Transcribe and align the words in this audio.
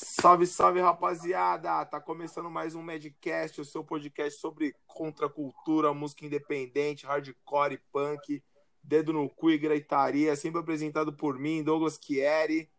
Salve, 0.00 0.46
salve, 0.46 0.80
rapaziada! 0.80 1.84
Tá 1.84 2.00
começando 2.00 2.48
mais 2.48 2.76
um 2.76 2.80
Medcast, 2.80 3.60
o 3.60 3.64
seu 3.64 3.82
podcast 3.82 4.38
sobre 4.38 4.72
contracultura, 4.86 5.92
música 5.92 6.24
independente, 6.24 7.04
hardcore, 7.04 7.80
punk, 7.92 8.40
dedo 8.80 9.12
no 9.12 9.28
cu 9.28 9.50
e 9.50 9.58
gritaria, 9.58 10.36
sempre 10.36 10.60
apresentado 10.60 11.12
por 11.12 11.36
mim, 11.36 11.64
Douglas 11.64 11.98
Chieri. 12.00 12.70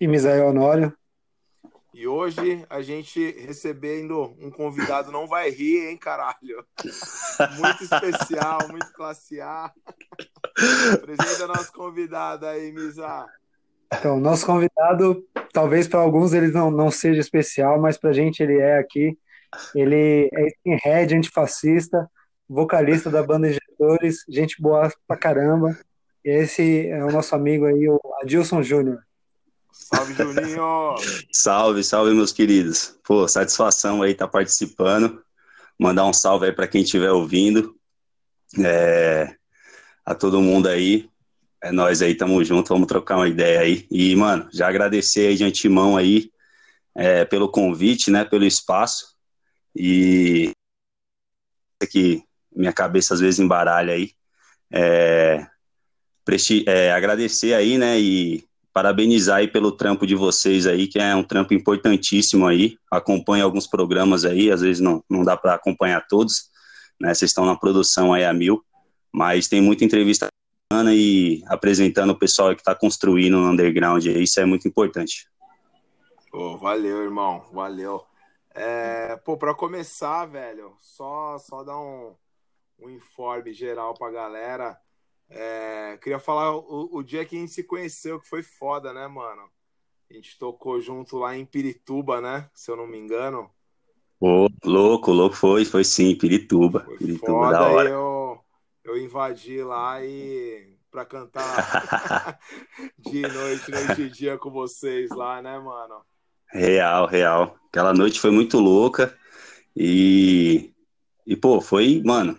E 0.00 0.06
Misael 0.06 0.46
Honório. 0.46 0.96
E 1.92 2.06
hoje 2.06 2.64
a 2.70 2.80
gente 2.82 3.32
recebendo 3.32 4.36
um 4.38 4.48
convidado, 4.48 5.10
não 5.10 5.26
vai 5.26 5.50
rir, 5.50 5.88
hein, 5.88 5.96
caralho? 5.96 6.64
Muito 7.58 7.82
especial, 7.82 8.68
muito 8.68 8.92
classe 8.92 9.40
A. 9.40 9.74
Apresenta 10.94 11.48
nosso 11.48 11.72
convidado 11.72 12.46
aí, 12.46 12.70
Misa. 12.70 13.26
Então, 13.92 14.20
nosso 14.20 14.46
convidado, 14.46 15.24
talvez 15.52 15.88
para 15.88 16.00
alguns 16.00 16.32
ele 16.32 16.48
não, 16.48 16.70
não 16.70 16.90
seja 16.90 17.20
especial, 17.20 17.80
mas 17.80 17.98
para 17.98 18.10
a 18.10 18.12
gente 18.12 18.42
ele 18.42 18.58
é 18.58 18.78
aqui. 18.78 19.18
Ele 19.74 20.30
é 20.32 20.46
skinhead, 20.46 21.14
antifascista, 21.14 22.08
vocalista 22.48 23.10
da 23.10 23.22
banda 23.22 23.48
Injetores, 23.48 24.24
gente 24.28 24.60
boa 24.60 24.92
pra 25.06 25.16
caramba. 25.16 25.76
E 26.24 26.30
esse 26.30 26.88
é 26.88 27.04
o 27.04 27.10
nosso 27.10 27.34
amigo 27.34 27.64
aí, 27.64 27.88
o 27.88 28.00
Adilson 28.22 28.62
Júnior. 28.62 29.00
Salve, 29.72 30.14
Juninho! 30.14 30.94
salve, 31.32 31.84
salve, 31.84 32.14
meus 32.14 32.32
queridos. 32.32 32.98
Pô, 33.04 33.26
satisfação 33.26 34.02
aí 34.02 34.12
estar 34.12 34.26
tá 34.26 34.30
participando. 34.30 35.22
Mandar 35.78 36.06
um 36.06 36.12
salve 36.12 36.46
aí 36.46 36.52
para 36.52 36.68
quem 36.68 36.82
estiver 36.82 37.10
ouvindo. 37.10 37.74
É, 38.58 39.34
a 40.04 40.14
todo 40.14 40.40
mundo 40.40 40.68
aí. 40.68 41.08
É 41.62 41.70
nós 41.70 42.00
aí, 42.00 42.14
tamo 42.14 42.42
junto, 42.42 42.68
vamos 42.68 42.86
trocar 42.86 43.16
uma 43.16 43.28
ideia 43.28 43.60
aí. 43.60 43.86
E, 43.90 44.16
mano, 44.16 44.48
já 44.52 44.68
agradecer 44.68 45.28
aí 45.28 45.36
de 45.36 45.44
antemão 45.44 45.96
aí 45.96 46.30
é, 46.94 47.24
pelo 47.24 47.50
convite, 47.50 48.10
né, 48.10 48.24
pelo 48.24 48.44
espaço. 48.44 49.14
E 49.76 50.52
que 51.90 52.22
minha 52.54 52.72
cabeça 52.72 53.14
às 53.14 53.20
vezes 53.20 53.40
embaralha 53.40 53.92
aí. 53.92 54.12
É, 54.72 55.46
presti, 56.24 56.64
é, 56.66 56.92
agradecer 56.92 57.54
aí, 57.54 57.76
né, 57.76 58.00
e 58.00 58.44
parabenizar 58.72 59.38
aí 59.38 59.48
pelo 59.48 59.72
trampo 59.72 60.06
de 60.06 60.14
vocês 60.14 60.66
aí, 60.66 60.86
que 60.86 60.98
é 60.98 61.14
um 61.14 61.24
trampo 61.24 61.52
importantíssimo 61.52 62.46
aí. 62.46 62.76
Acompanho 62.90 63.44
alguns 63.44 63.66
programas 63.66 64.24
aí, 64.24 64.50
às 64.50 64.60
vezes 64.60 64.80
não, 64.80 65.04
não 65.10 65.24
dá 65.24 65.36
para 65.36 65.54
acompanhar 65.54 66.06
todos, 66.06 66.48
né? 67.00 67.12
Vocês 67.12 67.30
estão 67.30 67.44
na 67.44 67.56
produção 67.56 68.12
aí 68.12 68.24
a 68.24 68.32
mil, 68.32 68.62
mas 69.12 69.48
tem 69.48 69.60
muita 69.60 69.84
entrevista 69.84 70.28
e 70.72 71.42
apresentando 71.46 72.10
o 72.10 72.18
pessoal 72.18 72.54
que 72.54 72.60
está 72.60 72.74
construindo 72.74 73.38
no 73.38 73.50
underground 73.50 74.04
isso 74.06 74.40
é 74.40 74.44
muito 74.44 74.68
importante. 74.68 75.28
Oh, 76.32 76.56
valeu, 76.56 77.02
irmão, 77.02 77.44
valeu. 77.52 78.04
É, 78.54 79.16
pô, 79.16 79.36
para 79.36 79.52
começar, 79.52 80.26
velho, 80.26 80.76
só 80.80 81.38
só 81.38 81.64
dar 81.64 81.78
um, 81.78 82.14
um 82.78 82.88
informe 82.88 83.52
geral 83.52 83.94
pra 83.94 84.10
galera. 84.10 84.78
É, 85.28 85.98
queria 86.02 86.18
falar 86.18 86.56
o, 86.56 86.88
o, 86.92 87.02
dia 87.02 87.24
que 87.24 87.36
a 87.36 87.40
gente 87.40 87.52
se 87.52 87.62
conheceu, 87.62 88.20
que 88.20 88.28
foi 88.28 88.42
foda, 88.42 88.92
né, 88.92 89.06
mano? 89.06 89.42
A 90.08 90.14
gente 90.14 90.38
tocou 90.38 90.80
junto 90.80 91.16
lá 91.16 91.36
em 91.36 91.44
Pirituba, 91.44 92.20
né? 92.20 92.48
Se 92.52 92.70
eu 92.70 92.76
não 92.76 92.86
me 92.86 92.98
engano. 92.98 93.48
Pô, 94.18 94.48
louco, 94.64 95.12
louco 95.12 95.36
foi, 95.36 95.64
foi 95.64 95.84
sim, 95.84 96.16
Pirituba. 96.16 96.80
Foi 96.80 96.96
Pirituba, 96.96 97.32
foda, 97.32 97.52
da 97.52 97.68
hora. 97.68 97.88
Eu, 97.88 98.09
eu 98.90 98.98
invadi 98.98 99.62
lá 99.62 100.04
e 100.04 100.68
pra 100.90 101.04
cantar 101.04 102.38
de 102.98 103.22
noite, 103.22 103.70
noite 103.70 104.02
e 104.02 104.10
dia 104.10 104.36
com 104.36 104.50
vocês 104.50 105.10
lá, 105.10 105.40
né, 105.40 105.56
mano? 105.58 106.02
Real, 106.52 107.06
real. 107.06 107.56
Aquela 107.68 107.94
noite 107.94 108.18
foi 108.18 108.32
muito 108.32 108.58
louca 108.58 109.16
e, 109.76 110.72
e 111.24 111.36
pô, 111.36 111.60
foi, 111.60 112.02
mano, 112.04 112.36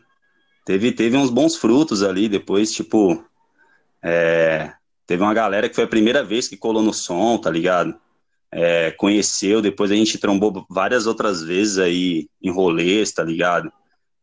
teve, 0.66 0.92
teve 0.92 1.16
uns 1.16 1.30
bons 1.30 1.56
frutos 1.56 2.04
ali. 2.04 2.28
Depois, 2.28 2.74
tipo, 2.74 3.24
é, 4.04 4.74
teve 5.08 5.24
uma 5.24 5.34
galera 5.34 5.70
que 5.70 5.76
foi 5.76 5.86
a 5.86 5.90
primeira 5.90 6.22
vez 6.22 6.50
que 6.50 6.58
colou 6.58 6.84
no 6.84 6.94
som, 6.94 7.38
tá 7.38 7.50
ligado? 7.50 7.98
É, 8.52 8.92
conheceu, 8.92 9.62
depois 9.62 9.90
a 9.90 9.96
gente 9.96 10.18
trombou 10.18 10.66
várias 10.70 11.08
outras 11.08 11.42
vezes 11.42 11.78
aí 11.78 12.28
em 12.42 12.52
rolês, 12.52 13.14
tá 13.14 13.24
ligado? 13.24 13.72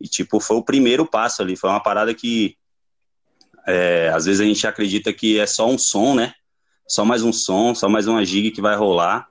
E, 0.01 0.07
tipo, 0.09 0.41
foi 0.41 0.57
o 0.57 0.63
primeiro 0.63 1.07
passo 1.07 1.43
ali. 1.43 1.57
Foi 1.57 1.71
uma 1.71 1.83
parada 1.83 2.15
que, 2.15 2.57
é, 3.67 4.11
às 4.15 4.27
vezes 4.27 4.41
a 4.41 4.45
gente 4.45 4.67
acredita 4.67 5.13
que 5.13 5.39
é 5.39 5.47
só 5.47 5.69
um 5.69 5.79
som, 5.79 6.15
né? 6.15 6.35
Só 6.87 7.05
mais 7.05 7.23
um 7.23 7.33
som, 7.33 7.75
só 7.75 7.89
mais 7.89 8.07
uma 8.07 8.25
gig 8.25 8.51
que 8.51 8.61
vai 8.61 8.77
rolar. 8.77 9.29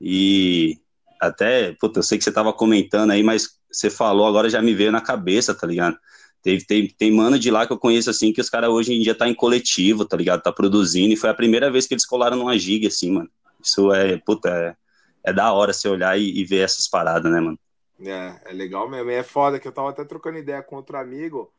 E 0.00 0.78
até, 1.20 1.72
puta, 1.80 1.98
eu 1.98 2.02
sei 2.02 2.18
que 2.18 2.24
você 2.24 2.32
tava 2.32 2.52
comentando 2.52 3.10
aí, 3.10 3.22
mas 3.22 3.58
você 3.70 3.90
falou, 3.90 4.26
agora 4.26 4.48
já 4.48 4.62
me 4.62 4.74
veio 4.74 4.92
na 4.92 5.00
cabeça, 5.00 5.54
tá 5.54 5.66
ligado? 5.66 5.98
Teve, 6.42 6.64
tem, 6.64 6.88
tem 6.88 7.10
mano 7.10 7.38
de 7.38 7.50
lá 7.50 7.66
que 7.66 7.72
eu 7.72 7.78
conheço, 7.78 8.10
assim, 8.10 8.32
que 8.32 8.40
os 8.40 8.50
caras 8.50 8.68
hoje 8.70 8.92
em 8.92 9.00
dia 9.00 9.14
tá 9.14 9.26
em 9.26 9.34
coletivo, 9.34 10.04
tá 10.04 10.16
ligado? 10.16 10.42
Tá 10.42 10.52
produzindo, 10.52 11.12
e 11.12 11.16
foi 11.16 11.30
a 11.30 11.34
primeira 11.34 11.70
vez 11.70 11.86
que 11.86 11.94
eles 11.94 12.04
colaram 12.04 12.36
numa 12.36 12.58
giga, 12.58 12.88
assim, 12.88 13.10
mano. 13.10 13.30
Isso 13.62 13.92
é, 13.92 14.18
puta, 14.18 14.50
é, 14.50 14.76
é 15.24 15.32
da 15.32 15.50
hora 15.52 15.72
você 15.72 15.88
olhar 15.88 16.18
e, 16.18 16.38
e, 16.38 16.44
ver 16.44 16.58
essas 16.58 16.86
paradas, 16.86 17.32
né, 17.32 17.40
mano? 17.40 17.58
É, 18.00 18.40
é 18.50 18.52
legal 18.52 18.88
mesmo. 18.88 19.10
E 19.10 19.14
é 19.14 19.22
foda 19.22 19.58
que 19.58 19.68
eu 19.68 19.72
tava 19.72 19.90
até 19.90 20.04
trocando 20.04 20.38
ideia 20.38 20.62
com 20.62 20.76
outro 20.76 20.96
amigo, 20.96 21.52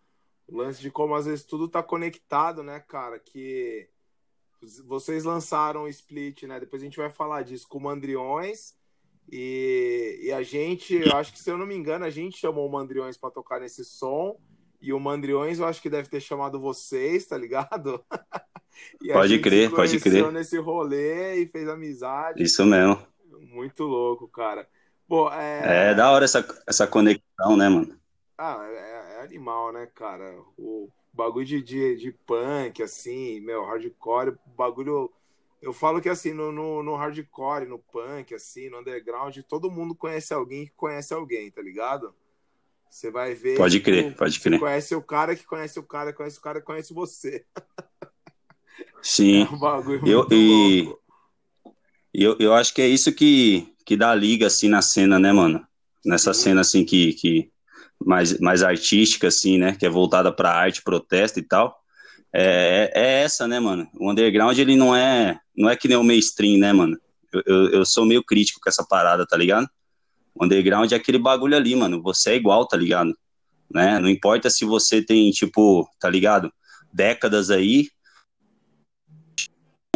o 0.47 0.57
lance 0.57 0.81
de 0.81 0.91
como 0.91 1.15
às 1.15 1.25
vezes 1.25 1.43
tudo 1.43 1.67
tá 1.67 1.81
conectado, 1.81 2.63
né, 2.63 2.79
cara? 2.79 3.19
Que 3.19 3.87
vocês 4.85 5.23
lançaram 5.23 5.83
o 5.83 5.87
split, 5.87 6.43
né? 6.43 6.59
Depois 6.59 6.81
a 6.81 6.85
gente 6.85 6.97
vai 6.97 7.09
falar 7.09 7.43
disso 7.43 7.67
com 7.67 7.77
o 7.77 7.81
Mandriões. 7.81 8.73
E, 9.31 10.19
e 10.23 10.31
a 10.31 10.43
gente, 10.43 11.01
acho 11.13 11.33
que 11.33 11.39
se 11.39 11.49
eu 11.49 11.57
não 11.57 11.65
me 11.65 11.75
engano, 11.75 12.05
a 12.05 12.09
gente 12.09 12.37
chamou 12.37 12.67
o 12.67 12.71
Mandriões 12.71 13.17
para 13.17 13.31
tocar 13.31 13.59
nesse 13.59 13.83
som. 13.83 14.39
E 14.81 14.93
o 14.93 14.99
Mandriões, 14.99 15.59
eu 15.59 15.65
acho 15.65 15.81
que 15.81 15.89
deve 15.89 16.09
ter 16.09 16.19
chamado 16.19 16.59
vocês, 16.59 17.25
tá 17.25 17.37
ligado? 17.37 18.03
pode 19.13 19.39
crer, 19.39 19.71
pode 19.71 19.99
crer. 19.99 20.31
nesse 20.31 20.57
rolê 20.59 21.35
e 21.41 21.47
fez 21.47 21.67
amizade. 21.67 22.43
Isso 22.43 22.63
mesmo. 22.65 22.99
Muito 23.39 23.83
louco, 23.83 24.27
cara. 24.27 24.67
É... 25.33 25.91
é 25.91 25.93
da 25.93 26.11
hora 26.11 26.25
essa, 26.25 26.45
essa 26.67 26.87
conexão, 26.87 27.55
né, 27.55 27.69
mano? 27.69 27.97
Ah, 28.37 28.65
é, 28.67 29.17
é 29.17 29.21
animal, 29.23 29.71
né, 29.71 29.87
cara? 29.93 30.35
O 30.57 30.89
bagulho 31.13 31.45
de, 31.45 31.61
de, 31.61 31.95
de, 31.95 32.11
punk, 32.11 32.81
assim, 32.83 33.39
meu, 33.39 33.63
hardcore, 33.63 34.37
bagulho. 34.57 35.11
Eu 35.61 35.73
falo 35.73 36.01
que 36.01 36.09
assim, 36.09 36.33
no, 36.33 36.51
no, 36.51 36.83
no, 36.83 36.95
hardcore, 36.95 37.65
no 37.65 37.79
punk, 37.79 38.33
assim, 38.33 38.69
no 38.69 38.79
underground, 38.79 39.37
todo 39.47 39.71
mundo 39.71 39.95
conhece 39.95 40.33
alguém 40.33 40.65
que 40.65 40.73
conhece 40.75 41.13
alguém, 41.13 41.49
tá 41.49 41.61
ligado? 41.61 42.13
Você 42.89 43.09
vai 43.09 43.33
ver. 43.33 43.57
Pode 43.57 43.79
crer, 43.79 44.05
tipo, 44.05 44.17
pode 44.17 44.39
crer. 44.39 44.59
Conhece 44.59 44.95
o 44.95 45.01
cara 45.01 45.35
que 45.35 45.45
conhece 45.45 45.79
o 45.79 45.83
cara, 45.83 46.13
conhece 46.13 46.37
o 46.37 46.41
cara 46.41 46.59
que 46.59 46.65
conhece 46.65 46.93
você. 46.93 47.45
Sim. 49.01 49.45
É 49.51 49.53
um 49.53 49.59
bagulho 49.59 50.07
eu, 50.07 50.27
e 50.31 52.23
eu, 52.23 52.37
eu 52.39 52.53
acho 52.53 52.73
que 52.73 52.81
é 52.81 52.87
isso 52.87 53.13
que, 53.13 53.74
que 53.85 53.95
dá 53.95 54.13
liga, 54.15 54.47
assim, 54.47 54.67
na 54.67 54.81
cena, 54.81 55.19
né, 55.19 55.31
mano? 55.31 55.65
Nessa 56.03 56.33
Sim. 56.33 56.41
cena, 56.41 56.61
assim, 56.61 56.83
que, 56.83 57.13
que 57.13 57.49
mais, 58.03 58.39
mais 58.39 58.63
artística, 58.63 59.27
assim, 59.27 59.57
né? 59.57 59.75
Que 59.75 59.85
é 59.85 59.89
voltada 59.89 60.31
pra 60.31 60.51
arte, 60.51 60.81
protesto 60.81 61.39
e 61.39 61.43
tal. 61.43 61.77
É, 62.33 62.91
é, 62.93 63.01
é 63.01 63.23
essa, 63.23 63.47
né, 63.47 63.59
mano? 63.59 63.87
O 63.93 64.11
underground, 64.11 64.57
ele 64.57 64.75
não 64.75 64.95
é, 64.95 65.39
não 65.55 65.69
é 65.69 65.75
que 65.75 65.87
nem 65.87 65.97
o 65.97 66.03
mainstream, 66.03 66.59
né, 66.59 66.73
mano? 66.73 66.97
Eu, 67.31 67.43
eu, 67.45 67.69
eu 67.69 67.85
sou 67.85 68.05
meio 68.05 68.23
crítico 68.23 68.59
com 68.61 68.69
essa 68.69 68.83
parada, 68.83 69.25
tá 69.25 69.37
ligado? 69.37 69.69
O 70.33 70.43
underground 70.43 70.91
é 70.91 70.95
aquele 70.95 71.17
bagulho 71.17 71.55
ali, 71.55 71.75
mano. 71.75 72.01
Você 72.01 72.31
é 72.31 72.35
igual, 72.35 72.67
tá 72.67 72.75
ligado? 72.75 73.15
Né? 73.71 73.99
Não 73.99 74.09
importa 74.09 74.49
se 74.49 74.65
você 74.65 75.01
tem, 75.01 75.31
tipo, 75.31 75.87
tá 75.99 76.09
ligado? 76.09 76.51
Décadas 76.91 77.49
aí, 77.49 77.87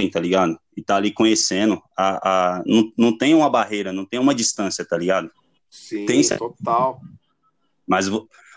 tá 0.08 0.20
ligado? 0.20 0.60
E 0.78 0.84
tá 0.84 0.98
ali 0.98 1.12
conhecendo. 1.12 1.82
A, 1.98 2.58
a, 2.58 2.64
não, 2.64 2.92
não 2.96 3.18
tem 3.18 3.34
uma 3.34 3.50
barreira, 3.50 3.92
não 3.92 4.06
tem 4.06 4.20
uma 4.20 4.36
distância, 4.36 4.86
tá 4.86 4.96
ligado? 4.96 5.32
Sim, 5.70 6.06
tem, 6.06 6.22
total. 6.28 7.02
Mas, 7.88 8.06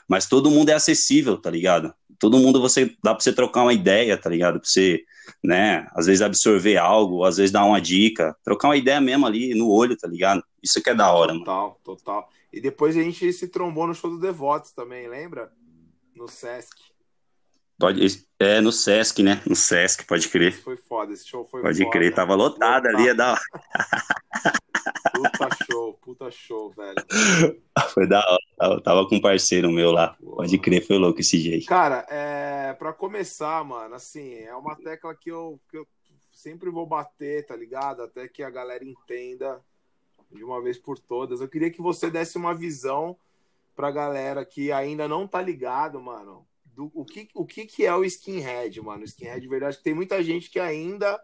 mas 0.06 0.26
todo 0.26 0.50
mundo 0.50 0.69
é 0.69 0.75
acessível, 0.75 1.38
tá 1.38 1.50
ligado? 1.50 1.94
Todo 2.19 2.38
mundo 2.38 2.61
você 2.61 2.94
dá 3.02 3.14
pra 3.14 3.25
você 3.25 3.32
trocar 3.32 3.62
uma 3.62 3.72
ideia, 3.72 4.17
tá 4.17 4.28
ligado? 4.28 4.61
Pra 4.61 4.69
você, 4.69 5.02
né, 5.43 5.88
às 5.94 6.06
vezes 6.06 6.22
absorver 6.22 6.76
algo, 6.76 7.25
às 7.25 7.38
vezes 7.38 7.50
dar 7.50 7.64
uma 7.64 7.81
dica, 7.81 8.37
trocar 8.44 8.69
uma 8.69 8.76
ideia 8.76 9.00
mesmo 9.00 9.26
ali 9.26 9.55
no 9.55 9.70
olho, 9.70 9.96
tá 9.96 10.06
ligado? 10.06 10.44
Isso 10.62 10.82
que 10.82 10.90
é 10.90 10.94
da 10.94 11.11
hora, 11.11 11.32
total, 11.32 11.62
mano. 11.62 11.76
Total, 11.82 11.96
total. 11.96 12.28
E 12.52 12.61
depois 12.61 12.96
a 12.96 13.02
gente 13.02 13.32
se 13.32 13.49
trombou 13.49 13.87
no 13.87 13.94
show 13.94 14.11
do 14.11 14.20
Devotos 14.20 14.72
também, 14.72 15.08
lembra? 15.08 15.50
No 16.14 16.28
Sesc. 16.28 16.92
Pode, 17.82 18.25
é, 18.38 18.61
no 18.61 18.70
Sesc, 18.70 19.25
né? 19.25 19.43
No 19.44 19.56
Sesc, 19.56 20.06
pode 20.06 20.29
crer. 20.29 20.50
Esse 20.52 20.62
foi 20.62 20.76
foda, 20.76 21.12
esse 21.12 21.26
show 21.26 21.44
foi 21.44 21.62
Pode 21.62 21.79
foda. 21.79 21.90
crer, 21.90 22.14
tava 22.14 22.37
lotado, 22.37 22.87
ali, 22.87 23.08
é 23.08 23.14
da 23.14 23.32
hora. 23.32 23.40
Puta 25.12 25.49
show, 25.67 25.94
puta 25.94 26.31
show, 26.31 26.70
velho. 26.70 26.96
Foi 27.93 28.06
da 28.08 28.19
hora, 28.19 28.43
tava, 28.56 28.81
tava 28.82 29.08
com 29.08 29.17
um 29.17 29.20
parceiro 29.20 29.70
meu 29.70 29.93
lá. 29.93 30.17
Pode 30.20 30.58
crer, 30.58 30.84
foi 30.84 30.96
louco 30.96 31.20
esse 31.20 31.38
jeito. 31.38 31.67
Cara, 31.67 32.06
é, 32.08 32.73
pra 32.73 32.93
começar, 32.93 33.62
mano, 33.64 33.94
assim, 33.94 34.34
é 34.34 34.55
uma 34.55 34.75
tecla 34.75 35.14
que 35.14 35.31
eu, 35.31 35.61
que 35.69 35.76
eu 35.76 35.87
sempre 36.32 36.70
vou 36.70 36.87
bater, 36.87 37.46
tá 37.46 37.55
ligado? 37.55 38.02
Até 38.02 38.26
que 38.26 38.43
a 38.43 38.50
galera 38.50 38.84
entenda 38.84 39.61
de 40.31 40.43
uma 40.43 40.61
vez 40.62 40.79
por 40.79 40.99
todas. 40.99 41.40
Eu 41.40 41.49
queria 41.49 41.70
que 41.70 41.82
você 41.82 42.11
desse 42.11 42.37
uma 42.38 42.55
visão 42.55 43.17
pra 43.76 43.90
galera 43.90 44.44
que 44.44 44.73
ainda 44.73 45.06
não 45.06 45.29
tá 45.29 45.40
ligado, 45.40 46.00
mano, 46.00 46.44
do 46.74 46.90
o 46.94 47.04
que, 47.04 47.28
o 47.34 47.44
que, 47.44 47.66
que 47.66 47.84
é 47.84 47.94
o 47.94 48.04
skinhead, 48.04 48.80
mano. 48.80 49.02
O 49.02 49.04
skinhead, 49.04 49.40
de 49.40 49.48
verdade, 49.48 49.82
tem 49.82 49.94
muita 49.94 50.22
gente 50.22 50.50
que 50.50 50.58
ainda 50.58 51.22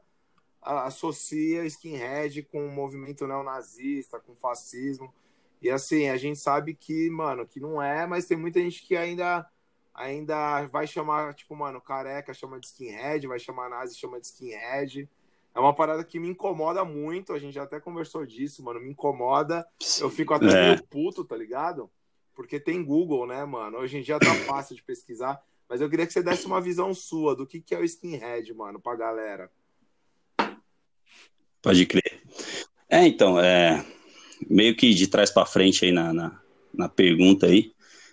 associa 0.60 1.64
skinhead 1.64 2.42
com 2.44 2.66
o 2.66 2.70
movimento 2.70 3.26
neonazista, 3.26 4.20
com 4.20 4.34
fascismo. 4.34 5.12
E 5.60 5.70
assim, 5.70 6.08
a 6.08 6.16
gente 6.16 6.38
sabe 6.38 6.74
que, 6.74 7.10
mano, 7.10 7.46
que 7.46 7.60
não 7.60 7.82
é, 7.82 8.06
mas 8.06 8.26
tem 8.26 8.36
muita 8.36 8.60
gente 8.60 8.86
que 8.86 8.96
ainda 8.96 9.48
ainda 9.94 10.64
vai 10.66 10.86
chamar, 10.86 11.34
tipo, 11.34 11.56
mano, 11.56 11.80
careca 11.80 12.32
chama 12.32 12.60
de 12.60 12.66
skinhead, 12.66 13.26
vai 13.26 13.38
chamar 13.38 13.68
nazi 13.68 13.96
chama 13.96 14.20
de 14.20 14.26
skinhead. 14.28 15.08
É 15.52 15.58
uma 15.58 15.74
parada 15.74 16.04
que 16.04 16.20
me 16.20 16.28
incomoda 16.28 16.84
muito, 16.84 17.32
a 17.32 17.38
gente 17.38 17.54
já 17.54 17.64
até 17.64 17.80
conversou 17.80 18.24
disso, 18.24 18.62
mano, 18.62 18.78
me 18.78 18.90
incomoda. 18.90 19.66
Eu 20.00 20.08
fico 20.08 20.32
até 20.32 20.46
é. 20.46 20.68
meio 20.68 20.84
puto, 20.84 21.24
tá 21.24 21.36
ligado? 21.36 21.90
Porque 22.38 22.61
tem 22.61 22.85
Google, 22.85 23.26
né, 23.26 23.44
mano? 23.44 23.79
Hoje 23.79 23.99
em 23.99 24.00
dia 24.00 24.17
tá 24.17 24.32
fácil 24.46 24.76
de 24.76 24.82
pesquisar, 24.85 25.43
mas 25.69 25.81
eu 25.81 25.90
queria 25.90 26.06
que 26.06 26.12
você 26.12 26.23
desse 26.23 26.46
uma 26.46 26.61
visão 26.61 26.94
sua 26.94 27.35
do 27.35 27.44
que, 27.44 27.61
que 27.61 27.75
é 27.75 27.81
o 27.81 27.85
skinhead, 27.85 28.55
mano, 28.55 28.79
pra 28.79 28.94
galera. 28.94 29.50
Pode 31.61 31.85
crer. 31.85 32.23
É, 32.88 33.05
então, 33.05 33.40
é, 33.40 33.85
meio 34.49 34.76
que 34.76 34.94
de 34.94 35.08
trás 35.08 35.32
para 35.32 35.44
frente 35.44 35.85
aí 35.85 35.90
na, 35.90 36.12
na, 36.12 36.40
na, 36.73 36.88
pergunta 36.88 37.46
aí, 37.46 37.73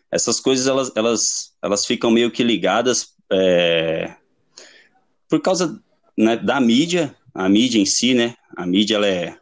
essas 0.10 0.40
coisas 0.40 0.66
elas, 0.66 0.92
elas, 0.96 1.56
elas 1.62 1.86
ficam 1.86 2.10
meio 2.10 2.32
que 2.32 2.42
ligadas 2.44 3.16
é, 3.32 4.16
por 5.30 5.40
causa 5.40 5.80
né, 6.18 6.36
da 6.36 6.60
mídia, 6.60 7.16
a 7.32 7.48
mídia 7.48 7.80
em 7.80 7.86
si, 7.86 8.16
né? 8.16 8.36
A 8.58 8.66
mídia 8.66 8.96
ela 8.96 9.08
é, 9.08 9.38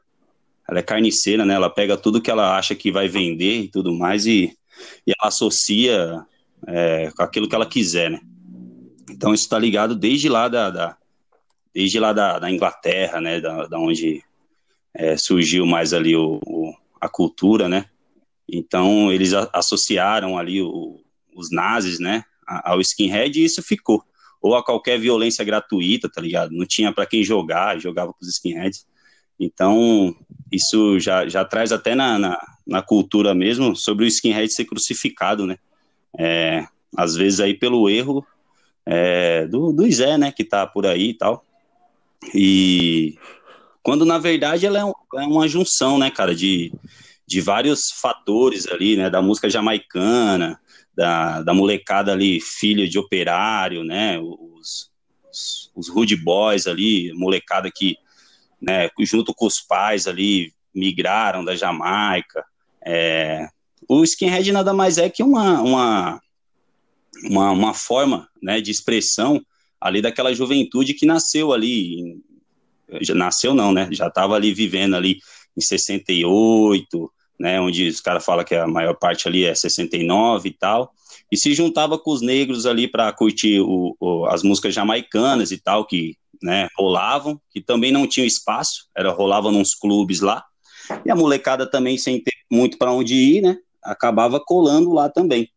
ela 0.67 0.79
é 0.79 0.83
carniceira, 0.83 1.45
né? 1.45 1.53
Ela 1.53 1.69
pega 1.69 1.95
tudo 1.95 2.21
que 2.21 2.29
ela 2.29 2.57
acha 2.57 2.75
que 2.75 2.91
vai 2.91 3.07
vender 3.07 3.61
e 3.61 3.67
tudo 3.69 3.93
mais 3.93 4.25
e, 4.25 4.53
e 5.05 5.11
ela 5.11 5.29
associa 5.29 6.25
é, 6.67 7.11
com 7.15 7.23
aquilo 7.23 7.47
que 7.47 7.55
ela 7.55 7.65
quiser, 7.65 8.09
né? 8.09 8.19
Então 9.09 9.33
isso 9.33 9.43
está 9.43 9.59
ligado 9.59 9.95
desde 9.95 10.29
lá 10.29 10.47
da, 10.47 10.69
da 10.69 10.97
desde 11.73 11.99
lá 11.99 12.13
da, 12.13 12.37
da 12.37 12.51
Inglaterra, 12.51 13.19
né, 13.19 13.41
da, 13.41 13.65
da 13.67 13.79
onde 13.79 14.23
é, 14.93 15.17
surgiu 15.17 15.65
mais 15.65 15.91
ali 15.91 16.15
o, 16.15 16.39
o, 16.45 16.73
a 17.01 17.09
cultura, 17.09 17.67
né, 17.67 17.85
então 18.47 19.11
eles 19.11 19.33
a, 19.33 19.49
associaram 19.53 20.37
ali 20.37 20.61
o, 20.61 21.01
os 21.35 21.49
nazis, 21.51 21.99
né, 21.99 22.23
ao 22.45 22.79
skinhead 22.79 23.39
e 23.39 23.45
isso 23.45 23.63
ficou, 23.63 24.03
ou 24.39 24.55
a 24.55 24.63
qualquer 24.63 24.99
violência 24.99 25.43
gratuita, 25.43 26.07
tá 26.09 26.21
ligado, 26.21 26.51
não 26.51 26.65
tinha 26.65 26.93
para 26.93 27.07
quem 27.07 27.23
jogar, 27.23 27.79
jogava 27.79 28.13
com 28.13 28.19
os 28.21 28.29
skinheads, 28.29 28.85
então 29.39 30.15
isso 30.51 30.99
já, 30.99 31.27
já 31.27 31.43
traz 31.43 31.71
até 31.71 31.95
na, 31.95 32.19
na, 32.19 32.39
na 32.65 32.81
cultura 32.81 33.33
mesmo 33.33 33.75
sobre 33.75 34.05
o 34.05 34.07
skinhead 34.07 34.51
ser 34.51 34.65
crucificado, 34.65 35.45
né, 35.45 35.57
é, 36.17 36.65
às 36.95 37.15
vezes 37.15 37.39
aí 37.39 37.53
pelo 37.53 37.89
erro 37.89 38.25
é, 38.85 39.45
do, 39.47 39.71
do 39.71 39.89
Zé, 39.91 40.17
né, 40.17 40.31
que 40.31 40.43
tá 40.43 40.65
por 40.65 40.85
aí 40.85 41.09
e 41.09 41.13
tal, 41.13 41.45
e 42.33 43.17
quando 43.81 44.05
na 44.05 44.17
verdade 44.17 44.65
ela 44.65 44.79
é, 44.79 44.85
um, 44.85 44.93
é 45.15 45.25
uma 45.25 45.47
junção, 45.47 45.97
né, 45.97 46.09
cara, 46.09 46.33
de, 46.33 46.71
de 47.27 47.41
vários 47.41 47.91
fatores 47.91 48.67
ali, 48.67 48.95
né, 48.95 49.09
da 49.09 49.21
música 49.21 49.49
jamaicana, 49.49 50.59
da, 50.95 51.41
da 51.41 51.53
molecada 51.53 52.11
ali, 52.11 52.39
filha 52.39 52.87
de 52.87 52.97
operário, 52.97 53.83
né, 53.83 54.19
os, 54.19 54.89
os, 55.29 55.71
os 55.75 55.89
rude 55.89 56.15
boys 56.15 56.67
ali, 56.67 57.11
molecada 57.13 57.69
que, 57.73 57.97
né, 58.61 58.89
junto 59.01 59.33
com 59.33 59.45
os 59.45 59.59
pais 59.59 60.07
ali, 60.07 60.53
migraram 60.73 61.43
da 61.43 61.55
Jamaica. 61.55 62.43
É, 62.85 63.47
o 63.87 64.03
skinhead 64.03 64.51
nada 64.51 64.73
mais 64.73 64.97
é 64.97 65.09
que 65.09 65.23
uma, 65.23 65.61
uma, 65.61 66.21
uma, 67.25 67.51
uma 67.51 67.73
forma 67.73 68.27
né, 68.41 68.61
de 68.61 68.71
expressão 68.71 69.41
ali 69.79 70.01
daquela 70.01 70.33
juventude 70.33 70.93
que 70.93 71.05
nasceu 71.05 71.51
ali, 71.51 72.21
nasceu 73.13 73.53
não, 73.53 73.73
né? 73.73 73.89
Já 73.91 74.07
estava 74.07 74.35
ali 74.35 74.53
vivendo 74.53 74.95
ali 74.95 75.19
em 75.57 75.61
68, 75.61 77.11
né? 77.39 77.59
Onde 77.59 77.87
os 77.89 77.99
caras 77.99 78.23
falam 78.23 78.45
que 78.45 78.55
a 78.55 78.65
maior 78.65 78.93
parte 78.93 79.27
ali 79.27 79.43
é 79.43 79.53
69 79.53 80.49
e 80.49 80.53
tal, 80.53 80.93
e 81.31 81.37
se 81.37 81.53
juntava 81.53 81.97
com 81.97 82.11
os 82.11 82.21
negros 82.21 82.65
ali 82.65 82.87
para 82.87 83.11
curtir 83.11 83.59
o, 83.59 83.95
o, 83.99 84.25
as 84.27 84.43
músicas 84.43 84.73
jamaicanas 84.73 85.51
e 85.51 85.57
tal 85.57 85.85
que 85.85 86.15
né, 86.41 86.67
rolavam, 86.77 87.39
que 87.51 87.61
também 87.61 87.91
não 87.91 88.07
tinham 88.07 88.27
espaço, 88.27 88.87
era 88.95 89.11
rolava 89.11 89.51
nos 89.51 89.73
clubes 89.73 90.19
lá, 90.19 90.43
e 91.05 91.11
a 91.11 91.15
molecada 91.15 91.69
também 91.69 91.97
sem 91.97 92.21
ter 92.21 92.33
muito 92.51 92.77
para 92.77 92.91
onde 92.91 93.15
ir, 93.15 93.41
né? 93.41 93.57
Acabava 93.83 94.39
colando 94.39 94.91
lá 94.91 95.09
também. 95.09 95.49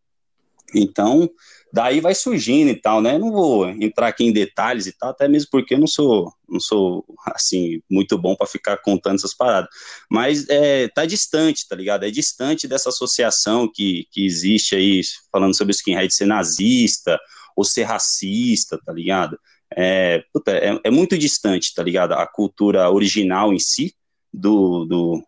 Então, 0.74 1.30
daí 1.72 2.00
vai 2.00 2.14
surgindo 2.14 2.70
e 2.70 2.74
tal, 2.74 3.00
né? 3.00 3.18
Não 3.18 3.30
vou 3.30 3.68
entrar 3.68 4.08
aqui 4.08 4.24
em 4.24 4.32
detalhes 4.32 4.86
e 4.86 4.92
tal, 4.92 5.10
até 5.10 5.28
mesmo 5.28 5.48
porque 5.50 5.74
eu 5.74 5.78
não 5.78 5.86
sou, 5.86 6.32
não 6.48 6.58
sou 6.58 7.04
assim 7.26 7.80
muito 7.88 8.18
bom 8.18 8.34
para 8.34 8.46
ficar 8.46 8.76
contando 8.78 9.16
essas 9.16 9.34
paradas. 9.34 9.68
Mas 10.10 10.48
é, 10.48 10.88
tá 10.88 11.04
distante, 11.04 11.68
tá 11.68 11.76
ligado? 11.76 12.04
É 12.04 12.10
distante 12.10 12.66
dessa 12.66 12.88
associação 12.88 13.70
que, 13.72 14.06
que 14.10 14.24
existe 14.24 14.74
aí 14.74 15.00
falando 15.30 15.56
sobre 15.56 15.72
skinhead 15.72 16.12
ser 16.12 16.26
nazista 16.26 17.18
ou 17.56 17.64
ser 17.64 17.84
racista, 17.84 18.78
tá 18.84 18.92
ligado? 18.92 19.38
É, 19.74 20.24
puta, 20.32 20.52
é, 20.52 20.78
é, 20.84 20.90
muito 20.90 21.18
distante, 21.18 21.74
tá 21.74 21.82
ligado? 21.82 22.12
A 22.12 22.26
cultura 22.26 22.90
original 22.90 23.52
em 23.52 23.58
si 23.58 23.94
do, 24.36 24.84
do, 24.84 25.26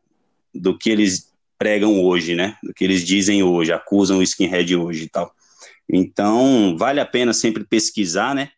do 0.55 0.79
que 0.79 0.91
eles 0.91 1.33
pregam 1.59 2.05
hoje, 2.05 2.35
né? 2.35 2.57
Do 2.63 2.75
que 2.75 2.85
eles 2.85 3.05
dizem 3.05 3.43
hoje, 3.43 3.73
acusam 3.73 4.19
o 4.19 4.23
skinhead 4.23 4.77
hoje 4.77 5.05
e 5.05 5.09
tal. 5.09 5.35
Então, 5.91 6.77
vale 6.79 7.01
a 7.01 7.07
pena 7.07 7.33
sempre 7.33 7.65
pesquisar, 7.65 8.35
né? 8.35 8.51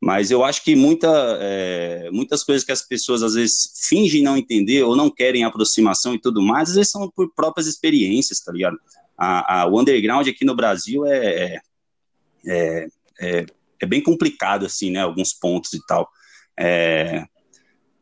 Mas 0.00 0.30
eu 0.30 0.42
acho 0.42 0.64
que 0.64 0.74
muita, 0.74 1.08
é, 1.42 2.08
muitas 2.10 2.42
coisas 2.42 2.64
que 2.64 2.72
as 2.72 2.80
pessoas 2.80 3.22
às 3.22 3.34
vezes 3.34 3.72
fingem 3.86 4.22
não 4.22 4.36
entender 4.36 4.82
ou 4.82 4.96
não 4.96 5.10
querem 5.10 5.44
aproximação 5.44 6.14
e 6.14 6.20
tudo 6.20 6.40
mais, 6.40 6.70
às 6.70 6.76
vezes 6.76 6.92
são 6.92 7.10
por 7.10 7.34
próprias 7.34 7.66
experiências, 7.66 8.40
tá 8.40 8.52
ligado? 8.52 8.78
A, 9.18 9.62
a 9.62 9.66
o 9.66 9.78
underground 9.78 10.26
aqui 10.26 10.44
no 10.44 10.56
Brasil 10.56 11.04
é, 11.04 11.60
é, 12.46 12.86
é, 13.20 13.46
é, 13.82 13.86
bem 13.86 14.02
complicado, 14.02 14.64
assim, 14.64 14.90
né? 14.90 15.02
Alguns 15.02 15.34
pontos 15.34 15.74
e 15.74 15.84
tal. 15.86 16.08
É, 16.58 17.26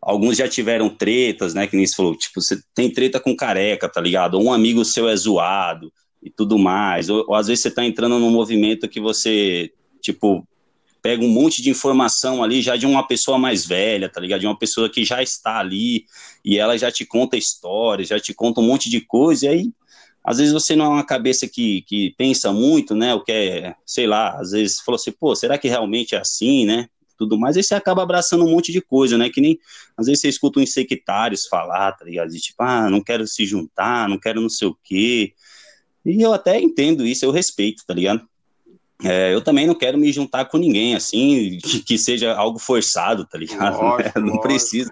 alguns 0.01 0.37
já 0.37 0.49
tiveram 0.49 0.89
tretas, 0.89 1.55
né? 1.55 1.67
Que 1.67 1.77
nem 1.77 1.87
você 1.87 1.95
falou, 1.95 2.17
tipo, 2.17 2.41
você 2.41 2.61
tem 2.75 2.91
treta 2.91 3.21
com 3.21 3.37
careca, 3.37 3.89
tá 3.89 4.01
ligado? 4.01 4.35
Ou 4.35 4.45
um 4.45 4.53
amigo 4.53 4.85
seu 4.85 5.09
é 5.09 5.17
zoado 5.17 5.93
e 6.23 6.31
tudo 6.31 6.59
mais. 6.59 7.09
Ou, 7.09 7.25
ou 7.29 7.35
às 7.35 7.47
vezes 7.47 7.63
você 7.63 7.69
está 7.69 7.85
entrando 7.85 8.19
num 8.19 8.31
movimento 8.31 8.89
que 8.89 9.01
você, 9.01 9.73
tipo, 10.01 10.47
pega 11.03 11.25
um 11.25 11.29
monte 11.29 11.63
de 11.63 11.71
informação 11.71 12.43
ali 12.43 12.61
já 12.61 12.77
de 12.77 12.87
uma 12.87 13.07
pessoa 13.07 13.39
mais 13.39 13.67
velha, 13.67 14.09
tá 14.09 14.21
ligado? 14.21 14.41
De 14.41 14.47
uma 14.47 14.59
pessoa 14.59 14.91
que 14.91 15.05
já 15.05 15.23
está 15.23 15.59
ali 15.59 16.05
e 16.45 16.59
ela 16.59 16.77
já 16.77 16.91
te 16.91 17.05
conta 17.05 17.37
histórias, 17.37 18.09
já 18.09 18.19
te 18.19 18.35
conta 18.35 18.61
um 18.61 18.67
monte 18.67 18.91
de 18.91 19.01
coisa, 19.01 19.47
e 19.47 19.49
aí 19.49 19.73
às 20.25 20.39
vezes 20.39 20.53
você 20.53 20.77
não 20.77 20.85
é 20.85 20.89
uma 20.89 21.05
cabeça 21.05 21.49
que, 21.49 21.83
que 21.83 22.15
pensa 22.19 22.53
muito, 22.53 22.95
né? 22.95 23.15
O 23.15 23.23
que 23.23 23.33
é, 23.33 23.75
sei 23.87 24.07
lá, 24.07 24.39
às 24.39 24.51
vezes 24.51 24.81
falou 24.81 24.97
assim, 24.97 25.13
pô, 25.13 25.35
será 25.35 25.57
que 25.57 25.69
realmente 25.69 26.15
é 26.15 26.19
assim, 26.19 26.67
né? 26.67 26.89
Tudo 27.19 27.39
mais, 27.39 27.57
aí 27.57 27.63
você 27.65 27.75
acaba 27.75 28.03
abraçando 28.03 28.45
um 28.45 28.51
monte 28.51 28.71
de 28.71 28.81
coisa, 28.81 29.19
né? 29.19 29.29
Que 29.29 29.41
nem 29.41 29.59
às 29.97 30.07
vezes 30.07 30.21
você 30.21 30.29
escuta 30.29 30.61
uns 30.61 30.73
sectários 30.73 31.47
falar, 31.47 31.93
tá 31.93 32.05
ligado? 32.05 32.31
De 32.31 32.39
tipo, 32.39 32.63
ah, 32.63 32.89
não 32.89 33.03
quero 33.03 33.27
se 33.27 33.45
juntar, 33.45 34.09
não 34.09 34.19
quero 34.19 34.41
não 34.41 34.49
sei 34.49 34.69
o 34.69 34.79
quê. 34.85 35.35
E 36.07 36.23
eu 36.23 36.33
até 36.33 36.61
entendo 36.61 37.05
isso, 37.05 37.25
eu 37.25 37.31
respeito, 37.31 37.85
tá 37.85 37.93
ligado? 37.93 38.27
É, 39.05 39.33
eu 39.33 39.41
também 39.41 39.67
não 39.67 39.75
quero 39.75 39.97
me 39.97 40.13
juntar 40.13 40.47
com 40.47 40.59
ninguém, 40.59 40.95
assim, 40.95 41.59
que, 41.87 41.97
seja 41.97 42.35
algo 42.35 42.59
forçado, 42.59 43.25
tá 43.27 43.39
ligado? 43.39 43.79
Lógico, 43.79 44.19
não 44.19 44.27
lógico. 44.27 44.43
precisa. 44.43 44.91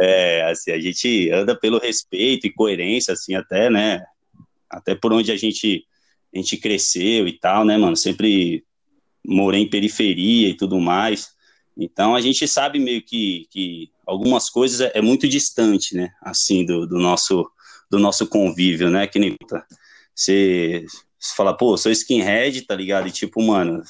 É, 0.00 0.50
assim, 0.50 0.70
a 0.70 0.78
gente 0.78 1.30
anda 1.30 1.54
pelo 1.54 1.78
respeito 1.78 2.46
e 2.46 2.52
coerência, 2.52 3.12
assim, 3.12 3.34
até, 3.34 3.70
né? 3.70 4.04
Até 4.68 4.94
por 4.94 5.12
onde 5.12 5.32
a 5.32 5.36
gente, 5.36 5.84
a 6.34 6.38
gente 6.38 6.56
cresceu 6.56 7.26
e 7.26 7.38
tal, 7.38 7.64
né, 7.64 7.76
mano? 7.76 7.96
Sempre 7.96 8.64
morei 9.26 9.62
em 9.62 9.70
periferia 9.70 10.48
e 10.48 10.56
tudo 10.56 10.80
mais. 10.80 11.30
Então 11.76 12.14
a 12.14 12.20
gente 12.20 12.46
sabe 12.46 12.78
meio 12.78 13.02
que, 13.02 13.46
que 13.50 13.90
algumas 14.06 14.50
coisas 14.50 14.80
é, 14.80 14.92
é 14.94 15.00
muito 15.00 15.28
distante, 15.28 15.94
né? 15.94 16.12
Assim, 16.20 16.64
do, 16.64 16.86
do, 16.86 16.98
nosso, 16.98 17.50
do 17.90 17.98
nosso 17.98 18.26
convívio, 18.26 18.90
né? 18.90 19.06
Que 19.06 19.18
nem 19.18 19.36
você, 20.14 20.84
você 21.18 21.36
fala, 21.36 21.56
pô, 21.56 21.76
sou 21.76 21.92
skinhead, 21.92 22.62
tá 22.62 22.74
ligado? 22.74 23.08
E 23.08 23.12
tipo, 23.12 23.42
mano, 23.42 23.82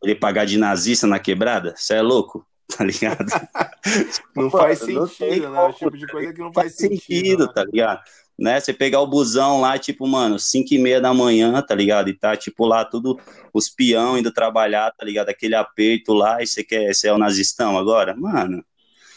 querer 0.00 0.16
pagar 0.16 0.46
de 0.46 0.58
nazista 0.58 1.06
na 1.06 1.18
quebrada? 1.18 1.74
Você 1.76 1.94
é 1.94 2.02
louco? 2.02 2.46
Tá 2.76 2.82
ligado? 2.82 3.24
não 4.34 4.50
pô, 4.50 4.58
faz 4.58 4.80
sentido, 4.80 5.44
não 5.44 5.52
né? 5.52 5.60
O 5.68 5.72
tipo 5.72 5.96
de 5.96 6.04
coisa 6.08 6.32
que 6.32 6.40
não 6.40 6.52
faz, 6.52 6.72
faz 6.72 6.76
sentido, 6.76 6.98
sentido 6.98 7.46
né? 7.46 7.52
tá 7.54 7.64
ligado? 7.64 8.02
Né? 8.38 8.60
Você 8.60 8.72
pegar 8.72 9.00
o 9.00 9.06
busão 9.06 9.60
lá, 9.60 9.78
tipo, 9.78 10.06
mano, 10.06 10.38
5 10.38 10.74
e 10.74 10.78
meia 10.78 11.00
da 11.00 11.14
manhã, 11.14 11.62
tá 11.62 11.74
ligado? 11.74 12.10
E 12.10 12.14
tá, 12.14 12.36
tipo, 12.36 12.66
lá 12.66 12.84
tudo, 12.84 13.18
os 13.52 13.68
peão 13.68 14.18
indo 14.18 14.32
trabalhar, 14.32 14.92
tá 14.92 15.04
ligado? 15.04 15.30
Aquele 15.30 15.54
aperto 15.54 16.12
lá, 16.12 16.42
e 16.42 16.46
você 16.46 16.62
quer 16.62 16.94
ser 16.94 17.12
o 17.12 17.18
nazistão 17.18 17.78
agora? 17.78 18.14
Mano, 18.14 18.64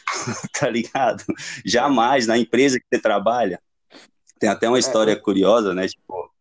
tá 0.58 0.70
ligado? 0.70 1.24
Jamais 1.66 2.28
na 2.28 2.38
empresa 2.38 2.80
que 2.80 2.86
você 2.90 3.02
trabalha. 3.02 3.62
Tem 4.40 4.50
até 4.50 4.70
uma 4.70 4.78
é, 4.78 4.80
história 4.80 5.12
é, 5.12 5.16
curiosa, 5.18 5.74
né? 5.74 5.88
Tipo, 5.88 6.32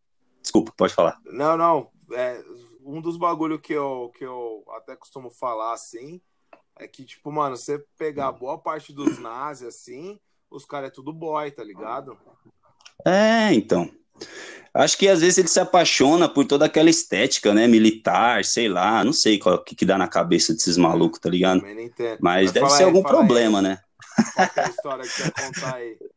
desculpa, 0.41 0.73
pode 0.77 0.95
falar. 0.95 1.19
Não, 1.27 1.57
não. 1.57 1.91
É, 2.13 2.41
um 2.85 3.01
dos 3.01 3.17
bagulho 3.17 3.59
que 3.59 3.73
eu, 3.73 4.13
que 4.17 4.25
eu 4.25 4.65
até 4.77 4.95
costumo 4.95 5.31
falar 5.31 5.73
assim 5.73 6.21
é 6.77 6.87
que, 6.87 7.05
tipo, 7.05 7.31
mano, 7.33 7.57
você 7.57 7.85
pegar 7.99 8.31
boa 8.31 8.57
parte 8.57 8.93
dos 8.93 9.19
nazis 9.19 9.67
assim, 9.67 10.19
os 10.49 10.65
caras 10.65 10.89
é 10.89 10.93
tudo 10.93 11.13
boy, 11.13 11.51
tá 11.51 11.63
ligado? 11.65 12.17
É, 13.07 13.53
então. 13.55 13.91
Acho 14.75 14.97
que 14.99 15.09
às 15.09 15.21
vezes 15.21 15.39
ele 15.39 15.49
se 15.49 15.59
apaixona 15.59 16.29
por 16.29 16.45
toda 16.45 16.67
aquela 16.67 16.91
estética, 16.91 17.53
né? 17.53 17.67
Militar, 17.67 18.45
sei 18.45 18.69
lá, 18.69 19.03
não 19.03 19.13
sei 19.13 19.39
qual 19.39 19.63
que, 19.63 19.75
que 19.75 19.85
dá 19.85 19.99
na 19.99 20.07
cabeça 20.07 20.53
desses 20.53 20.77
malucos, 20.77 21.19
tá 21.19 21.29
ligado? 21.29 21.63
Mas, 22.21 22.53
deve 22.53 22.69
ser 22.71 22.83
aí, 22.83 22.85
algum 22.85 23.03
problema, 23.03 23.59
aí. 23.59 23.65
né? 23.65 23.81
Qual 24.35 24.51
é 24.57 24.61
a 24.61 24.69
história 24.69 25.05
que 25.05 25.11
você 25.11 25.31
contar 25.31 25.75
aí? 25.75 25.97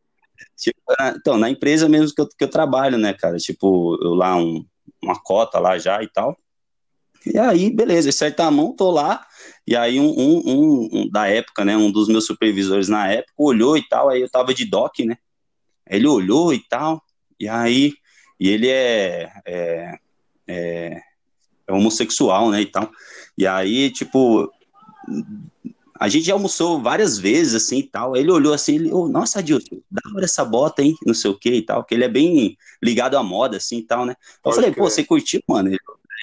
Tipo, 0.57 0.79
então, 1.15 1.37
na 1.39 1.49
empresa 1.49 1.89
mesmo 1.89 2.13
que 2.13 2.21
eu, 2.21 2.27
que 2.27 2.43
eu 2.43 2.47
trabalho, 2.47 2.95
né, 2.95 3.13
cara? 3.13 3.37
Tipo, 3.37 3.97
eu 3.99 4.13
lá, 4.13 4.35
um, 4.35 4.63
uma 5.01 5.19
cota 5.19 5.57
lá 5.57 5.79
já 5.79 6.03
e 6.03 6.07
tal. 6.07 6.37
E 7.25 7.37
aí, 7.37 7.71
beleza, 7.71 8.09
acerta 8.09 8.45
a 8.45 8.51
mão, 8.51 8.75
tô 8.75 8.91
lá. 8.91 9.25
E 9.65 9.75
aí, 9.75 9.99
um, 9.99 10.07
um, 10.07 10.89
um, 10.93 11.09
da 11.09 11.27
época, 11.27 11.65
né, 11.65 11.75
um 11.75 11.91
dos 11.91 12.07
meus 12.07 12.27
supervisores 12.27 12.87
na 12.87 13.07
época 13.07 13.33
olhou 13.37 13.75
e 13.75 13.87
tal. 13.87 14.09
Aí 14.09 14.21
eu 14.21 14.29
tava 14.29 14.53
de 14.53 14.65
doc, 14.65 14.99
né? 14.99 15.17
Ele 15.91 16.07
olhou 16.07 16.53
e 16.53 16.59
tal. 16.59 17.03
E 17.39 17.47
aí, 17.47 17.93
e 18.39 18.49
ele 18.49 18.69
é, 18.69 19.31
é, 19.45 19.99
é, 20.47 21.01
é 21.67 21.73
homossexual, 21.73 22.49
né, 22.49 22.61
e 22.61 22.65
tal. 22.65 22.89
E 23.37 23.45
aí, 23.45 23.89
tipo, 23.91 24.51
a 25.99 26.07
gente 26.07 26.25
já 26.25 26.33
almoçou 26.33 26.81
várias 26.81 27.19
vezes, 27.19 27.53
assim, 27.53 27.79
e 27.79 27.83
tal. 27.83 28.15
Ele 28.15 28.31
olhou 28.31 28.53
assim, 28.53 28.75
ele, 28.75 28.91
oh, 28.91 29.07
nossa, 29.07 29.39
Adilson, 29.39 29.79
dá 29.89 30.01
hora 30.15 30.25
essa 30.25 30.43
bota, 30.43 30.81
hein, 30.81 30.95
não 31.05 31.13
sei 31.13 31.29
o 31.29 31.37
que 31.37 31.51
e 31.51 31.61
tal, 31.61 31.83
que 31.83 31.93
ele 31.93 32.03
é 32.03 32.09
bem 32.09 32.57
ligado 32.81 33.15
à 33.15 33.23
moda, 33.23 33.57
assim, 33.57 33.77
e 33.77 33.83
tal, 33.83 34.05
né. 34.05 34.13
Eu 34.13 34.39
Pode 34.41 34.55
falei, 34.55 34.71
crer. 34.71 34.83
pô, 34.83 34.89
você 34.89 35.03
curtiu, 35.03 35.41
mano? 35.47 35.69
Ele, 35.69 35.79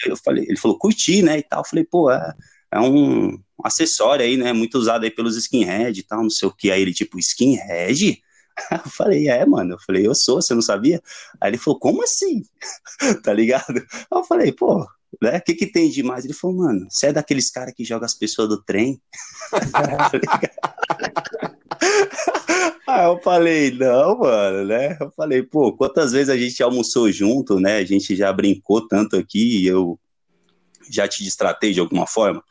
eu 0.06 0.16
falei, 0.16 0.44
ele 0.48 0.56
falou, 0.56 0.78
curti, 0.78 1.22
né, 1.22 1.38
e 1.38 1.42
tal. 1.42 1.60
Eu 1.60 1.64
falei, 1.64 1.84
pô, 1.84 2.10
é, 2.10 2.34
é 2.72 2.80
um 2.80 3.38
acessório 3.62 4.24
aí, 4.24 4.36
né, 4.36 4.52
muito 4.52 4.76
usado 4.78 5.04
aí 5.04 5.10
pelos 5.10 5.36
skinhead 5.36 6.00
e 6.00 6.02
tal, 6.02 6.22
não 6.22 6.30
sei 6.30 6.48
o 6.48 6.52
que. 6.52 6.70
Aí 6.70 6.82
ele, 6.82 6.92
tipo, 6.92 7.18
skinhead? 7.18 8.22
Eu 8.84 8.90
falei, 8.90 9.28
é, 9.28 9.44
mano. 9.46 9.74
Eu 9.74 9.78
falei, 9.80 10.06
eu 10.06 10.14
sou, 10.14 10.42
você 10.42 10.54
não 10.54 10.62
sabia? 10.62 11.02
Aí 11.40 11.50
ele 11.50 11.58
falou, 11.58 11.78
como 11.78 12.02
assim? 12.02 12.42
tá 13.22 13.32
ligado? 13.32 13.84
Eu 14.10 14.24
falei, 14.24 14.52
pô, 14.52 14.86
né? 15.22 15.38
O 15.38 15.42
que, 15.42 15.54
que 15.54 15.66
tem 15.66 15.88
de 15.88 16.02
mais? 16.02 16.24
Ele 16.24 16.34
falou, 16.34 16.56
mano, 16.56 16.86
você 16.90 17.08
é 17.08 17.12
daqueles 17.12 17.50
caras 17.50 17.74
que 17.74 17.84
joga 17.84 18.06
as 18.06 18.14
pessoas 18.14 18.48
do 18.48 18.62
trem? 18.62 19.00
Aí 22.88 23.04
eu 23.04 23.20
falei, 23.20 23.70
não, 23.70 24.18
mano, 24.18 24.64
né? 24.64 24.96
Eu 24.98 25.10
falei, 25.10 25.42
pô, 25.42 25.76
quantas 25.76 26.12
vezes 26.12 26.30
a 26.30 26.36
gente 26.36 26.62
almoçou 26.62 27.10
junto, 27.12 27.60
né? 27.60 27.76
A 27.76 27.84
gente 27.84 28.16
já 28.16 28.32
brincou 28.32 28.86
tanto 28.86 29.16
aqui 29.16 29.66
eu 29.66 29.98
já 30.90 31.06
te 31.06 31.22
distratei 31.22 31.72
de 31.72 31.80
alguma 31.80 32.06
forma. 32.06 32.42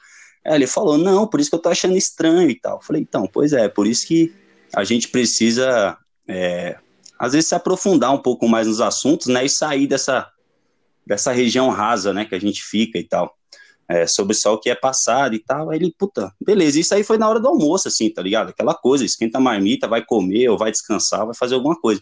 Aí 0.45 0.53
ele 0.53 0.67
falou, 0.67 0.97
não, 0.97 1.27
por 1.27 1.39
isso 1.39 1.49
que 1.49 1.55
eu 1.55 1.61
tô 1.61 1.69
achando 1.69 1.97
estranho 1.97 2.49
e 2.49 2.59
tal. 2.59 2.77
Eu 2.77 2.81
falei, 2.81 3.01
então, 3.01 3.27
pois 3.27 3.51
é, 3.51 3.67
por 3.67 3.87
isso 3.87 4.07
que 4.07 4.31
a 4.73 4.83
gente 4.83 5.07
precisa, 5.09 5.97
é, 6.27 6.77
às 7.19 7.33
vezes, 7.33 7.49
se 7.49 7.55
aprofundar 7.55 8.13
um 8.13 8.21
pouco 8.21 8.47
mais 8.47 8.67
nos 8.67 8.81
assuntos, 8.81 9.27
né, 9.27 9.45
e 9.45 9.49
sair 9.49 9.87
dessa, 9.87 10.29
dessa 11.05 11.31
região 11.31 11.69
rasa, 11.69 12.13
né, 12.13 12.25
que 12.25 12.35
a 12.35 12.39
gente 12.39 12.61
fica 12.63 12.97
e 12.99 13.03
tal, 13.03 13.35
é, 13.87 14.05
sobre 14.05 14.33
só 14.33 14.53
o 14.53 14.59
que 14.59 14.69
é 14.69 14.75
passado 14.75 15.33
e 15.35 15.39
tal. 15.39 15.69
Aí 15.69 15.77
ele, 15.79 15.93
puta, 15.97 16.31
beleza, 16.43 16.79
isso 16.79 16.93
aí 16.93 17.03
foi 17.03 17.17
na 17.17 17.29
hora 17.29 17.39
do 17.39 17.47
almoço, 17.47 17.87
assim, 17.87 18.09
tá 18.09 18.21
ligado? 18.21 18.49
Aquela 18.49 18.73
coisa, 18.73 19.05
esquenta 19.05 19.37
a 19.37 19.41
marmita, 19.41 19.87
vai 19.87 20.03
comer, 20.03 20.49
ou 20.49 20.57
vai 20.57 20.71
descansar, 20.71 21.25
vai 21.25 21.35
fazer 21.35 21.55
alguma 21.55 21.79
coisa. 21.79 22.01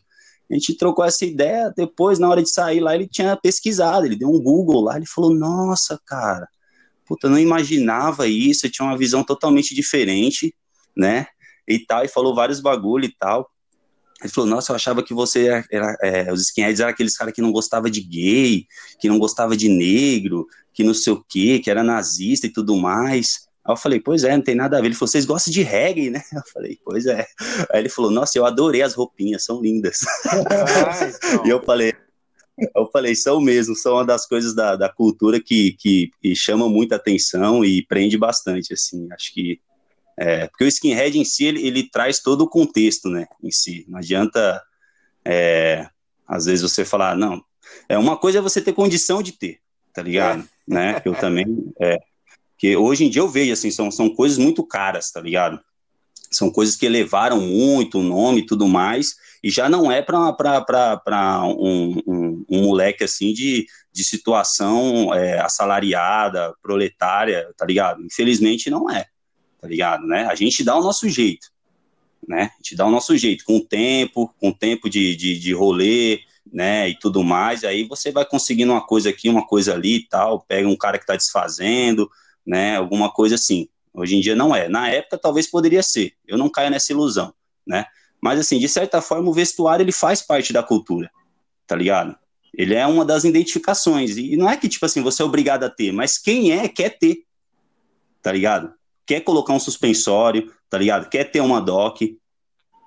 A 0.49 0.53
gente 0.53 0.75
trocou 0.75 1.03
essa 1.03 1.25
ideia, 1.25 1.73
depois, 1.75 2.19
na 2.19 2.29
hora 2.29 2.41
de 2.41 2.49
sair 2.49 2.79
lá, 2.79 2.93
ele 2.93 3.07
tinha 3.07 3.35
pesquisado, 3.35 4.05
ele 4.05 4.15
deu 4.15 4.29
um 4.29 4.39
Google 4.39 4.81
lá, 4.81 4.95
ele 4.97 5.07
falou, 5.07 5.33
nossa, 5.33 5.99
cara, 6.05 6.47
puta, 7.05 7.29
não 7.29 7.39
imaginava 7.39 8.27
isso, 8.27 8.65
eu 8.65 8.71
tinha 8.71 8.87
uma 8.87 8.97
visão 8.97 9.23
totalmente 9.23 9.73
diferente, 9.73 10.53
né? 10.95 11.27
E 11.67 11.79
tal, 11.79 12.03
e 12.03 12.07
falou 12.07 12.35
vários 12.35 12.59
bagulho 12.59 13.05
e 13.05 13.15
tal. 13.17 13.49
Ele 14.21 14.31
falou, 14.31 14.49
nossa, 14.49 14.71
eu 14.71 14.75
achava 14.75 15.03
que 15.03 15.13
você 15.13 15.47
era, 15.47 15.65
era 15.71 15.97
é, 16.01 16.31
os 16.31 16.41
skinheads 16.41 16.79
eram 16.79 16.89
aqueles 16.89 17.17
caras 17.17 17.33
que 17.33 17.41
não 17.41 17.51
gostava 17.51 17.89
de 17.89 18.01
gay, 18.01 18.65
que 18.99 19.09
não 19.09 19.19
gostava 19.19 19.57
de 19.57 19.67
negro, 19.67 20.47
que 20.73 20.83
não 20.83 20.93
sei 20.93 21.13
o 21.13 21.23
quê, 21.27 21.59
que 21.59 21.69
era 21.69 21.83
nazista 21.83 22.47
e 22.47 22.51
tudo 22.51 22.75
mais. 22.75 23.45
Aí 23.65 23.73
eu 23.73 23.77
falei, 23.77 23.99
pois 23.99 24.23
é, 24.23 24.35
não 24.35 24.43
tem 24.43 24.55
nada 24.55 24.77
a 24.77 24.81
ver. 24.81 24.87
Ele 24.87 24.95
falou, 24.95 25.09
vocês 25.09 25.25
gostam 25.25 25.51
de 25.51 25.63
reggae, 25.63 26.09
né? 26.09 26.21
Eu 26.33 26.43
falei, 26.53 26.79
pois 26.83 27.05
é. 27.07 27.25
Aí 27.71 27.79
ele 27.79 27.89
falou, 27.89 28.11
nossa, 28.11 28.37
eu 28.37 28.45
adorei 28.45 28.83
as 28.83 28.93
roupinhas, 28.93 29.43
são 29.43 29.59
lindas. 29.61 29.99
Ah, 30.27 31.07
então. 31.07 31.45
e 31.47 31.49
eu 31.49 31.61
falei, 31.63 31.93
eu 32.75 32.89
falei, 32.91 33.15
são 33.15 33.41
mesmo, 33.41 33.75
são 33.75 33.93
uma 33.93 34.05
das 34.05 34.25
coisas 34.27 34.53
da, 34.53 34.75
da 34.75 34.87
cultura 34.87 35.41
que, 35.41 35.73
que, 35.73 36.11
que 36.21 36.35
chama 36.35 36.69
muita 36.69 36.95
atenção 36.95 37.65
e 37.65 37.85
prende 37.85 38.17
bastante, 38.17 38.73
assim, 38.73 39.07
acho 39.11 39.33
que 39.33 39.59
é, 40.17 40.47
porque 40.47 40.63
o 40.63 40.67
skinhead 40.67 41.17
em 41.17 41.25
si, 41.25 41.45
ele, 41.45 41.65
ele, 41.65 41.89
traz 41.89 42.19
todo 42.19 42.41
o 42.41 42.49
contexto, 42.49 43.09
né, 43.09 43.27
em 43.43 43.51
si. 43.51 43.85
Não 43.87 43.99
adianta, 43.99 44.61
é, 45.23 45.87
às 46.27 46.45
vezes, 46.45 46.61
você 46.61 46.85
falar, 46.85 47.15
não, 47.17 47.43
é 47.89 47.97
uma 47.97 48.15
coisa 48.17 48.39
é 48.39 48.41
você 48.41 48.61
ter 48.61 48.73
condição 48.73 49.21
de 49.21 49.33
ter, 49.33 49.59
tá 49.93 50.01
ligado? 50.01 50.41
É. 50.41 50.73
Né, 50.73 51.01
eu 51.03 51.13
também, 51.13 51.45
é, 51.81 51.99
que 52.57 52.75
hoje 52.77 53.03
em 53.03 53.09
dia 53.09 53.21
eu 53.21 53.27
vejo, 53.27 53.51
assim, 53.51 53.69
são, 53.69 53.91
são 53.91 54.09
coisas 54.09 54.37
muito 54.37 54.65
caras, 54.65 55.11
tá 55.11 55.19
ligado? 55.19 55.59
São 56.31 56.49
coisas 56.49 56.75
que 56.75 56.85
elevaram 56.85 57.39
muito 57.39 57.99
o 57.99 58.03
nome 58.03 58.41
e 58.41 58.45
tudo 58.45 58.67
mais, 58.67 59.15
e 59.43 59.51
já 59.51 59.69
não 59.69 59.91
é 59.91 60.01
para 60.01 61.43
um, 61.45 62.01
um, 62.07 62.45
um, 62.49 62.63
moleque, 62.63 63.03
assim, 63.03 63.31
de, 63.33 63.67
de 63.91 64.03
situação 64.03 65.13
é, 65.13 65.39
assalariada, 65.39 66.53
proletária, 66.63 67.53
tá 67.57 67.65
ligado? 67.65 68.01
Infelizmente 68.03 68.69
não 68.69 68.89
é 68.89 69.05
tá 69.65 69.69
ligado, 69.69 70.05
né? 70.05 70.27
A 70.27 70.35
gente 70.35 70.63
dá 70.63 70.77
o 70.77 70.83
nosso 70.83 71.09
jeito, 71.09 71.47
né? 72.27 72.51
A 72.53 72.57
gente 72.57 72.75
dá 72.75 72.85
o 72.85 72.91
nosso 72.91 73.17
jeito, 73.17 73.43
com 73.43 73.57
o 73.57 73.65
tempo, 73.65 74.31
com 74.39 74.49
o 74.49 74.53
tempo 74.53 74.87
de, 74.87 75.15
de, 75.15 75.39
de 75.39 75.53
rolê, 75.53 76.19
né, 76.53 76.87
e 76.89 76.99
tudo 76.99 77.23
mais, 77.23 77.63
aí 77.63 77.83
você 77.85 78.11
vai 78.11 78.23
conseguindo 78.23 78.71
uma 78.71 78.85
coisa 78.85 79.09
aqui, 79.09 79.27
uma 79.27 79.45
coisa 79.45 79.73
ali 79.73 79.95
e 79.95 80.07
tal, 80.07 80.41
pega 80.41 80.67
um 80.67 80.77
cara 80.77 80.99
que 80.99 81.05
tá 81.05 81.15
desfazendo, 81.15 82.07
né, 82.45 82.77
alguma 82.77 83.11
coisa 83.11 83.33
assim. 83.33 83.67
Hoje 83.91 84.15
em 84.15 84.21
dia 84.21 84.35
não 84.35 84.55
é. 84.55 84.69
Na 84.69 84.89
época 84.89 85.17
talvez 85.17 85.49
poderia 85.49 85.81
ser. 85.81 86.13
Eu 86.27 86.37
não 86.37 86.47
caio 86.47 86.69
nessa 86.69 86.91
ilusão, 86.91 87.33
né? 87.65 87.85
Mas 88.21 88.39
assim, 88.39 88.59
de 88.59 88.69
certa 88.69 89.01
forma 89.01 89.29
o 89.29 89.33
vestuário 89.33 89.83
ele 89.83 89.91
faz 89.91 90.21
parte 90.21 90.53
da 90.53 90.61
cultura, 90.61 91.09
tá 91.65 91.75
ligado? 91.75 92.15
Ele 92.53 92.75
é 92.75 92.85
uma 92.85 93.03
das 93.03 93.23
identificações 93.23 94.15
e 94.15 94.37
não 94.37 94.49
é 94.49 94.55
que 94.55 94.69
tipo 94.69 94.85
assim, 94.85 95.01
você 95.01 95.23
é 95.23 95.25
obrigado 95.25 95.63
a 95.63 95.69
ter, 95.69 95.91
mas 95.91 96.17
quem 96.19 96.51
é 96.51 96.67
quer 96.67 96.97
ter. 96.99 97.23
Tá 98.21 98.31
ligado? 98.31 98.71
Quer 99.05 99.21
colocar 99.21 99.53
um 99.53 99.59
suspensório, 99.59 100.51
tá 100.69 100.77
ligado? 100.77 101.09
Quer 101.09 101.25
ter 101.25 101.41
uma 101.41 101.61
doc, 101.61 102.01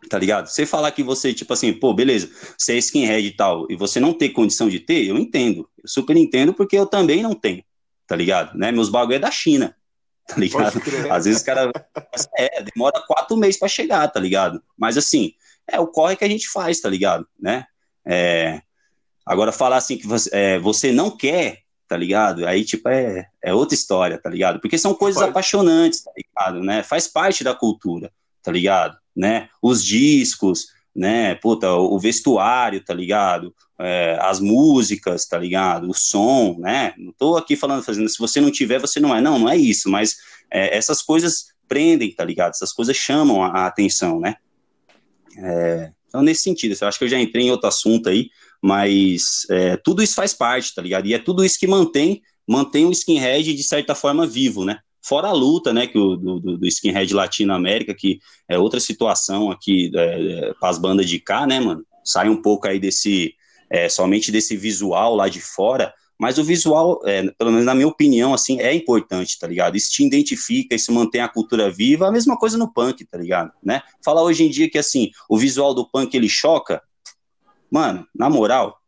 tá 0.08 0.18
ligado? 0.18 0.46
Você 0.46 0.66
falar 0.66 0.90
que 0.92 1.02
você, 1.02 1.32
tipo 1.32 1.52
assim, 1.52 1.72
pô, 1.72 1.94
beleza, 1.94 2.30
você 2.56 2.74
é 2.74 2.78
skinhead 2.78 3.26
e 3.26 3.30
tal, 3.30 3.66
e 3.70 3.76
você 3.76 4.00
não 4.00 4.12
tem 4.12 4.32
condição 4.32 4.68
de 4.68 4.80
ter, 4.80 5.06
eu 5.06 5.16
entendo. 5.16 5.68
Eu 5.82 5.88
super 5.88 6.16
entendo 6.16 6.52
porque 6.52 6.76
eu 6.76 6.86
também 6.86 7.22
não 7.22 7.34
tenho, 7.34 7.64
tá 8.06 8.16
ligado? 8.16 8.56
Né? 8.56 8.72
Meus 8.72 8.88
bagulho 8.88 9.16
é 9.16 9.18
da 9.18 9.30
China, 9.30 9.76
tá 10.26 10.36
ligado? 10.36 10.80
Às 11.10 11.24
vezes 11.24 11.42
o 11.42 11.44
cara 11.44 11.70
é, 12.36 12.62
demora 12.62 13.00
quatro 13.06 13.36
meses 13.36 13.58
para 13.58 13.68
chegar, 13.68 14.08
tá 14.08 14.20
ligado? 14.20 14.62
Mas 14.76 14.96
assim, 14.96 15.32
é 15.66 15.78
o 15.78 15.86
corre 15.86 16.16
que 16.16 16.24
a 16.24 16.28
gente 16.28 16.48
faz, 16.48 16.80
tá 16.80 16.88
ligado? 16.88 17.26
Né? 17.38 17.64
É, 18.06 18.62
agora 19.24 19.52
falar 19.52 19.76
assim 19.76 19.98
que 19.98 20.06
você, 20.06 20.30
é, 20.32 20.58
você 20.58 20.92
não 20.92 21.10
quer 21.10 21.62
tá 21.88 21.96
ligado? 21.96 22.46
Aí, 22.46 22.64
tipo, 22.64 22.88
é, 22.88 23.26
é 23.42 23.54
outra 23.54 23.74
história, 23.74 24.18
tá 24.18 24.28
ligado? 24.28 24.60
Porque 24.60 24.76
são 24.76 24.94
coisas 24.94 25.20
Pode. 25.20 25.30
apaixonantes, 25.30 26.04
tá 26.04 26.12
ligado? 26.14 26.62
Né? 26.62 26.82
Faz 26.82 27.08
parte 27.08 27.42
da 27.42 27.54
cultura, 27.54 28.12
tá 28.42 28.52
ligado? 28.52 28.96
Né? 29.16 29.48
Os 29.62 29.82
discos, 29.82 30.66
né? 30.94 31.34
Puta, 31.36 31.72
o 31.72 31.98
vestuário, 31.98 32.84
tá 32.84 32.92
ligado? 32.92 33.54
É, 33.80 34.18
as 34.20 34.38
músicas, 34.38 35.24
tá 35.26 35.38
ligado? 35.38 35.88
O 35.88 35.94
som, 35.94 36.56
né? 36.58 36.92
Não 36.98 37.12
tô 37.12 37.36
aqui 37.36 37.56
falando, 37.56 37.82
fazendo, 37.82 38.08
se 38.08 38.18
você 38.18 38.40
não 38.40 38.50
tiver, 38.50 38.78
você 38.78 39.00
não 39.00 39.16
é. 39.16 39.20
Não, 39.20 39.38
não 39.38 39.48
é 39.48 39.56
isso, 39.56 39.88
mas 39.88 40.16
é, 40.50 40.76
essas 40.76 41.00
coisas 41.00 41.54
prendem, 41.66 42.12
tá 42.12 42.24
ligado? 42.24 42.50
Essas 42.50 42.72
coisas 42.72 42.96
chamam 42.96 43.42
a, 43.42 43.48
a 43.48 43.66
atenção, 43.66 44.20
né? 44.20 44.36
É, 45.38 45.92
então, 46.08 46.22
nesse 46.22 46.42
sentido, 46.42 46.76
eu 46.78 46.88
acho 46.88 46.98
que 46.98 47.04
eu 47.04 47.08
já 47.08 47.18
entrei 47.18 47.46
em 47.46 47.50
outro 47.50 47.68
assunto 47.68 48.08
aí, 48.08 48.30
mas 48.62 49.46
é, 49.50 49.76
tudo 49.76 50.02
isso 50.02 50.14
faz 50.14 50.34
parte, 50.34 50.74
tá 50.74 50.82
ligado? 50.82 51.06
E 51.06 51.14
é 51.14 51.18
tudo 51.18 51.44
isso 51.44 51.58
que 51.58 51.66
mantém, 51.66 52.20
mantém 52.46 52.86
o 52.86 52.92
skinhead 52.92 53.54
de 53.54 53.62
certa 53.62 53.94
forma 53.94 54.26
vivo, 54.26 54.64
né? 54.64 54.78
Fora 55.00 55.28
a 55.28 55.32
luta, 55.32 55.72
né, 55.72 55.86
que 55.86 55.96
o, 55.96 56.16
do, 56.16 56.40
do 56.58 56.66
skinhead 56.66 57.14
latino-américa, 57.14 57.94
que 57.94 58.18
é 58.48 58.58
outra 58.58 58.80
situação 58.80 59.50
aqui 59.50 59.90
é, 59.94 60.52
para 60.58 60.68
as 60.68 60.78
bandas 60.78 61.08
de 61.08 61.18
cá, 61.18 61.46
né, 61.46 61.60
mano? 61.60 61.84
Sai 62.04 62.28
um 62.28 62.42
pouco 62.42 62.66
aí 62.66 62.78
desse, 62.78 63.32
é, 63.70 63.88
somente 63.88 64.32
desse 64.32 64.56
visual 64.56 65.14
lá 65.14 65.28
de 65.28 65.40
fora, 65.40 65.94
Mas 66.18 66.36
o 66.36 66.42
visual, 66.42 67.00
é, 67.06 67.30
pelo 67.38 67.52
menos 67.52 67.64
na 67.64 67.74
minha 67.74 67.86
opinião, 67.86 68.34
assim, 68.34 68.60
é 68.60 68.74
importante, 68.74 69.38
tá 69.38 69.46
ligado? 69.46 69.76
Isso 69.76 69.90
te 69.90 70.04
identifica, 70.04 70.74
isso 70.74 70.92
mantém 70.92 71.20
a 71.20 71.28
cultura 71.28 71.70
viva, 71.70 72.08
a 72.08 72.12
mesma 72.12 72.36
coisa 72.36 72.58
no 72.58 72.72
punk, 72.72 73.04
tá 73.04 73.16
ligado? 73.16 73.52
Né? 73.62 73.80
Falar 74.04 74.22
hoje 74.24 74.42
em 74.44 74.50
dia 74.50 74.68
que, 74.68 74.78
assim, 74.78 75.10
o 75.28 75.38
visual 75.38 75.72
do 75.72 75.88
punk, 75.88 76.16
ele 76.16 76.28
choca, 76.28 76.82
mano, 77.70 78.06
na 78.14 78.28
moral, 78.28 78.78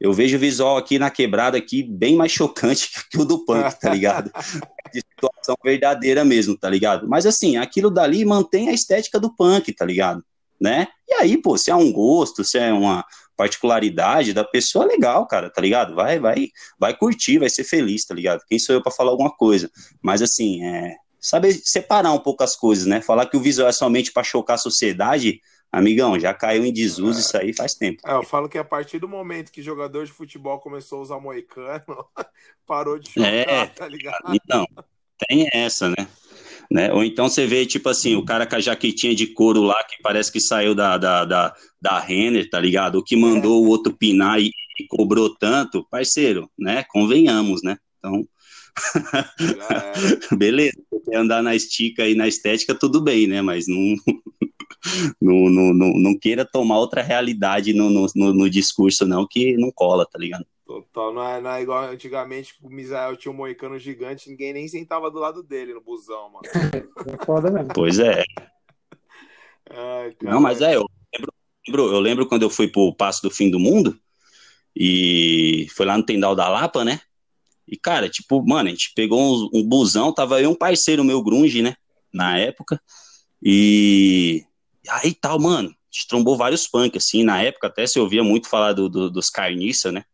eu 0.00 0.12
vejo 0.12 0.36
o 0.36 0.40
visual 0.40 0.76
aqui 0.76 0.98
na 0.98 1.10
quebrada 1.10 1.58
aqui 1.58 1.82
bem 1.82 2.16
mais 2.16 2.32
chocante 2.32 2.90
que 3.10 3.18
o 3.18 3.24
do 3.24 3.44
punk, 3.44 3.78
tá 3.80 3.90
ligado? 3.90 4.30
De 4.92 5.00
situação 5.00 5.54
verdadeira 5.62 6.24
mesmo, 6.24 6.56
tá 6.56 6.70
ligado? 6.70 7.06
Mas 7.06 7.26
assim, 7.26 7.58
aquilo 7.58 7.90
dali 7.90 8.24
mantém 8.24 8.70
a 8.70 8.72
estética 8.72 9.20
do 9.20 9.34
punk, 9.34 9.70
tá 9.72 9.84
ligado? 9.84 10.24
Né? 10.58 10.88
E 11.06 11.14
aí, 11.14 11.36
pô, 11.40 11.58
se 11.58 11.70
é 11.70 11.74
um 11.74 11.92
gosto, 11.92 12.42
se 12.42 12.58
é 12.58 12.72
uma, 12.72 13.04
particularidade 13.38 14.32
da 14.32 14.42
pessoa, 14.42 14.84
legal, 14.84 15.24
cara, 15.24 15.48
tá 15.48 15.62
ligado? 15.62 15.94
Vai, 15.94 16.18
vai, 16.18 16.48
vai 16.76 16.92
curtir, 16.92 17.38
vai 17.38 17.48
ser 17.48 17.62
feliz, 17.62 18.04
tá 18.04 18.12
ligado? 18.12 18.42
Quem 18.48 18.58
sou 18.58 18.74
eu 18.74 18.82
para 18.82 18.90
falar 18.90 19.12
alguma 19.12 19.30
coisa? 19.30 19.70
Mas 20.02 20.20
assim, 20.20 20.64
é, 20.64 20.96
saber 21.20 21.52
separar 21.52 22.12
um 22.12 22.18
pouco 22.18 22.42
as 22.42 22.56
coisas, 22.56 22.84
né? 22.84 23.00
Falar 23.00 23.26
que 23.26 23.36
o 23.36 23.40
visual 23.40 23.68
é 23.68 23.72
somente 23.72 24.12
para 24.12 24.24
chocar 24.24 24.54
a 24.54 24.58
sociedade, 24.58 25.40
amigão, 25.72 26.18
já 26.18 26.32
caiu 26.34 26.64
em 26.64 26.72
desuso 26.72 27.18
é. 27.18 27.20
isso 27.20 27.36
aí 27.36 27.52
faz 27.52 27.74
tempo. 27.74 28.00
É, 28.06 28.14
eu 28.14 28.22
falo 28.22 28.48
que 28.48 28.58
a 28.58 28.64
partir 28.64 28.98
do 28.98 29.08
momento 29.08 29.52
que 29.52 29.62
jogador 29.62 30.04
de 30.04 30.12
futebol 30.12 30.58
começou 30.58 30.98
a 30.98 31.02
usar 31.02 31.20
moicano, 31.20 31.84
parou 32.66 32.98
de 32.98 33.10
chocar, 33.10 33.32
é, 33.32 33.66
tá 33.66 33.86
ligado? 33.86 34.34
Então, 34.34 34.66
tem 35.28 35.48
essa, 35.52 35.88
né? 35.88 36.08
Né? 36.70 36.92
Ou 36.92 37.02
então 37.02 37.28
você 37.28 37.46
vê, 37.46 37.64
tipo 37.64 37.88
assim, 37.88 38.14
o 38.14 38.24
cara 38.24 38.46
com 38.46 38.56
a 38.56 38.60
jaquetinha 38.60 39.14
de 39.14 39.28
couro 39.28 39.62
lá, 39.62 39.82
que 39.84 40.02
parece 40.02 40.30
que 40.30 40.40
saiu 40.40 40.74
da, 40.74 40.98
da, 40.98 41.24
da, 41.24 41.54
da 41.80 41.98
Renner, 41.98 42.48
tá 42.48 42.60
ligado? 42.60 42.96
O 42.96 43.02
que 43.02 43.16
mandou 43.16 43.64
o 43.64 43.68
outro 43.68 43.96
pinar 43.96 44.38
e, 44.38 44.50
e 44.78 44.86
cobrou 44.86 45.34
tanto, 45.34 45.86
parceiro, 45.90 46.50
né? 46.58 46.84
Convenhamos, 46.88 47.62
né? 47.62 47.78
Então. 47.98 48.28
Beleza, 50.36 50.76
você 50.90 51.16
andar 51.16 51.42
na 51.42 51.56
estica 51.56 52.06
e 52.06 52.14
na 52.14 52.28
estética, 52.28 52.74
tudo 52.74 53.00
bem, 53.00 53.26
né? 53.26 53.40
Mas 53.40 53.66
não, 53.66 53.96
não, 55.20 55.48
não, 55.48 55.74
não, 55.74 55.92
não 55.94 56.18
queira 56.18 56.44
tomar 56.44 56.78
outra 56.78 57.02
realidade 57.02 57.72
no, 57.72 57.90
no, 57.90 58.06
no, 58.14 58.50
discurso, 58.50 59.06
não, 59.06 59.26
que 59.28 59.56
não 59.56 59.70
cola, 59.72 60.06
tá 60.06 60.18
ligado? 60.18 60.46
Total, 60.66 61.14
não 61.14 61.22
é, 61.22 61.40
não 61.40 61.50
é 61.50 61.62
igual 61.62 61.84
antigamente 61.84 62.54
o 62.62 62.68
Misael 62.68 63.16
tinha 63.16 63.32
um 63.32 63.36
moicano 63.36 63.78
gigante, 63.78 64.28
ninguém 64.28 64.52
nem 64.52 64.68
sentava 64.68 65.10
do 65.10 65.18
lado 65.18 65.42
dele 65.42 65.72
no 65.72 65.80
busão, 65.80 66.30
mano. 66.30 66.42
É 67.06 67.24
foda 67.24 67.50
mesmo. 67.50 67.72
Pois 67.74 67.98
é. 67.98 68.22
Ai, 69.70 70.14
não, 70.22 70.40
mas 70.40 70.60
é, 70.60 70.76
eu 70.76 70.86
lembro, 71.66 71.92
eu 71.92 72.00
lembro 72.00 72.26
quando 72.26 72.42
eu 72.42 72.50
fui 72.50 72.68
pro 72.68 72.94
Passo 72.94 73.22
do 73.22 73.30
Fim 73.30 73.50
do 73.50 73.58
Mundo, 73.58 73.98
e 74.80 75.66
foi 75.74 75.84
lá 75.84 75.96
no 75.96 76.04
Tendal 76.04 76.36
da 76.36 76.48
Lapa, 76.48 76.84
né? 76.84 77.00
E, 77.66 77.76
cara, 77.76 78.08
tipo, 78.08 78.42
mano, 78.46 78.68
a 78.68 78.70
gente 78.70 78.92
pegou 78.94 79.20
um, 79.20 79.58
um 79.58 79.62
busão, 79.62 80.12
tava 80.12 80.36
aí 80.36 80.46
um 80.46 80.54
parceiro 80.54 81.04
meu 81.04 81.22
grunge, 81.22 81.60
né? 81.62 81.74
Na 82.14 82.38
época. 82.38 82.80
E 83.42 84.44
aí 84.88 85.14
tal, 85.14 85.38
mano, 85.40 85.68
a 85.68 85.72
gente 85.90 86.08
trombou 86.08 86.36
vários 86.36 86.66
punk, 86.66 86.96
assim, 86.96 87.22
na 87.24 87.42
época 87.42 87.66
até 87.66 87.86
se 87.86 87.98
ouvia 87.98 88.22
muito 88.22 88.48
falar 88.48 88.72
do, 88.72 88.88
do 88.88 89.10
dos 89.10 89.30
carniça, 89.30 89.90
né? 89.92 90.04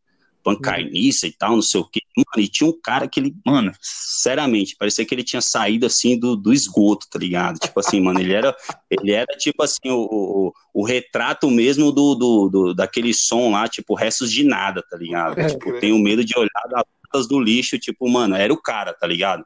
pancarniça 0.44 1.26
e 1.26 1.32
tal, 1.32 1.52
não 1.52 1.62
sei 1.62 1.80
o 1.80 1.84
quê. 1.84 2.00
Mano, 2.14 2.44
e 2.44 2.46
tinha 2.46 2.68
um 2.68 2.80
cara 2.80 3.08
que 3.08 3.18
ele, 3.18 3.34
mano, 3.44 3.72
sinceramente, 3.80 4.76
parecia 4.76 5.04
que 5.04 5.14
ele 5.14 5.24
tinha 5.24 5.40
saído 5.40 5.86
assim 5.86 6.18
do, 6.18 6.36
do 6.36 6.52
esgoto, 6.52 7.08
tá 7.10 7.18
ligado? 7.18 7.58
Tipo 7.58 7.80
assim, 7.80 7.98
mano, 7.98 8.20
ele 8.20 8.34
era, 8.34 8.54
ele 8.90 9.10
era 9.10 9.34
tipo 9.38 9.62
assim, 9.62 9.88
o, 9.88 10.02
o, 10.02 10.52
o 10.74 10.84
retrato 10.84 11.50
mesmo 11.50 11.90
do, 11.90 12.14
do, 12.14 12.48
do, 12.50 12.74
daquele 12.74 13.14
som 13.14 13.50
lá, 13.50 13.66
tipo, 13.66 13.94
restos 13.94 14.30
de 14.30 14.44
nada, 14.44 14.84
tá 14.88 14.98
ligado? 14.98 15.40
É, 15.40 15.48
tipo, 15.48 15.80
tenho 15.80 15.98
medo 15.98 16.22
de 16.22 16.38
olhar 16.38 16.84
das 17.12 17.26
do 17.26 17.40
lixo, 17.40 17.78
tipo, 17.78 18.08
mano, 18.08 18.36
era 18.36 18.52
o 18.52 18.60
cara, 18.60 18.92
tá 18.92 19.06
ligado? 19.06 19.44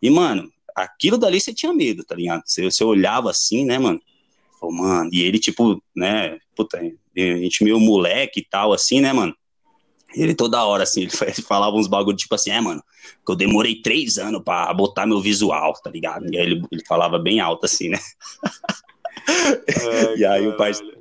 E, 0.00 0.08
mano, 0.08 0.50
aquilo 0.74 1.18
dali 1.18 1.40
você 1.40 1.52
tinha 1.52 1.72
medo, 1.74 2.02
tá 2.02 2.14
ligado? 2.14 2.42
Você, 2.46 2.62
você 2.62 2.82
olhava 2.82 3.30
assim, 3.30 3.64
né, 3.64 3.78
mano? 3.78 4.00
Falou, 4.60 4.74
mano, 4.74 5.08
e 5.10 5.22
ele, 5.22 5.38
tipo, 5.38 5.82
né, 5.96 6.38
puta, 6.54 6.78
a 6.78 7.18
gente 7.18 7.64
meio 7.64 7.80
moleque 7.80 8.40
e 8.40 8.44
tal, 8.44 8.74
assim, 8.74 9.00
né, 9.00 9.10
mano? 9.10 9.34
Ele 10.14 10.34
toda 10.34 10.62
hora, 10.64 10.82
assim, 10.82 11.02
ele 11.02 11.10
falava 11.46 11.76
uns 11.76 11.86
bagulho 11.86 12.16
tipo 12.16 12.34
assim, 12.34 12.50
é, 12.50 12.60
mano, 12.60 12.82
que 13.24 13.32
eu 13.32 13.36
demorei 13.36 13.80
três 13.80 14.18
anos 14.18 14.42
pra 14.44 14.72
botar 14.74 15.06
meu 15.06 15.20
visual, 15.20 15.72
tá 15.82 15.88
ligado? 15.88 16.26
E 16.30 16.36
aí 16.36 16.44
ele, 16.44 16.62
ele 16.70 16.84
falava 16.86 17.18
bem 17.18 17.40
alto, 17.40 17.64
assim, 17.64 17.88
né? 17.88 17.98
e 20.18 20.24
aí 20.24 20.46
o 20.46 20.56
parceiro 20.56 20.98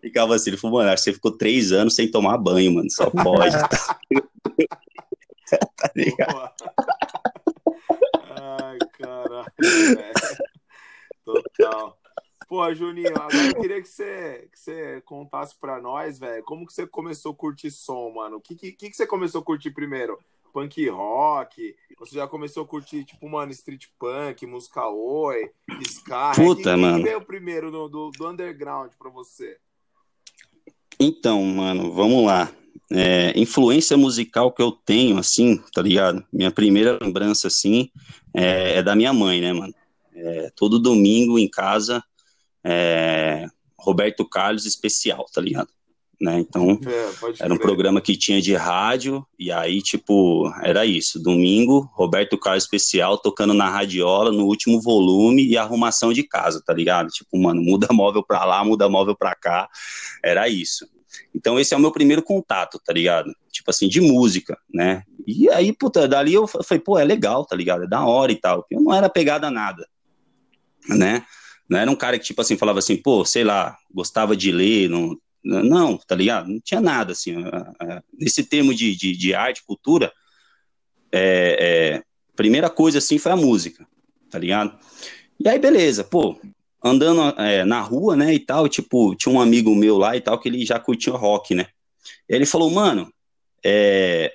ficava 0.00 0.34
assim, 0.34 0.50
ele 0.50 0.56
falou, 0.56 0.78
mano, 0.78 0.96
você 0.96 1.12
ficou 1.12 1.30
três 1.30 1.72
anos 1.72 1.94
sem 1.94 2.10
tomar 2.10 2.38
banho, 2.38 2.74
mano, 2.74 2.90
só 2.90 3.10
pode. 3.10 3.54
tá 5.76 5.90
ligado? 5.94 6.50
Ai, 8.40 8.78
caralho, 8.98 9.52
velho. 9.60 10.12
Total. 11.24 11.98
Pô, 12.48 12.72
Juninho, 12.72 13.08
agora 13.16 13.48
eu 13.48 13.60
queria 13.60 13.82
que 13.82 13.88
você, 13.88 14.48
que 14.52 14.58
você 14.58 15.02
contasse 15.04 15.56
pra 15.60 15.80
nós, 15.80 16.16
velho, 16.16 16.44
como 16.44 16.64
que 16.64 16.72
você 16.72 16.86
começou 16.86 17.32
a 17.32 17.34
curtir 17.34 17.72
som, 17.72 18.10
mano? 18.10 18.36
O 18.36 18.40
que, 18.40 18.54
que, 18.54 18.72
que 18.72 18.96
você 18.96 19.04
começou 19.04 19.40
a 19.40 19.44
curtir 19.44 19.72
primeiro? 19.72 20.16
Punk 20.52 20.88
rock? 20.88 21.74
Você 21.98 22.14
já 22.14 22.26
começou 22.28 22.62
a 22.62 22.66
curtir, 22.66 23.04
tipo, 23.04 23.28
mano, 23.28 23.50
street 23.50 23.86
punk, 23.98 24.46
música 24.46 24.88
oi, 24.88 25.50
ska? 25.82 26.32
Puta, 26.36 26.74
que, 26.74 26.76
mano. 26.76 26.98
que 26.98 27.02
veio 27.02 27.20
primeiro 27.20 27.70
do, 27.72 27.88
do, 27.88 28.10
do 28.12 28.28
underground 28.28 28.92
pra 28.96 29.10
você? 29.10 29.58
Então, 31.00 31.42
mano, 31.42 31.92
vamos 31.92 32.24
lá. 32.24 32.50
É, 32.92 33.36
influência 33.36 33.96
musical 33.96 34.52
que 34.52 34.62
eu 34.62 34.70
tenho, 34.70 35.18
assim, 35.18 35.60
tá 35.74 35.82
ligado? 35.82 36.24
Minha 36.32 36.52
primeira 36.52 36.96
lembrança, 37.02 37.48
assim, 37.48 37.90
é, 38.32 38.78
é 38.78 38.82
da 38.84 38.94
minha 38.94 39.12
mãe, 39.12 39.40
né, 39.40 39.52
mano? 39.52 39.74
É, 40.14 40.50
todo 40.54 40.78
domingo 40.78 41.40
em 41.40 41.48
casa 41.48 42.02
é, 42.68 43.46
Roberto 43.78 44.28
Carlos 44.28 44.66
especial, 44.66 45.24
tá 45.32 45.40
ligado? 45.40 45.68
Né? 46.20 46.40
Então, 46.40 46.80
é, 46.86 47.44
era 47.44 47.54
um 47.54 47.58
programa 47.58 48.00
que 48.00 48.16
tinha 48.16 48.40
de 48.40 48.54
rádio, 48.54 49.24
e 49.38 49.52
aí, 49.52 49.80
tipo, 49.82 50.50
era 50.62 50.84
isso. 50.84 51.22
Domingo, 51.22 51.90
Roberto 51.94 52.38
Carlos 52.38 52.64
especial 52.64 53.18
tocando 53.18 53.54
na 53.54 53.68
radiola 53.68 54.32
no 54.32 54.46
último 54.46 54.80
volume 54.80 55.46
e 55.46 55.56
arrumação 55.56 56.12
de 56.12 56.22
casa, 56.22 56.60
tá 56.64 56.72
ligado? 56.72 57.08
Tipo, 57.08 57.38
mano, 57.38 57.62
muda 57.62 57.88
móvel 57.92 58.24
pra 58.24 58.44
lá, 58.44 58.64
muda 58.64 58.88
móvel 58.88 59.14
pra 59.14 59.34
cá. 59.34 59.68
Era 60.24 60.48
isso. 60.48 60.88
Então, 61.34 61.60
esse 61.60 61.74
é 61.74 61.76
o 61.76 61.80
meu 61.80 61.92
primeiro 61.92 62.22
contato, 62.22 62.80
tá 62.84 62.92
ligado? 62.92 63.30
Tipo 63.52 63.70
assim, 63.70 63.88
de 63.88 64.00
música, 64.00 64.58
né? 64.72 65.02
E 65.26 65.48
aí, 65.50 65.72
puta, 65.72 66.08
dali 66.08 66.32
eu 66.32 66.46
falei, 66.46 66.82
pô, 66.82 66.98
é 66.98 67.04
legal, 67.04 67.44
tá 67.44 67.54
ligado? 67.54 67.84
É 67.84 67.86
da 67.86 68.04
hora 68.04 68.32
e 68.32 68.36
tal. 68.36 68.66
Eu 68.70 68.80
não 68.80 68.92
era 68.92 69.08
pegada 69.08 69.48
a 69.48 69.50
nada, 69.50 69.86
né? 70.88 71.24
Não 71.68 71.78
era 71.78 71.90
um 71.90 71.96
cara 71.96 72.18
que, 72.18 72.24
tipo 72.24 72.40
assim, 72.40 72.56
falava 72.56 72.78
assim, 72.78 72.96
pô, 72.96 73.24
sei 73.24 73.42
lá, 73.42 73.76
gostava 73.92 74.36
de 74.36 74.52
ler, 74.52 74.88
não, 74.88 75.16
não 75.42 75.98
tá 75.98 76.14
ligado? 76.14 76.48
Não 76.48 76.60
tinha 76.60 76.80
nada, 76.80 77.12
assim. 77.12 77.34
Nesse 78.12 78.44
termo 78.44 78.72
de, 78.74 78.94
de, 78.94 79.16
de 79.16 79.34
arte, 79.34 79.64
cultura, 79.64 80.12
é, 81.10 81.56
é, 81.60 82.02
primeira 82.36 82.70
coisa, 82.70 82.98
assim, 82.98 83.18
foi 83.18 83.32
a 83.32 83.36
música, 83.36 83.86
tá 84.30 84.38
ligado? 84.38 84.78
E 85.40 85.48
aí, 85.48 85.58
beleza, 85.58 86.04
pô, 86.04 86.38
andando 86.82 87.20
é, 87.40 87.64
na 87.64 87.80
rua, 87.80 88.14
né, 88.14 88.32
e 88.32 88.38
tal, 88.38 88.68
tipo, 88.68 89.14
tinha 89.16 89.34
um 89.34 89.40
amigo 89.40 89.74
meu 89.74 89.98
lá 89.98 90.16
e 90.16 90.20
tal, 90.20 90.38
que 90.38 90.48
ele 90.48 90.64
já 90.64 90.78
curtia 90.78 91.12
rock, 91.12 91.54
né? 91.54 91.66
Ele 92.28 92.46
falou, 92.46 92.70
mano, 92.70 93.12
é, 93.64 94.32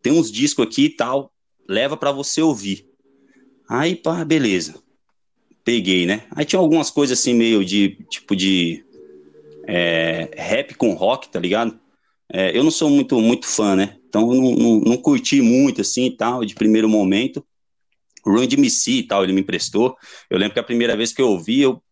tem 0.00 0.12
uns 0.12 0.30
discos 0.30 0.64
aqui 0.64 0.84
e 0.84 0.90
tal, 0.90 1.32
leva 1.68 1.96
para 1.96 2.12
você 2.12 2.40
ouvir. 2.40 2.86
Aí, 3.68 3.96
pá, 3.96 4.24
beleza 4.24 4.87
peguei, 5.68 6.06
né? 6.06 6.22
Aí 6.30 6.46
tinha 6.46 6.58
algumas 6.58 6.90
coisas 6.90 7.18
assim, 7.18 7.34
meio 7.34 7.62
de, 7.62 7.98
tipo 8.08 8.34
de 8.34 8.82
é, 9.66 10.30
rap 10.34 10.72
com 10.72 10.94
rock, 10.94 11.28
tá 11.28 11.38
ligado? 11.38 11.78
É, 12.32 12.56
eu 12.56 12.64
não 12.64 12.70
sou 12.70 12.88
muito, 12.88 13.20
muito 13.20 13.46
fã, 13.46 13.76
né? 13.76 13.98
Então 14.08 14.32
eu 14.32 14.40
não, 14.40 14.54
não, 14.54 14.80
não, 14.80 14.96
curti 14.96 15.42
muito, 15.42 15.82
assim, 15.82 16.06
e 16.06 16.16
tal, 16.16 16.42
de 16.42 16.54
primeiro 16.54 16.88
momento. 16.88 17.44
O 18.24 18.30
Run 18.30 18.44
MC 18.44 18.92
e 18.92 19.02
tal, 19.02 19.22
ele 19.22 19.34
me 19.34 19.42
emprestou. 19.42 19.94
Eu 20.30 20.38
lembro 20.38 20.54
que 20.54 20.60
a 20.60 20.62
primeira 20.62 20.96
vez 20.96 21.12
que 21.12 21.20
eu 21.20 21.28
ouvi, 21.28 21.60
eu, 21.60 21.82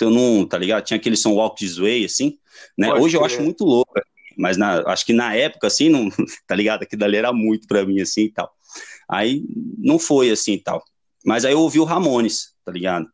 eu 0.00 0.10
não, 0.10 0.46
tá 0.46 0.56
ligado? 0.56 0.84
Tinha 0.84 0.96
aquele 0.96 1.14
som 1.14 1.34
Walk 1.34 1.58
This 1.58 1.76
Way, 1.76 2.06
assim, 2.06 2.38
né? 2.76 2.88
Pode 2.88 3.02
Hoje 3.02 3.18
eu 3.18 3.24
acho 3.24 3.42
muito 3.42 3.66
louco, 3.66 3.92
mas 4.34 4.56
na, 4.56 4.80
acho 4.90 5.04
que 5.04 5.12
na 5.12 5.34
época, 5.34 5.66
assim, 5.66 5.90
não, 5.90 6.08
tá 6.48 6.54
ligado? 6.54 6.84
Aquilo 6.84 7.00
dali 7.00 7.18
era 7.18 7.34
muito 7.34 7.68
pra 7.68 7.84
mim, 7.84 8.00
assim, 8.00 8.22
e 8.22 8.32
tal. 8.32 8.50
Aí 9.06 9.44
não 9.76 9.98
foi 9.98 10.30
assim 10.30 10.54
e 10.54 10.62
tal. 10.62 10.82
Mas 11.22 11.44
aí 11.44 11.52
eu 11.52 11.60
ouvi 11.60 11.78
o 11.78 11.84
Ramones, 11.84 12.54
tá 12.64 12.72
ligado? 12.72 13.06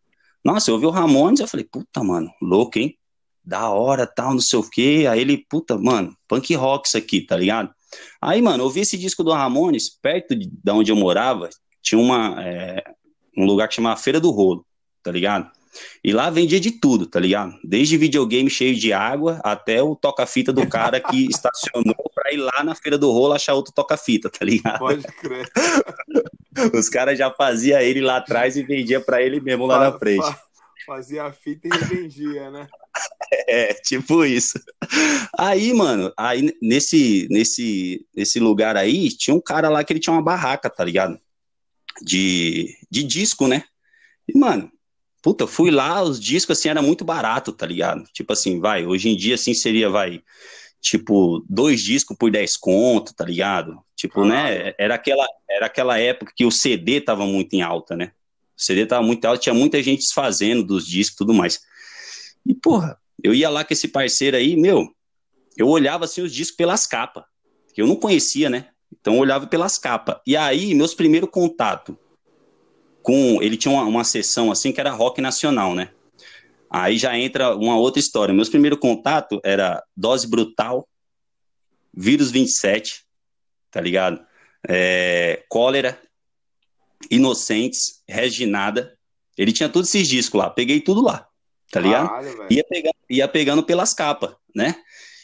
Nossa, 0.44 0.70
eu 0.70 0.74
ouvi 0.74 0.86
o 0.86 0.90
Ramones, 0.90 1.40
eu 1.40 1.46
falei, 1.46 1.64
puta, 1.70 2.02
mano, 2.02 2.30
louco, 2.40 2.78
hein? 2.78 2.96
Da 3.44 3.70
hora, 3.70 4.06
tal, 4.06 4.32
não 4.32 4.40
sei 4.40 4.58
o 4.58 4.68
quê. 4.68 5.06
Aí 5.08 5.20
ele, 5.20 5.38
puta, 5.48 5.76
mano, 5.78 6.16
punk 6.28 6.54
rock 6.54 6.88
isso 6.88 6.96
aqui, 6.96 7.20
tá 7.20 7.36
ligado? 7.36 7.72
Aí, 8.20 8.40
mano, 8.40 8.64
eu 8.64 8.70
vi 8.70 8.80
esse 8.80 8.96
disco 8.96 9.22
do 9.22 9.32
Ramones, 9.32 9.88
perto 9.90 10.34
de, 10.34 10.48
de 10.48 10.70
onde 10.70 10.90
eu 10.90 10.96
morava, 10.96 11.48
tinha 11.82 12.00
uma, 12.00 12.42
é, 12.42 12.82
um 13.36 13.44
lugar 13.44 13.68
que 13.68 13.74
chamava 13.74 14.00
Feira 14.00 14.20
do 14.20 14.30
Rolo, 14.30 14.64
tá 15.02 15.10
ligado? 15.10 15.50
E 16.04 16.12
lá 16.12 16.28
vendia 16.28 16.60
de 16.60 16.70
tudo, 16.70 17.06
tá 17.06 17.18
ligado? 17.18 17.54
Desde 17.64 17.96
videogame 17.96 18.50
cheio 18.50 18.74
de 18.74 18.92
água 18.92 19.40
até 19.42 19.82
o 19.82 19.96
toca-fita 19.96 20.52
do 20.52 20.66
cara 20.68 21.00
que 21.00 21.26
estacionou 21.30 22.10
pra 22.14 22.32
ir 22.32 22.36
lá 22.36 22.62
na 22.62 22.74
feira 22.74 22.98
do 22.98 23.10
rolo 23.10 23.32
achar 23.32 23.54
outro 23.54 23.72
toca-fita, 23.72 24.28
tá 24.28 24.44
ligado? 24.44 24.78
Pode 24.78 25.02
crer. 25.02 25.48
Os 26.74 26.88
caras 26.88 27.18
já 27.18 27.30
faziam 27.30 27.80
ele 27.80 28.00
lá 28.00 28.18
atrás 28.18 28.56
e 28.56 28.62
vendia 28.62 29.00
para 29.00 29.22
ele 29.22 29.40
mesmo 29.40 29.66
lá 29.66 29.90
na 29.90 29.98
frente. 29.98 30.26
Fazia 30.86 31.24
a 31.24 31.32
fita 31.32 31.68
e 31.68 31.70
revendia, 31.70 32.50
né? 32.50 32.66
É, 33.48 33.72
tipo 33.72 34.26
isso. 34.26 34.60
Aí, 35.38 35.72
mano, 35.72 36.12
aí 36.16 36.54
nesse, 36.60 37.26
nesse, 37.30 38.06
nesse 38.14 38.38
lugar 38.38 38.76
aí, 38.76 39.08
tinha 39.08 39.34
um 39.34 39.40
cara 39.40 39.70
lá 39.70 39.82
que 39.82 39.90
ele 39.94 40.00
tinha 40.00 40.12
uma 40.12 40.22
barraca, 40.22 40.68
tá 40.68 40.84
ligado? 40.84 41.18
De, 42.02 42.76
de 42.90 43.02
disco, 43.02 43.48
né? 43.48 43.64
E, 44.28 44.38
mano, 44.38 44.70
puta, 45.22 45.46
fui 45.46 45.70
lá, 45.70 46.02
os 46.02 46.20
discos, 46.20 46.58
assim, 46.58 46.68
era 46.68 46.82
muito 46.82 47.04
barato, 47.04 47.52
tá 47.52 47.64
ligado? 47.64 48.04
Tipo 48.12 48.34
assim, 48.34 48.60
vai, 48.60 48.84
hoje 48.84 49.08
em 49.08 49.16
dia, 49.16 49.36
assim, 49.36 49.54
seria, 49.54 49.88
vai, 49.88 50.22
tipo, 50.82 51.44
dois 51.48 51.80
discos 51.80 52.16
por 52.16 52.30
10 52.30 52.56
conto, 52.56 53.14
tá 53.14 53.24
ligado? 53.24 53.78
Tipo, 53.96 54.22
ah, 54.22 54.26
né, 54.26 54.74
era 54.76 54.96
aquela, 54.96 55.26
era 55.48 55.66
aquela 55.66 55.98
época 55.98 56.32
que 56.36 56.44
o 56.44 56.50
CD 56.50 57.00
tava 57.00 57.24
muito 57.24 57.54
em 57.54 57.62
alta, 57.62 57.96
né? 57.96 58.12
O 58.58 58.62
CD 58.62 58.84
tava 58.84 59.02
muito 59.02 59.24
alto, 59.24 59.40
tinha 59.40 59.54
muita 59.54 59.82
gente 59.82 60.00
desfazendo 60.00 60.62
dos 60.62 60.86
discos 60.86 61.14
e 61.14 61.18
tudo 61.18 61.32
mais. 61.32 61.60
E, 62.44 62.52
porra, 62.52 62.98
eu 63.22 63.32
ia 63.32 63.48
lá 63.48 63.64
com 63.64 63.72
esse 63.72 63.88
parceiro 63.88 64.36
aí, 64.36 64.56
meu, 64.56 64.92
eu 65.56 65.68
olhava, 65.68 66.04
assim, 66.04 66.20
os 66.20 66.34
discos 66.34 66.56
pelas 66.56 66.86
capas, 66.86 67.24
que 67.72 67.80
eu 67.80 67.86
não 67.86 67.96
conhecia, 67.96 68.50
né? 68.50 68.68
Então 69.00 69.14
eu 69.14 69.20
olhava 69.20 69.46
pelas 69.46 69.78
capas. 69.78 70.16
E 70.26 70.36
aí, 70.36 70.74
meus 70.74 70.94
primeiros 70.94 71.30
contatos 71.30 71.94
com. 73.02 73.42
Ele 73.42 73.56
tinha 73.56 73.72
uma, 73.72 73.84
uma 73.84 74.04
sessão 74.04 74.50
assim 74.50 74.72
que 74.72 74.80
era 74.80 74.90
rock 74.90 75.20
nacional, 75.20 75.74
né? 75.74 75.90
Aí 76.72 76.96
já 76.96 77.18
entra 77.18 77.54
uma 77.54 77.76
outra 77.76 78.00
história. 78.00 78.32
Meus 78.32 78.48
primeiros 78.48 78.78
contatos 78.78 79.38
era 79.44 79.84
Dose 79.94 80.26
Brutal, 80.26 80.88
Vírus 81.92 82.30
27, 82.30 83.04
tá 83.70 83.78
ligado? 83.78 84.24
É, 84.66 85.44
Cólera, 85.50 86.00
Inocentes, 87.10 88.02
Reginada. 88.08 88.96
Ele 89.36 89.52
tinha 89.52 89.68
todos 89.68 89.94
esses 89.94 90.08
discos 90.08 90.40
lá. 90.40 90.48
Peguei 90.48 90.80
tudo 90.80 91.02
lá, 91.02 91.28
tá 91.70 91.78
ligado? 91.78 92.08
Caralho, 92.08 92.46
ia, 92.48 92.64
pegando, 92.64 92.94
ia 93.10 93.28
pegando 93.28 93.62
pelas 93.62 93.92
capas, 93.92 94.34
né? 94.54 94.74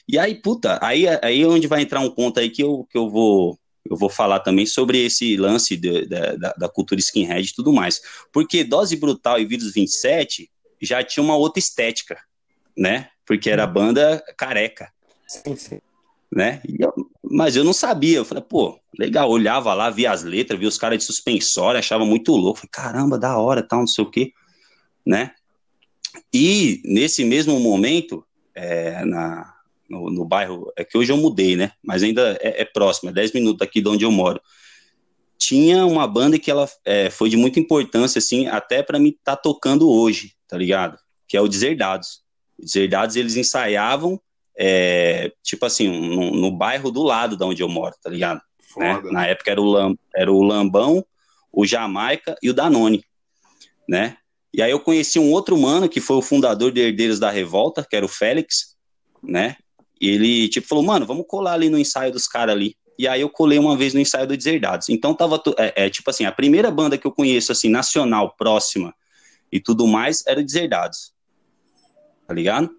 E 0.07 0.19
aí, 0.19 0.35
puta, 0.35 0.79
aí, 0.83 1.07
aí 1.23 1.43
é 1.43 1.47
onde 1.47 1.67
vai 1.67 1.81
entrar 1.81 2.01
um 2.01 2.11
ponto 2.11 2.39
aí 2.41 2.51
que 2.51 2.63
eu, 2.63 2.87
que 2.91 2.99
eu 2.99 3.09
vou 3.09 3.59
eu 3.91 3.97
vou 3.97 4.11
falar 4.11 4.41
também 4.41 4.67
sobre 4.67 5.03
esse 5.03 5.35
lance 5.39 5.75
de, 5.75 6.05
da, 6.07 6.53
da, 6.53 6.69
cultura 6.69 7.01
skinhead 7.01 7.49
e 7.49 7.55
tudo 7.55 7.73
mais. 7.73 8.03
Porque 8.31 8.63
Dose 8.63 8.95
Brutal 8.97 9.41
e 9.41 9.47
Vírus 9.47 9.73
27 9.73 10.51
já 10.81 11.03
tinha 11.03 11.23
uma 11.23 11.37
outra 11.37 11.59
estética, 11.59 12.19
né? 12.77 13.09
Porque 13.27 13.51
era 13.51 13.67
banda 13.67 14.23
careca. 14.37 14.91
Sim, 15.27 15.57
sim. 15.57 15.81
Né? 16.31 16.61
Eu, 16.79 16.93
mas 17.23 17.57
eu 17.57 17.65
não 17.65 17.73
sabia. 17.73 18.19
Eu 18.19 18.25
falei, 18.25 18.43
pô, 18.43 18.79
legal. 18.99 19.31
Olhava 19.31 19.75
lá, 19.75 19.91
via 19.91 20.11
as 20.11 20.23
letras, 20.23 20.59
via 20.59 20.69
os 20.69 20.79
caras 20.79 20.99
de 20.99 21.05
suspensório, 21.05 21.79
achava 21.79 22.05
muito 22.05 22.33
louco. 22.33 22.61
Falei, 22.61 22.71
caramba, 22.71 23.19
da 23.19 23.39
hora, 23.39 23.63
tal, 23.63 23.81
não 23.81 23.87
sei 23.87 24.05
o 24.05 24.11
quê, 24.11 24.33
né? 25.05 25.33
E 26.33 26.81
nesse 26.85 27.25
mesmo 27.25 27.59
momento, 27.61 28.25
é, 28.55 29.05
na, 29.05 29.55
no, 29.89 30.11
no, 30.11 30.25
bairro, 30.25 30.71
é 30.77 30.85
que 30.85 30.97
hoje 30.97 31.13
eu 31.13 31.17
mudei, 31.17 31.57
né? 31.57 31.73
Mas 31.83 32.03
ainda 32.03 32.39
é, 32.41 32.63
é 32.63 32.65
próximo, 32.65 33.11
é 33.11 33.13
10 33.13 33.33
minutos 33.33 33.59
daqui 33.59 33.81
de 33.81 33.89
onde 33.89 34.05
eu 34.05 34.11
moro. 34.11 34.41
Tinha 35.39 35.87
uma 35.87 36.07
banda 36.07 36.39
que 36.39 36.51
ela 36.51 36.69
é, 36.85 37.11
foi 37.11 37.31
de 37.31 37.37
muita 37.37 37.61
importância, 37.61 38.19
assim, 38.19 38.49
até 38.49 38.83
para 38.83 38.99
mim 38.99 39.11
estar 39.11 39.37
tá 39.37 39.43
tocando 39.43 39.89
hoje, 39.89 40.35
tá 40.49 40.57
ligado? 40.57 40.99
Que 41.29 41.37
é 41.37 41.41
o 41.41 41.47
Deserdados. 41.47 42.23
Os 42.59 42.73
Deserdados, 42.73 43.15
eles 43.15 43.37
ensaiavam, 43.37 44.21
é, 44.59 45.31
tipo 45.43 45.65
assim, 45.67 45.89
no, 45.89 46.33
no, 46.33 46.51
bairro 46.51 46.91
do 46.91 47.03
lado 47.03 47.37
de 47.37 47.45
onde 47.45 47.63
eu 47.63 47.69
moro, 47.69 47.95
tá 48.03 48.11
ligado? 48.11 48.41
Né? 48.77 49.01
Na 49.13 49.27
época 49.27 49.51
era 49.51 49.61
o, 49.61 49.65
Lam, 49.65 49.95
era 50.15 50.33
o 50.33 50.43
Lambão, 50.43 51.05
o 51.53 51.65
Jamaica 51.65 52.37
e 52.43 52.51
o 52.51 52.55
Danone, 52.55 53.05
né? 53.89 54.17
E 54.53 54.63
aí 54.63 54.71
eu 54.71 54.81
conheci 54.81 55.19
um 55.19 55.31
outro 55.31 55.57
mano 55.57 55.89
que 55.89 56.01
foi 56.01 56.17
o 56.17 56.23
fundador 56.23 56.73
de 56.73 56.81
Herdeiros 56.81 57.21
da 57.21 57.31
Revolta, 57.31 57.87
que 57.89 57.95
era 57.95 58.05
o 58.05 58.09
Félix, 58.09 58.77
né? 59.23 59.57
E 60.01 60.11
ele, 60.11 60.49
tipo, 60.49 60.67
falou, 60.67 60.85
mano, 60.85 61.07
vamos 61.07 61.27
colar 61.29 61.53
ali 61.53 61.69
no 61.69 61.79
ensaio 61.79 62.13
dos 62.13 62.27
caras 62.27 62.55
ali. 62.55 62.77
E 62.99 63.07
aí 63.07 63.21
eu 63.21 63.29
colei 63.29 63.59
uma 63.59 63.77
vez 63.77 63.95
no 63.95 64.01
ensaio 64.01 64.27
do 64.27 64.37
Deserdados. 64.37 64.89
Então 64.89 65.15
tava, 65.15 65.41
é, 65.57 65.87
é, 65.87 65.91
tipo 65.91 66.11
assim, 66.11 66.25
a 66.25 66.33
primeira 66.33 66.71
banda 66.71 66.99
que 66.99 67.07
eu 67.07 67.13
conheço, 67.13 67.53
assim, 67.53 67.69
nacional, 67.69 68.35
próxima 68.37 68.93
e 69.51 69.61
tudo 69.61 69.87
mais, 69.87 70.25
era 70.27 70.43
Deserdados. 70.43 71.13
Tá 72.27 72.35
ligado? 72.35 72.71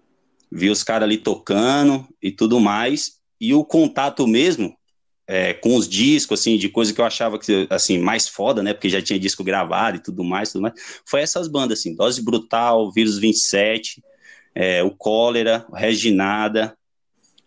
Vi 0.50 0.70
os 0.70 0.82
caras 0.82 1.04
ali 1.04 1.18
tocando 1.18 2.06
e 2.22 2.30
tudo 2.30 2.60
mais. 2.60 3.18
E 3.40 3.54
o 3.54 3.64
contato 3.64 4.26
mesmo 4.26 4.76
é, 5.26 5.54
com 5.54 5.76
os 5.76 5.88
discos, 5.88 6.40
assim, 6.40 6.58
de 6.58 6.68
coisa 6.68 6.92
que 6.92 7.00
eu 7.00 7.04
achava 7.04 7.38
que, 7.38 7.66
assim, 7.70 7.98
mais 7.98 8.26
foda, 8.26 8.62
né? 8.62 8.74
Porque 8.74 8.88
já 8.88 9.00
tinha 9.00 9.18
disco 9.18 9.44
gravado 9.44 9.96
e 9.96 10.02
tudo 10.02 10.24
mais, 10.24 10.50
tudo 10.50 10.62
mais. 10.62 10.74
Foi 11.04 11.20
essas 11.20 11.46
bandas, 11.46 11.78
assim, 11.78 11.94
Dose 11.94 12.20
Brutal, 12.20 12.90
Vírus 12.92 13.16
27, 13.18 14.02
é, 14.54 14.82
o 14.82 14.90
Cólera, 14.90 15.64
o 15.68 15.76
Reginada, 15.76 16.76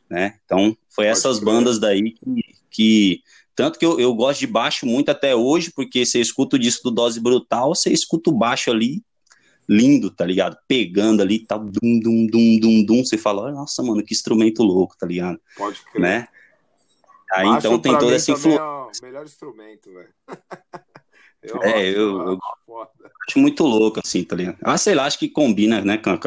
né? 0.09 0.39
Então, 0.45 0.77
foi 0.89 1.07
essas 1.07 1.39
bandas 1.39 1.77
daí 1.77 2.11
que, 2.11 2.43
que 2.71 3.21
tanto 3.55 3.77
que 3.77 3.85
eu, 3.85 3.99
eu 3.99 4.13
gosto 4.13 4.39
de 4.39 4.47
baixo 4.47 4.85
muito 4.85 5.09
até 5.09 5.35
hoje, 5.35 5.71
porque 5.75 6.05
você 6.05 6.21
escuta 6.21 6.55
o 6.55 6.59
disco 6.59 6.89
do 6.89 6.95
Dose 6.95 7.19
Brutal, 7.19 7.75
você 7.75 7.91
escuta 7.91 8.29
o 8.29 8.33
baixo 8.33 8.71
ali, 8.71 9.03
lindo, 9.67 10.09
tá 10.09 10.25
ligado? 10.25 10.57
Pegando 10.67 11.21
ali, 11.21 11.39
tal, 11.39 11.59
tá, 11.59 11.65
dum, 11.65 11.99
dum, 11.99 12.27
dum, 12.27 12.59
dum, 12.59 12.85
dum, 12.85 13.05
você 13.05 13.17
fala, 13.17 13.51
nossa, 13.51 13.81
mano, 13.83 14.03
que 14.03 14.13
instrumento 14.13 14.63
louco, 14.63 14.95
tá 14.97 15.05
ligado? 15.05 15.39
Pode 15.57 15.81
crer. 15.85 16.01
Né? 16.01 16.27
Aí 17.31 17.45
baixo, 17.45 17.67
então 17.67 17.79
tem 17.79 17.97
toda 17.97 18.15
essa 18.15 18.31
influência. 18.31 18.61
É 18.61 18.63
o 18.63 18.91
melhor 19.01 19.25
instrumento, 19.25 19.91
velho. 19.91 20.13
é, 21.63 21.89
eu, 21.89 22.21
eu 22.21 22.39
acho 23.27 23.39
muito 23.39 23.63
louco, 23.63 23.99
assim, 24.03 24.23
tá 24.23 24.35
ligado? 24.35 24.57
Ah, 24.61 24.77
sei 24.77 24.93
lá, 24.93 25.05
acho 25.05 25.17
que 25.17 25.29
combina, 25.29 25.81
né, 25.81 25.97
com 25.97 26.09
a, 26.11 26.19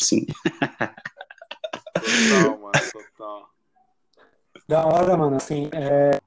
assim. 0.00 0.24
Total, 1.94 2.58
mano, 2.58 2.72
total. 2.92 3.50
Da 4.68 4.86
hora, 4.86 5.16
mano, 5.16 5.36
assim, 5.36 5.68
é, 5.72 6.18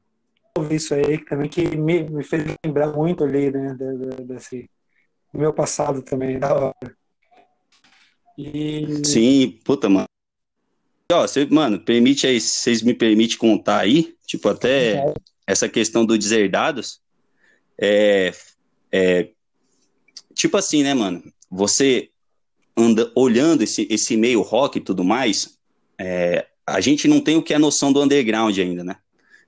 ouvi 0.58 0.76
isso 0.76 0.94
aí 0.94 1.18
também 1.26 1.50
que 1.50 1.76
me, 1.76 2.04
me 2.04 2.24
fez 2.24 2.44
lembrar 2.64 2.88
muito 2.88 3.24
ali, 3.24 3.50
né, 3.50 3.76
desse 4.22 4.70
meu 5.36 5.54
passado 5.54 6.02
também, 6.02 6.40
da 6.40 6.54
hora. 6.54 6.98
E... 8.38 9.06
Sim, 9.06 9.60
puta, 9.64 9.90
mano. 9.90 10.08
Ó, 11.12 11.22
você, 11.22 11.46
mano, 11.46 11.80
permite 11.80 12.26
aí, 12.26 12.42
vocês 12.42 12.82
me 12.82 12.94
permitem 12.94 13.38
contar 13.38 13.80
aí, 13.80 14.16
tipo, 14.26 14.50
até 14.50 14.96
é. 14.96 15.14
essa 15.46 15.70
questão 15.70 16.06
do 16.06 16.18
deserdados, 16.18 17.00
é, 17.80 18.34
é, 18.92 19.30
tipo 20.34 20.58
assim, 20.58 20.82
né, 20.82 20.94
mano, 20.94 21.24
você 21.50 22.10
anda 22.76 23.12
olhando 23.16 23.62
esse, 23.62 23.88
esse 23.90 24.18
meio 24.18 24.42
rock 24.42 24.80
e 24.80 24.82
tudo 24.82 25.04
mais, 25.04 25.58
é, 26.00 26.48
a 26.66 26.82
gente 26.82 27.08
não 27.08 27.22
tem 27.22 27.38
o 27.38 27.44
que 27.44 27.54
é 27.54 27.56
a 27.56 27.60
noção 27.60 27.94
do 27.94 28.02
underground 28.02 28.58
ainda, 28.58 28.84
né? 28.84 28.98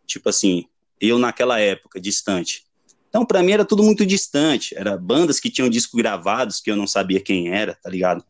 Tipo 0.06 0.30
assim, 0.30 0.66
eu 1.02 1.18
naquela 1.18 1.60
época, 1.60 2.00
distante. 2.00 2.67
Então, 3.18 3.26
para 3.26 3.42
mim 3.42 3.52
era 3.52 3.66
tudo 3.66 3.82
muito 3.82 4.06
distante. 4.06 4.78
Era 4.78 4.96
bandas 4.96 5.40
que 5.40 5.50
tinham 5.50 5.68
discos 5.68 6.00
gravados 6.00 6.62
que 6.62 6.70
eu 6.70 6.76
não 6.76 6.86
sabia 6.86 7.20
quem 7.20 7.50
era, 7.50 7.74
tá 7.74 7.90
ligado? 7.90 8.24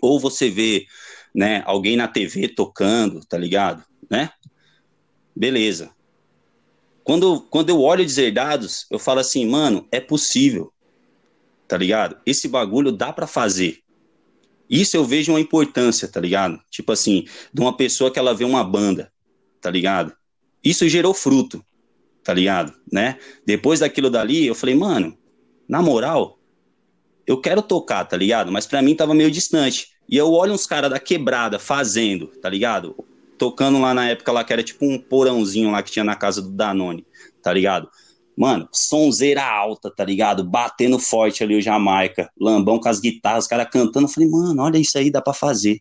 Ou 0.00 0.18
você 0.18 0.48
vê, 0.48 0.86
né, 1.34 1.62
alguém 1.66 1.94
na 1.94 2.08
TV 2.08 2.48
tocando, 2.48 3.22
tá 3.26 3.36
ligado? 3.36 3.84
Né? 4.10 4.30
Beleza. 5.36 5.90
Quando, 7.04 7.42
quando 7.50 7.68
eu 7.68 7.82
olho 7.82 8.02
Deserdados, 8.02 8.86
eu 8.90 8.98
falo 8.98 9.20
assim, 9.20 9.44
mano, 9.44 9.86
é 9.92 10.00
possível. 10.00 10.72
Tá 11.68 11.76
ligado? 11.76 12.16
Esse 12.24 12.48
bagulho 12.48 12.90
dá 12.90 13.12
para 13.12 13.26
fazer. 13.26 13.80
Isso 14.70 14.96
eu 14.96 15.04
vejo 15.04 15.32
uma 15.32 15.40
importância, 15.40 16.08
tá 16.08 16.18
ligado? 16.18 16.58
Tipo 16.70 16.92
assim, 16.92 17.26
de 17.52 17.60
uma 17.60 17.76
pessoa 17.76 18.10
que 18.10 18.18
ela 18.18 18.34
vê 18.34 18.44
uma 18.44 18.64
banda, 18.64 19.12
tá 19.60 19.70
ligado? 19.70 20.16
Isso 20.64 20.88
gerou 20.88 21.12
fruto, 21.12 21.62
tá 22.28 22.34
ligado? 22.34 22.74
Né? 22.92 23.16
Depois 23.46 23.80
daquilo 23.80 24.10
dali, 24.10 24.46
eu 24.46 24.54
falei, 24.54 24.74
mano, 24.74 25.16
na 25.66 25.80
moral, 25.80 26.38
eu 27.26 27.40
quero 27.40 27.62
tocar, 27.62 28.04
tá 28.04 28.18
ligado? 28.18 28.52
Mas 28.52 28.66
para 28.66 28.82
mim 28.82 28.94
tava 28.94 29.14
meio 29.14 29.30
distante. 29.30 29.88
E 30.06 30.14
eu 30.14 30.30
olho 30.34 30.52
uns 30.52 30.66
caras 30.66 30.90
da 30.90 31.00
quebrada 31.00 31.58
fazendo, 31.58 32.26
tá 32.26 32.50
ligado? 32.50 32.94
Tocando 33.38 33.80
lá 33.80 33.94
na 33.94 34.10
época 34.10 34.30
lá 34.30 34.44
que 34.44 34.52
era 34.52 34.62
tipo 34.62 34.84
um 34.84 34.98
porãozinho 34.98 35.70
lá 35.70 35.82
que 35.82 35.90
tinha 35.90 36.04
na 36.04 36.14
casa 36.14 36.42
do 36.42 36.50
Danone, 36.50 37.06
tá 37.42 37.50
ligado? 37.50 37.88
Mano, 38.36 38.68
sonzeira 38.72 39.42
alta, 39.42 39.90
tá 39.90 40.04
ligado? 40.04 40.44
Batendo 40.44 40.98
forte 40.98 41.42
ali 41.42 41.56
o 41.56 41.62
Jamaica, 41.62 42.30
lambão 42.38 42.78
com 42.78 42.90
as 42.90 43.00
guitarras, 43.00 43.44
os 43.44 43.48
caras 43.48 43.70
cantando. 43.72 44.04
Eu 44.04 44.10
falei, 44.10 44.28
mano, 44.28 44.62
olha 44.62 44.76
isso 44.76 44.98
aí, 44.98 45.10
dá 45.10 45.22
pra 45.22 45.32
fazer, 45.32 45.80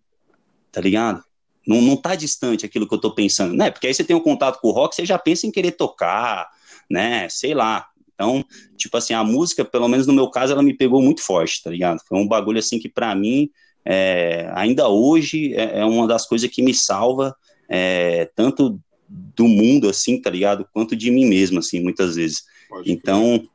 tá 0.72 0.80
ligado? 0.80 1.22
Não, 1.68 1.82
não 1.82 1.98
tá 1.98 2.16
distante 2.16 2.66
aquilo 2.66 2.88
que 2.88 2.94
eu 2.94 3.00
tô 3.00 3.14
pensando, 3.14 3.54
né? 3.54 3.70
Porque 3.70 3.88
aí 3.88 3.94
você 3.94 4.04
tem 4.04 4.16
um 4.16 4.22
contato 4.22 4.60
com 4.62 4.70
o 4.70 4.72
rock, 4.72 4.96
você 4.96 5.06
já 5.06 5.20
pensa 5.20 5.46
em 5.46 5.52
querer 5.52 5.72
tocar, 5.72 6.48
né? 6.90 7.28
Sei 7.30 7.54
lá. 7.54 7.88
Então, 8.14 8.44
tipo 8.78 8.96
assim, 8.98 9.14
a 9.14 9.24
música, 9.24 9.66
pelo 9.66 9.88
menos 9.88 10.08
no 10.08 10.14
meu 10.14 10.30
caso, 10.30 10.54
ela 10.54 10.64
me 10.64 10.74
pegou 10.74 11.02
muito 11.02 11.22
forte, 11.22 11.62
tá 11.62 11.70
ligado? 11.70 12.00
Foi 12.08 12.18
um 12.18 12.28
bagulho 12.28 12.58
assim 12.58 12.80
que 12.80 12.90
para 12.90 13.14
mim, 13.14 13.50
é, 13.86 14.50
ainda 14.56 14.88
hoje, 14.88 15.54
é, 15.54 15.80
é, 15.80 15.86
uma 15.86 16.08
das 16.08 16.26
coisas 16.26 16.50
que 16.50 16.64
me 16.64 16.74
salva, 16.74 17.36
é, 17.70 18.30
tanto 18.34 18.80
do 19.08 19.48
mundo, 19.48 19.90
assim, 19.90 20.20
tá 20.22 20.30
ligado? 20.30 20.68
Quanto 20.74 20.96
de 20.96 21.12
mim 21.12 21.26
mesmo, 21.26 21.60
assim, 21.60 21.82
muitas 21.82 22.16
vezes. 22.16 22.44
Pode 22.68 22.92
então, 22.92 23.48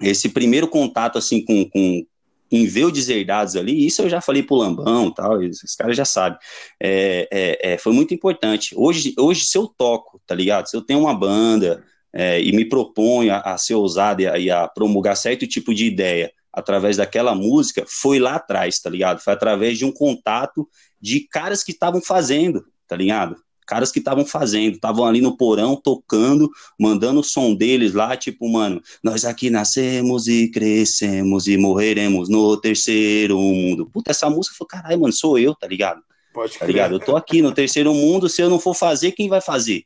esse 0.00 0.28
primeiro 0.28 0.68
contato, 0.68 1.18
assim, 1.18 1.44
com, 1.44 1.68
com 1.68 2.06
em 2.50 2.66
ver 2.66 2.84
o 2.84 2.90
Deserdados 2.90 3.56
ali, 3.56 3.86
isso 3.86 4.02
eu 4.02 4.08
já 4.08 4.20
falei 4.20 4.42
pro 4.42 4.56
Lambão 4.56 5.10
tal, 5.10 5.38
os 5.38 5.74
caras 5.76 5.96
já 5.96 6.04
sabem. 6.04 6.38
É, 6.80 7.28
é, 7.30 7.72
é, 7.72 7.78
foi 7.78 7.92
muito 7.92 8.14
importante. 8.14 8.74
Hoje, 8.76 9.14
hoje, 9.18 9.44
se 9.44 9.58
eu 9.58 9.66
toco, 9.66 10.20
tá 10.26 10.34
ligado? 10.34 10.68
Se 10.68 10.76
eu 10.76 10.82
tenho 10.82 11.00
uma 11.00 11.14
banda 11.14 11.84
é, 12.12 12.40
e 12.40 12.52
me 12.52 12.64
proponho 12.64 13.32
a, 13.34 13.40
a 13.40 13.58
ser 13.58 13.74
ousado 13.74 14.22
e 14.22 14.26
a, 14.26 14.38
e 14.38 14.50
a, 14.50 14.66
promulgar 14.68 15.16
certo 15.16 15.46
tipo 15.46 15.74
de 15.74 15.86
ideia 15.86 16.32
através 16.52 16.96
daquela 16.96 17.34
música, 17.34 17.84
foi 17.86 18.18
lá 18.18 18.36
atrás, 18.36 18.78
tá 18.80 18.88
ligado? 18.88 19.20
Foi 19.20 19.32
através 19.32 19.76
de 19.76 19.84
um 19.84 19.92
contato 19.92 20.66
de 21.00 21.20
caras 21.28 21.62
que 21.62 21.72
estavam 21.72 22.00
fazendo, 22.00 22.64
tá 22.88 22.96
ligado? 22.96 23.36
Caras 23.66 23.90
que 23.90 23.98
estavam 23.98 24.24
fazendo, 24.24 24.76
estavam 24.76 25.04
ali 25.04 25.20
no 25.20 25.36
porão 25.36 25.76
tocando, 25.76 26.50
mandando 26.78 27.20
o 27.20 27.24
som 27.24 27.54
deles 27.54 27.92
lá, 27.92 28.16
tipo, 28.16 28.48
mano, 28.48 28.80
nós 29.02 29.24
aqui 29.24 29.50
nascemos 29.50 30.28
e 30.28 30.50
crescemos 30.50 31.46
e 31.48 31.56
morreremos 31.56 32.28
no 32.28 32.56
terceiro 32.56 33.38
mundo. 33.38 33.86
Puta, 33.86 34.12
essa 34.12 34.30
música 34.30 34.54
foi, 34.56 34.66
caralho, 34.66 35.00
mano, 35.00 35.12
sou 35.12 35.38
eu, 35.38 35.54
tá 35.54 35.66
ligado? 35.66 36.00
Pode 36.32 36.58
tá 36.58 36.66
ligado? 36.66 36.94
Eu 36.94 37.00
tô 37.00 37.16
aqui 37.16 37.42
no 37.42 37.52
terceiro 37.52 37.92
mundo, 37.92 38.28
se 38.28 38.40
eu 38.40 38.48
não 38.48 38.60
for 38.60 38.74
fazer, 38.74 39.12
quem 39.12 39.28
vai 39.28 39.40
fazer? 39.40 39.84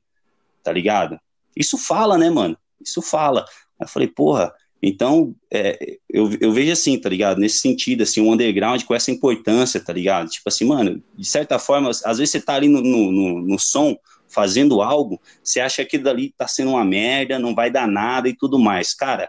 Tá 0.63 0.73
ligado? 0.73 1.19
Isso 1.57 1.79
fala, 1.79 2.19
né, 2.19 2.29
mano? 2.29 2.57
Isso 2.81 3.01
fala. 3.01 3.45
Aí 3.79 3.85
eu 3.85 3.89
falei, 3.89 4.09
porra, 4.09 4.53
então, 4.83 5.35
é, 5.53 5.99
eu, 6.09 6.31
eu 6.41 6.53
vejo 6.53 6.73
assim, 6.73 6.99
tá 6.99 7.09
ligado? 7.09 7.39
Nesse 7.39 7.59
sentido, 7.59 8.03
assim, 8.03 8.21
um 8.21 8.33
underground 8.33 8.83
com 8.85 8.95
essa 8.95 9.11
importância, 9.11 9.79
tá 9.79 9.93
ligado? 9.93 10.31
Tipo 10.31 10.49
assim, 10.49 10.65
mano, 10.65 11.03
de 11.15 11.27
certa 11.27 11.59
forma, 11.59 11.91
às 11.91 12.19
vezes 12.19 12.31
você 12.31 12.41
tá 12.41 12.55
ali 12.55 12.69
no, 12.69 12.81
no, 12.81 13.13
no, 13.13 13.43
no 13.43 13.59
som, 13.59 13.97
fazendo 14.31 14.81
algo, 14.81 15.21
você 15.43 15.61
acha 15.61 15.85
que 15.85 15.99
dali 15.99 16.33
tá 16.37 16.47
sendo 16.47 16.71
uma 16.71 16.85
merda, 16.85 17.39
não 17.39 17.55
vai 17.55 17.71
dar 17.71 17.87
nada 17.87 18.29
e 18.29 18.37
tudo 18.37 18.59
mais. 18.59 18.95
Cara, 18.95 19.29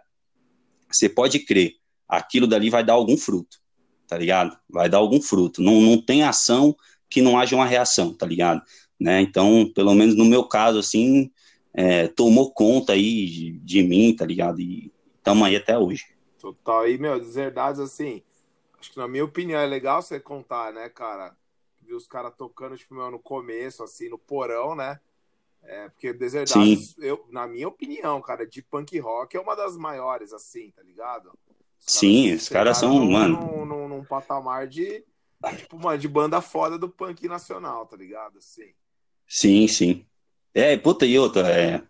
você 0.90 1.10
pode 1.10 1.40
crer, 1.40 1.74
aquilo 2.08 2.48
dali 2.48 2.70
vai 2.70 2.84
dar 2.84 2.94
algum 2.94 3.18
fruto, 3.18 3.58
tá 4.08 4.18
ligado? 4.18 4.56
Vai 4.70 4.88
dar 4.88 5.00
algum 5.00 5.22
fruto. 5.22 5.62
Não, 5.62 5.82
não 5.82 6.00
tem 6.00 6.24
ação 6.24 6.76
que 7.10 7.22
não 7.22 7.38
haja 7.38 7.56
uma 7.56 7.66
reação, 7.66 8.14
tá 8.14 8.26
ligado? 8.26 8.62
Né? 9.00 9.22
Então, 9.22 9.70
pelo 9.74 9.94
menos 9.96 10.16
no 10.16 10.24
meu 10.24 10.44
caso, 10.44 10.78
assim, 10.78 11.32
é, 11.74 12.08
tomou 12.08 12.54
conta 12.54 12.94
aí 12.94 13.26
de, 13.26 13.60
de 13.60 13.84
mim, 13.84 14.16
tá 14.16 14.26
ligado? 14.26 14.62
E 14.62 14.92
estamos 15.22 15.48
aí 15.48 15.56
até 15.56 15.78
hoje. 15.78 16.06
Total. 16.40 16.88
E, 16.88 16.98
meu, 16.98 17.20
deserdades, 17.20 17.80
assim, 17.80 18.24
acho 18.80 18.92
que 18.92 18.98
na 18.98 19.08
minha 19.08 19.24
opinião 19.24 19.60
é 19.60 19.66
legal 19.66 20.02
você 20.02 20.20
contar, 20.20 20.74
né, 20.74 20.90
cara? 20.90 21.36
Ver 21.82 21.94
os 21.94 22.08
caras 22.08 22.34
tocando, 22.36 22.76
tipo, 22.76 22.96
meu, 22.96 23.12
no 23.12 23.20
começo, 23.20 23.84
assim, 23.84 24.10
no 24.10 24.18
porão, 24.18 24.76
né? 24.76 25.00
É, 25.64 25.90
porque 25.90 26.12
Deserdados, 26.12 26.98
eu, 26.98 27.24
na 27.30 27.48
minha 27.48 27.68
opinião, 27.68 28.20
cara, 28.20 28.48
de 28.48 28.64
punk 28.64 28.98
rock 29.00 29.38
é 29.38 29.40
uma 29.40 29.56
das 29.56 29.78
maiores, 29.78 30.34
assim, 30.34 30.72
tá 30.72 30.82
ligado? 30.82 31.32
Os 31.80 31.94
Sim, 31.94 32.34
os 32.34 32.50
caras 32.50 32.78
são, 32.78 32.98
num, 32.98 33.12
mano. 33.12 33.40
Num, 33.40 33.66
num, 33.66 33.88
num, 33.88 34.04
patamar 34.04 34.68
de, 34.68 35.06
tipo, 35.58 35.78
mano, 35.78 36.00
de 36.00 36.08
banda 36.08 36.42
foda 36.42 36.80
do 36.80 36.90
punk 36.90 37.28
nacional, 37.28 37.86
tá 37.86 37.96
ligado? 37.96 38.40
Assim. 38.40 38.74
Sim, 39.28 39.68
sim. 39.68 40.06
É, 40.54 40.76
puta, 40.76 41.06
e 41.06 41.18
outra, 41.20 41.48
é 41.48 41.84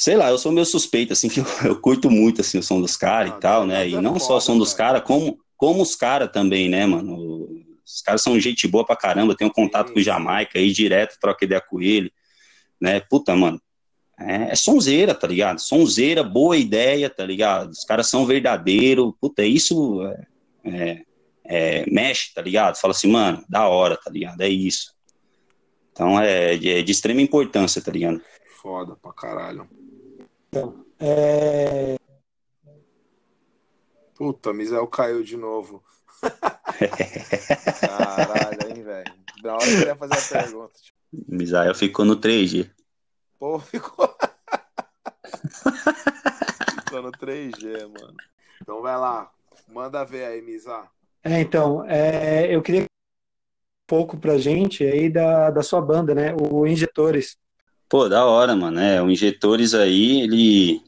sei 0.00 0.16
lá, 0.16 0.30
eu 0.30 0.38
sou 0.38 0.50
meio 0.50 0.64
suspeito, 0.64 1.12
assim, 1.12 1.28
que 1.30 1.40
eu, 1.40 1.46
eu 1.64 1.78
curto 1.78 2.10
muito, 2.10 2.40
assim, 2.40 2.58
o 2.58 2.62
som 2.62 2.80
dos 2.80 2.96
caras 2.96 3.32
ah, 3.32 3.36
e 3.36 3.40
tal, 3.40 3.66
né? 3.66 3.88
E 3.88 4.00
não 4.00 4.14
foda, 4.14 4.24
só 4.24 4.36
o 4.38 4.40
som 4.40 4.58
dos 4.58 4.72
caras, 4.72 5.02
como, 5.02 5.38
como 5.56 5.82
os 5.82 5.94
caras 5.94 6.30
também, 6.32 6.70
né, 6.70 6.86
mano? 6.86 7.48
Os 7.84 8.00
caras 8.00 8.22
são 8.22 8.40
gente 8.40 8.66
boa 8.66 8.84
pra 8.84 8.96
caramba, 8.96 9.36
tenho 9.36 9.50
um 9.50 9.52
contato 9.52 9.88
sim, 9.88 9.94
com 9.94 10.00
o 10.00 10.02
Jamaica 10.02 10.58
aí, 10.58 10.72
direto, 10.72 11.18
troca 11.20 11.44
ideia 11.44 11.60
com 11.60 11.82
ele, 11.82 12.10
né? 12.80 13.00
Puta, 13.00 13.36
mano, 13.36 13.60
é, 14.18 14.52
é 14.52 14.54
sonzeira, 14.54 15.14
tá 15.14 15.26
ligado? 15.26 15.60
Sonzeira, 15.60 16.22
boa 16.24 16.56
ideia, 16.56 17.10
tá 17.10 17.26
ligado? 17.26 17.70
Os 17.70 17.84
caras 17.84 18.08
são 18.08 18.24
verdadeiros, 18.24 19.12
puta, 19.20 19.44
isso 19.44 20.02
é, 20.02 20.26
é, 20.64 21.02
é, 21.44 21.90
mexe, 21.90 22.32
tá 22.32 22.40
ligado? 22.40 22.76
Fala 22.76 22.92
assim, 22.92 23.08
mano, 23.10 23.44
da 23.46 23.68
hora, 23.68 23.98
tá 24.02 24.10
ligado? 24.10 24.40
É 24.40 24.48
isso. 24.48 24.94
Então 25.92 26.18
é, 26.18 26.54
é 26.54 26.82
de 26.82 26.90
extrema 26.90 27.20
importância, 27.20 27.82
tá 27.82 27.92
ligado? 27.92 28.22
Foda 28.62 28.96
pra 28.96 29.12
caralho. 29.12 29.68
Então, 30.52 30.84
é... 30.98 31.94
Puta, 34.16 34.52
Misael 34.52 34.88
caiu 34.88 35.22
de 35.22 35.36
novo. 35.36 35.80
Caralho, 37.80 38.68
hein, 38.68 38.82
velho. 38.82 39.14
Da 39.44 39.54
hora 39.54 39.64
que 39.64 39.74
eu 39.74 39.86
ia 39.86 39.94
fazer 39.94 40.14
a 40.14 40.42
pergunta. 40.42 40.74
Tipo... 40.82 40.98
Misael 41.28 41.72
ficou 41.72 42.04
no 42.04 42.16
3G. 42.16 42.68
Pô, 43.38 43.60
ficou. 43.60 44.12
ficou 46.84 47.02
no 47.02 47.12
3G, 47.12 47.86
mano. 47.86 48.16
Então 48.60 48.82
vai 48.82 48.96
lá. 48.98 49.30
Manda 49.68 50.04
ver 50.04 50.24
aí, 50.24 50.42
Misa. 50.42 50.82
É, 51.22 51.40
então, 51.40 51.84
é, 51.86 52.52
eu 52.52 52.60
queria 52.60 52.82
um 52.82 52.86
pouco 53.86 54.18
pra 54.18 54.36
gente 54.36 54.82
aí 54.82 55.08
da, 55.08 55.50
da 55.50 55.62
sua 55.62 55.80
banda, 55.80 56.12
né? 56.12 56.34
O 56.34 56.66
Injetores. 56.66 57.38
Pô, 57.90 58.08
da 58.08 58.24
hora, 58.24 58.54
mano. 58.54 58.78
É, 58.78 59.02
o 59.02 59.10
Injetores 59.10 59.74
aí, 59.74 60.20
ele, 60.20 60.80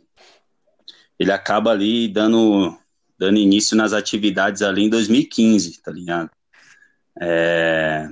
ele 1.19 1.33
acaba 1.33 1.73
ali 1.73 2.07
dando, 2.07 2.79
dando 3.19 3.39
início 3.39 3.77
nas 3.77 3.93
atividades 3.93 4.63
ali 4.63 4.85
em 4.85 4.89
2015, 4.89 5.83
tá 5.83 5.91
ligado? 5.91 6.31
É, 7.21 8.09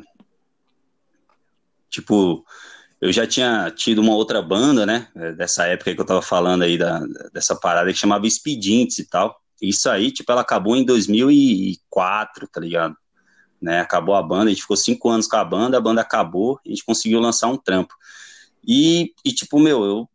tipo, 1.88 2.44
eu 3.00 3.12
já 3.12 3.28
tinha 3.28 3.70
tido 3.70 4.00
uma 4.00 4.12
outra 4.12 4.42
banda, 4.42 4.84
né? 4.84 5.06
Dessa 5.36 5.66
época 5.68 5.94
que 5.94 6.00
eu 6.00 6.04
tava 6.04 6.20
falando 6.20 6.62
aí, 6.62 6.76
da, 6.76 6.98
dessa 7.32 7.54
parada 7.54 7.92
que 7.92 7.98
chamava 7.98 8.28
Speedints 8.28 8.98
e 8.98 9.08
tal. 9.08 9.40
Isso 9.62 9.88
aí, 9.88 10.10
tipo, 10.10 10.32
ela 10.32 10.40
acabou 10.40 10.74
em 10.74 10.84
2004, 10.84 12.48
tá 12.48 12.60
ligado? 12.60 12.96
Né? 13.62 13.78
Acabou 13.78 14.16
a 14.16 14.22
banda, 14.22 14.46
a 14.46 14.48
gente 14.48 14.62
ficou 14.62 14.76
cinco 14.76 15.08
anos 15.10 15.28
com 15.28 15.36
a 15.36 15.44
banda, 15.44 15.78
a 15.78 15.80
banda 15.80 16.00
acabou, 16.00 16.58
a 16.66 16.68
gente 16.68 16.84
conseguiu 16.84 17.20
lançar 17.20 17.46
um 17.46 17.56
trampo. 17.56 17.94
E, 18.66 19.12
e 19.24 19.32
tipo, 19.32 19.58
meu, 19.58 19.84
eu, 19.84 20.08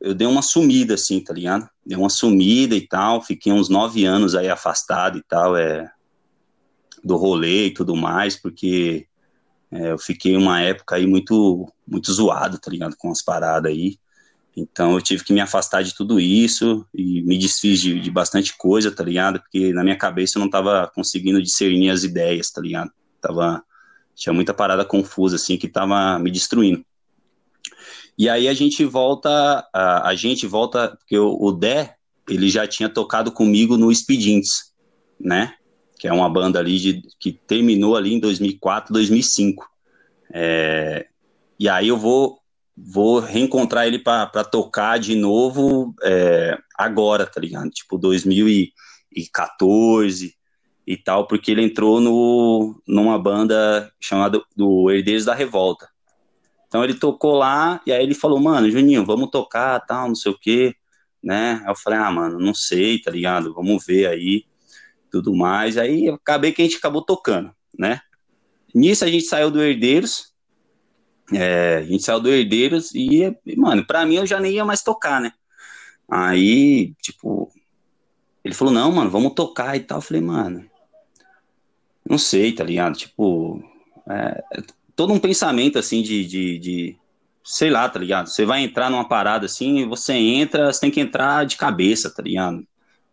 eu 0.00 0.14
dei 0.14 0.26
uma 0.26 0.42
sumida, 0.42 0.94
assim, 0.94 1.20
tá 1.20 1.32
ligado? 1.32 1.68
Dei 1.84 1.96
uma 1.96 2.10
sumida 2.10 2.74
e 2.74 2.86
tal, 2.86 3.22
fiquei 3.22 3.52
uns 3.52 3.68
nove 3.68 4.04
anos 4.04 4.34
aí 4.34 4.48
afastado 4.48 5.18
e 5.18 5.22
tal, 5.22 5.56
é, 5.56 5.90
do 7.02 7.16
rolê 7.16 7.66
e 7.66 7.74
tudo 7.74 7.96
mais, 7.96 8.36
porque 8.36 9.06
é, 9.70 9.92
eu 9.92 9.98
fiquei 9.98 10.36
uma 10.36 10.60
época 10.60 10.96
aí 10.96 11.06
muito, 11.06 11.70
muito 11.86 12.12
zoado, 12.12 12.58
tá 12.58 12.70
ligado? 12.70 12.96
Com 12.96 13.10
as 13.10 13.22
paradas 13.22 13.70
aí. 13.70 13.98
Então 14.56 14.94
eu 14.94 15.00
tive 15.00 15.22
que 15.22 15.32
me 15.32 15.40
afastar 15.40 15.82
de 15.82 15.94
tudo 15.94 16.18
isso 16.18 16.84
e 16.92 17.22
me 17.22 17.38
desfiz 17.38 17.80
de, 17.80 18.00
de, 18.00 18.10
bastante 18.10 18.56
coisa, 18.56 18.90
tá 18.90 19.04
ligado? 19.04 19.40
Porque 19.40 19.72
na 19.72 19.84
minha 19.84 19.96
cabeça 19.96 20.38
eu 20.38 20.40
não 20.40 20.50
tava 20.50 20.90
conseguindo 20.94 21.42
discernir 21.42 21.90
as 21.90 22.02
ideias, 22.02 22.50
tá 22.50 22.60
ligado? 22.60 22.90
Tava, 23.20 23.62
tinha 24.14 24.32
muita 24.32 24.52
parada 24.52 24.84
confusa, 24.84 25.36
assim, 25.36 25.56
que 25.56 25.68
tava 25.68 26.18
me 26.18 26.30
destruindo. 26.30 26.84
E 28.18 28.28
aí 28.28 28.48
a 28.48 28.54
gente 28.54 28.84
volta, 28.84 29.64
a, 29.72 30.08
a 30.08 30.14
gente 30.16 30.44
volta, 30.44 30.88
porque 30.88 31.16
o, 31.16 31.38
o 31.40 31.52
Dé, 31.52 31.94
ele 32.28 32.48
já 32.48 32.66
tinha 32.66 32.88
tocado 32.88 33.30
comigo 33.30 33.76
no 33.76 33.94
Speedints, 33.94 34.72
né? 35.20 35.54
Que 35.96 36.08
é 36.08 36.12
uma 36.12 36.28
banda 36.28 36.58
ali 36.58 36.80
de, 36.80 37.00
que 37.20 37.30
terminou 37.32 37.96
ali 37.96 38.12
em 38.12 38.18
2004, 38.18 38.92
2005. 38.92 39.70
É, 40.34 41.06
e 41.60 41.68
aí 41.68 41.86
eu 41.86 41.96
vou, 41.96 42.40
vou 42.76 43.20
reencontrar 43.20 43.86
ele 43.86 44.00
para 44.00 44.26
tocar 44.44 44.98
de 44.98 45.14
novo 45.14 45.94
é, 46.02 46.58
agora, 46.76 47.24
tá 47.24 47.40
ligado? 47.40 47.70
Tipo 47.70 47.96
2014 47.96 50.34
e 50.84 50.96
tal, 50.96 51.28
porque 51.28 51.52
ele 51.52 51.62
entrou 51.62 52.00
no, 52.00 52.82
numa 52.86 53.16
banda 53.16 53.92
chamada 54.00 54.42
do 54.56 54.90
Herdeiros 54.90 55.24
da 55.24 55.34
Revolta. 55.34 55.88
Então 56.68 56.84
ele 56.84 56.94
tocou 56.94 57.34
lá 57.34 57.80
e 57.86 57.92
aí 57.92 58.02
ele 58.02 58.14
falou, 58.14 58.38
mano, 58.38 58.70
Juninho, 58.70 59.04
vamos 59.04 59.30
tocar, 59.30 59.80
tal, 59.80 60.08
não 60.08 60.14
sei 60.14 60.30
o 60.30 60.38
quê, 60.38 60.74
né? 61.22 61.62
Aí 61.64 61.70
eu 61.70 61.76
falei, 61.76 61.98
ah, 61.98 62.10
mano, 62.10 62.38
não 62.38 62.54
sei, 62.54 63.00
tá 63.00 63.10
ligado? 63.10 63.54
Vamos 63.54 63.84
ver 63.84 64.06
aí, 64.06 64.44
tudo 65.10 65.34
mais. 65.34 65.78
Aí 65.78 66.08
acabei 66.08 66.52
que 66.52 66.62
a 66.62 66.64
gente 66.64 66.76
acabou 66.76 67.02
tocando, 67.02 67.50
né? 67.76 68.00
Nisso 68.74 69.04
a 69.04 69.08
gente 69.08 69.24
saiu 69.24 69.50
do 69.50 69.62
Herdeiros, 69.62 70.34
é, 71.32 71.78
a 71.78 71.82
gente 71.82 72.02
saiu 72.02 72.20
do 72.20 72.28
Herdeiros 72.28 72.94
e, 72.94 73.34
mano, 73.56 73.86
pra 73.86 74.04
mim 74.04 74.16
eu 74.16 74.26
já 74.26 74.38
nem 74.38 74.52
ia 74.52 74.64
mais 74.64 74.82
tocar, 74.82 75.20
né? 75.20 75.32
Aí, 76.10 76.94
tipo, 77.02 77.50
ele 78.44 78.54
falou, 78.54 78.72
não, 78.72 78.90
mano, 78.92 79.10
vamos 79.10 79.34
tocar 79.34 79.76
e 79.76 79.80
tal. 79.80 79.98
Eu 79.98 80.02
falei, 80.02 80.22
mano, 80.22 80.68
não 82.08 82.16
sei, 82.16 82.52
tá 82.52 82.64
ligado? 82.64 82.96
Tipo, 82.96 83.62
é, 84.08 84.42
todo 84.98 85.12
um 85.12 85.20
pensamento 85.20 85.78
assim 85.78 86.02
de, 86.02 86.24
de, 86.26 86.58
de, 86.58 86.96
sei 87.44 87.70
lá, 87.70 87.88
tá 87.88 88.00
ligado? 88.00 88.26
Você 88.26 88.44
vai 88.44 88.64
entrar 88.64 88.90
numa 88.90 89.08
parada 89.08 89.46
assim, 89.46 89.86
você 89.86 90.12
entra, 90.14 90.72
você 90.72 90.80
tem 90.80 90.90
que 90.90 90.98
entrar 90.98 91.46
de 91.46 91.56
cabeça, 91.56 92.10
tá 92.10 92.20
ligado? 92.20 92.66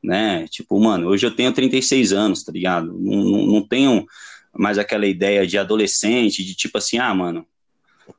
Né? 0.04 0.48
Tipo, 0.48 0.80
mano, 0.80 1.08
hoje 1.08 1.28
eu 1.28 1.36
tenho 1.36 1.54
36 1.54 2.12
anos, 2.12 2.44
tá 2.44 2.52
ligado? 2.52 2.92
Não, 2.92 3.24
não, 3.24 3.46
não 3.46 3.62
tenho 3.62 4.04
mais 4.52 4.80
aquela 4.80 5.06
ideia 5.06 5.46
de 5.46 5.60
adolescente, 5.60 6.44
de 6.44 6.56
tipo 6.56 6.80
assim, 6.80 6.98
ah, 6.98 7.14
mano, 7.14 7.46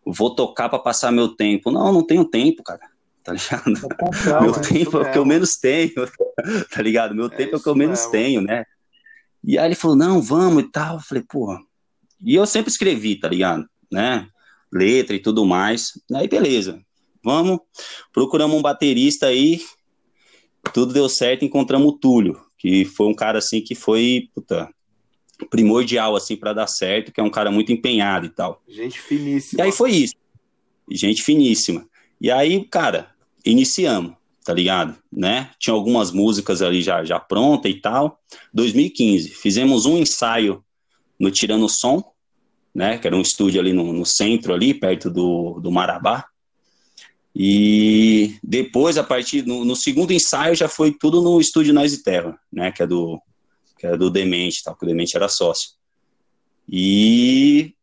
vou 0.06 0.32
tocar 0.32 0.68
para 0.68 0.78
passar 0.78 1.10
meu 1.10 1.30
tempo. 1.30 1.72
Não, 1.72 1.92
não 1.92 2.06
tenho 2.06 2.24
tempo, 2.24 2.62
cara. 2.62 2.88
Tá 3.24 3.32
ligado? 3.32 3.96
Comprar, 3.98 4.42
meu 4.42 4.52
tempo 4.52 4.98
é 4.98 5.08
o 5.08 5.12
que 5.12 5.18
eu 5.18 5.24
menos 5.24 5.56
tenho, 5.56 5.92
tá 6.72 6.80
ligado? 6.80 7.16
Meu 7.16 7.26
é 7.26 7.30
tempo 7.30 7.56
é 7.56 7.58
o 7.58 7.62
que 7.62 7.68
eu 7.68 7.74
menos 7.74 7.98
mesmo. 7.98 8.12
tenho, 8.12 8.42
né? 8.42 8.64
E 9.42 9.58
aí 9.58 9.66
ele 9.66 9.74
falou, 9.74 9.96
não, 9.96 10.22
vamos 10.22 10.62
e 10.62 10.70
tal. 10.70 10.94
Eu 10.94 11.00
falei, 11.00 11.24
porra. 11.28 11.58
E 12.22 12.34
eu 12.34 12.46
sempre 12.46 12.70
escrevi, 12.70 13.16
tá 13.16 13.28
ligado? 13.28 13.68
Né? 13.90 14.28
Letra 14.72 15.14
e 15.16 15.20
tudo 15.20 15.44
mais. 15.44 15.92
Aí, 16.14 16.28
beleza. 16.28 16.80
Vamos. 17.22 17.58
Procuramos 18.12 18.56
um 18.56 18.62
baterista 18.62 19.26
aí. 19.26 19.60
Tudo 20.72 20.92
deu 20.92 21.08
certo, 21.08 21.44
encontramos 21.44 21.88
o 21.88 21.98
Túlio, 21.98 22.40
que 22.58 22.84
foi 22.84 23.06
um 23.06 23.14
cara 23.14 23.38
assim 23.38 23.60
que 23.60 23.74
foi, 23.74 24.28
puta, 24.34 24.68
primordial 25.50 26.16
assim 26.16 26.36
para 26.36 26.52
dar 26.52 26.66
certo, 26.66 27.12
que 27.12 27.20
é 27.20 27.22
um 27.22 27.30
cara 27.30 27.50
muito 27.50 27.72
empenhado 27.72 28.26
e 28.26 28.30
tal. 28.30 28.62
Gente 28.68 29.00
finíssima. 29.00 29.62
E 29.62 29.66
aí 29.66 29.72
foi 29.72 29.90
isso. 29.92 30.14
Gente 30.90 31.22
finíssima. 31.22 31.86
E 32.20 32.30
aí, 32.30 32.64
cara, 32.64 33.10
iniciamos, 33.44 34.14
tá 34.44 34.54
ligado? 34.54 34.96
Né? 35.12 35.50
Tinha 35.58 35.74
algumas 35.74 36.10
músicas 36.10 36.62
ali 36.62 36.80
já 36.80 37.04
já 37.04 37.20
pronta 37.20 37.68
e 37.68 37.80
tal. 37.80 38.20
2015, 38.54 39.30
fizemos 39.30 39.84
um 39.84 39.98
ensaio 39.98 40.64
no 41.18 41.30
Tirando 41.30 41.68
Som, 41.68 42.02
né, 42.74 42.98
que 42.98 43.06
era 43.06 43.16
um 43.16 43.22
estúdio 43.22 43.60
ali 43.60 43.72
no, 43.72 43.92
no 43.92 44.04
centro 44.04 44.52
ali, 44.52 44.74
perto 44.74 45.10
do, 45.10 45.60
do 45.60 45.70
Marabá. 45.70 46.26
E 47.38 48.38
depois, 48.42 48.96
a 48.96 49.04
partir 49.04 49.46
no, 49.46 49.62
no, 49.62 49.76
segundo 49.76 50.10
ensaio, 50.10 50.54
já 50.54 50.68
foi 50.68 50.90
tudo 50.90 51.20
no 51.20 51.38
estúdio 51.38 51.74
Nós 51.74 51.94
Terra, 51.98 52.38
né? 52.50 52.72
Que 52.72 52.82
é 52.82 52.86
do 52.86 53.20
que 53.78 53.86
era 53.86 53.98
do 53.98 54.08
Demente, 54.08 54.64
tal, 54.64 54.74
que 54.74 54.84
o 54.84 54.88
Demente 54.88 55.14
era 55.14 55.28
sócio. 55.28 55.72
E 56.66 57.74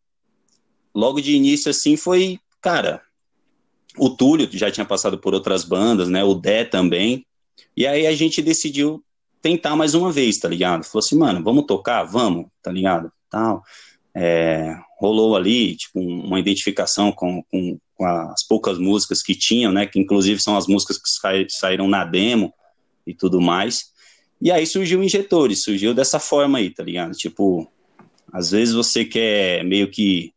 logo 0.94 1.22
de 1.22 1.34
início, 1.36 1.70
assim, 1.70 1.96
foi, 1.96 2.40
cara, 2.60 3.00
o 3.96 4.10
Túlio 4.10 4.50
já 4.52 4.72
tinha 4.72 4.86
passado 4.86 5.20
por 5.20 5.36
outras 5.36 5.64
bandas, 5.64 6.10
né? 6.10 6.24
O 6.24 6.34
Dé 6.34 6.66
também. 6.66 7.24
E 7.78 7.86
aí 7.86 8.08
a 8.08 8.16
gente 8.16 8.42
decidiu 8.42 9.04
tentar 9.40 9.76
mais 9.76 9.94
uma 9.94 10.12
vez, 10.12 10.40
tá 10.40 10.48
ligado? 10.48 10.84
Falou 10.84 11.06
assim, 11.06 11.16
mano, 11.16 11.44
vamos 11.44 11.66
tocar? 11.66 12.04
Vamos, 12.04 12.48
tá 12.62 12.72
ligado? 12.72 13.12
Tal. 13.34 13.64
É, 14.16 14.78
rolou 15.00 15.36
ali, 15.36 15.76
tipo, 15.76 16.00
uma 16.00 16.40
identificação 16.40 17.12
com, 17.12 17.42
com, 17.52 17.80
com, 17.96 18.06
as 18.06 18.44
poucas 18.44 18.78
músicas 18.78 19.24
que 19.24 19.34
tinham, 19.34 19.72
né? 19.72 19.88
Que 19.88 20.00
inclusive 20.00 20.40
são 20.40 20.56
as 20.56 20.68
músicas 20.68 21.00
que 21.00 21.48
saíram 21.50 21.88
na 21.88 22.06
demo 22.06 22.54
e 23.08 23.14
tudo 23.16 23.42
mais. 23.42 23.92
E 24.40 24.52
aí 24.52 24.68
surgiu 24.68 25.00
o 25.00 25.04
Injetores, 25.04 25.64
surgiu 25.64 25.96
dessa 25.96 26.20
forma 26.20 26.60
aí, 26.60 26.70
tá 26.70 26.84
ligado? 26.84 27.14
Tipo, 27.14 27.68
às 28.32 28.52
vezes 28.52 28.76
você 28.76 29.04
quer 29.04 29.64
meio 29.64 29.90
que 29.90 30.32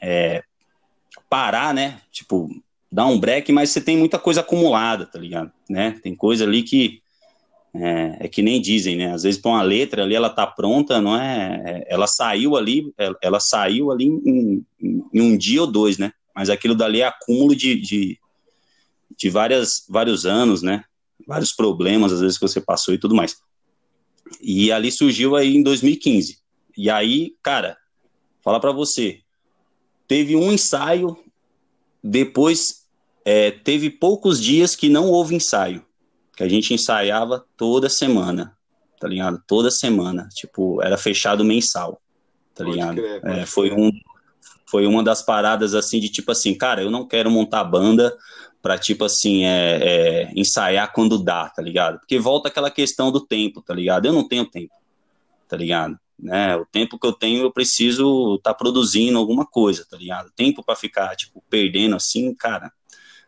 é, 0.00 0.44
parar, 1.28 1.74
né? 1.74 2.00
Tipo, 2.12 2.48
dar 2.90 3.06
um 3.06 3.18
break, 3.18 3.50
mas 3.50 3.70
você 3.70 3.80
tem 3.80 3.96
muita 3.96 4.18
coisa 4.18 4.42
acumulada, 4.42 5.06
tá 5.06 5.18
ligado? 5.18 5.50
Né? 5.68 5.98
Tem 6.04 6.14
coisa 6.14 6.44
ali 6.44 6.62
que 6.62 7.01
é, 7.74 8.16
é 8.20 8.28
que 8.28 8.42
nem 8.42 8.60
dizem, 8.60 8.96
né? 8.96 9.12
Às 9.12 9.22
vezes 9.22 9.40
põe 9.40 9.52
uma 9.52 9.62
letra 9.62 10.02
ali, 10.02 10.14
ela 10.14 10.30
tá 10.30 10.46
pronta, 10.46 11.00
não 11.00 11.20
é? 11.20 11.62
é 11.64 11.94
ela 11.94 12.06
saiu 12.06 12.56
ali, 12.56 12.92
ela, 12.98 13.16
ela 13.22 13.40
saiu 13.40 13.90
ali 13.90 14.06
em, 14.06 14.64
em, 14.80 15.04
em, 15.12 15.20
um 15.20 15.36
dia 15.36 15.62
ou 15.62 15.66
dois, 15.66 15.98
né? 15.98 16.12
Mas 16.34 16.50
aquilo 16.50 16.74
dali 16.74 17.00
é 17.00 17.06
acúmulo 17.06 17.54
de, 17.54 17.80
de, 17.80 18.18
de 19.16 19.30
várias, 19.30 19.84
vários 19.88 20.24
anos, 20.26 20.62
né? 20.62 20.84
vários 21.26 21.52
problemas, 21.52 22.12
às 22.12 22.20
vezes, 22.20 22.38
que 22.38 22.46
você 22.46 22.60
passou 22.60 22.94
e 22.94 22.98
tudo 22.98 23.14
mais. 23.14 23.36
E 24.40 24.72
ali 24.72 24.90
surgiu 24.90 25.36
aí 25.36 25.56
em 25.56 25.62
2015. 25.62 26.38
E 26.76 26.90
aí, 26.90 27.36
cara, 27.42 27.76
falar 28.42 28.60
para 28.60 28.72
você, 28.72 29.20
teve 30.06 30.36
um 30.36 30.52
ensaio, 30.52 31.16
depois 32.02 32.86
é, 33.24 33.50
teve 33.50 33.90
poucos 33.90 34.40
dias 34.40 34.74
que 34.74 34.88
não 34.88 35.08
houve 35.08 35.34
ensaio, 35.34 35.84
que 36.36 36.42
a 36.42 36.48
gente 36.48 36.72
ensaiava 36.72 37.44
toda 37.56 37.88
semana, 37.88 38.56
tá 38.98 39.08
ligado? 39.08 39.42
Toda 39.46 39.70
semana, 39.70 40.28
tipo, 40.34 40.82
era 40.82 40.96
fechado 40.96 41.44
mensal, 41.44 42.00
tá 42.54 42.64
pode 42.64 42.76
ligado? 42.76 42.96
Crer, 42.96 43.20
é, 43.24 43.46
foi 43.46 43.72
um 43.72 43.90
foi 44.66 44.86
uma 44.86 45.02
das 45.02 45.20
paradas 45.20 45.74
assim 45.74 46.00
de 46.00 46.08
tipo 46.08 46.32
assim, 46.32 46.54
cara, 46.54 46.82
eu 46.82 46.90
não 46.90 47.06
quero 47.06 47.30
montar 47.30 47.62
banda 47.62 48.16
para 48.62 48.78
tipo 48.78 49.04
assim, 49.04 49.44
é, 49.44 49.78
é, 49.82 50.32
ensaiar 50.34 50.90
quando 50.94 51.22
dá, 51.22 51.50
tá 51.50 51.60
ligado? 51.60 51.98
Porque 51.98 52.18
volta 52.18 52.48
aquela 52.48 52.70
questão 52.70 53.12
do 53.12 53.20
tempo, 53.20 53.60
tá 53.60 53.74
ligado? 53.74 54.06
Eu 54.06 54.14
não 54.14 54.26
tenho 54.26 54.46
tempo, 54.46 54.72
tá 55.46 55.58
ligado? 55.58 55.98
Né? 56.18 56.56
O 56.56 56.64
tempo 56.64 56.98
que 56.98 57.06
eu 57.06 57.12
tenho, 57.12 57.42
eu 57.42 57.52
preciso 57.52 58.36
estar 58.36 58.52
tá 58.52 58.56
produzindo 58.56 59.18
alguma 59.18 59.44
coisa, 59.44 59.84
tá 59.84 59.96
ligado? 59.96 60.30
Tempo 60.34 60.64
para 60.64 60.76
ficar, 60.76 61.14
tipo, 61.16 61.44
perdendo 61.50 61.96
assim, 61.96 62.32
cara, 62.34 62.72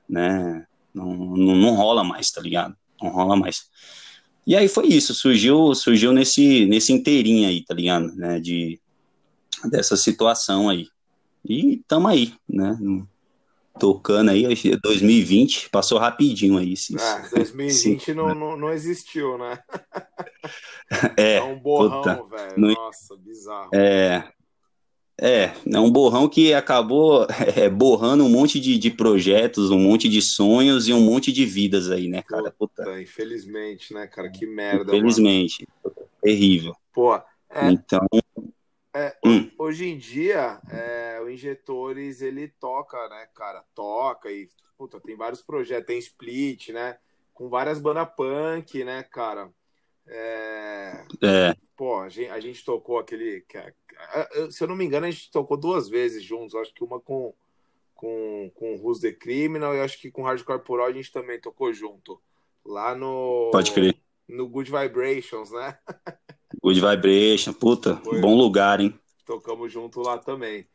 né? 0.09 0.65
Não, 0.95 1.13
não, 1.13 1.57
não 1.57 1.75
rola 1.75 2.05
mais, 2.05 2.31
tá 2.31 2.41
ligado? 2.41 2.75
Não 3.05 3.11
rola 3.11 3.37
mais. 3.37 3.69
E 4.47 4.57
aí 4.57 4.69
foi 4.69 4.89
isso, 4.89 5.15
surgiu, 5.15 5.75
surgiu 5.75 6.13
nesse, 6.13 6.67
nesse 6.67 6.93
inteirinho 6.93 7.49
aí, 7.49 7.65
tá 7.65 7.75
ligado? 7.75 8.15
Né? 8.15 8.41
De, 8.41 8.81
dessa 9.65 9.97
situação 9.97 10.69
aí. 10.69 10.89
E 11.47 11.83
tamo 11.87 12.09
aí, 12.09 12.33
né? 12.49 12.77
tocando 13.79 14.31
aí, 14.31 14.47
2020, 14.83 15.69
passou 15.69 15.99
rapidinho 15.99 16.59
aí. 16.59 16.75
É, 16.99 17.29
2020 17.35 18.15
não, 18.15 18.35
não, 18.35 18.57
não, 18.57 18.73
existiu, 18.73 19.37
né? 19.39 19.59
É, 21.17 21.37
é 21.37 21.43
um 21.43 21.59
borrão, 21.59 22.27
velho. 22.27 22.55
Nossa, 22.57 23.17
bizarro. 23.17 23.71
É, 23.75 24.23
é, 25.21 25.53
é 25.71 25.81
um 25.81 25.91
borrão 25.91 26.29
que 26.29 26.53
acabou 26.53 27.27
é, 27.57 27.69
borrando 27.69 28.25
um 28.25 28.29
monte 28.29 28.59
de, 28.59 28.77
de 28.79 28.91
projetos, 28.91 29.71
um 29.71 29.79
monte 29.79 30.09
de 30.09 30.21
sonhos 30.21 30.89
e 30.89 30.93
um 30.93 31.01
monte 31.01 31.33
de 31.33 31.45
vidas 31.47 31.91
aí, 31.91 32.09
né, 32.09 32.23
cara? 32.23 32.51
Puta, 32.51 32.85
Puta. 32.85 33.01
infelizmente, 33.01 33.95
né, 33.95 34.07
cara? 34.07 34.31
Que 34.31 34.47
merda. 34.47 34.95
Infelizmente. 34.95 35.67
Mano. 35.85 36.09
Terrível. 36.21 36.75
Pô, 36.93 37.15
é, 37.15 37.71
então. 37.71 38.07
É, 38.95 39.17
hum. 39.25 39.51
Hoje 39.59 39.87
em 39.87 39.99
dia, 39.99 40.61
é, 40.71 41.21
o 41.21 41.29
Injetores, 41.29 42.21
ele 42.21 42.49
toca, 42.49 43.09
né, 43.09 43.29
cara? 43.35 43.65
Toca 43.75 44.31
e, 44.31 44.49
puta, 44.79 45.01
tem 45.01 45.17
vários 45.17 45.43
projetos, 45.43 45.87
tem 45.87 45.99
split, 45.99 46.71
né? 46.71 46.97
Com 47.33 47.49
várias 47.49 47.81
bandas 47.81 48.09
punk, 48.17 48.85
né, 48.85 49.03
cara? 49.03 49.51
É... 50.07 51.05
é. 51.23 51.57
Pô, 51.77 51.99
a 51.99 52.09
gente, 52.09 52.31
a 52.31 52.41
gente, 52.41 52.65
tocou 52.65 52.99
aquele... 52.99 53.45
Se 54.51 54.63
eu 54.63 54.69
não 54.69 54.77
me 54.77 54.85
engano, 54.85 55.07
a 55.07 55.11
gente 55.11 55.31
tocou 55.31 55.57
duas 55.57 55.89
vezes 55.89 56.23
juntos. 56.23 56.55
Acho 56.55 56.73
que 56.73 56.85
uma 56.85 57.01
com, 57.01 57.35
com, 57.95 58.51
com 58.55 58.77
Who's 58.77 59.01
the 59.01 59.13
Criminal 59.13 59.75
e 59.75 59.81
acho 59.81 60.01
que 60.01 60.11
com 60.11 60.23
Hardcore 60.23 60.59
Corporal 60.59 60.87
a 60.87 60.93
gente 60.93 61.11
também 61.11 61.41
tocou 61.41 61.73
junto. 61.73 62.21
Lá 62.65 62.95
no... 62.95 63.51
Pode 63.53 63.73
crer. 63.73 63.97
No 64.29 64.49
Good 64.49 64.71
Vibrations, 64.71 65.51
né? 65.51 65.79
Good 66.63 66.81
Vibration, 66.81 67.53
puta, 67.53 67.97
Foi, 67.97 68.21
bom 68.21 68.35
lugar, 68.35 68.81
hein? 68.81 68.99
Tocamos 69.27 69.71
junto 69.71 70.01
lá 70.01 70.17
também. 70.17 70.67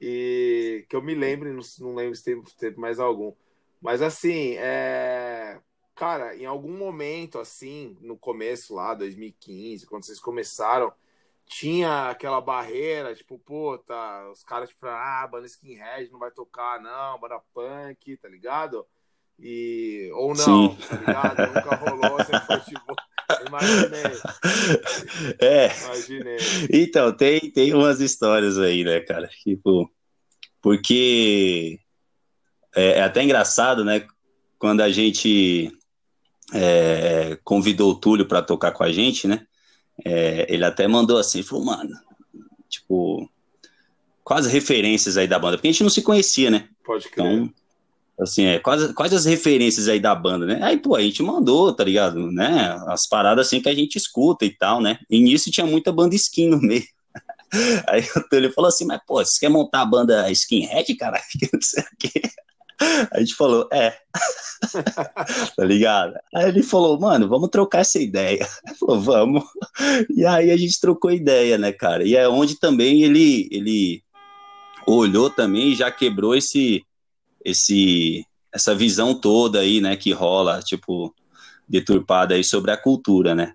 E 0.00 0.84
que 0.88 0.94
eu 0.96 1.02
me 1.02 1.14
lembre, 1.14 1.50
não, 1.50 1.62
não 1.80 1.94
lembro 1.94 2.14
se 2.14 2.24
teve, 2.24 2.42
teve, 2.58 2.78
mais 2.78 3.00
algum. 3.00 3.32
Mas 3.80 4.02
assim, 4.02 4.54
é... 4.58 5.58
cara, 6.00 6.34
em 6.34 6.46
algum 6.46 6.78
momento, 6.78 7.38
assim, 7.38 7.94
no 8.00 8.16
começo 8.16 8.74
lá, 8.74 8.94
2015, 8.94 9.86
quando 9.86 10.06
vocês 10.06 10.18
começaram, 10.18 10.90
tinha 11.44 12.08
aquela 12.08 12.40
barreira, 12.40 13.14
tipo, 13.14 13.38
puta, 13.38 13.94
os 14.30 14.42
caras, 14.42 14.70
tipo, 14.70 14.86
ah, 14.86 15.28
banda 15.30 15.44
skinhead 15.44 16.10
não 16.10 16.18
vai 16.18 16.30
tocar, 16.30 16.80
não, 16.80 17.20
banda 17.20 17.38
punk, 17.52 18.16
tá 18.16 18.30
ligado? 18.30 18.86
E... 19.38 20.10
Ou 20.14 20.28
não, 20.34 20.70
Sim. 20.70 20.78
tá 20.88 20.96
ligado? 20.96 21.54
Nunca 21.54 21.76
rolou, 21.76 22.24
sempre 22.24 22.46
foi 22.46 22.60
tipo 22.60 22.94
Imaginei. 23.46 24.02
É. 25.38 25.66
Imaginei. 25.84 26.38
Então, 26.72 27.14
tem, 27.14 27.40
tem 27.52 27.74
umas 27.74 28.00
histórias 28.00 28.58
aí, 28.58 28.84
né, 28.84 29.00
cara? 29.00 29.28
Tipo, 29.28 29.92
porque 30.62 31.78
é, 32.74 32.92
é 32.92 33.02
até 33.02 33.22
engraçado, 33.22 33.84
né? 33.84 34.08
Quando 34.58 34.80
a 34.80 34.90
gente 34.90 35.78
é, 36.52 37.38
convidou 37.44 37.92
o 37.92 37.94
Túlio 37.94 38.26
para 38.26 38.42
tocar 38.42 38.72
com 38.72 38.84
a 38.84 38.92
gente, 38.92 39.26
né? 39.26 39.46
É, 40.04 40.46
ele 40.48 40.64
até 40.64 40.86
mandou 40.88 41.18
assim, 41.18 41.42
falou, 41.42 41.64
mano, 41.64 41.90
tipo, 42.68 43.30
quase 44.24 44.50
referências 44.50 45.16
aí 45.16 45.28
da 45.28 45.38
banda, 45.38 45.56
porque 45.56 45.68
a 45.68 45.72
gente 45.72 45.82
não 45.82 45.90
se 45.90 46.02
conhecia, 46.02 46.50
né? 46.50 46.68
Pode 46.84 47.08
crer. 47.08 47.26
Então, 47.26 47.52
Assim, 48.20 48.44
é, 48.44 48.58
quais, 48.58 48.92
quais 48.92 49.14
as 49.14 49.24
referências 49.24 49.88
aí 49.88 49.98
da 49.98 50.14
banda, 50.14 50.44
né? 50.44 50.60
Aí, 50.62 50.76
pô, 50.76 50.94
a 50.94 51.00
gente 51.00 51.22
mandou, 51.22 51.72
tá 51.72 51.82
ligado? 51.82 52.30
Né? 52.30 52.78
As 52.86 53.06
paradas 53.06 53.46
assim 53.46 53.62
que 53.62 53.68
a 53.68 53.74
gente 53.74 53.96
escuta 53.96 54.44
e 54.44 54.50
tal, 54.50 54.80
né? 54.80 54.98
E 55.08 55.22
nisso 55.22 55.50
tinha 55.50 55.66
muita 55.66 55.90
banda 55.90 56.14
skin 56.14 56.50
no 56.50 56.60
meio. 56.60 56.84
Aí 57.88 58.04
ele 58.32 58.52
falou 58.52 58.68
assim, 58.68 58.84
mas, 58.84 59.00
pô, 59.06 59.24
você 59.24 59.40
quer 59.40 59.48
montar 59.48 59.80
a 59.80 59.86
banda 59.86 60.30
skinhead, 60.30 60.94
cara? 60.96 61.20
A 63.10 63.20
gente 63.20 63.34
falou, 63.34 63.68
é. 63.72 63.96
tá 65.56 65.64
ligado? 65.64 66.14
Aí 66.34 66.48
ele 66.48 66.62
falou, 66.62 66.98
mano, 66.98 67.28
vamos 67.28 67.50
trocar 67.50 67.80
essa 67.80 67.98
ideia. 67.98 68.46
Ele 68.66 68.74
falou, 68.74 69.00
vamos. 69.00 69.44
E 70.14 70.24
aí 70.24 70.50
a 70.50 70.56
gente 70.56 70.80
trocou 70.80 71.10
ideia, 71.10 71.58
né, 71.58 71.72
cara? 71.72 72.04
E 72.04 72.16
é 72.16 72.28
onde 72.28 72.58
também 72.58 73.02
ele, 73.02 73.48
ele 73.50 74.02
olhou 74.86 75.28
também 75.28 75.72
e 75.72 75.74
já 75.74 75.90
quebrou 75.90 76.34
esse, 76.34 76.84
esse, 77.44 78.24
essa 78.52 78.74
visão 78.74 79.14
toda 79.14 79.60
aí, 79.60 79.80
né, 79.80 79.96
que 79.96 80.12
rola, 80.12 80.60
tipo, 80.60 81.14
deturpada 81.68 82.34
aí 82.34 82.44
sobre 82.44 82.70
a 82.70 82.76
cultura, 82.76 83.34
né? 83.34 83.54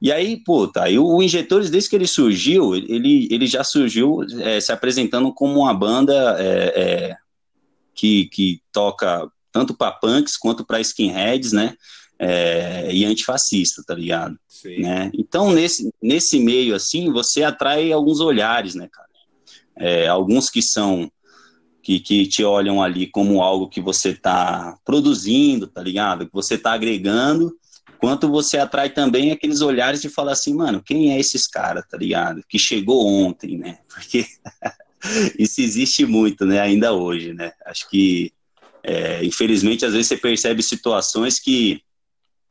E 0.00 0.12
aí, 0.12 0.36
pô, 0.44 0.68
tá, 0.68 0.90
e 0.90 0.98
o 0.98 1.22
Injetores, 1.22 1.70
desde 1.70 1.88
que 1.88 1.96
ele 1.96 2.06
surgiu, 2.06 2.74
ele, 2.74 3.26
ele 3.30 3.46
já 3.46 3.64
surgiu 3.64 4.18
é, 4.40 4.60
se 4.60 4.70
apresentando 4.70 5.32
como 5.32 5.60
uma 5.60 5.72
banda 5.72 6.36
é, 6.38 6.72
é, 6.76 7.16
que, 7.94 8.26
que 8.26 8.60
toca 8.72 9.30
tanto 9.52 9.74
para 9.74 9.92
punks 9.92 10.36
quanto 10.36 10.64
para 10.64 10.80
skinheads, 10.80 11.52
né? 11.52 11.74
É, 12.18 12.92
e 12.92 13.04
antifascista, 13.04 13.82
tá 13.86 13.94
ligado? 13.94 14.38
Sim. 14.48 14.80
Né? 14.80 15.10
Então, 15.14 15.52
nesse, 15.52 15.92
nesse 16.02 16.38
meio, 16.38 16.74
assim, 16.74 17.12
você 17.12 17.42
atrai 17.42 17.92
alguns 17.92 18.20
olhares, 18.20 18.74
né, 18.74 18.88
cara? 18.90 19.08
É, 19.76 20.06
alguns 20.06 20.48
que 20.48 20.62
são 20.62 21.10
que, 21.84 22.00
que 22.00 22.26
te 22.26 22.42
olham 22.42 22.82
ali 22.82 23.06
como 23.06 23.42
algo 23.42 23.68
que 23.68 23.80
você 23.80 24.10
está 24.10 24.78
produzindo, 24.84 25.66
tá 25.66 25.82
ligado? 25.82 26.26
Que 26.26 26.32
você 26.32 26.54
está 26.54 26.72
agregando, 26.72 27.54
quanto 27.98 28.28
você 28.28 28.56
atrai 28.56 28.88
também 28.88 29.30
aqueles 29.30 29.60
olhares 29.60 30.00
de 30.00 30.08
falar 30.08 30.32
assim, 30.32 30.54
mano, 30.54 30.82
quem 30.82 31.12
é 31.12 31.20
esses 31.20 31.46
caras, 31.46 31.84
tá 31.88 31.98
ligado? 31.98 32.42
Que 32.48 32.58
chegou 32.58 33.06
ontem, 33.06 33.58
né? 33.58 33.78
Porque 33.88 34.24
isso 35.38 35.60
existe 35.60 36.06
muito, 36.06 36.44
né? 36.44 36.60
Ainda 36.60 36.92
hoje, 36.92 37.32
né? 37.32 37.52
Acho 37.66 37.88
que, 37.88 38.32
é, 38.82 39.24
infelizmente, 39.24 39.84
às 39.84 39.92
vezes 39.92 40.08
você 40.08 40.16
percebe 40.16 40.62
situações 40.62 41.38
que 41.38 41.82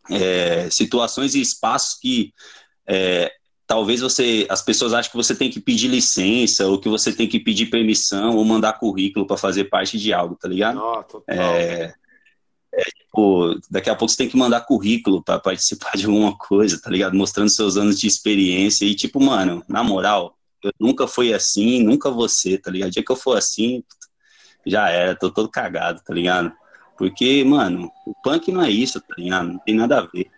é, 0.09 0.69
situações 0.69 1.33
e 1.33 1.41
espaços 1.41 1.97
que 1.99 2.33
é, 2.85 3.31
talvez 3.65 4.01
você 4.01 4.45
as 4.49 4.61
pessoas 4.61 4.93
acham 4.93 5.11
que 5.11 5.17
você 5.17 5.33
tem 5.33 5.49
que 5.49 5.61
pedir 5.61 5.87
licença 5.87 6.67
ou 6.67 6.79
que 6.79 6.89
você 6.89 7.13
tem 7.13 7.27
que 7.27 7.39
pedir 7.39 7.67
permissão 7.67 8.35
ou 8.35 8.43
mandar 8.43 8.73
currículo 8.73 9.25
para 9.25 9.37
fazer 9.37 9.65
parte 9.65 9.97
de 9.97 10.13
algo, 10.13 10.35
tá 10.35 10.47
ligado? 10.47 10.79
Total. 11.03 11.23
É, 11.27 11.93
é, 12.73 12.83
tipo, 12.83 13.59
daqui 13.69 13.89
a 13.89 13.95
pouco 13.95 14.11
você 14.11 14.17
tem 14.17 14.29
que 14.29 14.37
mandar 14.37 14.61
currículo 14.61 15.23
para 15.23 15.39
participar 15.39 15.91
de 15.95 16.05
alguma 16.05 16.37
coisa, 16.37 16.81
tá 16.81 16.89
ligado? 16.89 17.15
Mostrando 17.15 17.49
seus 17.49 17.77
anos 17.77 17.99
de 17.99 18.07
experiência 18.07 18.85
e 18.85 18.95
tipo, 18.95 19.21
mano, 19.21 19.63
na 19.67 19.83
moral, 19.83 20.35
eu 20.63 20.71
nunca 20.79 21.07
fui 21.07 21.33
assim, 21.33 21.83
nunca 21.83 22.09
ser, 22.27 22.59
tá 22.59 22.71
ligado? 22.71 22.89
O 22.89 22.91
dia 22.91 23.03
que 23.03 23.11
eu 23.11 23.15
for 23.15 23.37
assim, 23.37 23.83
já 24.65 24.89
era, 24.89 25.15
tô 25.15 25.29
todo 25.29 25.49
cagado, 25.49 26.01
tá 26.03 26.13
ligado? 26.13 26.51
Porque, 26.97 27.43
mano, 27.43 27.91
o 28.05 28.13
punk 28.23 28.51
não 28.51 28.61
é 28.61 28.69
isso, 28.69 29.01
tá 29.01 29.15
ligado? 29.17 29.49
Não 29.49 29.59
tem 29.59 29.75
nada 29.75 29.99
a 29.99 30.01
ver. 30.01 30.29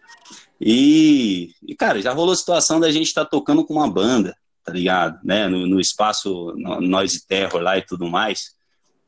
E, 0.59 1.51
e, 1.61 1.76
cara, 1.76 2.01
já 2.01 2.11
rolou 2.11 2.34
a 2.34 2.38
situação 2.38 2.80
da 2.80 2.91
gente 2.91 3.07
estar 3.07 3.26
tá 3.26 3.30
tocando 3.30 3.65
com 3.65 3.73
uma 3.73 3.89
banda, 3.89 4.36
tá 4.63 4.71
ligado? 4.71 5.19
Né? 5.23 5.47
No, 5.47 5.67
no 5.67 5.80
espaço 5.80 6.53
no, 6.55 6.82
Noise 6.82 7.28
Terror 7.28 7.61
lá 7.61 7.78
e 7.78 7.86
tudo 7.86 8.07
mais. 8.07 8.55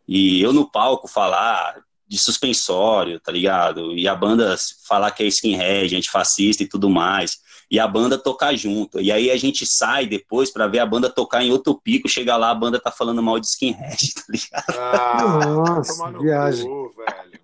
E 0.07 0.41
eu 0.41 0.53
no 0.53 0.70
palco 0.70 1.07
falar 1.07 1.78
de 2.07 2.18
suspensório, 2.18 3.20
tá 3.20 3.32
ligado? 3.32 3.93
E 3.93 4.07
a 4.07 4.15
banda 4.15 4.55
falar 4.88 5.11
que 5.11 5.24
é 5.24 5.28
skinhead, 5.28 5.89
gente 5.89 6.09
fascista 6.09 6.63
e 6.63 6.68
tudo 6.68 6.89
mais. 6.89 7.38
E 7.70 7.80
a 7.80 7.88
banda 7.88 8.18
tocar 8.18 8.55
junto. 8.55 8.99
E 8.99 9.11
aí 9.11 9.30
a 9.30 9.38
gente 9.38 9.65
sai 9.65 10.05
depois 10.05 10.51
para 10.51 10.68
ver 10.68 10.80
a 10.80 10.86
banda 10.86 11.09
tocar 11.09 11.43
em 11.43 11.51
outro 11.51 11.80
pico, 11.82 12.07
chega 12.07 12.38
lá, 12.38 12.51
a 12.51 12.55
banda 12.55 12.80
tá 12.80 12.91
falando 12.91 13.22
mal 13.22 13.39
de 13.39 13.47
skinhead, 13.47 14.13
tá 14.15 14.24
ligado? 14.30 14.80
Ah, 14.80 15.45
Nossa, 15.45 16.11
viagem. 16.20 16.65
Cu, 16.65 16.93
velho 16.95 17.38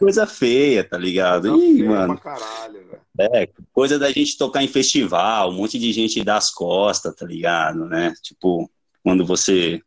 coisa 0.00 0.26
feia, 0.26 0.82
tá 0.82 0.96
ligado? 0.96 1.50
Coisa 1.50 1.66
Ih, 1.66 1.84
mano. 1.84 2.18
Caralho, 2.18 3.00
é, 3.18 3.46
coisa 3.70 3.98
da 3.98 4.10
gente 4.10 4.38
tocar 4.38 4.62
em 4.62 4.68
festival, 4.68 5.50
um 5.50 5.54
monte 5.56 5.78
de 5.78 5.92
gente 5.92 6.24
das 6.24 6.50
costas, 6.50 7.14
tá 7.14 7.26
ligado, 7.26 7.84
né? 7.84 8.14
Tipo, 8.22 8.70
quando 9.04 9.26
você 9.26 9.82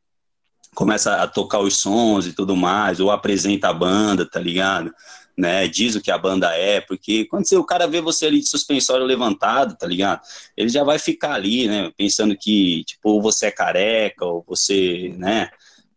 começa 0.75 1.15
a 1.15 1.27
tocar 1.27 1.59
os 1.59 1.79
sons 1.79 2.27
e 2.27 2.33
tudo 2.33 2.55
mais, 2.55 2.99
ou 2.99 3.09
apresenta 3.09 3.69
a 3.69 3.73
banda, 3.73 4.29
tá 4.29 4.39
ligado? 4.39 4.93
Né, 5.35 5.67
diz 5.67 5.95
o 5.95 6.01
que 6.01 6.11
a 6.11 6.17
banda 6.17 6.55
é, 6.55 6.79
porque 6.79 7.25
quando 7.25 7.47
você, 7.47 7.57
o 7.57 7.63
cara 7.63 7.87
vê 7.87 7.99
você 7.99 8.27
ali 8.27 8.39
de 8.39 8.47
suspensório 8.47 9.03
levantado, 9.03 9.75
tá 9.75 9.87
ligado? 9.87 10.21
Ele 10.55 10.69
já 10.69 10.83
vai 10.83 10.99
ficar 10.99 11.33
ali, 11.33 11.67
né, 11.67 11.91
pensando 11.97 12.37
que, 12.37 12.83
tipo, 12.83 13.19
você 13.19 13.47
é 13.47 13.51
careca, 13.51 14.23
ou 14.23 14.45
você, 14.47 15.11
né, 15.17 15.49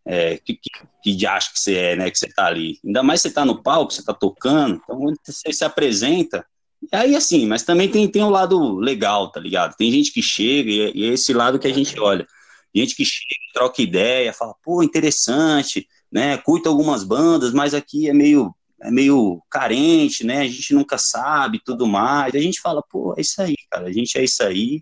é, 0.07 0.39
que, 0.39 0.55
que, 0.55 0.71
que 1.03 1.17
que 1.17 1.61
você 1.61 1.75
é, 1.75 1.97
né? 1.97 2.11
Que 2.11 2.19
você 2.19 2.29
tá 2.29 2.47
ali. 2.47 2.79
Ainda 2.85 3.03
mais 3.03 3.21
você 3.21 3.31
tá 3.31 3.45
no 3.45 3.61
palco, 3.61 3.93
você 3.93 4.05
tá 4.05 4.15
tocando, 4.15 4.81
então 4.83 4.99
você 5.25 5.53
se 5.53 5.65
apresenta. 5.65 6.47
E 6.81 6.97
aí, 6.97 7.17
assim, 7.17 7.47
mas 7.47 7.65
também 7.65 7.89
tem, 7.91 8.09
tem 8.09 8.23
um 8.23 8.31
lado 8.31 8.77
legal, 8.77 9.31
tá 9.33 9.41
ligado? 9.41 9.77
Tem 9.77 9.91
gente 9.91 10.13
que 10.13 10.23
chega 10.23 10.71
e, 10.71 10.93
e 10.95 11.05
é 11.11 11.15
esse 11.15 11.33
lado 11.33 11.59
que 11.59 11.67
a 11.67 11.75
gente 11.75 11.99
olha. 11.99 12.27
Gente 12.75 12.95
que 12.95 13.05
chega, 13.05 13.53
troca 13.53 13.83
ideia, 13.83 14.33
fala, 14.33 14.55
pô, 14.63 14.83
interessante, 14.83 15.89
né? 16.13 16.37
Curta 16.39 16.69
algumas 16.69 17.03
bandas, 17.03 17.53
mas 17.53 17.75
aqui 17.75 18.09
é 18.09 18.13
meio 18.13 18.55
é 18.87 18.91
meio 18.91 19.43
carente, 19.51 20.25
né? 20.25 20.43
A 20.43 20.47
gente 20.47 20.73
nunca 20.73 20.97
sabe 20.97 21.61
tudo 21.65 21.89
mais. 21.89 22.35
A 22.35 22.39
gente 22.39 22.61
fala, 22.61 22.81
pô, 22.89 23.15
é 23.19 23.21
isso 23.21 23.43
aí, 23.43 23.57
cara. 23.69 23.89
A 23.89 23.93
gente 23.93 24.17
é 24.17 24.23
isso 24.23 24.45
aí, 24.45 24.81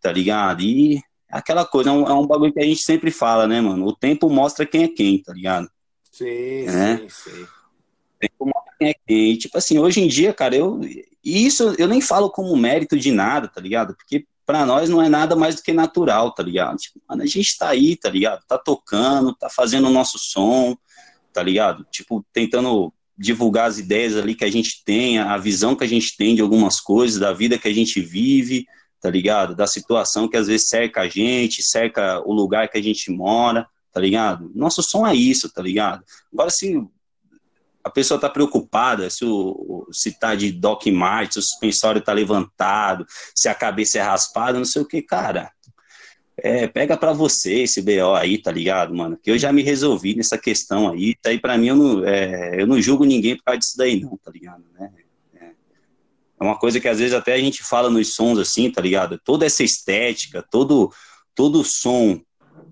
tá 0.00 0.12
ligado? 0.12 0.62
E 0.62 1.02
aquela 1.28 1.66
coisa, 1.66 1.90
é 1.90 1.92
um, 1.92 2.06
é 2.06 2.12
um, 2.12 2.26
bagulho 2.26 2.52
que 2.52 2.60
a 2.60 2.64
gente 2.64 2.82
sempre 2.82 3.10
fala, 3.10 3.48
né, 3.48 3.60
mano? 3.60 3.84
O 3.84 3.96
tempo 3.96 4.30
mostra 4.30 4.64
quem 4.64 4.84
é 4.84 4.88
quem, 4.88 5.20
tá 5.20 5.32
ligado? 5.32 5.68
Sim, 6.12 6.68
é? 6.68 6.98
sim, 6.98 7.08
sim. 7.08 7.42
O 7.42 8.18
tempo 8.20 8.46
mostra 8.46 8.72
quem 8.78 8.88
é 8.90 8.94
quem. 9.06 9.32
E, 9.32 9.36
tipo 9.36 9.58
assim, 9.58 9.76
hoje 9.76 10.00
em 10.00 10.06
dia, 10.06 10.32
cara, 10.32 10.54
eu. 10.54 10.80
Isso 11.24 11.74
eu 11.78 11.88
nem 11.88 12.00
falo 12.00 12.30
como 12.30 12.56
mérito 12.56 12.96
de 12.96 13.10
nada, 13.10 13.48
tá 13.48 13.60
ligado? 13.60 13.96
Porque 13.96 14.24
para 14.46 14.64
nós 14.64 14.88
não 14.88 15.02
é 15.02 15.08
nada 15.08 15.34
mais 15.34 15.56
do 15.56 15.62
que 15.62 15.72
natural, 15.72 16.32
tá 16.32 16.44
ligado? 16.44 16.76
Tipo, 16.76 17.00
mano, 17.08 17.22
a 17.22 17.26
gente 17.26 17.58
tá 17.58 17.70
aí, 17.70 17.96
tá 17.96 18.08
ligado? 18.08 18.44
Tá 18.46 18.56
tocando, 18.56 19.34
tá 19.34 19.48
fazendo 19.48 19.88
o 19.88 19.92
nosso 19.92 20.18
som, 20.18 20.76
tá 21.32 21.42
ligado? 21.42 21.84
Tipo, 21.90 22.24
tentando 22.32 22.92
divulgar 23.16 23.68
as 23.68 23.78
ideias 23.78 24.16
ali 24.16 24.34
que 24.34 24.44
a 24.44 24.50
gente 24.50 24.82
tem, 24.84 25.18
a 25.18 25.36
visão 25.36 25.76
que 25.76 25.84
a 25.84 25.88
gente 25.88 26.16
tem 26.16 26.34
de 26.34 26.42
algumas 26.42 26.80
coisas, 26.80 27.20
da 27.20 27.32
vida 27.32 27.58
que 27.58 27.68
a 27.68 27.74
gente 27.74 28.00
vive, 28.00 28.66
tá 29.00 29.10
ligado? 29.10 29.54
Da 29.54 29.66
situação 29.66 30.28
que 30.28 30.36
às 30.36 30.46
vezes 30.46 30.68
cerca 30.68 31.02
a 31.02 31.08
gente, 31.08 31.62
cerca 31.62 32.20
o 32.26 32.32
lugar 32.32 32.68
que 32.68 32.78
a 32.78 32.82
gente 32.82 33.10
mora, 33.10 33.66
tá 33.92 34.00
ligado? 34.00 34.50
Nosso 34.54 34.82
som 34.82 35.06
é 35.06 35.14
isso, 35.14 35.52
tá 35.52 35.62
ligado? 35.62 36.04
Agora, 36.32 36.50
se 36.50 36.80
a 37.84 37.90
pessoa 37.90 38.18
tá 38.18 38.28
preocupada 38.28 39.10
se, 39.10 39.24
o, 39.24 39.88
se 39.92 40.18
tá 40.18 40.34
de 40.34 40.52
Doc 40.52 40.86
Mart, 40.86 41.32
se 41.32 41.38
o 41.38 41.42
suspensório 41.42 42.00
tá 42.00 42.12
levantado, 42.12 43.04
se 43.34 43.48
a 43.48 43.54
cabeça 43.54 43.98
é 43.98 44.02
raspada, 44.02 44.58
não 44.58 44.64
sei 44.64 44.82
o 44.82 44.86
que, 44.86 45.02
cara. 45.02 45.50
É, 46.36 46.66
pega 46.66 46.96
para 46.96 47.12
você 47.12 47.62
esse 47.62 47.82
BO 47.82 48.14
aí, 48.14 48.38
tá 48.38 48.50
ligado, 48.50 48.94
mano? 48.94 49.18
Que 49.22 49.30
eu 49.30 49.38
já 49.38 49.52
me 49.52 49.62
resolvi 49.62 50.14
nessa 50.14 50.38
questão 50.38 50.90
aí. 50.90 51.14
Tá 51.14 51.30
aí 51.30 51.38
para 51.38 51.58
mim 51.58 51.68
eu 51.68 51.76
não, 51.76 52.04
é, 52.06 52.60
eu 52.60 52.66
não 52.66 52.80
julgo 52.80 53.04
ninguém 53.04 53.36
por 53.36 53.44
causa 53.44 53.58
disso 53.58 53.76
daí, 53.76 54.00
não, 54.00 54.16
tá 54.16 54.30
ligado? 54.30 54.64
Né? 54.78 54.90
É 56.40 56.44
uma 56.44 56.58
coisa 56.58 56.80
que 56.80 56.88
às 56.88 56.98
vezes 56.98 57.14
até 57.14 57.34
a 57.34 57.38
gente 57.38 57.62
fala 57.62 57.88
nos 57.88 58.14
sons 58.14 58.38
assim, 58.38 58.70
tá 58.70 58.80
ligado? 58.80 59.20
Toda 59.22 59.46
essa 59.46 59.62
estética, 59.62 60.44
todo 60.50 60.92
todo 61.34 61.64
som 61.64 62.20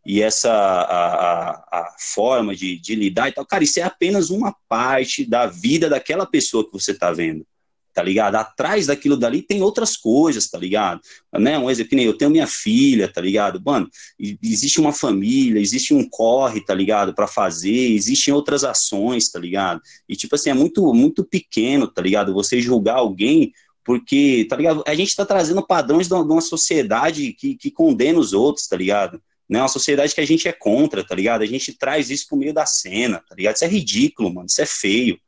e 0.05 0.21
essa 0.23 0.51
a, 0.53 1.15
a, 1.15 1.81
a 1.81 1.97
forma 1.99 2.55
de, 2.55 2.79
de, 2.79 2.95
lidar 2.95 3.29
e 3.29 3.33
tal, 3.33 3.47
cara, 3.47 3.63
isso 3.63 3.79
é 3.79 3.83
apenas 3.83 4.31
uma 4.31 4.55
parte 4.69 5.25
da 5.25 5.47
vida 5.47 5.89
daquela 5.89 6.27
pessoa 6.27 6.65
que 6.65 6.73
você 6.73 6.93
tá 6.93 7.13
vendo 7.13 7.47
tá 7.93 8.03
ligado? 8.03 8.37
Atrás 8.37 8.87
daquilo 8.87 9.17
dali 9.17 9.43
tem 9.43 9.63
outras 9.63 9.97
coisas, 9.97 10.49
tá 10.49 10.59
ligado? 10.59 11.01
Né? 11.33 11.59
Um 11.59 11.69
exemplo, 11.69 11.97
nem 11.97 12.07
eu 12.07 12.17
tenho 12.17 12.31
minha 12.31 12.47
filha, 12.47 13.13
tá 13.13 13.21
ligado? 13.21 13.61
Mano, 13.65 13.89
existe 14.19 14.81
uma 14.81 14.93
família, 14.93 15.61
existe 15.61 15.93
um 15.93 16.09
corre, 16.09 16.65
tá 16.65 16.75
ligado? 16.75 17.15
Para 17.15 17.27
fazer, 17.27 17.93
existem 17.93 18.33
outras 18.33 18.65
ações, 18.65 19.29
tá 19.31 19.39
ligado? 19.39 19.81
E 20.09 20.15
tipo 20.15 20.35
assim, 20.35 20.51
é 20.51 20.55
muito, 20.55 20.93
muito 20.95 21.25
pequeno, 21.25 21.87
tá 21.89 22.01
ligado? 22.01 22.33
Você 22.35 22.61
julgar 22.61 22.97
alguém 22.97 23.53
porque, 23.83 24.47
tá 24.49 24.57
ligado? 24.57 24.85
A 24.87 24.95
gente 24.95 25.17
tá 25.17 25.27
trazendo 25.27 25.67
padrões 25.67 26.07
de 26.07 26.15
uma, 26.15 26.41
sociedade 26.41 27.33
que, 27.33 27.57
que 27.57 27.71
condena 27.71 28.19
os 28.19 28.33
outros, 28.33 28.69
tá 28.69 28.77
ligado? 28.77 29.21
Né, 29.49 29.59
uma 29.59 29.69
sociedade 29.69 30.15
que 30.15 30.21
a 30.21 30.27
gente 30.27 30.47
é 30.47 30.53
contra, 30.53 31.03
tá 31.05 31.13
ligado? 31.13 31.43
A 31.43 31.47
gente 31.47 31.77
traz 31.77 32.09
isso 32.09 32.29
pro 32.29 32.39
meio 32.39 32.55
da 32.55 32.65
cena, 32.65 33.21
tá 33.29 33.35
ligado? 33.35 33.57
Isso 33.57 33.65
é 33.65 33.69
ridículo, 33.69 34.33
mano. 34.33 34.47
Isso 34.47 34.63
é 34.63 34.67
feio, 34.67 35.19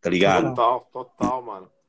tá 0.00 0.08
ligado? 0.08 0.50
Total, 0.50 0.88
total, 0.92 1.42
mano 1.42 1.81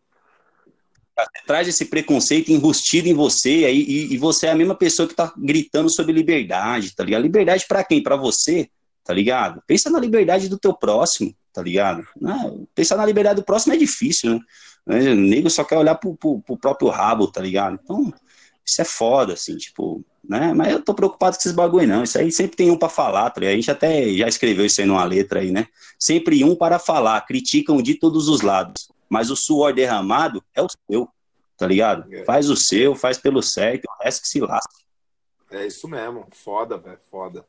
traz 1.45 1.68
esse 1.68 1.86
preconceito 1.86 2.51
enrustido 2.51 3.07
em 3.07 3.14
você 3.14 3.66
aí, 3.66 3.82
e, 3.82 4.14
e, 4.14 4.18
você 4.18 4.47
é 4.47 4.51
a 4.51 4.55
mesma 4.55 4.76
pessoa 4.76 5.07
que 5.07 5.16
tá 5.16 5.32
gritando 5.38 5.89
sobre 5.89 6.14
liberdade, 6.14 6.95
tá 6.95 7.03
ligado? 7.03 7.22
Liberdade 7.22 7.66
para 7.68 7.84
quem? 7.84 8.01
Para 8.01 8.16
você, 8.16 8.70
tá 9.03 9.14
ligado? 9.14 9.61
Pensa 9.68 9.89
na 9.89 9.99
liberdade 9.99 10.49
do 10.49 10.57
teu 10.57 10.74
próximo, 10.74 11.36
tá 11.53 11.61
ligado? 11.61 12.05
Não, 12.20 12.68
pensar 12.74 12.97
na 12.97 13.05
liberdade 13.05 13.39
do 13.39 13.45
próximo 13.45 13.74
é 13.74 13.78
difícil, 13.78 14.34
né? 14.34 14.41
O 14.86 15.16
nego 15.16 15.49
só 15.49 15.64
quer 15.64 15.78
olhar 15.78 15.95
pro, 15.95 16.16
pro, 16.16 16.41
pro, 16.41 16.57
próprio 16.57 16.89
rabo, 16.89 17.28
tá 17.28 17.41
ligado? 17.41 17.80
Então, 17.82 18.11
isso 18.66 18.82
é 18.82 18.86
foda, 18.86 19.34
assim, 19.34 19.55
tipo, 19.57 20.03
né? 20.28 20.53
Mas 20.53 20.72
eu 20.72 20.82
tô 20.82 20.93
preocupado 20.95 21.36
com 21.36 21.39
esses 21.39 21.51
bagulho, 21.51 21.88
não. 21.88 22.03
Isso 22.03 22.18
aí 22.18 22.32
sempre 22.32 22.57
tem 22.57 22.72
um 22.72 22.78
para 22.78 22.89
falar, 22.89 23.30
tá 23.30 23.39
ligado? 23.39 23.53
A 23.53 23.57
gente 23.57 23.72
até 23.72 24.09
já 24.14 24.28
escreveu 24.28 24.66
isso 24.66 24.82
aí 24.82 24.88
numa 24.88 25.03
letra 25.03 25.41
aí, 25.41 25.51
né? 25.51 25.68
Sempre 25.99 26.43
um 26.43 26.55
para 26.55 26.80
falar, 26.80 27.22
criticam 27.22 27.82
de 27.82 27.95
todos 27.95 28.28
os 28.28 28.41
lados 28.41 28.93
mas 29.14 29.30
o 29.30 29.36
suor 29.36 29.76
derramado 29.76 30.43
é 30.55 30.61
o 30.64 30.68
seu, 30.89 31.07
tá 31.55 31.68
ligado? 31.68 32.11
É. 32.11 32.26
Faz 32.26 32.49
o 32.49 32.55
seu, 32.55 32.95
faz 32.95 33.16
pelo 33.16 33.43
certo, 33.43 33.86
o 33.86 34.03
resto 34.03 34.24
que 34.24 34.28
se 34.28 34.39
lasca. 34.39 34.74
É 35.51 35.68
isso 35.68 35.88
mesmo, 35.88 36.26
foda, 36.32 36.80
velho, 36.80 36.97
foda. 37.11 37.45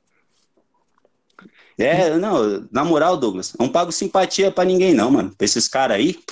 É, 1.79 2.15
não, 2.19 2.69
na 2.71 2.85
moral, 2.85 3.17
Douglas, 3.17 3.55
não 3.59 3.67
pago 3.67 3.91
simpatia 3.91 4.51
para 4.53 4.67
ninguém, 4.67 4.93
não, 4.93 5.11
mano. 5.11 5.35
Pra 5.35 5.47
esses 5.47 5.67
caras 5.67 5.97
aí, 5.97 6.23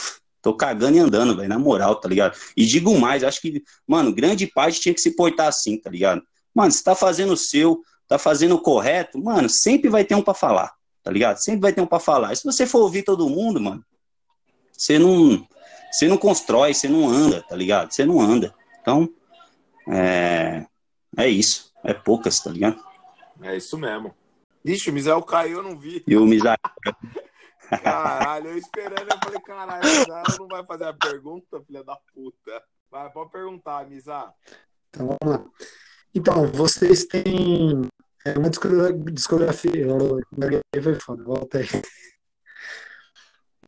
tô 0.42 0.54
cagando 0.54 0.98
e 0.98 1.00
andando, 1.00 1.34
velho, 1.34 1.48
na 1.48 1.58
moral, 1.58 1.96
tá 1.96 2.10
ligado? 2.10 2.38
E 2.54 2.66
digo 2.66 2.94
mais, 3.00 3.24
acho 3.24 3.40
que, 3.40 3.64
mano, 3.86 4.12
grande 4.12 4.46
parte 4.46 4.80
tinha 4.80 4.94
que 4.94 5.00
se 5.00 5.16
portar 5.16 5.48
assim, 5.48 5.78
tá 5.78 5.88
ligado? 5.88 6.22
Mano, 6.54 6.70
você 6.70 6.84
tá 6.84 6.94
fazendo 6.94 7.32
o 7.32 7.38
seu, 7.38 7.80
tá 8.06 8.18
fazendo 8.18 8.54
o 8.54 8.60
correto, 8.60 9.18
mano, 9.18 9.48
sempre 9.48 9.88
vai 9.88 10.04
ter 10.04 10.14
um 10.14 10.22
para 10.22 10.34
falar, 10.34 10.74
tá 11.02 11.10
ligado? 11.10 11.38
Sempre 11.38 11.62
vai 11.62 11.72
ter 11.72 11.80
um 11.80 11.86
para 11.86 11.98
falar. 11.98 12.34
E 12.34 12.36
se 12.36 12.44
você 12.44 12.66
for 12.66 12.80
ouvir 12.80 13.02
todo 13.02 13.30
mundo, 13.30 13.58
mano, 13.58 13.82
você 14.82 14.98
não, 14.98 15.46
você 15.92 16.08
não 16.08 16.18
constrói, 16.18 16.74
você 16.74 16.88
não 16.88 17.08
anda, 17.08 17.40
tá 17.42 17.54
ligado? 17.54 17.92
Você 17.92 18.04
não 18.04 18.20
anda. 18.20 18.52
Então, 18.80 19.08
é, 19.86 20.66
é 21.16 21.28
isso. 21.28 21.72
É 21.84 21.94
poucas, 21.94 22.40
tá 22.40 22.50
ligado? 22.50 22.82
É 23.42 23.56
isso 23.56 23.78
mesmo. 23.78 24.12
Ixi, 24.64 24.90
o 24.90 24.92
Misael 24.92 25.22
caiu, 25.22 25.58
eu 25.58 25.62
não 25.62 25.78
vi. 25.78 26.02
E 26.04 26.16
o 26.16 26.26
Misael. 26.26 26.56
Caralho, 27.84 28.48
eu 28.48 28.58
esperando, 28.58 29.08
eu 29.08 29.18
falei, 29.22 29.40
caralho, 29.40 29.88
o 29.88 29.98
Misael 30.00 30.24
não 30.40 30.48
vai 30.48 30.66
fazer 30.66 30.84
a 30.84 30.92
pergunta, 30.92 31.62
filha 31.64 31.84
da 31.84 31.96
puta. 32.12 32.62
Vai, 32.90 33.08
pode 33.10 33.30
perguntar, 33.30 33.88
Misa. 33.88 34.34
Então, 34.90 35.16
vamos 35.20 35.38
lá. 35.38 35.44
Então, 36.12 36.46
vocês 36.48 37.04
têm 37.04 37.88
é, 38.24 38.36
uma 38.36 38.50
discografia. 38.50 39.86
Foi 40.82 40.94
foda, 40.96 41.22
volta 41.22 41.58
aí. 41.58 41.68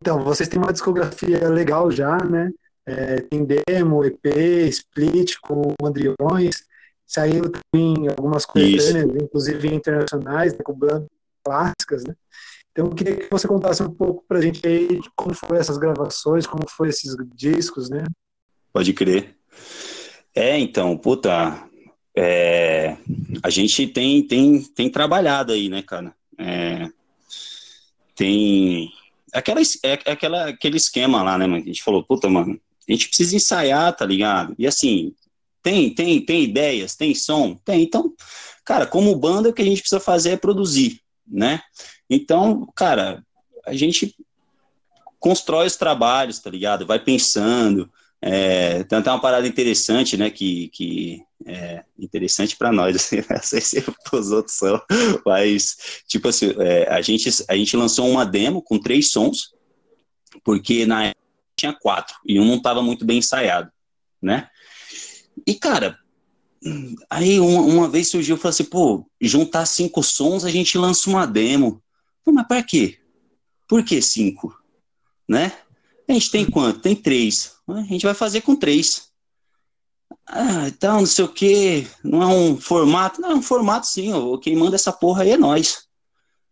Então, 0.00 0.22
vocês 0.22 0.48
têm 0.48 0.60
uma 0.60 0.72
discografia 0.72 1.48
legal 1.48 1.90
já, 1.90 2.16
né? 2.18 2.50
É, 2.86 3.20
tem 3.22 3.44
demo, 3.44 4.04
EP, 4.04 4.26
split 4.68 5.36
com 5.40 5.74
Andriões. 5.82 6.64
Saiu 7.06 7.50
também 7.50 8.08
algumas 8.08 8.44
coletâneas, 8.44 9.22
inclusive 9.22 9.74
internacionais, 9.74 10.52
né, 10.52 10.60
com 10.62 10.74
bandas 10.74 11.06
clássicas, 11.42 12.04
né? 12.04 12.14
Então, 12.72 12.86
eu 12.86 12.94
queria 12.94 13.16
que 13.16 13.28
você 13.30 13.46
contasse 13.46 13.82
um 13.82 13.90
pouco 13.90 14.24
pra 14.26 14.40
gente 14.40 14.66
aí 14.66 15.00
de 15.00 15.08
como 15.14 15.34
foi 15.34 15.58
essas 15.58 15.78
gravações, 15.78 16.46
como 16.46 16.68
foi 16.68 16.88
esses 16.88 17.14
discos, 17.34 17.88
né? 17.88 18.04
Pode 18.72 18.92
crer. 18.92 19.36
É, 20.34 20.58
então, 20.58 20.96
puta, 20.98 21.62
é, 22.16 22.96
a 23.42 23.50
gente 23.50 23.86
tem, 23.86 24.26
tem, 24.26 24.62
tem 24.62 24.90
trabalhado 24.90 25.52
aí, 25.52 25.68
né, 25.68 25.82
cara? 25.82 26.12
É, 26.36 26.88
tem 28.16 28.92
aquela, 29.34 29.60
é, 29.82 29.92
aquela, 30.10 30.48
aquele 30.48 30.76
esquema 30.76 31.22
lá, 31.22 31.36
né, 31.36 31.46
mano? 31.46 31.62
A 31.62 31.66
gente 31.66 31.82
falou, 31.82 32.04
puta, 32.04 32.28
mano, 32.28 32.60
a 32.88 32.92
gente 32.92 33.08
precisa 33.08 33.36
ensaiar, 33.36 33.94
tá 33.94 34.06
ligado? 34.06 34.54
E 34.58 34.66
assim, 34.66 35.14
tem, 35.62 35.94
tem, 35.94 36.24
tem 36.24 36.44
ideias, 36.44 36.94
tem 36.94 37.14
som? 37.14 37.54
Tem. 37.64 37.82
Então, 37.82 38.12
cara, 38.64 38.86
como 38.86 39.14
banda, 39.16 39.48
o 39.48 39.52
que 39.52 39.62
a 39.62 39.64
gente 39.64 39.80
precisa 39.80 40.00
fazer 40.00 40.30
é 40.30 40.36
produzir, 40.36 41.00
né? 41.26 41.60
Então, 42.08 42.66
cara, 42.74 43.24
a 43.66 43.74
gente 43.74 44.14
constrói 45.18 45.66
os 45.66 45.76
trabalhos, 45.76 46.38
tá 46.38 46.50
ligado? 46.50 46.86
Vai 46.86 46.98
pensando. 46.98 47.90
É, 48.26 48.82
tem 48.84 48.98
até 48.98 49.10
uma 49.10 49.20
parada 49.20 49.46
interessante, 49.46 50.16
né? 50.16 50.30
Que, 50.30 50.68
que 50.68 51.22
é 51.44 51.84
interessante 51.98 52.56
para 52.56 52.72
nós, 52.72 52.96
assim, 52.96 53.16
não 53.28 53.42
sei 53.42 53.60
se 53.60 53.84
os 54.10 54.30
outros 54.30 54.56
são, 54.56 54.80
mas, 55.26 55.76
tipo 56.08 56.28
assim, 56.28 56.54
é, 56.58 56.88
a, 56.90 57.02
gente, 57.02 57.28
a 57.46 57.54
gente 57.54 57.76
lançou 57.76 58.08
uma 58.08 58.24
demo 58.24 58.62
com 58.62 58.78
três 58.78 59.10
sons, 59.10 59.52
porque 60.42 60.86
na 60.86 61.04
época 61.04 61.20
tinha 61.54 61.74
quatro, 61.74 62.16
e 62.24 62.40
um 62.40 62.46
não 62.46 62.56
estava 62.56 62.82
muito 62.82 63.04
bem 63.04 63.18
ensaiado, 63.18 63.70
né? 64.22 64.48
E, 65.46 65.54
cara, 65.54 65.98
aí 67.10 67.38
uma, 67.38 67.60
uma 67.60 67.88
vez 67.90 68.08
surgiu, 68.08 68.36
eu 68.36 68.40
falei 68.40 68.54
assim, 68.54 68.64
pô, 68.64 69.06
juntar 69.20 69.66
cinco 69.66 70.02
sons, 70.02 70.46
a 70.46 70.50
gente 70.50 70.78
lança 70.78 71.10
uma 71.10 71.26
demo. 71.26 71.82
Pô, 72.24 72.32
mas 72.32 72.48
para 72.48 72.62
quê? 72.62 72.98
Por 73.68 73.84
que 73.84 74.00
cinco? 74.00 74.58
Né? 75.28 75.52
A 76.08 76.12
gente 76.12 76.30
tem 76.30 76.44
quanto? 76.44 76.80
Tem 76.80 76.94
três. 76.94 77.54
A 77.68 77.82
gente 77.82 78.04
vai 78.04 78.14
fazer 78.14 78.42
com 78.42 78.54
três. 78.54 79.08
Ah, 80.26 80.68
então, 80.68 81.00
não 81.00 81.06
sei 81.06 81.24
o 81.24 81.28
que, 81.28 81.86
não 82.02 82.22
é 82.22 82.26
um 82.26 82.56
formato. 82.56 83.20
Não, 83.20 83.32
é 83.32 83.34
um 83.34 83.42
formato 83.42 83.86
sim, 83.86 84.12
ó, 84.12 84.36
quem 84.38 84.56
manda 84.56 84.76
essa 84.76 84.92
porra 84.92 85.22
aí 85.22 85.30
é 85.30 85.36
nós. 85.36 85.86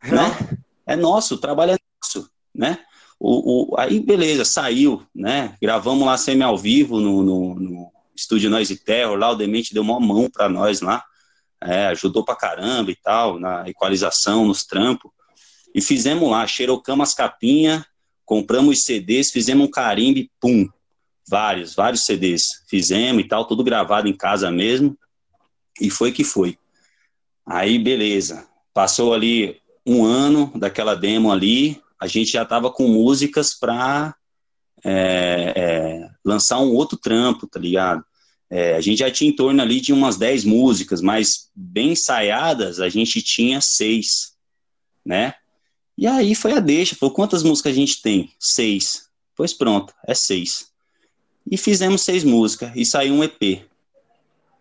É. 0.02 0.10
Né? 0.10 0.58
É 0.86 0.96
nosso, 0.96 1.34
o 1.34 1.38
trabalho 1.38 1.72
é 1.72 1.78
nosso, 2.02 2.30
né? 2.54 2.78
O, 3.18 3.74
o, 3.74 3.78
aí, 3.78 4.00
beleza, 4.00 4.44
saiu, 4.44 5.06
né? 5.14 5.54
Gravamos 5.62 6.04
lá 6.04 6.18
semi 6.18 6.42
ao 6.42 6.58
vivo 6.58 7.00
no, 7.00 7.22
no, 7.22 7.54
no 7.54 7.92
Estúdio 8.14 8.50
Noise 8.50 8.76
Terror, 8.76 9.16
lá 9.16 9.30
o 9.30 9.36
Demente 9.36 9.72
deu 9.72 9.82
uma 9.82 10.00
mão 10.00 10.28
para 10.28 10.48
nós 10.48 10.80
lá, 10.80 11.04
é, 11.62 11.86
ajudou 11.86 12.24
pra 12.24 12.34
caramba 12.34 12.90
e 12.90 12.96
tal, 12.96 13.38
na 13.38 13.68
equalização, 13.68 14.44
nos 14.44 14.64
trampos. 14.64 15.10
E 15.74 15.80
fizemos 15.80 16.28
lá, 16.28 16.46
xerocamos 16.46 17.08
as 17.08 17.14
capinhas, 17.14 17.84
compramos 18.24 18.78
os 18.78 18.84
CDs, 18.84 19.30
fizemos 19.30 19.66
um 19.66 19.70
carimbo 19.70 20.26
pum, 20.40 20.68
vários, 21.28 21.74
vários 21.74 22.04
CDs. 22.04 22.62
Fizemos 22.68 23.24
e 23.24 23.28
tal, 23.28 23.46
tudo 23.46 23.64
gravado 23.64 24.08
em 24.08 24.16
casa 24.16 24.50
mesmo. 24.50 24.96
E 25.80 25.90
foi 25.90 26.12
que 26.12 26.24
foi. 26.24 26.58
Aí, 27.46 27.78
beleza. 27.78 28.46
Passou 28.74 29.12
ali 29.12 29.60
um 29.86 30.04
ano 30.04 30.52
daquela 30.54 30.94
demo 30.94 31.32
ali, 31.32 31.80
a 32.00 32.06
gente 32.06 32.32
já 32.32 32.44
tava 32.44 32.70
com 32.70 32.88
músicas 32.88 33.54
para 33.54 34.14
é, 34.84 35.52
é, 35.56 36.10
lançar 36.24 36.58
um 36.58 36.72
outro 36.72 36.98
trampo, 36.98 37.46
tá 37.46 37.58
ligado? 37.58 38.04
É, 38.50 38.74
a 38.74 38.80
gente 38.80 38.98
já 38.98 39.10
tinha 39.10 39.30
em 39.30 39.36
torno 39.36 39.62
ali 39.62 39.80
de 39.80 39.92
umas 39.92 40.16
10 40.16 40.44
músicas, 40.44 41.00
mas 41.00 41.50
bem 41.54 41.92
ensaiadas, 41.92 42.80
a 42.80 42.88
gente 42.88 43.22
tinha 43.22 43.60
seis, 43.60 44.32
né? 45.04 45.34
E 45.96 46.06
aí 46.06 46.34
foi 46.34 46.52
a 46.52 46.60
deixa, 46.60 46.96
falou, 46.96 47.14
quantas 47.14 47.42
músicas 47.42 47.72
a 47.72 47.76
gente 47.76 48.00
tem? 48.02 48.30
Seis. 48.38 49.08
Pois 49.36 49.52
pronto, 49.52 49.94
é 50.06 50.14
seis. 50.14 50.66
E 51.50 51.56
fizemos 51.56 52.02
seis 52.02 52.24
músicas, 52.24 52.72
e 52.74 52.84
saiu 52.84 53.14
um 53.14 53.24
EP. 53.24 53.62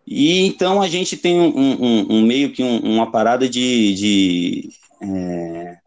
E 0.06 0.40
então 0.40 0.82
a 0.82 0.88
gente 0.88 1.16
tem 1.16 1.38
um, 1.38 1.56
um, 1.56 2.06
um 2.16 2.22
meio 2.22 2.52
que 2.52 2.62
um, 2.62 2.78
uma 2.78 3.10
parada 3.10 3.48
de, 3.48 3.94
de 3.94 4.70
é, 5.00 5.78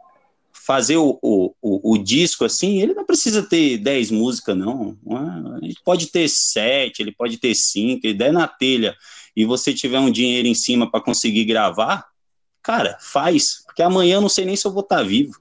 fazer 0.66 0.98
o, 0.98 1.20
o, 1.22 1.54
o, 1.62 1.94
o, 1.94 1.98
disco 1.98 2.46
assim, 2.46 2.82
ele 2.82 2.94
não 2.94 3.06
precisa 3.06 3.44
ter 3.44 3.78
10 3.78 4.12
músicas, 4.12 4.58
não. 4.58 4.98
Ele 5.62 5.76
pode 5.84 6.08
ter 6.08 6.30
7, 6.30 7.02
ele 7.02 7.12
pode 7.12 7.38
ter 7.38 7.54
5, 7.54 8.02
ele 8.04 8.14
der 8.14 8.32
na 8.32 8.48
telha 8.48 8.96
e 9.36 9.46
você 9.46 9.74
tiver 9.74 10.00
um 10.00 10.10
dinheiro 10.10 10.48
em 10.48 10.56
cima 10.56 10.90
para 10.90 11.02
conseguir 11.02 11.44
gravar, 11.44 12.06
cara, 12.66 12.98
faz. 13.00 13.64
Porque 13.66 13.82
amanhã 13.82 14.16
eu 14.16 14.22
não 14.22 14.30
sei 14.30 14.46
nem 14.46 14.56
se 14.56 14.66
eu 14.66 14.72
vou 14.72 14.84
estar 14.84 14.98
tá 14.98 15.04
vivo. 15.04 15.40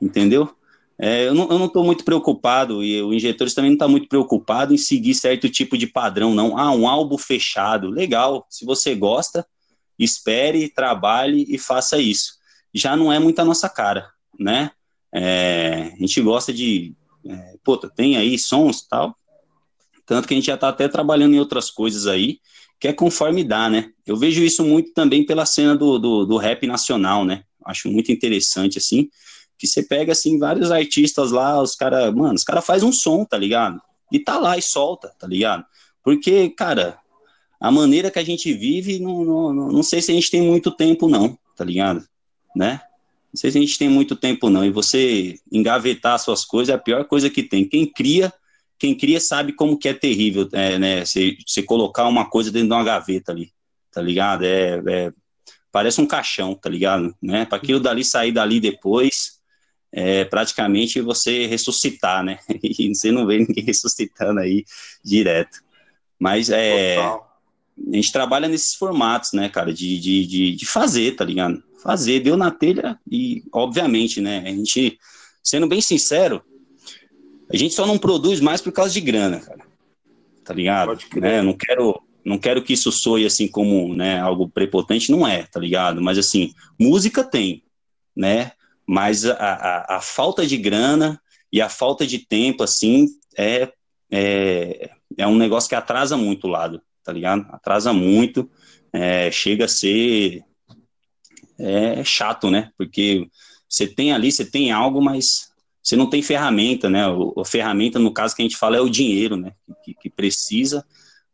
Entendeu? 0.00 0.54
É, 0.98 1.26
eu, 1.26 1.34
não, 1.34 1.48
eu 1.50 1.58
não 1.58 1.68
tô 1.68 1.82
muito 1.82 2.04
preocupado, 2.04 2.84
e 2.84 3.02
o 3.02 3.12
Injetores 3.12 3.52
também 3.52 3.70
não 3.70 3.76
está 3.76 3.88
muito 3.88 4.08
preocupado 4.08 4.72
em 4.72 4.78
seguir 4.78 5.14
certo 5.14 5.48
tipo 5.48 5.76
de 5.76 5.88
padrão, 5.88 6.34
não. 6.34 6.56
Ah, 6.56 6.70
um 6.70 6.86
álbum 6.86 7.18
fechado. 7.18 7.88
Legal. 7.88 8.46
Se 8.48 8.64
você 8.64 8.94
gosta, 8.94 9.44
espere, 9.98 10.68
trabalhe 10.68 11.46
e 11.48 11.58
faça 11.58 11.98
isso. 11.98 12.34
Já 12.72 12.96
não 12.96 13.12
é 13.12 13.18
muito 13.18 13.40
a 13.40 13.44
nossa 13.44 13.68
cara 13.68 14.14
né? 14.38 14.70
É, 15.12 15.92
a 15.94 15.96
gente 15.96 16.20
gosta 16.20 16.52
de, 16.52 16.94
é, 17.26 17.54
pô, 17.62 17.76
tem 17.76 18.16
aí 18.16 18.38
sons 18.38 18.82
tal, 18.82 19.16
tanto 20.04 20.26
que 20.26 20.34
a 20.34 20.36
gente 20.36 20.46
já 20.46 20.54
está 20.54 20.68
até 20.68 20.88
trabalhando 20.88 21.34
em 21.34 21.38
outras 21.38 21.70
coisas 21.70 22.06
aí, 22.06 22.40
que 22.84 22.88
é 22.88 22.92
conforme 22.92 23.42
dá, 23.42 23.70
né? 23.70 23.90
Eu 24.06 24.14
vejo 24.14 24.44
isso 24.44 24.62
muito 24.62 24.92
também 24.92 25.24
pela 25.24 25.46
cena 25.46 25.74
do, 25.74 25.98
do, 25.98 26.26
do 26.26 26.36
rap 26.36 26.66
nacional, 26.66 27.24
né? 27.24 27.42
Acho 27.64 27.90
muito 27.90 28.12
interessante, 28.12 28.76
assim, 28.76 29.08
que 29.56 29.66
você 29.66 29.82
pega, 29.82 30.12
assim, 30.12 30.38
vários 30.38 30.70
artistas 30.70 31.30
lá, 31.30 31.62
os 31.62 31.74
caras, 31.74 32.14
mano, 32.14 32.34
os 32.34 32.44
caras 32.44 32.62
fazem 32.62 32.86
um 32.86 32.92
som, 32.92 33.24
tá 33.24 33.38
ligado? 33.38 33.80
E 34.12 34.18
tá 34.18 34.38
lá 34.38 34.58
e 34.58 34.60
solta, 34.60 35.14
tá 35.18 35.26
ligado? 35.26 35.64
Porque, 36.02 36.50
cara, 36.50 36.98
a 37.58 37.70
maneira 37.70 38.10
que 38.10 38.18
a 38.18 38.22
gente 38.22 38.52
vive, 38.52 38.98
não, 38.98 39.24
não, 39.24 39.54
não 39.54 39.82
sei 39.82 40.02
se 40.02 40.12
a 40.12 40.14
gente 40.14 40.30
tem 40.30 40.42
muito 40.42 40.70
tempo, 40.70 41.08
não, 41.08 41.38
tá 41.56 41.64
ligado? 41.64 42.06
Né? 42.54 42.82
Não 43.32 43.40
sei 43.40 43.50
se 43.50 43.56
a 43.56 43.60
gente 43.62 43.78
tem 43.78 43.88
muito 43.88 44.14
tempo, 44.14 44.50
não. 44.50 44.62
E 44.62 44.68
você 44.68 45.38
engavetar 45.50 46.18
suas 46.18 46.44
coisas 46.44 46.70
é 46.70 46.76
a 46.76 46.78
pior 46.78 47.06
coisa 47.06 47.30
que 47.30 47.42
tem. 47.42 47.66
Quem 47.66 47.86
cria, 47.86 48.30
quem 48.78 48.96
cria 48.96 49.20
sabe 49.20 49.52
como 49.52 49.78
que 49.78 49.88
é 49.88 49.94
terrível, 49.94 50.48
é, 50.52 50.78
né? 50.78 51.04
Você, 51.04 51.36
colocar 51.66 52.06
uma 52.06 52.28
coisa 52.28 52.50
dentro 52.50 52.68
de 52.68 52.74
uma 52.74 52.84
gaveta 52.84 53.32
ali, 53.32 53.52
tá 53.92 54.00
ligado? 54.02 54.44
É, 54.44 54.82
é 54.86 55.12
parece 55.70 56.00
um 56.00 56.06
caixão, 56.06 56.54
tá 56.54 56.68
ligado? 56.68 57.14
Né? 57.20 57.44
Para 57.44 57.58
aquilo 57.58 57.80
dali 57.80 58.04
sair 58.04 58.30
dali 58.30 58.60
depois, 58.60 59.40
é 59.90 60.24
praticamente 60.24 61.00
você 61.00 61.46
ressuscitar, 61.46 62.22
né? 62.22 62.38
E 62.62 62.94
você 62.94 63.10
não 63.10 63.26
vê 63.26 63.38
ninguém 63.38 63.64
ressuscitando 63.64 64.40
aí 64.40 64.64
direto. 65.04 65.62
Mas 66.18 66.50
é. 66.50 66.96
Total. 66.96 67.30
A 67.92 67.96
gente 67.96 68.12
trabalha 68.12 68.46
nesses 68.46 68.76
formatos, 68.76 69.32
né, 69.32 69.48
cara, 69.48 69.74
de, 69.74 69.98
de, 69.98 70.24
de, 70.26 70.54
de 70.54 70.64
fazer, 70.64 71.16
tá 71.16 71.24
ligado? 71.24 71.60
fazer, 71.84 72.20
deu 72.20 72.34
na 72.34 72.50
telha 72.50 72.98
e, 73.10 73.44
obviamente, 73.52 74.18
né, 74.18 74.42
a 74.46 74.48
gente, 74.48 74.98
sendo 75.42 75.68
bem 75.68 75.82
sincero, 75.82 76.42
a 77.54 77.58
gente 77.58 77.74
só 77.74 77.86
não 77.86 77.98
produz 77.98 78.40
mais 78.40 78.60
por 78.60 78.72
causa 78.72 78.92
de 78.92 79.00
grana, 79.00 79.40
cara. 79.40 79.60
Tá 80.44 80.52
ligado? 80.52 80.98
Né? 81.16 81.40
Não 81.40 81.54
quero, 81.54 82.02
não 82.24 82.38
quero 82.38 82.62
que 82.62 82.72
isso 82.72 82.90
soe 82.92 83.24
assim 83.24 83.48
como, 83.48 83.94
né, 83.94 84.20
algo 84.20 84.48
prepotente, 84.48 85.10
não 85.10 85.26
é, 85.26 85.44
tá 85.44 85.60
ligado? 85.60 86.02
Mas 86.02 86.18
assim, 86.18 86.52
música 86.78 87.22
tem. 87.22 87.62
né? 88.14 88.52
Mas 88.86 89.24
a, 89.24 89.34
a, 89.34 89.96
a 89.96 90.00
falta 90.00 90.46
de 90.46 90.56
grana 90.56 91.20
e 91.50 91.60
a 91.60 91.68
falta 91.68 92.06
de 92.06 92.18
tempo, 92.18 92.62
assim, 92.62 93.06
é, 93.36 93.72
é, 94.10 94.90
é 95.16 95.26
um 95.26 95.36
negócio 95.36 95.68
que 95.68 95.74
atrasa 95.74 96.16
muito 96.16 96.46
o 96.46 96.50
lado, 96.50 96.82
tá 97.02 97.12
ligado? 97.12 97.46
Atrasa 97.50 97.92
muito, 97.92 98.50
é, 98.92 99.30
chega 99.30 99.64
a 99.64 99.68
ser 99.68 100.42
é, 101.58 102.04
chato, 102.04 102.50
né? 102.50 102.70
Porque 102.76 103.28
você 103.68 103.86
tem 103.86 104.12
ali, 104.12 104.30
você 104.30 104.44
tem 104.44 104.70
algo, 104.70 105.00
mas 105.00 105.53
você 105.84 105.96
não 105.96 106.08
tem 106.08 106.22
ferramenta, 106.22 106.88
né? 106.88 107.02
A 107.04 107.44
ferramenta, 107.44 107.98
no 107.98 108.10
caso 108.10 108.34
que 108.34 108.40
a 108.40 108.44
gente 108.44 108.56
fala, 108.56 108.78
é 108.78 108.80
o 108.80 108.88
dinheiro, 108.88 109.36
né? 109.36 109.52
Que, 109.84 109.92
que 109.92 110.08
precisa 110.08 110.82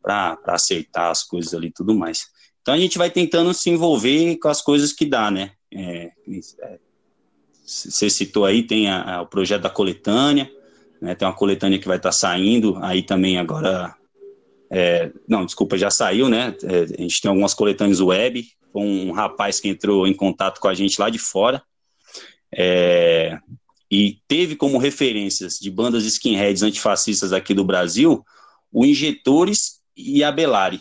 para 0.02 0.36
acertar 0.46 1.08
as 1.08 1.22
coisas 1.22 1.54
ali 1.54 1.68
e 1.68 1.72
tudo 1.72 1.94
mais. 1.94 2.26
Então 2.60 2.74
a 2.74 2.78
gente 2.78 2.98
vai 2.98 3.10
tentando 3.10 3.54
se 3.54 3.70
envolver 3.70 4.36
com 4.38 4.48
as 4.48 4.60
coisas 4.60 4.92
que 4.92 5.06
dá, 5.06 5.30
né? 5.30 5.52
É, 5.72 6.10
você 7.64 8.10
citou 8.10 8.44
aí, 8.44 8.64
tem 8.64 8.88
a, 8.90 9.18
a, 9.18 9.22
o 9.22 9.26
projeto 9.26 9.62
da 9.62 9.70
coletânea, 9.70 10.50
né? 11.00 11.14
Tem 11.14 11.28
uma 11.28 11.34
coletânea 11.34 11.78
que 11.78 11.86
vai 11.86 11.98
estar 11.98 12.08
tá 12.08 12.12
saindo, 12.12 12.76
aí 12.82 13.04
também 13.04 13.38
agora. 13.38 13.94
É, 14.68 15.12
não, 15.28 15.44
desculpa, 15.44 15.78
já 15.78 15.90
saiu, 15.90 16.28
né? 16.28 16.56
É, 16.64 16.80
a 16.98 17.02
gente 17.02 17.20
tem 17.20 17.28
algumas 17.28 17.54
coletâneas 17.54 18.00
web, 18.00 18.44
um 18.74 19.12
rapaz 19.12 19.60
que 19.60 19.68
entrou 19.68 20.08
em 20.08 20.14
contato 20.14 20.60
com 20.60 20.66
a 20.66 20.74
gente 20.74 21.00
lá 21.00 21.08
de 21.08 21.20
fora. 21.20 21.62
É, 22.52 23.38
e 23.90 24.18
teve 24.28 24.54
como 24.54 24.78
referências 24.78 25.58
de 25.58 25.70
bandas 25.70 26.04
skinheads 26.04 26.62
antifascistas 26.62 27.32
aqui 27.32 27.52
do 27.52 27.64
Brasil 27.64 28.24
o 28.72 28.84
Injetores 28.86 29.80
e 29.96 30.22
a 30.22 30.30
Belari, 30.30 30.80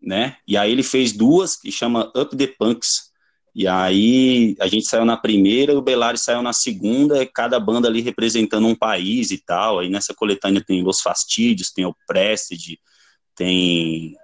né? 0.00 0.36
E 0.46 0.56
aí 0.56 0.70
ele 0.70 0.82
fez 0.82 1.12
duas 1.12 1.56
que 1.56 1.72
chama 1.72 2.12
Up 2.14 2.36
the 2.36 2.46
Punks. 2.46 3.10
E 3.54 3.66
aí 3.66 4.54
a 4.60 4.68
gente 4.68 4.86
saiu 4.86 5.06
na 5.06 5.16
primeira, 5.16 5.76
o 5.76 5.80
Belari 5.80 6.18
saiu 6.18 6.42
na 6.42 6.52
segunda, 6.52 7.24
cada 7.24 7.58
banda 7.58 7.88
ali 7.88 8.02
representando 8.02 8.66
um 8.66 8.74
país 8.74 9.30
e 9.30 9.38
tal. 9.38 9.78
Aí 9.78 9.88
nessa 9.88 10.12
coletânea 10.12 10.62
tem 10.62 10.82
Los 10.82 11.00
Fastídios, 11.00 11.72
tem 11.72 11.86
o 11.86 11.96
Prestige, 12.06 12.78
tem 13.34 14.14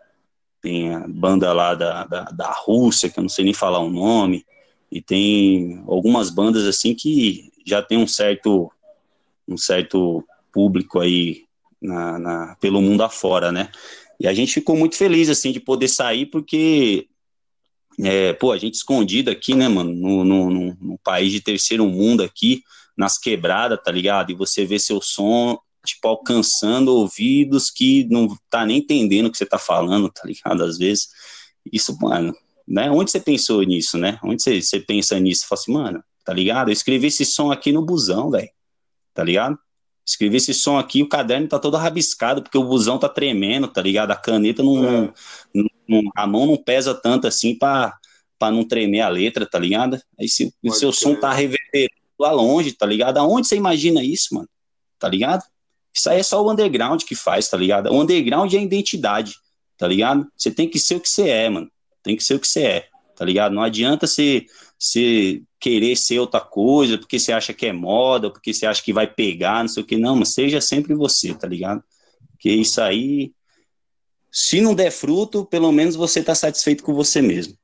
tem 0.60 0.94
a 0.94 1.08
banda 1.08 1.52
lá 1.52 1.74
da, 1.74 2.04
da, 2.04 2.22
da 2.24 2.52
Rússia, 2.52 3.10
que 3.10 3.18
eu 3.18 3.22
não 3.22 3.28
sei 3.28 3.44
nem 3.44 3.52
falar 3.52 3.80
o 3.80 3.90
nome, 3.90 4.46
e 4.88 5.02
tem 5.02 5.82
algumas 5.88 6.30
bandas 6.30 6.64
assim 6.66 6.94
que 6.94 7.51
já 7.64 7.82
tem 7.82 7.98
um 7.98 8.06
certo 8.06 8.70
um 9.48 9.56
certo 9.56 10.24
público 10.52 11.00
aí 11.00 11.44
na, 11.80 12.18
na, 12.18 12.56
pelo 12.60 12.80
mundo 12.80 13.02
afora, 13.02 13.50
né? 13.50 13.70
E 14.20 14.28
a 14.28 14.32
gente 14.32 14.54
ficou 14.54 14.76
muito 14.76 14.96
feliz 14.96 15.28
assim 15.28 15.50
de 15.50 15.60
poder 15.60 15.88
sair 15.88 16.26
porque 16.26 17.08
é, 18.00 18.32
pô, 18.32 18.52
a 18.52 18.58
gente 18.58 18.74
escondido 18.74 19.30
aqui, 19.30 19.54
né, 19.54 19.68
mano, 19.68 19.92
no, 19.92 20.24
no, 20.24 20.76
no, 20.80 20.98
país 20.98 21.30
de 21.30 21.40
terceiro 21.40 21.86
mundo 21.86 22.22
aqui, 22.22 22.62
nas 22.96 23.18
quebradas, 23.18 23.78
tá 23.84 23.90
ligado? 23.90 24.30
E 24.30 24.34
você 24.34 24.64
vê 24.64 24.78
seu 24.78 25.00
som 25.02 25.58
tipo, 25.84 26.06
alcançando 26.06 26.94
ouvidos 26.94 27.70
que 27.70 28.06
não 28.08 28.28
tá 28.48 28.64
nem 28.64 28.78
entendendo 28.78 29.26
o 29.26 29.30
que 29.30 29.36
você 29.36 29.46
tá 29.46 29.58
falando, 29.58 30.10
tá 30.10 30.22
ligado? 30.24 30.62
Às 30.62 30.78
vezes, 30.78 31.08
isso, 31.72 31.96
mano, 32.00 32.34
né? 32.66 32.90
Onde 32.90 33.10
você 33.10 33.20
pensou 33.20 33.62
nisso, 33.62 33.98
né? 33.98 34.18
Onde 34.22 34.42
você, 34.42 34.62
você 34.62 34.80
pensa 34.80 35.18
nisso? 35.18 35.46
Fala 35.48 35.60
assim, 35.60 35.72
mano, 35.72 36.04
tá 36.24 36.32
ligado? 36.32 36.68
Eu 36.68 36.72
escrevi 36.72 37.08
esse 37.08 37.24
som 37.24 37.50
aqui 37.50 37.72
no 37.72 37.84
busão, 37.84 38.30
velho, 38.30 38.50
tá 39.14 39.22
ligado? 39.22 39.58
Escrevi 40.04 40.36
esse 40.36 40.52
som 40.52 40.78
aqui, 40.78 41.02
o 41.02 41.08
caderno 41.08 41.48
tá 41.48 41.58
todo 41.58 41.76
rabiscado, 41.76 42.42
porque 42.42 42.58
o 42.58 42.64
busão 42.64 42.98
tá 42.98 43.08
tremendo, 43.08 43.68
tá 43.68 43.80
ligado? 43.80 44.10
A 44.10 44.16
caneta 44.16 44.62
não, 44.62 44.84
é. 44.84 45.12
não, 45.54 45.66
não 45.88 46.02
a 46.16 46.26
mão 46.26 46.46
não 46.46 46.56
pesa 46.56 46.94
tanto 46.94 47.26
assim 47.26 47.56
pra, 47.56 47.96
pra 48.38 48.50
não 48.50 48.66
tremer 48.66 49.00
a 49.00 49.08
letra, 49.08 49.46
tá 49.46 49.58
ligado? 49.58 50.00
Aí 50.18 50.28
se 50.28 50.52
o 50.64 50.72
seu 50.72 50.92
som 50.92 51.14
tá 51.14 51.32
reverberando 51.32 52.02
lá 52.18 52.32
longe, 52.32 52.72
tá 52.72 52.84
ligado? 52.86 53.18
Aonde 53.18 53.46
você 53.46 53.56
imagina 53.56 54.02
isso, 54.02 54.34
mano? 54.34 54.48
Tá 54.98 55.08
ligado? 55.08 55.44
Isso 55.94 56.08
aí 56.08 56.20
é 56.20 56.22
só 56.22 56.42
o 56.42 56.50
underground 56.50 57.02
que 57.02 57.14
faz, 57.14 57.48
tá 57.48 57.56
ligado? 57.56 57.90
O 57.90 58.00
underground 58.00 58.52
é 58.52 58.58
a 58.58 58.62
identidade, 58.62 59.34
tá 59.76 59.86
ligado? 59.86 60.26
Você 60.36 60.50
tem 60.50 60.68
que 60.68 60.78
ser 60.78 60.96
o 60.96 61.00
que 61.00 61.08
você 61.08 61.28
é, 61.28 61.48
mano. 61.48 61.70
Tem 62.02 62.16
que 62.16 62.24
ser 62.24 62.34
o 62.34 62.40
que 62.40 62.48
você 62.48 62.62
é, 62.62 62.88
tá 63.14 63.24
ligado? 63.24 63.54
Não 63.54 63.62
adianta 63.62 64.06
você, 64.06 64.46
você 64.82 65.40
querer 65.60 65.94
ser 65.96 66.18
outra 66.18 66.40
coisa 66.40 66.98
porque 66.98 67.16
você 67.16 67.32
acha 67.32 67.54
que 67.54 67.66
é 67.66 67.72
moda, 67.72 68.28
porque 68.30 68.52
você 68.52 68.66
acha 68.66 68.82
que 68.82 68.92
vai 68.92 69.06
pegar, 69.06 69.62
não 69.62 69.68
sei 69.68 69.82
o 69.84 69.86
que. 69.86 69.96
Não, 69.96 70.16
mas 70.16 70.34
seja 70.34 70.60
sempre 70.60 70.92
você, 70.92 71.32
tá 71.32 71.46
ligado? 71.46 71.84
Porque 72.32 72.50
isso 72.50 72.80
aí, 72.82 73.30
se 74.28 74.60
não 74.60 74.74
der 74.74 74.90
fruto, 74.90 75.44
pelo 75.44 75.70
menos 75.70 75.94
você 75.94 76.20
tá 76.20 76.34
satisfeito 76.34 76.82
com 76.82 76.92
você 76.92 77.22
mesmo. 77.22 77.56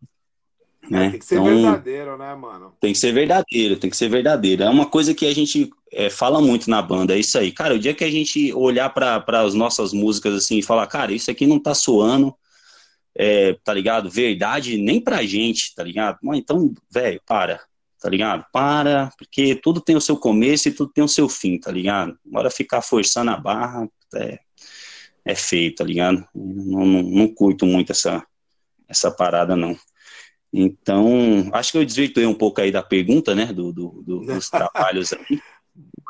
Né? 0.89 1.11
Tem 1.11 1.19
que 1.19 1.25
ser 1.25 1.35
então, 1.35 1.45
verdadeiro, 1.45 2.17
né, 2.17 2.35
mano? 2.37 2.73
Tem 2.81 2.93
que 2.93 2.99
ser 2.99 3.13
verdadeiro, 3.13 3.77
tem 3.77 3.91
que 3.91 3.97
ser 3.97 4.09
verdadeiro. 4.09 4.63
É 4.63 4.71
uma 4.71 4.87
coisa 4.87 5.13
que 5.13 5.27
a 5.27 5.35
gente 5.35 5.69
é, 5.93 6.09
fala 6.09 6.41
muito 6.41 6.71
na 6.71 6.81
banda, 6.81 7.17
é 7.17 7.19
isso 7.19 7.37
aí. 7.37 7.51
Cara, 7.51 7.75
o 7.75 7.79
dia 7.81 7.95
que 7.95 8.05
a 8.05 8.11
gente 8.11 8.53
olhar 8.55 8.91
para 8.91 9.25
as 9.43 9.55
nossas 9.55 9.93
músicas 9.93 10.35
assim 10.35 10.59
e 10.59 10.63
falar, 10.63 10.87
cara, 10.87 11.13
isso 11.13 11.33
aqui 11.33 11.49
não 11.49 11.59
tá 11.59 11.75
soando, 11.75 12.33
é, 13.19 13.55
tá 13.65 13.75
ligado? 13.75 14.09
Verdade 14.09 14.79
nem 14.79 15.01
pra 15.01 15.25
gente, 15.25 15.75
tá 15.75 15.83
ligado? 15.83 16.19
Então, 16.35 16.73
velho, 16.89 17.21
para, 17.27 17.61
tá 18.01 18.09
ligado? 18.09 18.47
Para, 18.53 19.11
porque 19.19 19.57
tudo 19.57 19.81
tem 19.81 19.97
o 19.97 20.01
seu 20.01 20.17
começo 20.17 20.69
e 20.69 20.73
tudo 20.73 20.93
tem 20.93 21.03
o 21.03 21.09
seu 21.09 21.29
fim, 21.29 21.59
tá 21.59 21.73
ligado? 21.73 22.17
Bora 22.25 22.49
ficar 22.49 22.81
forçando 22.81 23.33
a 23.33 23.37
barra, 23.37 23.89
é, 24.15 24.39
é 25.25 25.35
feio, 25.35 25.75
tá 25.75 25.83
ligado? 25.83 26.25
Não, 26.33 26.87
não, 26.87 27.03
não 27.03 27.35
curto 27.35 27.67
muito 27.67 27.91
essa, 27.91 28.25
essa 28.89 29.11
parada, 29.11 29.57
não. 29.57 29.77
Então, 30.53 31.51
acho 31.53 31.73
que 31.73 31.79
eu 31.79 31.85
desvirtuei 31.85 32.25
um 32.25 32.35
pouco 32.35 32.61
aí 32.61 32.71
da 32.71 32.83
pergunta, 32.83 33.35
né, 33.35 33.47
do, 33.47 33.73
do, 33.73 34.03
do 34.07 34.21
dos 34.21 34.49
trabalhos 34.49 35.13
aí. 35.13 35.41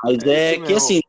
Mas 0.05 0.23
é, 0.25 0.55
é 0.55 0.61
que, 0.61 0.75
assim, 0.75 1.01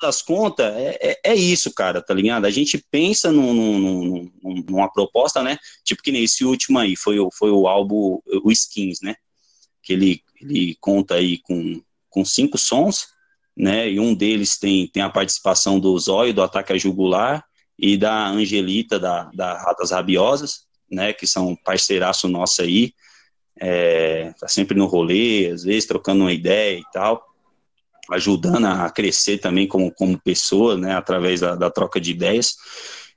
das 0.00 0.22
contas, 0.22 0.74
é, 0.74 0.98
é, 1.00 1.20
é, 1.24 1.34
isso, 1.34 1.72
cara, 1.72 2.02
tá 2.02 2.12
ligado? 2.12 2.44
A 2.44 2.50
gente 2.50 2.84
pensa 2.90 3.32
num, 3.32 3.52
num, 3.52 4.30
num, 4.42 4.64
numa 4.68 4.92
proposta, 4.92 5.42
né, 5.42 5.58
tipo 5.84 6.02
que 6.02 6.12
nem 6.12 6.24
esse 6.24 6.44
último 6.44 6.78
aí, 6.78 6.96
foi, 6.96 7.16
foi 7.32 7.50
o 7.50 7.66
álbum, 7.66 8.20
o 8.42 8.52
Skins, 8.52 9.00
né, 9.02 9.14
que 9.82 9.92
ele, 9.92 10.22
ele 10.40 10.76
conta 10.80 11.14
aí 11.14 11.38
com, 11.38 11.80
com 12.10 12.24
cinco 12.24 12.58
sons, 12.58 13.06
né, 13.56 13.90
e 13.90 13.98
um 13.98 14.14
deles 14.14 14.58
tem, 14.58 14.86
tem 14.88 15.02
a 15.02 15.10
participação 15.10 15.80
do 15.80 15.98
Zóio, 15.98 16.34
do 16.34 16.42
Ataque 16.42 16.72
a 16.72 16.78
Jugular, 16.78 17.44
e 17.78 17.96
da 17.96 18.28
Angelita, 18.28 18.98
da, 18.98 19.30
da 19.34 19.58
Ratas 19.58 19.90
Rabiosas, 19.90 20.66
né, 20.90 21.12
que 21.12 21.26
são 21.26 21.56
parceiraço 21.56 22.28
nosso 22.28 22.62
aí, 22.62 22.92
é, 23.58 24.32
tá 24.38 24.48
sempre 24.48 24.76
no 24.76 24.86
rolê, 24.86 25.48
às 25.48 25.64
vezes 25.64 25.86
trocando 25.86 26.24
uma 26.24 26.32
ideia 26.32 26.78
e 26.78 26.84
tal, 26.92 27.24
ajudando 28.12 28.66
a 28.66 28.90
crescer 28.90 29.38
também 29.38 29.66
como, 29.66 29.92
como 29.92 30.20
pessoa, 30.20 30.76
né, 30.76 30.94
através 30.94 31.40
da, 31.40 31.54
da 31.54 31.70
troca 31.70 32.00
de 32.00 32.10
ideias. 32.10 32.56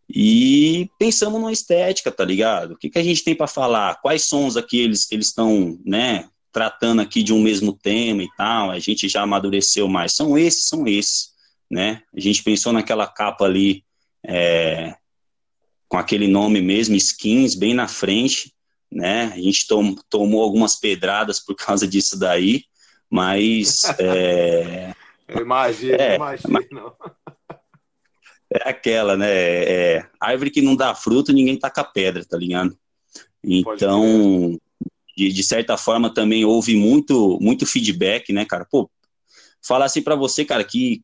E 0.09 0.89
pensamos 0.97 1.39
numa 1.39 1.51
estética, 1.51 2.11
tá 2.11 2.25
ligado? 2.25 2.71
O 2.73 2.77
que, 2.77 2.89
que 2.89 2.97
a 2.97 3.03
gente 3.03 3.23
tem 3.23 3.35
para 3.35 3.45
falar? 3.45 4.01
Quais 4.01 4.23
sons 4.23 4.57
aqui 4.57 4.79
eles 4.79 5.07
estão, 5.11 5.79
né, 5.85 6.27
tratando 6.51 7.01
aqui 7.01 7.21
de 7.21 7.31
um 7.31 7.39
mesmo 7.39 7.73
tema 7.73 8.23
e 8.23 8.29
tal? 8.35 8.71
A 8.71 8.79
gente 8.79 9.07
já 9.07 9.21
amadureceu 9.21 9.87
mais. 9.87 10.13
São 10.13 10.35
esses, 10.35 10.67
são 10.67 10.87
esses, 10.87 11.29
né? 11.69 12.01
A 12.15 12.19
gente 12.19 12.41
pensou 12.41 12.73
naquela 12.73 13.05
capa 13.05 13.45
ali, 13.45 13.83
é, 14.25 14.95
com 15.87 15.97
aquele 15.97 16.27
nome 16.27 16.59
mesmo, 16.59 16.95
Skins, 16.95 17.53
bem 17.53 17.75
na 17.75 17.87
frente, 17.87 18.51
né? 18.91 19.31
A 19.33 19.39
gente 19.39 19.67
tom, 19.67 19.93
tomou 20.09 20.41
algumas 20.41 20.75
pedradas 20.75 21.39
por 21.39 21.55
causa 21.55 21.87
disso 21.87 22.17
daí, 22.17 22.63
mas. 23.10 23.84
É, 23.99 24.93
eu 25.28 25.41
imagino, 25.41 25.95
é, 25.95 26.16
imagino. 26.16 26.93
É 28.51 28.70
aquela, 28.70 29.16
né? 29.16 29.30
É, 29.30 30.10
árvore 30.20 30.49
que 30.49 30.62
não 30.62 30.76
dá 30.76 30.95
fruto, 30.95 31.32
ninguém 31.32 31.57
taca 31.57 31.84
pedra, 31.84 32.26
tá 32.26 32.38
ligado? 32.38 32.76
Então, 33.43 34.57
de, 35.16 35.32
de, 35.32 35.43
certa 35.43 35.78
forma, 35.78 36.14
também 36.14 36.43
houve 36.43 36.76
muito, 36.76 37.38
muito 37.39 37.66
feedback, 37.66 38.34
né, 38.34 38.45
cara? 38.45 38.66
Pô, 38.66 38.89
falar 39.62 39.86
assim 39.86 40.01
para 40.01 40.16
você, 40.16 40.43
cara, 40.43 40.64
que 40.64 41.03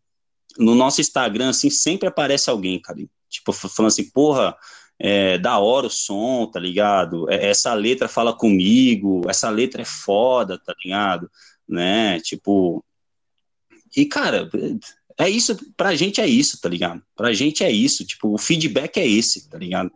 no 0.58 0.74
nosso 0.74 1.02
Instagram, 1.02 1.50
assim, 1.50 1.70
sempre 1.70 2.08
aparece 2.08 2.50
alguém, 2.50 2.80
cara, 2.80 3.00
Tipo, 3.30 3.52
falando 3.52 3.92
assim, 3.92 4.10
porra, 4.10 4.56
é, 4.98 5.38
da 5.38 5.60
hora 5.60 5.88
o 5.88 5.90
som, 5.90 6.50
tá 6.50 6.60
ligado? 6.60 7.30
É, 7.30 7.50
essa 7.50 7.74
letra 7.74 8.08
fala 8.08 8.34
comigo, 8.34 9.24
essa 9.30 9.50
letra 9.50 9.82
é 9.82 9.86
foda, 9.86 10.58
tá 10.58 10.74
ligado? 10.84 11.30
Né? 11.68 12.20
Tipo. 12.20 12.84
E, 13.96 14.06
cara, 14.06 14.50
é 15.18 15.30
isso, 15.30 15.58
pra 15.78 15.96
gente 15.96 16.20
é 16.20 16.28
isso, 16.28 16.60
tá 16.60 16.68
ligado? 16.68 17.02
Pra 17.16 17.34
gente 17.34 17.64
é 17.64 17.72
isso, 17.72 18.06
tipo, 18.06 18.34
o 18.34 18.38
feedback 18.38 18.98
é 18.98 19.08
esse, 19.08 19.50
tá 19.50 19.58
ligado? 19.58 19.92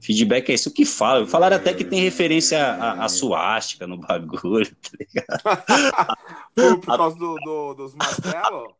Feedback 0.00 0.50
é 0.50 0.54
isso 0.54 0.70
que 0.70 0.84
fala. 0.84 1.26
Falaram 1.26 1.56
até 1.56 1.72
que 1.72 1.84
tem 1.84 2.00
referência 2.00 2.62
à, 2.62 3.04
à 3.04 3.08
suástica 3.08 3.86
no 3.86 3.96
bagulho, 3.96 4.76
tá 4.82 4.90
ligado? 5.00 6.16
por, 6.54 6.78
por 6.80 6.96
causa 6.96 7.16
do, 7.16 7.36
do, 7.36 7.74
dos 7.74 7.94
martelos? 7.94 8.74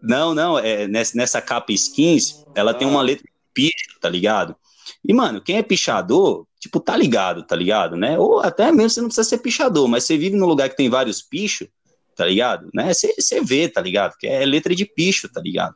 Não, 0.00 0.34
não, 0.34 0.58
é, 0.58 0.86
nessa, 0.86 1.16
nessa 1.16 1.42
capa 1.42 1.72
skins, 1.72 2.44
ela 2.54 2.70
ah. 2.70 2.74
tem 2.74 2.88
uma 2.88 3.00
ah. 3.00 3.02
letra 3.02 3.28
picha, 3.52 3.98
tá 4.00 4.08
ligado? 4.08 4.56
E, 5.04 5.12
mano, 5.12 5.42
quem 5.42 5.58
é 5.58 5.62
pichador 5.62 6.46
tipo, 6.58 6.80
tá 6.80 6.96
ligado, 6.96 7.42
tá 7.42 7.54
ligado, 7.54 7.96
né? 7.96 8.18
Ou 8.18 8.40
até 8.40 8.70
mesmo 8.72 8.90
você 8.90 9.00
não 9.00 9.08
precisa 9.08 9.28
ser 9.28 9.38
pichador, 9.38 9.88
mas 9.88 10.04
você 10.04 10.16
vive 10.16 10.36
num 10.36 10.46
lugar 10.46 10.68
que 10.68 10.76
tem 10.76 10.88
vários 10.88 11.22
pichos, 11.22 11.68
tá 12.16 12.24
ligado? 12.24 12.68
Né? 12.74 12.92
Você, 12.92 13.14
você 13.18 13.40
vê, 13.40 13.68
tá 13.68 13.80
ligado? 13.80 14.16
Que 14.18 14.26
é 14.26 14.44
letra 14.44 14.74
de 14.74 14.84
picho, 14.84 15.28
tá 15.28 15.40
ligado? 15.40 15.74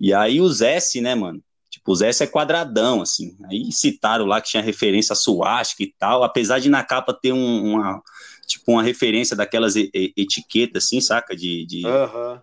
E 0.00 0.14
aí 0.14 0.40
os 0.40 0.60
S, 0.60 1.00
né, 1.00 1.14
mano? 1.14 1.42
Tipo, 1.68 1.92
os 1.92 2.00
S 2.00 2.22
é 2.22 2.26
quadradão, 2.26 3.02
assim. 3.02 3.36
Aí 3.50 3.70
citaram 3.70 4.24
lá 4.24 4.40
que 4.40 4.48
tinha 4.48 4.62
referência 4.62 5.12
a 5.12 5.16
suástica 5.16 5.82
e 5.82 5.94
tal, 5.98 6.24
apesar 6.24 6.58
de 6.58 6.70
na 6.70 6.82
capa 6.82 7.12
ter 7.12 7.32
um, 7.32 7.74
uma, 7.74 8.02
tipo, 8.46 8.72
uma 8.72 8.82
referência 8.82 9.36
daquelas 9.36 9.74
etiquetas, 9.76 10.84
assim, 10.84 11.00
saca? 11.00 11.36
De, 11.36 11.66
de 11.66 11.86
uhum. 11.86 12.38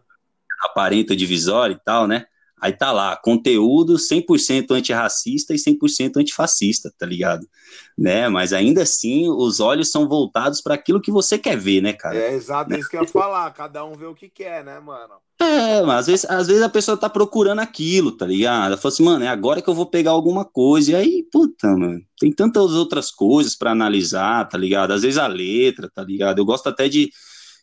aparenta 0.61 1.16
divisória 1.16 1.74
e 1.74 1.80
tal, 1.84 2.07
né? 2.07 2.28
Aí 2.66 2.74
tá 2.74 2.91
lá, 2.91 3.16
conteúdo 3.16 3.93
100% 3.93 4.72
antirracista 4.72 5.53
e 5.53 5.55
100% 5.55 6.18
antifascista, 6.18 6.91
tá 6.97 7.05
ligado? 7.05 7.47
Né? 7.95 8.28
Mas 8.28 8.53
ainda 8.53 8.82
assim, 8.82 9.30
os 9.30 9.59
olhos 9.59 9.91
são 9.91 10.09
voltados 10.09 10.61
para 10.61 10.74
aquilo 10.74 10.99
que 10.99 11.11
você 11.11 11.38
quer 11.38 11.55
ver, 11.57 11.80
né, 11.80 11.93
cara? 11.93 12.18
É 12.18 12.34
exato 12.34 12.72
né? 12.72 12.80
isso 12.80 12.89
que 12.89 12.97
eu 12.97 13.03
ia 13.03 13.07
falar, 13.07 13.53
cada 13.53 13.86
um 13.86 13.93
vê 13.93 14.07
o 14.07 14.16
que 14.16 14.28
quer, 14.28 14.63
né, 14.63 14.80
mano? 14.80 15.13
É, 15.39 15.84
mas 15.84 15.99
às 15.99 16.07
vezes, 16.07 16.26
às 16.26 16.47
vezes 16.47 16.63
a 16.63 16.70
pessoa 16.70 16.97
tá 16.97 17.07
procurando 17.07 17.59
aquilo, 17.59 18.11
tá 18.11 18.26
ligado? 18.26 18.66
Ela 18.66 18.78
fala 18.78 18.91
assim, 18.91 19.03
mano, 19.03 19.24
é 19.24 19.28
agora 19.28 19.61
que 19.61 19.70
eu 19.70 19.76
vou 19.76 19.86
pegar 19.86 20.09
alguma 20.09 20.43
coisa. 20.43 20.93
E 20.93 20.95
aí, 20.95 21.28
puta, 21.32 21.68
mano, 21.68 22.01
tem 22.18 22.32
tantas 22.32 22.72
outras 22.72 23.11
coisas 23.11 23.55
para 23.55 23.70
analisar, 23.70 24.49
tá 24.49 24.57
ligado? 24.57 24.91
Às 24.91 25.03
vezes 25.03 25.20
a 25.20 25.28
letra, 25.28 25.88
tá 25.88 26.03
ligado? 26.03 26.39
Eu 26.39 26.45
gosto 26.45 26.68
até 26.68 26.89
de, 26.89 27.11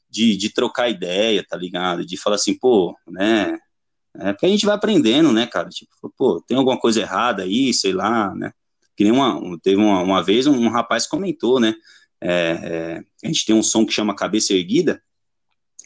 de, 0.09 0.37
de 0.37 0.55
trocar 0.55 0.89
ideia, 0.89 1.45
tá 1.45 1.57
ligado? 1.57 2.07
De 2.07 2.17
falar 2.17 2.37
assim, 2.37 2.57
pô, 2.57 2.95
né? 3.09 3.59
É 4.19 4.33
porque 4.33 4.47
a 4.47 4.49
gente 4.49 4.67
vai 4.67 4.75
aprendendo, 4.75 5.33
né, 5.33 5.47
cara? 5.47 5.69
Tipo, 5.69 6.13
pô, 6.17 6.41
tem 6.47 6.57
alguma 6.57 6.79
coisa 6.79 7.01
errada 7.01 7.43
aí, 7.43 7.73
sei 7.73 7.93
lá, 7.93 8.35
né? 8.35 8.53
Que 8.97 9.05
nem 9.05 9.13
uma, 9.13 9.41
teve 9.63 9.77
uma, 9.77 10.03
uma 10.03 10.23
vez 10.23 10.47
um, 10.47 10.55
um 10.55 10.69
rapaz 10.69 11.07
comentou, 11.07 11.59
né? 11.59 11.75
É, 12.21 12.31
é, 12.31 13.03
a 13.25 13.27
gente 13.27 13.45
tem 13.47 13.55
um 13.55 13.63
som 13.63 13.87
que 13.87 13.93
chama 13.93 14.15
Cabeça 14.15 14.53
Erguida, 14.53 15.03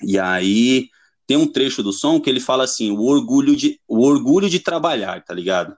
e 0.02 0.18
aí 0.18 0.90
tem 1.26 1.36
um 1.36 1.46
trecho 1.46 1.82
do 1.82 1.92
som 1.92 2.20
que 2.20 2.28
ele 2.28 2.40
fala 2.40 2.64
assim, 2.64 2.90
o 2.90 3.02
orgulho 3.02 3.56
de, 3.56 3.80
o 3.88 4.04
orgulho 4.04 4.48
de 4.48 4.60
trabalhar, 4.60 5.24
tá 5.24 5.32
ligado? 5.34 5.76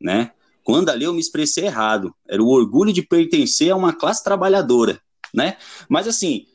Né? 0.00 0.32
Quando 0.64 0.90
ali 0.90 1.04
eu 1.04 1.12
me 1.12 1.20
expressei 1.20 1.66
errado, 1.66 2.14
era 2.28 2.42
o 2.42 2.48
orgulho 2.48 2.92
de 2.92 3.02
pertencer 3.02 3.70
a 3.70 3.76
uma 3.76 3.94
classe 3.94 4.22
trabalhadora, 4.22 5.00
né? 5.32 5.56
Mas 5.88 6.06
assim, 6.06 6.46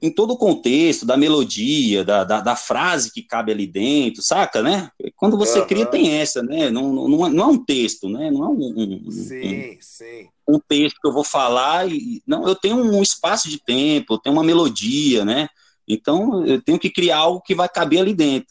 em 0.00 0.10
todo 0.10 0.32
o 0.32 0.36
contexto 0.36 1.06
da 1.06 1.16
melodia, 1.16 2.04
da, 2.04 2.22
da, 2.22 2.40
da, 2.40 2.56
frase 2.56 3.12
que 3.12 3.22
cabe 3.22 3.50
ali 3.50 3.66
dentro, 3.66 4.22
saca, 4.22 4.62
né? 4.62 4.90
Quando 5.16 5.36
você 5.36 5.60
uhum. 5.60 5.66
cria, 5.66 5.86
tem 5.86 6.10
essa, 6.10 6.42
né? 6.42 6.70
Não, 6.70 6.92
não, 6.92 7.28
não, 7.30 7.44
é 7.44 7.46
um 7.46 7.64
texto, 7.64 8.08
né? 8.08 8.30
Não 8.30 8.44
é 8.44 8.48
um, 8.48 9.06
um, 9.06 9.10
sim, 9.10 9.70
um, 9.70 9.76
sim. 9.80 10.28
um 10.48 10.58
texto 10.58 11.00
que 11.00 11.08
eu 11.08 11.12
vou 11.12 11.24
falar 11.24 11.88
e. 11.90 12.22
Não, 12.26 12.46
eu 12.46 12.54
tenho 12.54 12.76
um 12.76 13.02
espaço 13.02 13.48
de 13.48 13.58
tempo, 13.58 14.14
eu 14.14 14.18
tenho 14.18 14.34
uma 14.34 14.44
melodia, 14.44 15.24
né? 15.24 15.48
Então 15.88 16.44
eu 16.44 16.60
tenho 16.60 16.78
que 16.78 16.90
criar 16.90 17.18
algo 17.18 17.40
que 17.40 17.54
vai 17.54 17.68
caber 17.68 18.00
ali 18.00 18.14
dentro. 18.14 18.48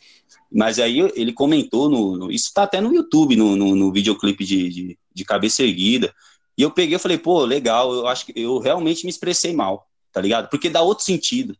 Mas 0.51 0.79
aí 0.79 0.99
ele 1.15 1.33
comentou, 1.33 1.89
no, 1.89 2.17
no 2.17 2.31
isso 2.31 2.47
está 2.47 2.63
até 2.63 2.79
no 2.79 2.93
YouTube, 2.93 3.35
no, 3.35 3.55
no, 3.55 3.75
no 3.75 3.91
videoclipe 3.91 4.45
de, 4.45 4.69
de, 4.69 4.99
de 5.13 5.25
cabeça 5.25 5.63
erguida. 5.63 6.13
E 6.57 6.61
eu 6.61 6.71
peguei 6.71 6.95
e 6.95 6.99
falei, 6.99 7.17
pô, 7.17 7.43
legal, 7.43 7.93
eu 7.93 8.07
acho 8.07 8.25
que 8.25 8.33
eu 8.35 8.57
realmente 8.59 9.03
me 9.03 9.09
expressei 9.09 9.53
mal 9.53 9.85
tá 10.15 10.21
ligado? 10.21 10.49
Porque 10.49 10.69
dá 10.69 10.81
outro 10.81 11.03
sentido, 11.03 11.57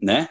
né? 0.00 0.30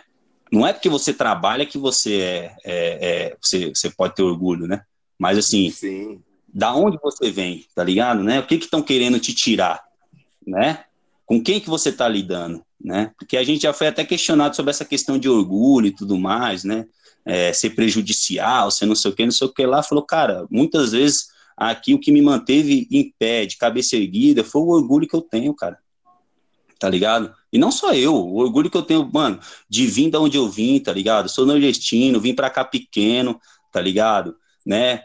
Não 0.52 0.66
é 0.66 0.74
porque 0.74 0.90
você 0.90 1.14
trabalha 1.14 1.64
que 1.64 1.78
você 1.78 2.20
é, 2.20 2.56
é, 2.66 3.28
é 3.28 3.38
você, 3.40 3.70
você 3.70 3.92
pode 3.92 4.16
ter 4.16 4.24
orgulho, 4.24 4.66
né? 4.66 4.82
Mas 5.20 5.38
assim, 5.38 5.70
Sim. 5.70 6.20
da 6.52 6.74
onde 6.74 6.98
você 7.00 7.30
vem, 7.30 7.64
tá 7.76 7.84
ligado, 7.84 8.24
né? 8.24 8.40
O 8.40 8.48
que 8.48 8.58
que 8.58 8.66
estão 8.66 8.82
querendo 8.82 9.20
te 9.20 9.32
tirar, 9.32 9.84
né? 10.46 10.86
Com 11.24 11.40
quem 11.40 11.60
que 11.60 11.70
você 11.70 11.92
tá 11.92 12.08
lidando, 12.08 12.64
né? 12.84 13.12
Porque 13.16 13.38
a 13.38 13.44
gente 13.44 13.62
já 13.62 13.74
foi 13.74 13.86
até 13.86 14.04
questionado 14.04 14.56
sobre 14.56 14.72
essa 14.72 14.84
questão 14.84 15.20
de 15.20 15.30
orgulho 15.30 15.86
e 15.86 15.96
tudo 15.96 16.18
mais, 16.18 16.64
né? 16.64 16.88
É, 17.24 17.54
ser 17.54 17.72
prejudicial, 17.72 18.72
ser 18.72 18.88
não 18.88 18.96
sei 18.96 19.12
o 19.12 19.14
que, 19.14 19.24
não 19.24 19.32
sei 19.32 19.46
o 19.46 19.54
que 19.54 19.64
lá. 19.68 19.84
Falou, 19.84 20.04
cara, 20.04 20.48
muitas 20.50 20.94
vezes 20.94 21.28
aqui 21.56 21.94
o 21.94 22.00
que 22.00 22.12
me 22.12 22.24
manteve 22.24 22.88
em 22.90 23.14
pé, 23.20 23.46
de 23.46 23.56
cabeça 23.56 23.96
erguida, 23.96 24.44
foi 24.44 24.64
o 24.64 24.70
orgulho 24.70 25.08
que 25.08 25.16
eu 25.16 25.22
tenho, 25.22 25.54
cara 25.54 25.78
tá 26.80 26.90
ligado? 26.90 27.34
E 27.52 27.58
não 27.58 27.72
só 27.72 27.94
eu, 27.94 28.16
o 28.16 28.38
orgulho 28.38 28.70
que 28.70 28.78
eu 28.78 28.84
tenho, 28.84 29.10
mano, 29.12 29.40
de 29.70 29.88
vir 29.88 30.10
da 30.10 30.20
onde 30.20 30.38
eu 30.38 30.48
vim, 30.50 30.80
tá 30.80 30.94
ligado? 30.94 31.30
Sou 31.30 31.46
nordestino, 31.46 32.20
vim 32.20 32.34
pra 32.34 32.50
cá 32.50 32.64
pequeno, 32.64 33.40
tá 33.72 33.82
ligado? 33.82 34.36
Né? 34.66 35.04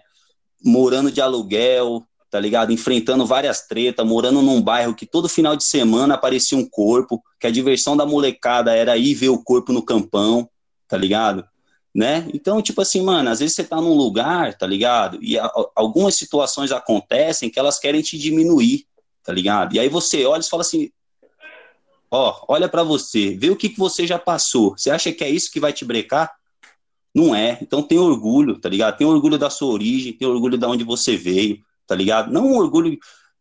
Morando 0.62 1.10
de 1.10 1.20
aluguel, 1.20 2.06
tá 2.30 2.40
ligado? 2.40 2.72
Enfrentando 2.72 3.26
várias 3.26 3.66
tretas, 3.66 4.06
morando 4.06 4.40
num 4.42 4.60
bairro 4.60 4.94
que 4.94 5.06
todo 5.06 5.28
final 5.28 5.54
de 5.54 5.64
semana 5.64 6.14
aparecia 6.14 6.56
um 6.56 6.68
corpo, 6.68 7.22
que 7.38 7.46
a 7.46 7.50
diversão 7.50 7.96
da 7.96 8.06
molecada 8.06 8.74
era 8.74 8.96
ir 8.96 9.14
ver 9.14 9.28
o 9.28 9.42
corpo 9.42 9.72
no 9.72 9.82
campão, 9.82 10.48
tá 10.88 10.96
ligado? 10.96 11.44
Né? 11.94 12.26
Então, 12.32 12.62
tipo 12.62 12.80
assim, 12.80 13.02
mano, 13.02 13.28
às 13.28 13.40
vezes 13.40 13.54
você 13.54 13.64
tá 13.64 13.76
num 13.76 13.92
lugar, 13.92 14.56
tá 14.56 14.66
ligado? 14.66 15.18
E 15.22 15.38
a, 15.38 15.50
algumas 15.76 16.14
situações 16.14 16.72
acontecem 16.72 17.50
que 17.50 17.58
elas 17.58 17.78
querem 17.78 18.00
te 18.00 18.16
diminuir, 18.16 18.86
tá 19.22 19.30
ligado? 19.30 19.74
E 19.76 19.78
aí 19.78 19.90
você 19.90 20.24
olha 20.24 20.40
e 20.40 20.48
fala 20.48 20.62
assim, 20.62 20.90
Ó, 22.14 22.44
olha 22.46 22.68
para 22.68 22.82
você, 22.82 23.34
vê 23.34 23.48
o 23.48 23.56
que, 23.56 23.70
que 23.70 23.78
você 23.78 24.06
já 24.06 24.18
passou. 24.18 24.76
Você 24.76 24.90
acha 24.90 25.10
que 25.10 25.24
é 25.24 25.30
isso 25.30 25.50
que 25.50 25.58
vai 25.58 25.72
te 25.72 25.82
brecar? 25.82 26.30
Não 27.14 27.34
é. 27.34 27.58
Então 27.62 27.82
tem 27.82 27.98
orgulho, 27.98 28.58
tá 28.60 28.68
ligado? 28.68 28.98
Tem 28.98 29.06
orgulho 29.06 29.38
da 29.38 29.48
sua 29.48 29.72
origem, 29.72 30.12
tem 30.12 30.28
orgulho 30.28 30.58
da 30.58 30.68
onde 30.68 30.84
você 30.84 31.16
veio, 31.16 31.64
tá 31.86 31.94
ligado? 31.94 32.30
Não 32.30 32.48
um 32.48 32.56
orgulho 32.58 32.98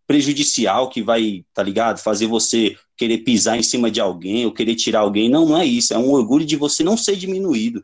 prejudicial 0.08 0.90
que 0.90 1.02
vai, 1.04 1.46
tá 1.54 1.62
ligado? 1.62 2.00
Fazer 2.00 2.28
você 2.28 2.78
querer 2.96 3.20
pisar 3.20 3.58
em 3.58 3.64
cima 3.64 3.92
de 3.92 4.00
alguém 4.00 4.46
ou 4.46 4.54
querer 4.54 4.76
tirar 4.76 5.02
alguém. 5.02 5.28
Não, 5.30 5.46
não 5.46 5.58
é 5.58 5.66
isso. 5.66 5.94
É 5.94 5.98
um 5.98 6.10
orgulho 6.10 6.46
de 6.46 6.56
você 6.56 6.82
não 6.82 6.96
ser 6.96 7.18
diminuído, 7.18 7.84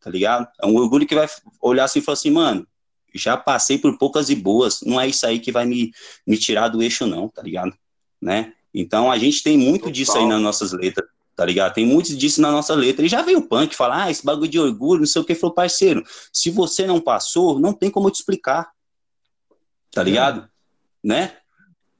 tá 0.00 0.08
ligado? 0.08 0.46
É 0.62 0.66
um 0.66 0.76
orgulho 0.76 1.04
que 1.04 1.16
vai 1.16 1.26
olhar 1.60 1.82
assim 1.82 1.98
e 1.98 2.02
falar 2.02 2.14
assim, 2.14 2.30
mano, 2.30 2.64
já 3.12 3.36
passei 3.36 3.76
por 3.76 3.98
poucas 3.98 4.30
e 4.30 4.36
boas. 4.36 4.82
Não 4.82 5.00
é 5.00 5.08
isso 5.08 5.26
aí 5.26 5.40
que 5.40 5.50
vai 5.50 5.66
me, 5.66 5.90
me 6.24 6.38
tirar 6.38 6.68
do 6.68 6.80
eixo, 6.80 7.06
não, 7.06 7.28
tá 7.28 7.42
ligado? 7.42 7.74
Né? 8.22 8.52
Então 8.74 9.10
a 9.10 9.18
gente 9.18 9.42
tem 9.42 9.56
muito 9.56 9.82
Total. 9.82 9.92
disso 9.92 10.18
aí 10.18 10.26
nas 10.26 10.40
nossas 10.40 10.72
letras, 10.72 11.08
tá 11.34 11.44
ligado? 11.44 11.74
Tem 11.74 11.86
muito 11.86 12.14
disso 12.16 12.40
na 12.40 12.50
nossa 12.50 12.74
letra. 12.74 13.04
E 13.04 13.08
já 13.08 13.22
veio 13.22 13.38
o 13.38 13.48
punk 13.48 13.74
falar, 13.74 14.04
ah, 14.04 14.10
esse 14.10 14.24
bagulho 14.24 14.50
de 14.50 14.58
orgulho, 14.58 15.00
não 15.00 15.06
sei 15.06 15.22
o 15.22 15.24
que, 15.24 15.34
falou, 15.34 15.54
parceiro, 15.54 16.02
se 16.32 16.50
você 16.50 16.86
não 16.86 17.00
passou, 17.00 17.58
não 17.58 17.72
tem 17.72 17.90
como 17.90 18.08
eu 18.08 18.12
te 18.12 18.16
explicar. 18.16 18.70
Tá 19.92 20.02
ligado? 20.02 20.40
É. 20.40 20.48
Né? 21.02 21.32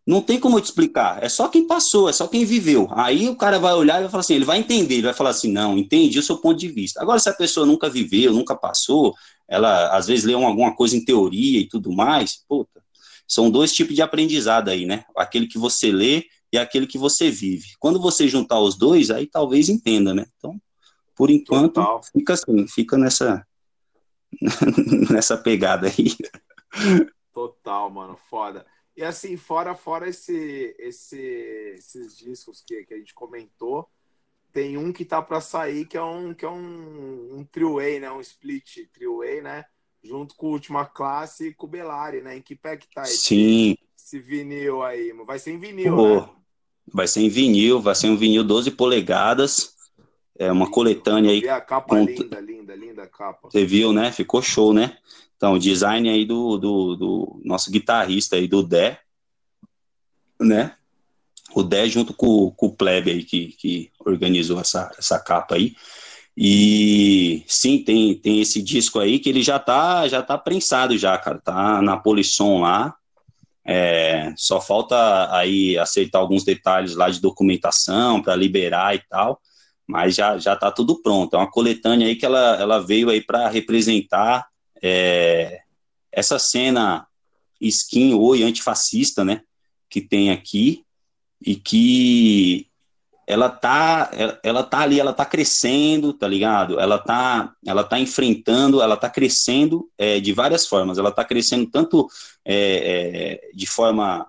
Não 0.07 0.23
tem 0.23 0.41
como 0.41 0.57
eu 0.57 0.61
te 0.63 0.67
explicar. 0.67 1.23
É 1.23 1.29
só 1.29 1.49
quem 1.49 1.67
passou, 1.67 2.09
é 2.09 2.13
só 2.13 2.27
quem 2.27 2.45
viveu. 2.45 2.89
Aí 2.93 3.29
o 3.29 3.37
cara 3.37 3.59
vai 3.59 3.75
olhar 3.75 3.99
e 3.99 4.03
vai 4.03 4.11
falar 4.11 4.23
assim, 4.23 4.35
ele 4.35 4.45
vai 4.45 4.59
entender, 4.59 4.95
ele 4.95 5.03
vai 5.03 5.13
falar 5.13 5.31
assim, 5.31 5.53
não, 5.53 5.77
entendi 5.77 6.19
o 6.19 6.23
seu 6.23 6.39
ponto 6.39 6.59
de 6.59 6.69
vista. 6.69 7.01
Agora, 7.03 7.19
se 7.19 7.29
a 7.29 7.35
pessoa 7.35 7.67
nunca 7.67 7.91
viveu, 7.91 8.33
nunca 8.33 8.57
passou, 8.57 9.15
ela 9.47 9.95
às 9.97 10.07
vezes 10.07 10.25
lê 10.25 10.33
alguma 10.33 10.75
coisa 10.75 10.97
em 10.97 11.05
teoria 11.05 11.61
e 11.61 11.69
tudo 11.69 11.93
mais, 11.93 12.43
puta, 12.49 12.83
são 13.27 13.51
dois 13.51 13.73
tipos 13.75 13.95
de 13.95 14.01
aprendizado 14.01 14.71
aí, 14.71 14.87
né? 14.87 15.05
Aquele 15.15 15.47
que 15.47 15.59
você 15.59 15.93
lê 15.93 16.25
e 16.53 16.59
aquele 16.59 16.87
que 16.87 16.99
você 16.99 17.31
vive. 17.31 17.69
Quando 17.79 18.01
você 18.01 18.27
juntar 18.27 18.61
os 18.61 18.77
dois, 18.77 19.11
aí 19.11 19.27
talvez 19.27 19.69
entenda, 19.69 20.15
né? 20.15 20.27
Então, 20.37 20.61
por 21.15 21.31
enquanto, 21.31 21.75
Total. 21.75 22.03
fica 22.03 22.33
assim, 22.33 22.67
fica 22.67 22.97
nessa 22.97 23.47
nessa 25.11 25.37
pegada 25.37 25.89
aí. 25.89 26.17
Total, 27.33 27.91
mano, 27.91 28.17
foda. 28.29 28.67
E 28.97 29.03
assim, 29.03 29.37
fora 29.37 29.75
fora 29.75 30.09
esse, 30.09 30.75
esse 30.79 31.19
esses 31.77 32.17
discos 32.17 32.63
que, 32.67 32.85
que 32.85 32.95
a 32.95 32.99
gente 32.99 33.15
comentou, 33.15 33.89
tem 34.53 34.77
um 34.77 34.93
que 34.93 35.05
tá 35.05 35.23
para 35.23 35.41
sair 35.41 35.87
que 35.87 35.97
é 35.97 36.03
um 36.03 36.35
que 36.35 36.45
é 36.45 36.51
um, 36.51 37.39
um 37.39 37.45
trio-way, 37.45 38.01
né? 38.01 38.11
Um 38.11 38.21
split 38.21 38.89
trio-way, 38.93 39.43
né? 39.43 39.65
Junto 40.03 40.35
com 40.35 40.49
última 40.49 40.87
classe 40.87 41.49
e 41.49 41.55
com 41.55 41.67
o 41.67 41.71
Belari, 41.71 42.23
né? 42.23 42.37
Em 42.37 42.43
que 42.43 42.57
pé 42.57 42.77
que 42.77 42.89
tá 42.93 43.03
esse, 43.03 43.19
Sim. 43.19 43.77
Esse 44.09 44.19
vinil 44.19 44.83
aí? 44.83 45.13
Vai 45.27 45.39
ser 45.39 45.53
em 45.53 45.59
vinil, 45.59 45.95
Pô, 45.95 46.21
né? 46.21 46.29
Vai 46.93 47.07
ser 47.07 47.21
em 47.21 47.29
vinil, 47.29 47.81
vai 47.81 47.95
ser 47.95 48.09
um 48.09 48.17
vinil 48.17 48.43
12 48.43 48.71
polegadas. 48.71 49.75
É 50.39 50.51
uma 50.51 50.71
coletânea 50.71 51.31
aí. 51.31 51.47
a 51.49 51.61
capa 51.61 51.97
com... 51.97 52.05
linda, 52.05 52.41
linda, 52.41 52.75
linda 52.75 53.07
capa. 53.07 53.51
Você 53.51 53.67
viu, 53.67 53.93
né? 53.93 54.11
Ficou 54.11 54.41
show, 54.41 54.73
né? 54.73 54.97
Então, 55.37 55.53
o 55.55 55.59
design 55.59 56.09
aí 56.09 56.25
do, 56.25 56.57
do, 56.57 56.97
do 56.97 57.41
nosso 57.45 57.71
guitarrista 57.71 58.37
aí, 58.37 58.49
do 58.49 58.63
Dé, 58.63 58.99
né? 60.41 60.75
O 61.55 61.63
Dé 61.63 61.87
junto 61.89 62.15
com, 62.15 62.51
com 62.53 62.67
o 62.67 62.75
Plebe 62.75 63.11
aí 63.11 63.25
que, 63.25 63.49
que 63.59 63.91
organizou 63.99 64.61
essa, 64.61 64.91
essa 64.97 65.19
capa 65.19 65.57
aí. 65.57 65.75
E 66.37 67.43
sim, 67.47 67.83
tem, 67.83 68.15
tem 68.15 68.41
esse 68.41 68.63
disco 68.63 69.01
aí 69.01 69.19
que 69.19 69.29
ele 69.29 69.43
já 69.43 69.59
tá, 69.59 70.07
já 70.09 70.23
tá 70.23 70.39
prensado 70.39 70.97
já, 70.97 71.19
cara. 71.19 71.39
Tá 71.41 71.83
na 71.83 71.97
Polisson 71.97 72.61
lá. 72.61 72.98
É, 73.71 74.33
só 74.35 74.63
falta 74.63 75.31
aí 75.37 75.77
acertar 75.77 76.23
alguns 76.23 76.43
detalhes 76.43 76.95
lá 76.95 77.11
de 77.11 77.21
documentação 77.21 78.23
para 78.23 78.35
liberar 78.35 78.95
e 78.95 79.03
tal, 79.11 79.39
mas 79.87 80.15
já 80.15 80.39
já 80.39 80.55
está 80.55 80.71
tudo 80.71 81.03
pronto. 81.03 81.35
É 81.35 81.39
uma 81.39 81.51
coletânea 81.51 82.07
aí 82.07 82.17
que 82.17 82.25
ela, 82.25 82.57
ela 82.59 82.79
veio 82.79 83.11
aí 83.11 83.21
para 83.21 83.47
representar 83.47 84.49
é, 84.83 85.61
essa 86.11 86.39
cena 86.39 87.07
skin 87.61 88.15
oi 88.15 88.43
antifascista, 88.43 89.23
né, 89.23 89.43
que 89.91 90.01
tem 90.01 90.31
aqui 90.31 90.83
e 91.45 91.55
que 91.55 92.69
ela 93.29 93.51
tá, 93.51 94.11
ela 94.43 94.63
tá 94.63 94.81
ali, 94.81 94.99
ela 94.99 95.13
tá 95.13 95.27
crescendo, 95.27 96.15
tá 96.15 96.27
ligado? 96.27 96.81
Ela 96.81 96.99
tá, 96.99 97.53
ela 97.67 97.85
tá 97.85 98.01
enfrentando, 98.01 98.81
ela 98.81 98.97
tá 98.97 99.11
crescendo 99.11 99.87
é, 99.99 100.19
de 100.19 100.33
várias 100.33 100.67
formas. 100.67 100.97
Ela 100.97 101.13
tá 101.13 101.23
crescendo 101.23 101.71
tanto 101.71 102.09
é, 102.43 103.43
é, 103.45 103.51
de 103.55 103.67
forma 103.67 104.27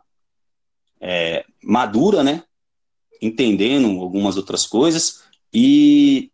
é, 1.00 1.46
madura, 1.64 2.26
né? 2.26 2.44
Entendendo 3.22 3.88
algumas 4.02 4.36
outras 4.36 4.68
coisas 4.68 5.24
e 5.54 6.30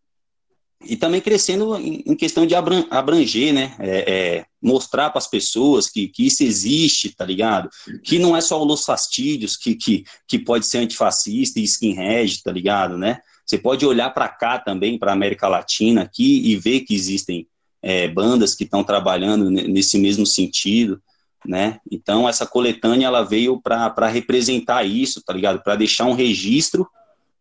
e 0.83 0.95
também 0.95 1.21
crescendo 1.21 1.75
em, 1.77 2.15
questão 2.15 2.45
de 2.45 2.53
abranger, 2.53 3.53
né? 3.53 3.75
É, 3.79 4.13
é, 4.13 4.45
mostrar 4.61 5.09
para 5.09 5.19
as 5.19 5.27
pessoas 5.27 5.89
que, 5.89 6.07
que 6.07 6.25
isso 6.27 6.43
existe, 6.43 7.15
tá 7.15 7.25
ligado? 7.25 7.69
Que 8.03 8.19
não 8.19 8.35
é 8.35 8.41
só 8.41 8.61
o 8.61 8.65
Los 8.65 8.83
Fastídios 8.83 9.55
que, 9.55 9.75
que, 9.75 10.03
que 10.27 10.39
pode 10.39 10.65
ser 10.65 10.79
antifascista 10.79 11.59
e 11.59 11.63
skinhead, 11.63 12.43
tá 12.43 12.51
ligado, 12.51 12.97
né? 12.97 13.19
Você 13.45 13.57
pode 13.57 13.85
olhar 13.85 14.09
para 14.09 14.27
cá 14.27 14.57
também, 14.59 14.97
para 14.97 15.11
a 15.11 15.13
América 15.13 15.47
Latina 15.47 16.01
aqui, 16.01 16.49
e 16.49 16.55
ver 16.55 16.81
que 16.81 16.95
existem 16.95 17.47
é, 17.81 18.07
bandas 18.07 18.55
que 18.55 18.63
estão 18.63 18.83
trabalhando 18.83 19.49
nesse 19.49 19.97
mesmo 19.99 20.25
sentido, 20.25 21.01
né? 21.45 21.79
Então, 21.91 22.27
essa 22.27 22.45
coletânea, 22.45 23.05
ela 23.05 23.21
veio 23.21 23.61
para 23.61 24.07
representar 24.07 24.83
isso, 24.83 25.21
tá 25.23 25.31
ligado? 25.31 25.61
Para 25.61 25.75
deixar 25.75 26.05
um 26.05 26.13
registro 26.13 26.87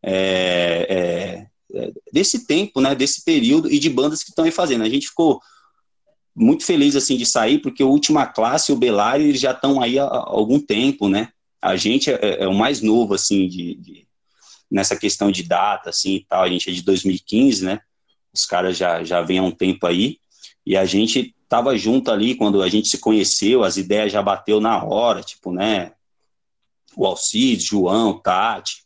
é, 0.03 0.87
é, 0.91 1.47
desse 2.13 2.47
tempo, 2.47 2.81
né, 2.81 2.95
desse 2.95 3.25
período 3.25 3.71
e 3.71 3.79
de 3.79 3.91
bandas 3.91 4.23
que 4.23 4.31
estão 4.31 4.45
aí 4.45 4.51
fazendo. 4.51 4.85
A 4.85 4.89
gente 4.89 5.09
ficou 5.09 5.41
muito 6.35 6.65
feliz 6.65 6.97
assim 6.97 7.17
de 7.17 7.25
sair, 7.25 7.59
porque 7.59 7.83
o 7.83 7.91
Última 7.91 8.27
Classe 8.27 8.73
e 8.73 8.75
o 8.75 8.79
Belari 8.79 9.25
eles 9.25 9.41
já 9.41 9.53
estão 9.53 9.81
aí 9.81 9.99
há, 9.99 10.05
algum 10.05 10.59
tempo, 10.59 11.09
né? 11.09 11.29
A 11.63 11.77
gente 11.77 12.11
é, 12.11 12.43
é 12.43 12.49
o 12.49 12.55
mais 12.55 12.81
novo 12.81 13.15
assim 13.15 13.49
de, 13.49 13.75
de, 13.77 14.07
nessa 14.71 14.97
questão 14.97 15.31
de 15.31 15.43
data 15.43 15.91
assim 15.91 16.17
e 16.17 16.25
tal. 16.25 16.43
A 16.43 16.49
gente 16.49 16.69
é 16.69 16.73
de 16.73 16.83
2015, 16.83 17.65
né? 17.65 17.81
Os 18.33 18.45
caras 18.45 18.77
já 18.77 19.05
já 19.05 19.23
vêm 19.23 19.39
há 19.39 19.43
um 19.43 19.51
tempo 19.51 19.87
aí 19.87 20.19
e 20.67 20.77
a 20.77 20.85
gente 20.85 21.35
tava 21.49 21.77
junto 21.77 22.11
ali 22.11 22.35
quando 22.35 22.63
a 22.63 22.69
gente 22.69 22.89
se 22.89 22.99
conheceu, 22.99 23.63
as 23.63 23.77
ideias 23.77 24.13
já 24.13 24.21
bateu 24.21 24.61
na 24.61 24.83
hora, 24.83 25.23
tipo, 25.23 25.53
né? 25.53 25.93
O 26.97 27.07
Alcides, 27.07 27.67
João, 27.67 28.19
Tati, 28.19 28.83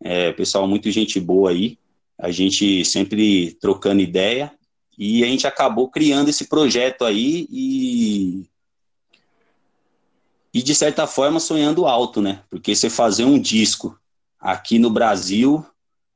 é, 0.00 0.32
pessoal 0.32 0.66
muito 0.66 0.90
gente 0.90 1.20
boa 1.20 1.50
aí 1.50 1.78
a 2.18 2.30
gente 2.30 2.84
sempre 2.84 3.56
trocando 3.60 4.02
ideia 4.02 4.52
e 4.98 5.22
a 5.22 5.26
gente 5.26 5.46
acabou 5.46 5.88
criando 5.88 6.28
esse 6.28 6.48
projeto 6.48 7.04
aí 7.04 7.46
e 7.50 8.42
e 10.52 10.62
de 10.62 10.74
certa 10.74 11.06
forma 11.06 11.38
sonhando 11.38 11.86
alto, 11.86 12.20
né? 12.20 12.42
Porque 12.50 12.74
você 12.74 12.90
fazer 12.90 13.24
um 13.24 13.38
disco 13.38 13.96
aqui 14.40 14.78
no 14.78 14.90
Brasil, 14.90 15.64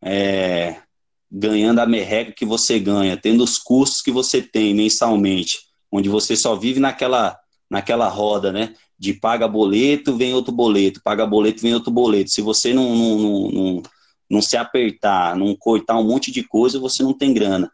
é, 0.03 0.76
ganhando 1.30 1.80
a 1.80 1.86
merreca 1.86 2.32
que 2.32 2.44
você 2.44 2.78
ganha, 2.78 3.16
tendo 3.16 3.44
os 3.44 3.59
custos 3.59 4.00
que 4.00 4.11
você 4.11 4.42
tem 4.42 4.74
mensalmente, 4.74 5.59
onde 5.92 6.09
você 6.09 6.34
só 6.34 6.57
vive 6.57 6.80
naquela 6.80 7.38
naquela 7.70 8.09
roda, 8.09 8.53
né? 8.53 8.74
De 8.98 9.14
paga 9.14 9.46
boleto, 9.46 10.16
vem 10.16 10.34
outro 10.34 10.53
boleto, 10.53 11.00
paga 11.03 11.26
boleto, 11.26 11.62
vem 11.62 11.74
outro 11.74 11.90
boleto. 11.90 12.30
Se 12.30 12.42
você 12.42 12.74
não, 12.74 12.94
não, 12.94 13.18
não, 13.18 13.50
não 13.50 13.82
se 14.41 14.57
apertar, 14.57 15.37
não 15.37 15.55
cortar 15.55 15.99
um 15.99 16.07
monte 16.07 16.30
de 16.30 16.43
coisa, 16.43 16.78
você 16.78 17.03
não 17.03 17.12
tem 17.12 17.35
grana. 17.35 17.70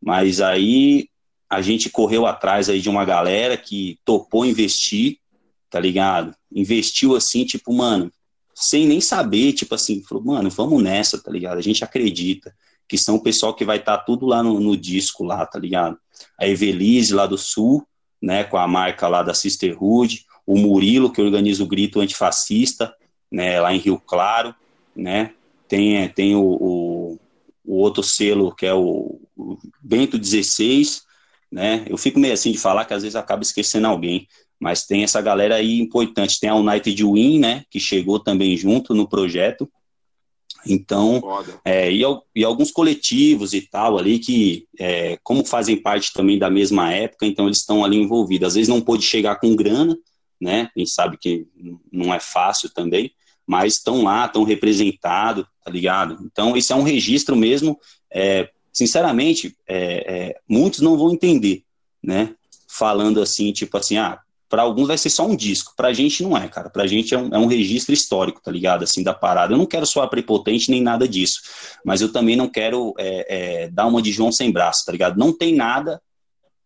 Mas 0.00 0.40
aí 0.40 1.08
a 1.50 1.60
gente 1.60 1.90
correu 1.90 2.26
atrás 2.26 2.68
aí 2.68 2.80
de 2.80 2.88
uma 2.88 3.04
galera 3.04 3.56
que 3.56 3.98
topou 4.04 4.46
investir, 4.46 5.18
tá 5.68 5.80
ligado? 5.80 6.34
Investiu 6.52 7.16
assim, 7.16 7.44
tipo, 7.44 7.72
mano, 7.72 8.12
sem 8.54 8.86
nem 8.86 9.00
saber, 9.00 9.52
tipo 9.52 9.74
assim, 9.74 10.02
falou, 10.02 10.24
mano, 10.24 10.50
vamos 10.50 10.82
nessa, 10.82 11.22
tá 11.22 11.30
ligado? 11.30 11.58
A 11.58 11.62
gente 11.62 11.84
acredita 11.84 12.54
que 12.88 12.98
são 12.98 13.16
o 13.16 13.22
pessoal 13.22 13.54
que 13.54 13.64
vai 13.64 13.76
estar 13.78 13.98
tá 13.98 14.02
tudo 14.02 14.26
lá 14.26 14.42
no, 14.42 14.58
no, 14.58 14.76
disco 14.76 15.22
lá, 15.22 15.44
tá 15.44 15.58
ligado? 15.58 15.98
A 16.38 16.48
Evelise 16.48 17.14
lá 17.14 17.26
do 17.26 17.36
Sul, 17.36 17.86
né, 18.20 18.44
com 18.44 18.56
a 18.56 18.66
marca 18.66 19.06
lá 19.06 19.22
da 19.22 19.34
Sisterhood, 19.34 20.24
o 20.46 20.58
Murilo, 20.58 21.12
que 21.12 21.20
organiza 21.20 21.62
o 21.62 21.66
Grito 21.66 22.00
Antifascista, 22.00 22.94
né, 23.30 23.60
lá 23.60 23.74
em 23.74 23.78
Rio 23.78 24.00
Claro, 24.04 24.54
né, 24.96 25.34
tem, 25.68 26.08
tem 26.08 26.34
o, 26.34 26.42
o, 26.42 27.20
o 27.64 27.76
outro 27.76 28.02
selo 28.02 28.54
que 28.54 28.66
é 28.66 28.74
o, 28.74 29.20
o 29.36 29.58
Bento 29.80 30.18
16, 30.18 31.02
né? 31.50 31.84
Eu 31.88 31.96
fico 31.96 32.18
meio 32.18 32.34
assim 32.34 32.52
de 32.52 32.58
falar 32.58 32.84
que 32.84 32.94
às 32.94 33.02
vezes 33.02 33.16
acaba 33.16 33.42
esquecendo 33.42 33.86
alguém, 33.86 34.26
mas 34.58 34.86
tem 34.86 35.04
essa 35.04 35.20
galera 35.20 35.56
aí 35.56 35.78
importante. 35.78 36.40
Tem 36.40 36.50
a 36.50 36.56
United 36.56 37.04
Win, 37.04 37.38
né? 37.38 37.64
Que 37.70 37.78
chegou 37.78 38.18
também 38.18 38.56
junto 38.56 38.94
no 38.94 39.08
projeto. 39.08 39.70
Então, 40.66 41.22
é, 41.64 41.90
e, 41.90 42.02
e, 42.34 42.44
alguns 42.44 42.70
coletivos 42.70 43.54
e 43.54 43.62
tal 43.62 43.96
ali 43.96 44.18
que, 44.18 44.66
é, 44.78 45.16
como 45.22 45.44
fazem 45.44 45.80
parte 45.80 46.12
também 46.12 46.38
da 46.38 46.50
mesma 46.50 46.92
época, 46.92 47.26
então 47.26 47.46
eles 47.46 47.58
estão 47.58 47.84
ali 47.84 47.96
envolvidos. 47.96 48.48
Às 48.48 48.54
vezes 48.54 48.68
não 48.68 48.80
pôde 48.80 49.04
chegar 49.04 49.36
com 49.36 49.54
grana, 49.54 49.96
né? 50.40 50.70
A 50.74 50.78
gente 50.78 50.90
sabe 50.90 51.16
que 51.16 51.46
não 51.92 52.12
é 52.12 52.18
fácil 52.18 52.70
também, 52.70 53.12
mas 53.48 53.76
estão 53.76 54.02
lá, 54.02 54.26
estão 54.26 54.44
representados, 54.44 55.46
tá 55.64 55.70
ligado? 55.70 56.18
Então, 56.22 56.54
isso 56.54 56.70
é 56.70 56.76
um 56.76 56.82
registro 56.82 57.34
mesmo, 57.34 57.80
é, 58.12 58.50
sinceramente, 58.70 59.56
é, 59.66 59.76
é, 60.06 60.40
muitos 60.46 60.80
não 60.80 60.98
vão 60.98 61.14
entender, 61.14 61.64
né? 62.02 62.34
Falando 62.68 63.22
assim, 63.22 63.50
tipo 63.50 63.74
assim, 63.78 63.96
ah, 63.96 64.20
para 64.50 64.60
alguns 64.60 64.88
vai 64.88 64.98
ser 64.98 65.08
só 65.08 65.26
um 65.26 65.34
disco, 65.34 65.72
pra 65.74 65.94
gente 65.94 66.22
não 66.22 66.36
é, 66.36 66.46
cara, 66.46 66.68
pra 66.68 66.86
gente 66.86 67.14
é 67.14 67.18
um, 67.18 67.34
é 67.34 67.38
um 67.38 67.46
registro 67.46 67.94
histórico, 67.94 68.42
tá 68.42 68.50
ligado? 68.50 68.82
Assim, 68.82 69.02
da 69.02 69.14
parada. 69.14 69.54
Eu 69.54 69.58
não 69.58 69.66
quero 69.66 69.86
soar 69.86 70.10
prepotente 70.10 70.70
nem 70.70 70.82
nada 70.82 71.08
disso, 71.08 71.40
mas 71.82 72.02
eu 72.02 72.12
também 72.12 72.36
não 72.36 72.50
quero 72.50 72.92
é, 72.98 73.62
é, 73.64 73.68
dar 73.70 73.86
uma 73.86 74.02
de 74.02 74.12
João 74.12 74.30
sem 74.30 74.52
braço, 74.52 74.84
tá 74.84 74.92
ligado? 74.92 75.18
Não 75.18 75.32
tem 75.32 75.54
nada 75.54 76.02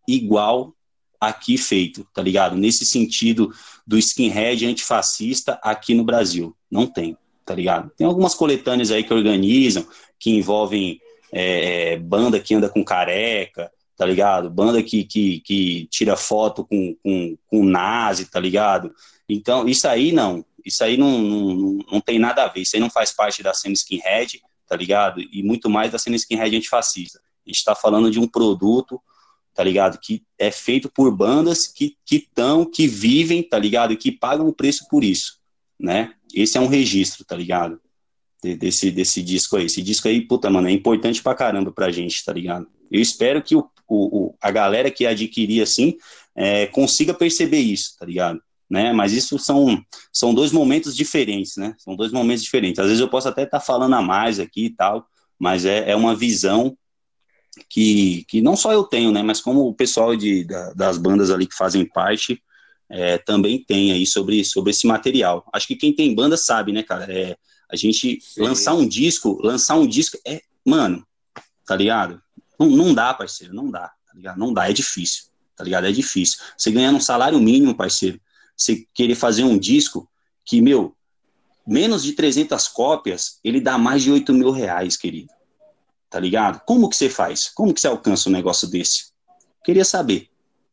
igual 0.08 0.74
aqui 1.22 1.56
feito, 1.56 2.04
tá 2.12 2.20
ligado? 2.20 2.56
Nesse 2.56 2.84
sentido 2.84 3.54
do 3.86 3.96
skinhead 3.96 4.66
antifascista 4.66 5.56
aqui 5.62 5.94
no 5.94 6.02
Brasil. 6.02 6.56
Não 6.68 6.84
tem, 6.84 7.16
tá 7.46 7.54
ligado? 7.54 7.92
Tem 7.96 8.04
algumas 8.04 8.34
coletâneas 8.34 8.90
aí 8.90 9.04
que 9.04 9.14
organizam, 9.14 9.86
que 10.18 10.30
envolvem 10.30 11.00
é, 11.30 11.92
é, 11.92 11.96
banda 11.96 12.40
que 12.40 12.52
anda 12.56 12.68
com 12.68 12.84
careca, 12.84 13.70
tá 13.96 14.04
ligado? 14.04 14.50
Banda 14.50 14.82
que, 14.82 15.04
que, 15.04 15.38
que 15.42 15.86
tira 15.92 16.16
foto 16.16 16.64
com, 16.64 16.96
com, 17.00 17.38
com 17.46 17.64
nazi, 17.64 18.26
tá 18.28 18.40
ligado? 18.40 18.92
Então, 19.28 19.68
isso 19.68 19.86
aí 19.86 20.10
não. 20.10 20.44
Isso 20.64 20.82
aí 20.82 20.96
não, 20.96 21.18
não, 21.20 21.78
não 21.92 22.00
tem 22.00 22.18
nada 22.18 22.42
a 22.42 22.48
ver. 22.48 22.62
Isso 22.62 22.74
aí 22.74 22.80
não 22.80 22.90
faz 22.90 23.12
parte 23.12 23.44
da 23.44 23.54
cena 23.54 23.74
skinhead, 23.74 24.42
tá 24.66 24.74
ligado? 24.74 25.20
E 25.20 25.40
muito 25.40 25.70
mais 25.70 25.92
da 25.92 25.98
cena 25.98 26.16
skinhead 26.16 26.56
antifascista. 26.56 27.20
A 27.46 27.48
gente 27.48 27.58
está 27.58 27.76
falando 27.76 28.10
de 28.10 28.18
um 28.18 28.26
produto 28.26 29.00
tá 29.54 29.62
ligado? 29.62 29.98
Que 29.98 30.22
é 30.38 30.50
feito 30.50 30.90
por 30.90 31.14
bandas 31.14 31.66
que 31.66 31.96
estão, 32.10 32.64
que, 32.64 32.82
que 32.82 32.88
vivem, 32.88 33.42
tá 33.42 33.58
ligado? 33.58 33.96
Que 33.96 34.10
pagam 34.10 34.48
o 34.48 34.52
preço 34.52 34.86
por 34.88 35.04
isso, 35.04 35.38
né? 35.78 36.14
Esse 36.34 36.56
é 36.56 36.60
um 36.60 36.66
registro, 36.66 37.24
tá 37.24 37.36
ligado? 37.36 37.80
Desse, 38.42 38.90
desse 38.90 39.22
disco 39.22 39.56
aí. 39.56 39.66
Esse 39.66 39.82
disco 39.82 40.08
aí, 40.08 40.20
puta, 40.20 40.50
mano, 40.50 40.68
é 40.68 40.72
importante 40.72 41.22
pra 41.22 41.34
caramba 41.34 41.70
pra 41.70 41.92
gente, 41.92 42.24
tá 42.24 42.32
ligado? 42.32 42.66
Eu 42.90 43.00
espero 43.00 43.42
que 43.42 43.54
o, 43.54 43.68
o, 43.88 44.34
a 44.40 44.50
galera 44.50 44.90
que 44.90 45.06
adquirir, 45.06 45.62
assim, 45.62 45.96
é, 46.34 46.66
consiga 46.66 47.14
perceber 47.14 47.60
isso, 47.60 47.96
tá 47.98 48.06
ligado? 48.06 48.40
Né? 48.68 48.92
Mas 48.92 49.12
isso 49.12 49.38
são, 49.38 49.80
são 50.12 50.34
dois 50.34 50.50
momentos 50.50 50.96
diferentes, 50.96 51.56
né? 51.56 51.74
São 51.78 51.94
dois 51.94 52.10
momentos 52.10 52.42
diferentes. 52.42 52.78
Às 52.78 52.86
vezes 52.86 53.00
eu 53.00 53.08
posso 53.08 53.28
até 53.28 53.42
estar 53.42 53.60
tá 53.60 53.64
falando 53.64 53.94
a 53.94 54.02
mais 54.02 54.40
aqui 54.40 54.66
e 54.66 54.70
tal, 54.70 55.06
mas 55.38 55.64
é, 55.64 55.90
é 55.90 55.94
uma 55.94 56.16
visão 56.16 56.76
que, 57.68 58.24
que 58.28 58.40
não 58.40 58.56
só 58.56 58.72
eu 58.72 58.84
tenho, 58.84 59.12
né, 59.12 59.22
mas 59.22 59.40
como 59.40 59.66
o 59.66 59.74
pessoal 59.74 60.16
de, 60.16 60.44
da, 60.44 60.72
das 60.72 60.98
bandas 60.98 61.30
ali 61.30 61.46
que 61.46 61.54
fazem 61.54 61.84
parte 61.84 62.42
é, 62.88 63.18
também 63.18 63.62
tem 63.62 63.92
aí 63.92 64.06
sobre, 64.06 64.44
sobre 64.44 64.70
esse 64.70 64.86
material. 64.86 65.48
Acho 65.52 65.66
que 65.66 65.76
quem 65.76 65.94
tem 65.94 66.14
banda 66.14 66.36
sabe, 66.36 66.72
né, 66.72 66.82
cara? 66.82 67.10
É, 67.10 67.36
a 67.70 67.76
gente 67.76 68.20
Sim. 68.20 68.42
lançar 68.42 68.74
um 68.74 68.86
disco, 68.86 69.38
lançar 69.42 69.76
um 69.76 69.86
disco 69.86 70.18
é, 70.26 70.42
mano, 70.64 71.06
tá 71.66 71.74
ligado? 71.74 72.20
Não, 72.58 72.68
não 72.68 72.94
dá, 72.94 73.14
parceiro, 73.14 73.54
não 73.54 73.70
dá, 73.70 73.88
tá 73.88 74.12
ligado? 74.14 74.38
Não 74.38 74.52
dá, 74.52 74.68
é 74.68 74.72
difícil, 74.72 75.24
tá 75.56 75.64
ligado? 75.64 75.86
É 75.86 75.92
difícil. 75.92 76.38
Você 76.56 76.70
ganhando 76.70 76.96
um 76.96 77.00
salário 77.00 77.38
mínimo, 77.40 77.74
parceiro, 77.74 78.20
você 78.56 78.86
querer 78.92 79.14
fazer 79.14 79.44
um 79.44 79.58
disco 79.58 80.08
que, 80.44 80.60
meu, 80.60 80.94
menos 81.66 82.02
de 82.02 82.12
300 82.12 82.68
cópias, 82.68 83.38
ele 83.42 83.60
dá 83.60 83.78
mais 83.78 84.02
de 84.02 84.10
8 84.10 84.34
mil 84.34 84.50
reais, 84.50 84.96
querido 84.96 85.32
tá 86.12 86.20
ligado? 86.20 86.60
Como 86.66 86.90
que 86.90 86.96
você 86.96 87.08
faz? 87.08 87.48
Como 87.48 87.72
que 87.72 87.80
você 87.80 87.86
alcança 87.88 88.28
um 88.28 88.32
negócio 88.32 88.68
desse? 88.68 89.06
Queria 89.64 89.84
saber, 89.84 90.28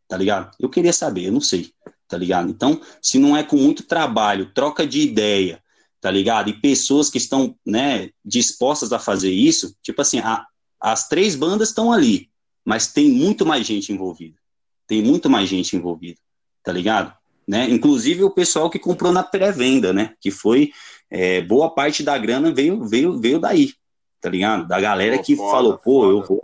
tá 0.06 0.18
ligado? 0.18 0.52
Eu 0.60 0.70
queria 0.70 0.92
saber, 0.92 1.28
eu 1.28 1.32
não 1.32 1.40
sei, 1.40 1.72
tá 2.10 2.18
ligado? 2.18 2.50
Então, 2.50 2.82
se 3.02 3.18
não 3.18 3.38
é 3.38 3.42
com 3.42 3.56
muito 3.56 3.84
trabalho, 3.84 4.52
troca 4.54 4.86
de 4.86 5.00
ideia, 5.00 5.64
tá 6.02 6.12
ligado? 6.12 6.50
E 6.50 6.60
pessoas 6.60 7.10
que 7.10 7.18
estão, 7.18 7.56
né, 7.66 8.10
dispostas 8.24 8.92
a 8.92 9.00
fazer 9.00 9.32
isso, 9.32 9.74
tipo 9.82 10.02
assim, 10.02 10.20
a, 10.20 10.46
as 10.78 11.08
três 11.08 11.38
bandas 11.38 11.70
estão 11.70 11.90
ali, 11.90 12.30
mas 12.66 12.92
tem 12.92 13.10
muito 13.10 13.46
mais 13.46 13.66
gente 13.66 13.94
envolvida. 13.94 14.38
Tem 14.86 15.02
muito 15.02 15.30
mais 15.30 15.48
gente 15.48 15.74
envolvida, 15.74 16.20
tá 16.62 16.74
ligado? 16.74 17.14
Né? 17.48 17.70
Inclusive 17.70 18.26
o 18.26 18.30
pessoal 18.30 18.70
que 18.70 18.78
comprou 18.78 19.14
na 19.14 19.24
pré-venda, 19.24 19.94
né? 19.94 20.16
Que 20.20 20.32
foi 20.32 20.72
é, 21.10 21.42
boa 21.42 21.74
parte 21.74 22.04
da 22.04 22.18
grana 22.18 22.52
veio, 22.52 22.86
veio, 22.86 23.18
veio 23.20 23.40
daí, 23.40 23.74
tá 24.22 24.30
ligado? 24.30 24.68
Da 24.68 24.80
galera 24.80 25.18
pô, 25.18 25.24
que 25.24 25.36
foda, 25.36 25.52
falou, 25.52 25.78
pô, 25.78 26.02
foda. 26.02 26.12
eu 26.12 26.24
vou, 26.26 26.44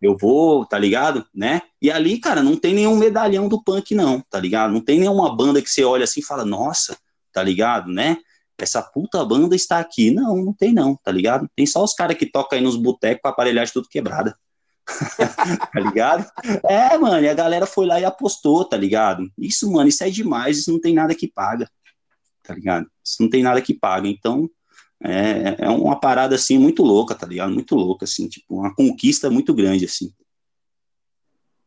eu 0.00 0.16
vou, 0.16 0.66
tá 0.66 0.78
ligado? 0.78 1.26
Né? 1.34 1.62
E 1.80 1.90
ali, 1.90 2.18
cara, 2.18 2.42
não 2.42 2.56
tem 2.56 2.74
nenhum 2.74 2.96
medalhão 2.96 3.48
do 3.48 3.62
punk, 3.62 3.94
não, 3.94 4.20
tá 4.20 4.38
ligado? 4.38 4.72
Não 4.72 4.80
tem 4.80 4.98
nenhuma 5.00 5.34
banda 5.34 5.62
que 5.62 5.70
você 5.70 5.84
olha 5.84 6.04
assim 6.04 6.20
e 6.20 6.24
fala, 6.24 6.44
nossa, 6.44 6.96
tá 7.32 7.42
ligado, 7.42 7.90
né? 7.90 8.18
Essa 8.58 8.82
puta 8.82 9.22
banda 9.24 9.54
está 9.54 9.78
aqui. 9.78 10.10
Não, 10.10 10.36
não 10.36 10.52
tem 10.52 10.72
não, 10.72 10.96
tá 10.96 11.12
ligado? 11.12 11.48
Tem 11.54 11.66
só 11.66 11.84
os 11.84 11.92
caras 11.92 12.16
que 12.16 12.24
tocam 12.24 12.58
aí 12.58 12.64
nos 12.64 12.76
botecos 12.76 13.20
com 13.20 13.28
a 13.28 13.30
aparelhagem 13.30 13.72
tudo 13.72 13.88
quebrada. 13.88 14.36
tá 15.72 15.80
ligado? 15.80 16.30
É, 16.68 16.96
mano, 16.96 17.24
e 17.24 17.28
a 17.28 17.34
galera 17.34 17.66
foi 17.66 17.86
lá 17.86 18.00
e 18.00 18.04
apostou, 18.04 18.64
tá 18.64 18.76
ligado? 18.76 19.30
Isso, 19.36 19.70
mano, 19.70 19.88
isso 19.88 20.04
é 20.04 20.10
demais, 20.10 20.58
isso 20.58 20.72
não 20.72 20.80
tem 20.80 20.94
nada 20.94 21.14
que 21.14 21.26
paga, 21.26 21.68
tá 22.42 22.54
ligado? 22.54 22.86
Isso 23.04 23.20
não 23.20 23.28
tem 23.28 23.42
nada 23.42 23.60
que 23.60 23.74
paga, 23.74 24.08
então 24.08 24.48
é, 25.02 25.64
é 25.64 25.68
uma 25.68 25.98
parada, 25.98 26.34
assim, 26.34 26.58
muito 26.58 26.82
louca, 26.82 27.14
tá 27.14 27.26
ligado? 27.26 27.52
Muito 27.52 27.74
louca, 27.74 28.04
assim, 28.04 28.28
tipo, 28.28 28.56
uma 28.56 28.74
conquista 28.74 29.30
muito 29.30 29.54
grande, 29.54 29.84
assim. 29.84 30.14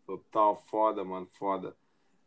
Total, 0.06 0.56
foda, 0.70 1.04
mano, 1.04 1.28
foda. 1.38 1.76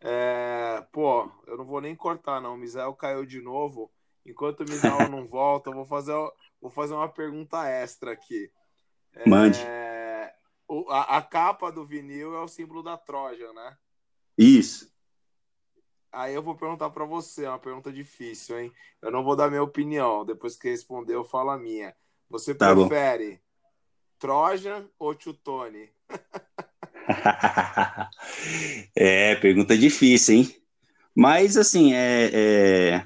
É, 0.00 0.84
pô, 0.92 1.30
eu 1.46 1.56
não 1.56 1.64
vou 1.64 1.80
nem 1.80 1.94
cortar, 1.94 2.40
não. 2.40 2.54
O 2.54 2.58
Misael 2.58 2.94
caiu 2.94 3.26
de 3.26 3.40
novo. 3.40 3.90
Enquanto 4.24 4.60
o 4.60 4.64
Misael 4.64 5.08
não 5.08 5.26
volta, 5.26 5.70
eu 5.70 5.74
vou 5.74 5.84
fazer, 5.84 6.14
vou 6.60 6.70
fazer 6.70 6.94
uma 6.94 7.08
pergunta 7.08 7.68
extra 7.68 8.12
aqui. 8.12 8.50
É, 9.14 9.28
Mande 9.28 9.58
o, 10.72 10.90
a, 10.90 11.18
a, 11.18 11.22
capa 11.22 11.70
do 11.70 11.84
vinil 11.84 12.34
é 12.34 12.40
o 12.40 12.48
símbolo 12.48 12.82
da 12.82 12.96
Troja, 12.96 13.52
né? 13.52 13.76
Isso. 14.38 14.91
Aí 16.12 16.34
eu 16.34 16.42
vou 16.42 16.54
perguntar 16.54 16.90
para 16.90 17.06
você, 17.06 17.46
é 17.46 17.48
uma 17.48 17.58
pergunta 17.58 17.90
difícil, 17.90 18.60
hein? 18.60 18.70
Eu 19.00 19.10
não 19.10 19.24
vou 19.24 19.34
dar 19.34 19.48
minha 19.48 19.62
opinião. 19.62 20.26
Depois 20.26 20.56
que 20.56 20.68
responder, 20.68 21.14
eu 21.14 21.24
falo 21.24 21.50
a 21.50 21.58
minha. 21.58 21.94
Você 22.28 22.54
tá 22.54 22.74
prefere 22.74 23.30
bom. 23.30 23.38
Trojan 24.18 24.86
ou 24.98 25.14
Tchutone? 25.14 25.88
é, 28.94 29.34
pergunta 29.36 29.76
difícil, 29.76 30.36
hein? 30.36 30.62
Mas 31.14 31.56
assim, 31.56 31.94
é, 31.94 32.30
é... 32.32 33.04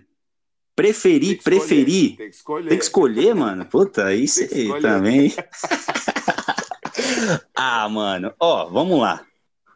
preferir, 0.75 1.43
preferir. 1.43 2.17
Tem 2.17 2.29
que 2.29 2.37
escolher. 2.37 2.69
Tem 2.69 2.79
que 2.79 2.85
escolher, 2.85 3.35
mano. 3.35 3.65
Puta, 3.67 4.15
isso 4.15 4.43
aí 4.43 4.81
também. 4.81 5.33
ah, 7.55 7.89
mano, 7.89 8.35
ó, 8.41 8.69
vamos 8.69 9.01
lá. 9.01 9.25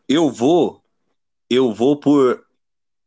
Eu 0.09 0.31
vou, 0.31 0.83
eu 1.49 1.73
vou 1.73 1.97
por, 1.97 2.45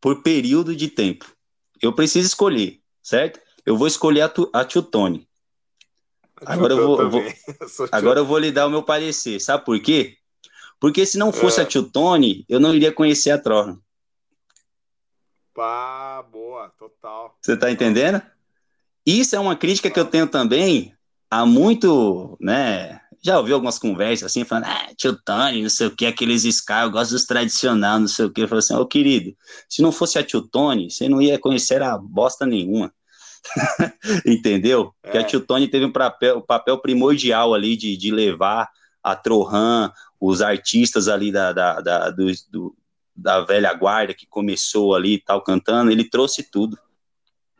por 0.03 0.21
período 0.21 0.75
de 0.75 0.89
tempo. 0.89 1.33
Eu 1.81 1.93
preciso 1.93 2.27
escolher, 2.27 2.81
certo? 3.01 3.39
Eu 3.65 3.77
vou 3.77 3.87
escolher 3.87 4.19
a, 4.19 4.27
tu, 4.27 4.49
a 4.51 4.65
Tio 4.65 4.83
Tony. 4.83 5.25
Agora 6.45 6.73
eu, 6.73 6.85
vou, 6.85 6.99
eu 7.03 7.09
vou 7.09 7.23
agora 7.89 8.19
eu 8.19 8.25
vou 8.25 8.37
lhe 8.37 8.51
dar 8.51 8.67
o 8.67 8.69
meu 8.69 8.83
parecer. 8.83 9.39
Sabe 9.39 9.63
por 9.63 9.79
quê? 9.79 10.17
Porque 10.77 11.05
se 11.05 11.17
não 11.17 11.31
fosse 11.31 11.61
é. 11.61 11.63
a 11.63 11.65
Tio 11.65 11.83
Tony, 11.83 12.43
eu 12.49 12.59
não 12.59 12.75
iria 12.75 12.91
conhecer 12.91 13.31
a 13.31 13.37
Trojan. 13.37 13.79
Pá, 15.53 16.21
boa, 16.29 16.67
total. 16.77 17.37
Você 17.41 17.55
tá 17.55 17.71
entendendo? 17.71 18.21
Isso 19.05 19.37
é 19.37 19.39
uma 19.39 19.55
crítica 19.55 19.89
que 19.89 19.99
eu 20.01 20.05
tenho 20.05 20.27
também 20.27 20.93
há 21.31 21.45
muito, 21.45 22.37
né, 22.41 22.99
já 23.23 23.39
ouvi 23.39 23.53
algumas 23.53 23.79
conversas 23.79 24.25
assim, 24.25 24.43
falando, 24.43 24.65
ah, 24.65 24.89
tio 24.97 25.17
Tony, 25.23 25.61
não 25.61 25.69
sei 25.69 25.87
o 25.87 25.95
que, 25.95 26.05
aqueles 26.05 26.43
Sky, 26.43 26.81
eu 26.83 26.91
gosto 26.91 27.11
dos 27.11 27.25
tradicionais, 27.25 28.01
não 28.01 28.07
sei 28.07 28.25
o 28.25 28.29
que. 28.29 28.41
Eu 28.41 28.49
falei 28.49 28.59
assim, 28.59 28.73
ô 28.73 28.81
oh, 28.81 28.85
querido, 28.85 29.33
se 29.69 29.81
não 29.81 29.93
fosse 29.93 30.19
a 30.19 30.23
tio 30.23 30.41
Tony, 30.41 30.91
você 30.91 31.07
não 31.07 31.21
ia 31.21 31.39
conhecer 31.39 31.81
a 31.81 31.97
bosta 31.97 32.45
nenhuma. 32.45 32.93
Entendeu? 34.27 34.93
É. 35.01 35.07
Porque 35.07 35.17
a 35.17 35.23
tio 35.23 35.39
Tony 35.39 35.69
teve 35.69 35.85
um 35.85 35.91
papel, 35.91 36.39
um 36.39 36.41
papel 36.41 36.77
primordial 36.79 37.53
ali 37.53 37.77
de, 37.77 37.95
de 37.95 38.11
levar 38.11 38.69
a 39.01 39.15
Trohan, 39.15 39.89
os 40.19 40.41
artistas 40.41 41.07
ali 41.07 41.31
da, 41.31 41.53
da, 41.53 41.79
da, 41.79 42.09
do, 42.09 42.25
do, 42.49 42.75
da 43.15 43.39
velha 43.39 43.73
guarda 43.73 44.13
que 44.13 44.27
começou 44.27 44.93
ali 44.93 45.13
e 45.13 45.23
tal, 45.23 45.41
cantando, 45.41 45.91
ele 45.91 46.09
trouxe 46.09 46.43
tudo. 46.43 46.77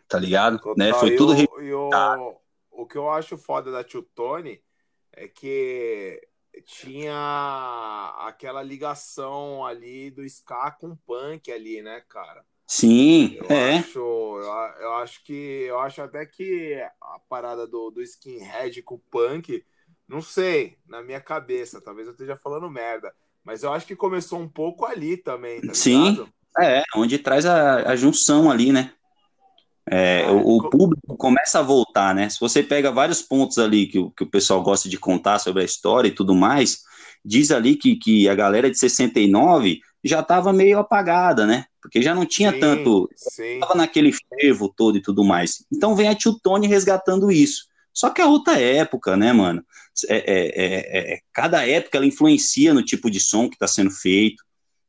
Tá 0.10 0.20
ligado? 0.20 0.60
né? 0.76 0.94
Foi 0.94 1.16
tudo. 1.16 1.34
O, 1.34 1.90
o, 1.90 2.82
o 2.84 2.86
que 2.86 2.98
eu 2.98 3.10
acho 3.10 3.38
foda 3.38 3.72
da 3.72 3.82
tio 3.82 4.06
Tony 4.14 4.60
é 5.14 5.28
que 5.28 6.22
tinha 6.66 8.16
aquela 8.20 8.62
ligação 8.62 9.66
ali 9.66 10.12
do 10.12 10.24
ska 10.24 10.72
com 10.72 10.96
punk 10.96 11.52
ali, 11.52 11.82
né, 11.82 12.02
cara? 12.08 12.46
Sim, 12.68 13.36
eu 13.36 13.46
é. 13.50 13.78
Acho, 13.78 14.00
eu, 14.00 14.82
eu, 14.82 14.94
acho 14.94 15.24
que 15.24 15.34
eu 15.34 15.80
acho 15.80 16.02
até 16.02 16.26
que 16.26 16.76
a 17.02 17.20
parada 17.30 17.68
do, 17.68 17.92
do 17.92 18.02
skinhead 18.02 18.82
com 18.84 18.98
punk, 18.98 19.64
não 20.08 20.22
sei, 20.22 20.78
na 20.88 21.02
minha 21.02 21.20
cabeça, 21.20 21.82
talvez 21.82 22.08
eu 22.08 22.14
esteja 22.14 22.36
falando 22.36 22.70
merda, 22.70 23.14
mas 23.44 23.64
eu 23.64 23.72
acho 23.72 23.86
que 23.86 23.96
começou 23.96 24.40
um 24.40 24.50
pouco 24.50 24.86
ali 24.86 25.18
também, 25.18 25.62
tá 25.62 25.74
Sim, 25.74 26.12
ligado? 26.12 26.34
é, 26.60 26.84
onde 26.96 27.20
traz 27.20 27.46
a, 27.46 27.90
a 27.92 27.96
junção 27.96 28.50
ali, 28.50 28.72
né? 28.72 28.94
É, 29.90 30.26
o, 30.30 30.58
o, 30.58 30.70
público 30.70 31.18
começa 31.18 31.60
a 31.60 31.62
voltar, 31.62 32.16
né? 32.16 32.30
Se 32.30 32.40
você 32.40 32.64
pega 32.64 32.92
vários 32.92 33.22
pontos 33.22 33.58
ali 33.58 33.88
que, 33.88 34.00
que 34.16 34.24
o 34.24 34.30
pessoal 34.30 34.62
gosta 34.64 34.88
de 34.88 34.98
contar 34.98 35.40
sobre 35.40 35.62
a 35.62 35.66
história 35.66 36.08
e 36.08 36.16
tudo 36.16 36.34
mais, 36.34 36.84
diz 37.24 37.52
ali 37.52 37.76
que, 37.76 37.96
que 37.96 38.30
a 38.30 38.36
galera 38.36 38.72
de 38.72 38.78
69 38.78 39.82
já 40.04 40.22
estava 40.22 40.54
meio 40.54 40.80
apagada, 40.80 41.46
né? 41.46 41.66
Porque 41.82 42.02
já 42.02 42.16
não 42.16 42.26
tinha 42.26 42.52
sim, 42.52 42.60
tanto. 42.60 43.10
Estava 43.14 43.76
naquele 43.76 44.12
fervo 44.12 44.70
todo 44.70 44.98
e 44.98 45.02
tudo 45.02 45.24
mais. 45.24 45.66
Então 45.72 45.96
vem 45.96 46.08
a 46.08 46.16
Tio 46.16 46.38
Tony 46.42 46.68
resgatando 46.68 47.32
isso. 47.32 47.66
Só 47.94 48.10
que 48.10 48.22
a 48.22 48.28
outra 48.28 48.60
época, 48.60 49.16
né, 49.16 49.32
mano? 49.34 49.64
É, 50.08 50.16
é, 50.16 50.48
é, 50.56 51.14
é 51.14 51.20
cada 51.32 51.68
época 51.68 51.98
ela 51.98 52.06
influencia 52.06 52.74
no 52.74 52.84
tipo 52.84 53.12
de 53.12 53.20
som 53.20 53.48
que 53.48 53.56
está 53.56 53.68
sendo 53.68 53.92
feito, 53.92 54.44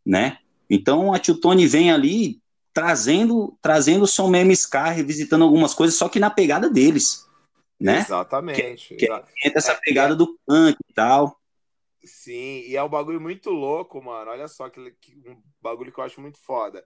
né? 0.07 0.38
Então 0.70 1.12
a 1.12 1.18
Tio 1.18 1.34
Tony 1.34 1.66
vem 1.66 1.92
ali 1.92 2.38
trazendo 2.75 3.57
trazendo 3.62 4.03
o 4.03 4.07
som 4.07 4.29
meme 4.29 4.55
ska, 4.55 4.91
revisitando 4.91 5.45
algumas 5.45 5.72
coisas, 5.72 5.97
só 5.97 6.09
que 6.09 6.18
na 6.18 6.29
pegada 6.29 6.68
deles, 6.68 7.27
né? 7.81 7.99
Exatamente. 8.01 8.97
Que, 8.97 9.07
que 9.07 9.49
entra 9.49 9.59
essa 9.59 9.72
é, 9.72 9.81
pegada 9.81 10.12
é, 10.12 10.16
do 10.16 10.39
punk 10.45 10.77
e 10.87 10.93
tal. 10.93 11.41
Sim, 12.05 12.64
e 12.66 12.77
é 12.77 12.83
um 12.83 12.89
bagulho 12.89 13.20
muito 13.20 13.51
louco, 13.51 14.03
mano. 14.03 14.31
Olha 14.31 14.49
só 14.49 14.68
que, 14.68 14.91
que 15.01 15.22
um 15.27 15.41
bagulho 15.62 15.93
que 15.93 15.99
eu 15.99 16.05
acho 16.05 16.20
muito 16.20 16.39
foda. 16.39 16.85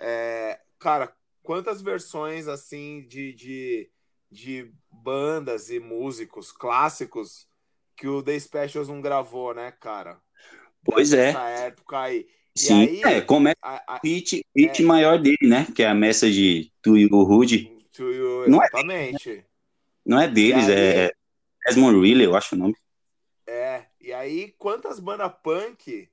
É, 0.00 0.60
cara, 0.78 1.12
quantas 1.42 1.82
versões 1.82 2.48
assim 2.48 3.06
de, 3.08 3.34
de, 3.34 3.90
de 4.30 4.72
bandas 4.90 5.70
e 5.70 5.80
músicos 5.80 6.52
clássicos 6.52 7.46
que 7.96 8.06
o 8.06 8.22
The 8.22 8.38
Specials 8.38 8.88
não 8.88 9.00
gravou, 9.00 9.52
né, 9.52 9.72
cara? 9.72 10.20
Pois 10.84 11.12
é. 11.12 11.26
Nessa 11.26 11.48
época 11.48 11.98
aí. 11.98 12.28
Sim, 12.56 13.02
aí, 13.04 13.16
é, 13.16 13.20
começa 13.20 13.58
a, 13.62 13.94
a, 13.94 13.96
o 13.96 14.06
hit, 14.06 14.42
hit 14.56 14.82
é, 14.82 14.84
maior 14.84 15.18
dele, 15.18 15.36
né? 15.42 15.66
Que 15.74 15.82
é 15.82 15.88
a 15.88 15.94
message 15.94 16.72
to 16.82 16.96
you, 16.96 17.08
Rude. 17.22 17.70
You, 17.98 18.48
não 18.48 18.62
é, 18.62 18.68
não 20.04 20.20
é 20.20 20.28
deles, 20.28 20.68
aí, 20.68 20.74
é 20.74 21.12
Desmond 21.66 22.00
Reilly, 22.00 22.24
eu 22.24 22.36
acho 22.36 22.54
o 22.54 22.58
nome. 22.58 22.74
É, 23.46 23.84
e 24.00 24.12
aí 24.12 24.54
quantas 24.58 25.00
bandas 25.00 25.32
punk 25.42 26.08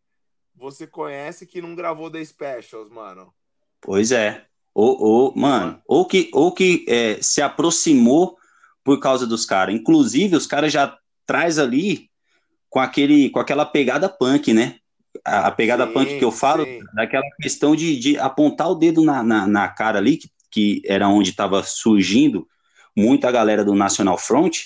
você 0.56 0.88
conhece 0.88 1.46
que 1.46 1.62
não 1.62 1.76
gravou 1.76 2.10
The 2.10 2.24
Specials, 2.24 2.90
mano? 2.90 3.34
Pois 3.82 4.12
é. 4.12 4.46
Ou, 4.74 5.02
ou 5.02 5.36
mano, 5.36 5.82
ou 5.88 6.06
que, 6.06 6.30
ou 6.34 6.52
que 6.52 6.86
é, 6.88 7.22
se 7.22 7.42
aproximou 7.42 8.38
por 8.84 9.00
causa 9.00 9.28
dos 9.28 9.46
caras. 9.46 9.76
Inclusive, 9.76 10.36
os 10.36 10.48
caras 10.48 10.74
já 10.74 10.98
traz 11.26 11.60
ali 11.60 12.10
com 12.70 12.80
aquele 12.80 13.30
com 13.30 13.40
aquela 13.40 13.66
pegada 13.66 14.10
punk, 14.10 14.54
né? 14.54 14.80
A, 15.24 15.52
pegada 15.52 15.86
sim, 15.88 15.94
punk 15.94 16.18
que 16.18 16.24
eu 16.24 16.32
falo, 16.32 16.66
sim. 16.66 16.80
daquela 16.94 17.24
questão 17.42 17.76
de, 17.76 17.98
de 17.98 18.18
apontar 18.18 18.70
o 18.70 18.76
dedo 18.76 19.04
na, 19.04 19.24
na, 19.24 19.48
na 19.48 19.68
cara 19.68 20.00
ali, 20.00 20.18
que, 20.18 20.30
que 20.52 20.82
era 20.86 21.08
onde 21.08 21.30
estava 21.30 21.64
surgindo 21.64 22.48
muita 22.96 23.32
galera 23.32 23.64
do 23.64 23.74
National 23.74 24.18
Front, 24.18 24.66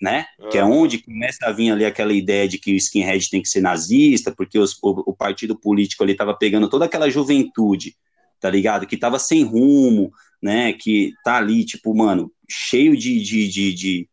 né? 0.00 0.26
Uhum. 0.38 0.48
Que 0.48 0.58
é 0.58 0.64
onde 0.64 0.98
começa 0.98 1.46
a 1.46 1.52
vir 1.52 1.70
ali 1.70 1.84
aquela 1.84 2.12
ideia 2.12 2.48
de 2.48 2.58
que 2.58 2.72
o 2.72 2.76
skinhead 2.76 3.28
tem 3.30 3.42
que 3.42 3.48
ser 3.48 3.60
nazista, 3.60 4.32
porque 4.32 4.58
os, 4.58 4.74
o, 4.82 5.10
o, 5.10 5.14
partido 5.14 5.58
político 5.58 6.02
ali 6.02 6.12
estava 6.12 6.34
pegando 6.34 6.68
toda 6.68 6.84
aquela 6.84 7.10
juventude, 7.10 7.96
tá 8.40 8.48
ligado? 8.48 8.86
Que 8.86 8.94
estava 8.94 9.18
sem 9.18 9.42
rumo, 9.42 10.12
né? 10.42 10.72
Que 10.72 11.12
tá 11.24 11.36
ali, 11.36 11.64
tipo, 11.64 11.94
mano, 11.94 12.30
cheio 12.48 12.96
de, 12.96 13.20
de, 13.22 13.48
de, 13.48 13.74
de 13.74 14.08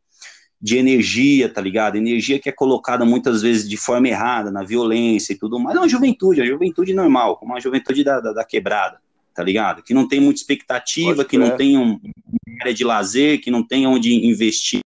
de 0.62 0.78
energia, 0.78 1.48
tá 1.48 1.62
ligado? 1.62 1.96
Energia 1.96 2.40
que 2.40 2.50
é 2.50 2.52
colocada 2.52 3.06
muitas 3.06 3.42
vezes 3.42 3.68
de 3.68 3.78
forma 3.78 4.08
errada, 4.08 4.52
na 4.52 4.64
violência 4.64 5.34
e 5.34 5.38
tudo 5.38 5.60
mais. 5.60 5.76
É 5.76 5.80
uma 5.80 5.90
juventude, 5.90 6.42
a 6.42 6.46
juventude 6.46 6.94
normal, 6.94 7.38
como 7.38 7.56
a 7.56 7.60
juventude 7.60 8.04
da, 8.04 8.20
da, 8.20 8.34
da, 8.34 8.44
quebrada, 8.44 9.00
tá 9.34 9.44
ligado? 9.44 9.84
Que 9.84 9.94
não 9.94 10.08
tem 10.08 10.20
muita 10.20 10.40
expectativa, 10.40 11.18
Pode 11.18 11.30
que 11.30 11.38
não 11.38 11.56
tem 11.56 11.78
um, 11.78 12.00
uma 12.02 12.62
área 12.62 12.74
de 12.74 12.84
lazer, 12.84 13.42
que 13.42 13.52
não 13.52 13.66
tem 13.66 13.86
onde 13.86 14.14
investir 14.14 14.80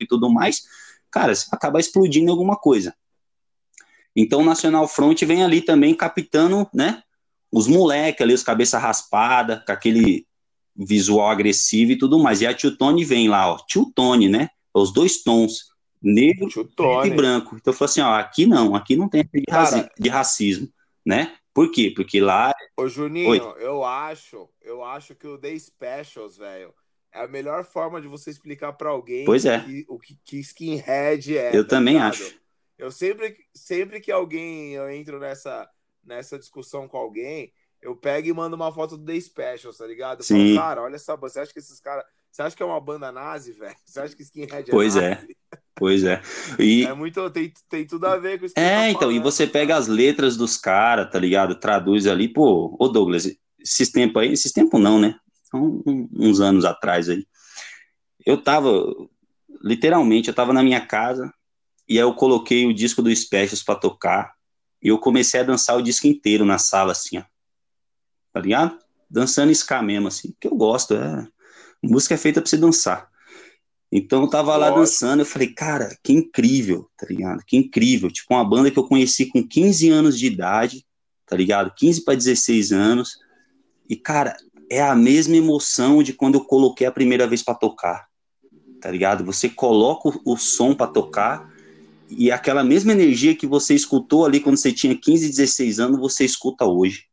e 0.00 0.06
tudo 0.06 0.30
mais. 0.30 0.64
Cara, 1.10 1.34
você 1.34 1.46
acaba 1.52 1.80
explodindo 1.80 2.30
alguma 2.30 2.56
coisa. 2.56 2.94
Então 4.14 4.40
o 4.40 4.44
Nacional 4.44 4.88
Front 4.88 5.22
vem 5.22 5.44
ali 5.44 5.60
também 5.60 5.94
captando, 5.94 6.68
né? 6.74 7.02
Os 7.52 7.66
moleques 7.66 8.22
ali, 8.22 8.34
os 8.34 8.42
cabeça 8.42 8.78
raspada, 8.78 9.62
com 9.64 9.72
aquele 9.72 10.26
visual 10.76 11.28
agressivo 11.28 11.92
e 11.92 11.98
tudo 11.98 12.18
mais. 12.18 12.40
E 12.40 12.46
a 12.46 12.54
Tio 12.54 12.76
Tony 12.76 13.04
vem 13.04 13.28
lá, 13.28 13.52
ó, 13.52 13.58
Tio 13.66 13.90
Tony, 13.94 14.28
né? 14.28 14.50
Os 14.74 14.92
dois 14.92 15.22
tons, 15.22 15.70
negro 16.02 16.48
e 17.04 17.10
branco. 17.10 17.56
Então 17.56 17.72
eu 17.72 17.76
falei 17.76 17.90
assim, 17.90 18.00
ó, 18.00 18.14
aqui 18.14 18.46
não, 18.46 18.74
aqui 18.74 18.94
não 18.94 19.08
tem 19.08 19.24
de, 19.32 19.42
Cara, 19.44 19.90
de 19.98 20.08
racismo, 20.08 20.68
né? 21.04 21.34
Por 21.54 21.70
quê? 21.70 21.90
Porque 21.94 22.20
lá. 22.20 22.52
Ô, 22.76 22.86
Juninho, 22.86 23.30
Oi. 23.30 23.40
eu 23.60 23.82
acho, 23.82 24.48
eu 24.60 24.84
acho 24.84 25.14
que 25.14 25.26
o 25.26 25.38
The 25.38 25.58
Specials, 25.58 26.36
velho, 26.36 26.74
é 27.12 27.22
a 27.22 27.26
melhor 27.26 27.64
forma 27.64 28.00
de 28.00 28.06
você 28.06 28.28
explicar 28.28 28.74
para 28.74 28.90
alguém 28.90 29.24
pois 29.24 29.46
é. 29.46 29.60
que, 29.60 29.86
o 29.88 29.98
que, 29.98 30.18
que 30.22 30.38
skinhead 30.40 31.38
é. 31.38 31.56
Eu 31.56 31.64
tá 31.64 31.76
também 31.76 31.94
ligado? 31.94 32.12
acho. 32.12 32.38
Eu 32.76 32.90
sempre, 32.90 33.34
sempre 33.54 34.00
que 34.00 34.12
alguém 34.12 34.74
eu 34.74 34.90
entro 34.90 35.18
nessa, 35.18 35.66
nessa 36.04 36.38
discussão 36.38 36.86
com 36.86 36.98
alguém, 36.98 37.50
eu 37.80 37.94
pego 37.94 38.28
e 38.28 38.32
mando 38.32 38.56
uma 38.56 38.72
foto 38.72 38.96
do 38.96 39.04
The 39.04 39.20
Specials, 39.20 39.78
tá 39.78 39.86
ligado? 39.86 40.20
Eu 40.20 40.24
Sim. 40.24 40.54
Falo, 40.54 40.68
cara, 40.68 40.82
olha 40.82 40.96
essa 40.96 41.16
Você 41.16 41.40
acha 41.40 41.52
que 41.52 41.58
esses 41.58 41.80
caras. 41.80 42.04
Você 42.30 42.42
acha 42.42 42.56
que 42.56 42.62
é 42.62 42.66
uma 42.66 42.80
banda 42.80 43.10
nazi, 43.10 43.52
velho? 43.52 43.74
Você 43.84 44.00
acha 44.00 44.14
que 44.14 44.22
skinhead 44.22 44.68
é 44.68 44.70
pois 44.70 44.96
é 44.96 45.10
nazi? 45.10 45.36
Pois 45.74 46.04
é. 46.04 46.20
Pois 46.20 46.58
é. 46.58 46.62
E... 46.62 46.84
É 46.84 46.94
muito. 46.94 47.30
Tem, 47.30 47.52
tem 47.68 47.86
tudo 47.86 48.06
a 48.06 48.16
ver 48.16 48.38
com 48.38 48.46
isso. 48.46 48.54
É, 48.56 48.82
tá 48.82 48.90
então, 48.90 49.12
e 49.12 49.18
você 49.18 49.46
pega 49.46 49.76
as 49.76 49.86
letras 49.86 50.36
dos 50.36 50.56
caras, 50.56 51.10
tá 51.10 51.18
ligado? 51.18 51.54
Traduz 51.54 52.06
ali, 52.06 52.28
pô, 52.28 52.76
ô 52.78 52.88
Douglas, 52.88 53.26
esses 53.58 53.90
tempos 53.90 54.22
aí, 54.22 54.32
esses 54.32 54.52
tempos 54.52 54.80
não, 54.80 54.98
né? 54.98 55.18
São 55.44 55.82
uns 55.86 56.40
anos 56.40 56.64
atrás 56.64 57.08
aí. 57.08 57.26
Eu 58.24 58.42
tava, 58.42 58.70
literalmente, 59.62 60.28
eu 60.28 60.34
tava 60.34 60.52
na 60.52 60.62
minha 60.62 60.84
casa 60.84 61.32
e 61.88 61.94
aí 61.94 62.04
eu 62.04 62.14
coloquei 62.14 62.66
o 62.66 62.74
disco 62.74 63.02
do 63.02 63.14
Specials 63.14 63.62
pra 63.62 63.74
tocar 63.74 64.32
e 64.82 64.88
eu 64.88 64.98
comecei 64.98 65.40
a 65.40 65.44
dançar 65.44 65.76
o 65.76 65.82
disco 65.82 66.06
inteiro 66.06 66.44
na 66.44 66.58
sala, 66.58 66.92
assim, 66.92 67.18
ó. 67.18 67.22
Tá 68.36 68.42
ligado? 68.42 68.78
Dançando 69.08 69.50
ska 69.52 69.80
mesmo, 69.80 70.08
assim, 70.08 70.34
que 70.38 70.46
eu 70.46 70.54
gosto, 70.54 70.92
é. 70.92 71.26
Música 71.82 72.16
é 72.16 72.18
feita 72.18 72.42
pra 72.42 72.50
você 72.50 72.58
dançar. 72.58 73.08
Então 73.90 74.20
eu 74.20 74.28
tava 74.28 74.54
lá 74.58 74.68
dançando, 74.68 75.20
eu 75.20 75.24
falei, 75.24 75.54
cara, 75.54 75.96
que 76.04 76.12
incrível, 76.12 76.86
tá 76.98 77.06
ligado? 77.08 77.42
Que 77.46 77.56
incrível. 77.56 78.10
Tipo, 78.10 78.34
uma 78.34 78.44
banda 78.44 78.70
que 78.70 78.78
eu 78.78 78.86
conheci 78.86 79.24
com 79.24 79.42
15 79.42 79.88
anos 79.88 80.18
de 80.18 80.26
idade, 80.26 80.84
tá 81.24 81.34
ligado? 81.34 81.72
15 81.74 82.04
para 82.04 82.14
16 82.14 82.72
anos. 82.72 83.16
E, 83.88 83.96
cara, 83.96 84.36
é 84.70 84.82
a 84.82 84.94
mesma 84.94 85.34
emoção 85.34 86.02
de 86.02 86.12
quando 86.12 86.34
eu 86.34 86.44
coloquei 86.44 86.86
a 86.86 86.92
primeira 86.92 87.26
vez 87.26 87.42
para 87.42 87.54
tocar, 87.54 88.06
tá 88.82 88.90
ligado? 88.90 89.24
Você 89.24 89.48
coloca 89.48 90.10
o, 90.10 90.34
o 90.34 90.36
som 90.36 90.74
para 90.74 90.92
tocar 90.92 91.50
e 92.10 92.30
aquela 92.30 92.62
mesma 92.62 92.92
energia 92.92 93.34
que 93.34 93.46
você 93.46 93.74
escutou 93.74 94.26
ali 94.26 94.40
quando 94.40 94.58
você 94.58 94.70
tinha 94.70 94.94
15, 94.94 95.26
16 95.26 95.80
anos, 95.80 95.98
você 95.98 96.22
escuta 96.22 96.66
hoje 96.66 97.06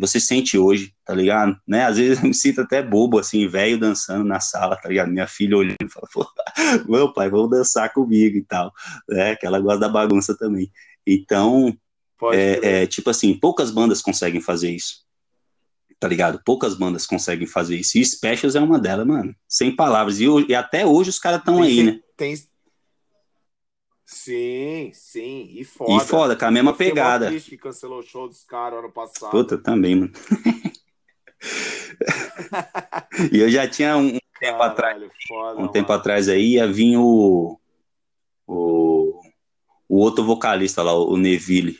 você 0.00 0.20
sente 0.20 0.58
hoje, 0.58 0.94
tá 1.04 1.14
ligado? 1.14 1.58
Né? 1.66 1.84
Às 1.84 1.96
vezes 1.96 2.22
eu 2.22 2.28
me 2.28 2.34
sinto 2.34 2.60
até 2.60 2.82
bobo, 2.82 3.18
assim, 3.18 3.46
velho 3.48 3.78
dançando 3.78 4.24
na 4.24 4.40
sala, 4.40 4.76
tá 4.76 4.88
ligado? 4.88 5.10
Minha 5.10 5.26
filha 5.26 5.56
olhando 5.56 5.76
e 5.82 5.88
fala, 5.88 6.06
pô, 6.12 6.26
meu 6.88 7.12
pai, 7.12 7.28
vamos 7.28 7.50
dançar 7.50 7.92
comigo 7.92 8.36
e 8.36 8.42
tal, 8.42 8.72
né? 9.08 9.36
Que 9.36 9.46
ela 9.46 9.60
gosta 9.60 9.80
da 9.80 9.88
bagunça 9.88 10.36
também. 10.36 10.70
Então, 11.06 11.76
é, 12.32 12.82
é, 12.82 12.86
tipo 12.86 13.10
assim, 13.10 13.34
poucas 13.34 13.70
bandas 13.70 14.02
conseguem 14.02 14.40
fazer 14.40 14.70
isso, 14.70 15.04
tá 15.98 16.08
ligado? 16.08 16.40
Poucas 16.44 16.74
bandas 16.74 17.06
conseguem 17.06 17.46
fazer 17.46 17.76
isso. 17.76 17.98
E 17.98 18.04
Specials 18.04 18.56
é 18.56 18.60
uma 18.60 18.78
delas, 18.78 19.06
mano, 19.06 19.34
sem 19.48 19.74
palavras. 19.74 20.20
E, 20.20 20.26
e 20.48 20.54
até 20.54 20.84
hoje 20.86 21.10
os 21.10 21.18
caras 21.18 21.40
estão 21.40 21.62
aí, 21.62 21.82
né? 21.82 22.00
Tem, 22.16 22.34
Sim, 24.10 24.90
sim, 24.94 25.50
e 25.50 25.62
foda. 25.64 25.92
E 25.92 26.00
foda, 26.00 26.34
com 26.34 26.46
a 26.46 26.50
mesma 26.50 26.72
pegada. 26.72 27.26
triste 27.26 27.50
que 27.50 27.58
cancelou 27.58 27.98
o 27.98 28.02
show 28.02 28.26
dos 28.26 28.42
caras 28.42 28.78
ano 28.78 28.90
passado. 28.90 29.30
Puta, 29.30 29.58
também, 29.58 29.96
mano. 29.96 30.12
e 33.30 33.38
eu 33.38 33.50
já 33.50 33.68
tinha 33.68 33.98
um 33.98 34.12
tempo 34.12 34.22
Caralho, 34.40 34.62
atrás, 34.62 35.12
foda, 35.28 35.56
um 35.56 35.60
mano. 35.60 35.72
tempo 35.72 35.92
atrás 35.92 36.26
aí, 36.26 36.54
ia 36.54 36.66
vir 36.66 36.96
o, 36.96 37.60
o, 38.46 39.20
o 39.86 39.98
outro 39.98 40.24
vocalista 40.24 40.82
lá, 40.82 40.94
o 40.94 41.18
Neville. 41.18 41.78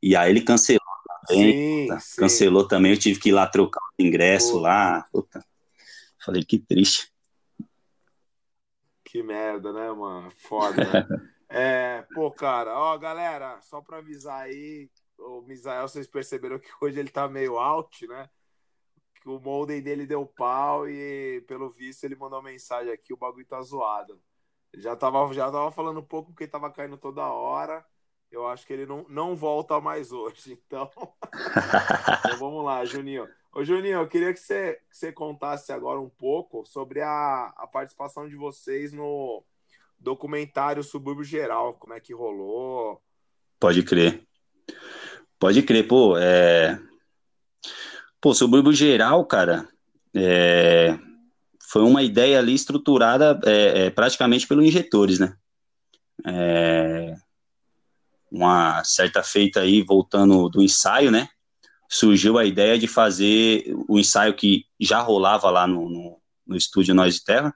E 0.00 0.14
aí 0.14 0.30
ele 0.30 0.42
cancelou 0.42 0.80
também. 1.26 1.88
Sim, 1.88 1.98
sim. 1.98 2.20
Cancelou 2.20 2.68
também, 2.68 2.92
eu 2.92 2.98
tive 2.98 3.18
que 3.18 3.30
ir 3.30 3.32
lá 3.32 3.48
trocar 3.48 3.80
o 3.80 4.02
ingresso 4.02 4.52
Pô. 4.52 4.60
lá. 4.60 5.04
Puta. 5.10 5.44
Falei, 6.24 6.44
que 6.44 6.56
triste. 6.56 7.12
Que 9.02 9.24
merda, 9.24 9.72
né, 9.72 9.90
mano? 9.90 10.30
Foda. 10.30 11.08
É, 11.48 12.02
pô, 12.14 12.30
cara, 12.30 12.78
ó, 12.78 12.96
galera, 12.98 13.60
só 13.62 13.80
pra 13.80 13.98
avisar 13.98 14.42
aí, 14.42 14.90
o 15.18 15.40
Misael, 15.42 15.88
vocês 15.88 16.06
perceberam 16.06 16.58
que 16.58 16.68
hoje 16.80 17.00
ele 17.00 17.10
tá 17.10 17.26
meio 17.28 17.58
out, 17.58 18.06
né? 18.06 18.28
Que 19.22 19.28
o 19.28 19.40
molden 19.40 19.82
dele 19.82 20.06
deu 20.06 20.26
pau 20.26 20.88
e, 20.88 21.42
pelo 21.48 21.70
visto, 21.70 22.04
ele 22.04 22.16
mandou 22.16 22.42
mensagem 22.42 22.92
aqui, 22.92 23.12
o 23.12 23.16
bagulho 23.16 23.46
tá 23.46 23.60
zoado. 23.62 24.20
Já 24.74 24.94
tava, 24.94 25.32
já 25.32 25.50
tava 25.50 25.70
falando 25.72 26.00
um 26.00 26.04
pouco 26.04 26.32
porque 26.32 26.46
tava 26.46 26.70
caindo 26.70 26.98
toda 26.98 27.26
hora. 27.26 27.84
Eu 28.30 28.46
acho 28.46 28.66
que 28.66 28.72
ele 28.72 28.86
não, 28.86 29.06
não 29.08 29.34
volta 29.34 29.80
mais 29.80 30.12
hoje. 30.12 30.60
Então, 30.66 30.90
então 32.18 32.38
vamos 32.38 32.64
lá, 32.64 32.84
Juninho. 32.84 33.26
Ô, 33.52 33.64
Juninho, 33.64 34.00
eu 34.00 34.08
queria 34.08 34.32
que 34.34 34.38
você, 34.40 34.74
que 34.90 34.96
você 34.96 35.10
contasse 35.12 35.72
agora 35.72 35.98
um 35.98 36.10
pouco 36.10 36.64
sobre 36.66 37.00
a, 37.00 37.46
a 37.56 37.66
participação 37.66 38.28
de 38.28 38.36
vocês 38.36 38.92
no, 38.92 39.42
documentário 39.98 40.82
Subúrbio 40.82 41.24
Geral, 41.24 41.74
como 41.74 41.94
é 41.94 42.00
que 42.00 42.14
rolou? 42.14 43.00
Pode 43.58 43.82
crer. 43.82 44.26
Pode 45.38 45.62
crer, 45.62 45.86
pô, 45.86 46.16
é... 46.16 46.80
Pô, 48.20 48.34
Subúrbio 48.34 48.72
Geral, 48.72 49.24
cara, 49.24 49.68
é... 50.14 50.98
foi 51.70 51.82
uma 51.82 52.02
ideia 52.02 52.38
ali 52.38 52.54
estruturada 52.54 53.38
é, 53.44 53.86
é, 53.86 53.90
praticamente 53.90 54.46
pelos 54.46 54.64
injetores, 54.64 55.18
né? 55.18 55.36
É... 56.26 57.14
Uma 58.30 58.84
certa 58.84 59.22
feita 59.22 59.60
aí, 59.60 59.82
voltando 59.82 60.48
do 60.48 60.62
ensaio, 60.62 61.10
né? 61.10 61.28
Surgiu 61.88 62.36
a 62.36 62.44
ideia 62.44 62.78
de 62.78 62.86
fazer 62.86 63.64
o 63.88 63.98
ensaio 63.98 64.34
que 64.34 64.66
já 64.78 65.00
rolava 65.00 65.50
lá 65.50 65.66
no, 65.66 65.88
no, 65.88 66.20
no 66.46 66.56
estúdio 66.56 66.94
Nós 66.94 67.14
de 67.14 67.24
Terra, 67.24 67.54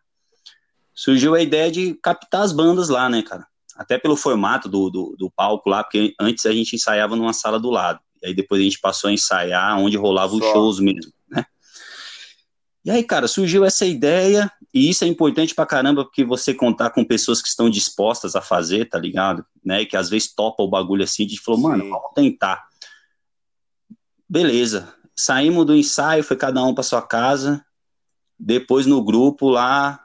surgiu 0.94 1.34
a 1.34 1.42
ideia 1.42 1.70
de 1.70 1.94
captar 1.94 2.42
as 2.42 2.52
bandas 2.52 2.88
lá, 2.88 3.08
né, 3.08 3.22
cara? 3.22 3.46
Até 3.76 3.98
pelo 3.98 4.16
formato 4.16 4.68
do, 4.68 4.90
do, 4.90 5.16
do, 5.18 5.30
palco 5.30 5.68
lá, 5.68 5.82
porque 5.82 6.14
antes 6.20 6.44
a 6.46 6.52
gente 6.52 6.76
ensaiava 6.76 7.16
numa 7.16 7.32
sala 7.32 7.58
do 7.58 7.70
lado. 7.70 8.00
E 8.22 8.26
aí 8.26 8.34
depois 8.34 8.60
a 8.60 8.64
gente 8.64 8.78
passou 8.78 9.08
a 9.08 9.12
ensaiar 9.12 9.78
onde 9.78 9.96
rolavam 9.96 10.38
os 10.38 10.44
shows 10.44 10.78
mesmo, 10.78 11.12
né? 11.28 11.44
E 12.84 12.90
aí, 12.90 13.04
cara, 13.04 13.28
surgiu 13.28 13.64
essa 13.64 13.86
ideia, 13.86 14.50
e 14.74 14.90
isso 14.90 15.04
é 15.04 15.06
importante 15.06 15.54
pra 15.54 15.64
caramba, 15.64 16.04
porque 16.04 16.24
você 16.24 16.52
contar 16.52 16.90
com 16.90 17.04
pessoas 17.04 17.40
que 17.40 17.46
estão 17.46 17.70
dispostas 17.70 18.34
a 18.34 18.40
fazer, 18.40 18.88
tá 18.88 18.98
ligado? 18.98 19.44
Né? 19.64 19.82
E 19.82 19.86
que 19.86 19.96
às 19.96 20.10
vezes 20.10 20.34
topa 20.34 20.62
o 20.64 20.68
bagulho 20.68 21.04
assim, 21.04 21.24
de 21.24 21.40
falou, 21.40 21.60
Sim. 21.60 21.66
mano, 21.68 21.88
vamos 21.88 22.10
tentar. 22.14 22.64
Beleza. 24.28 24.92
Saímos 25.14 25.64
do 25.64 25.76
ensaio, 25.76 26.24
foi 26.24 26.36
cada 26.36 26.64
um 26.64 26.74
pra 26.74 26.82
sua 26.82 27.02
casa. 27.02 27.64
Depois 28.36 28.84
no 28.84 29.04
grupo 29.04 29.48
lá, 29.48 30.01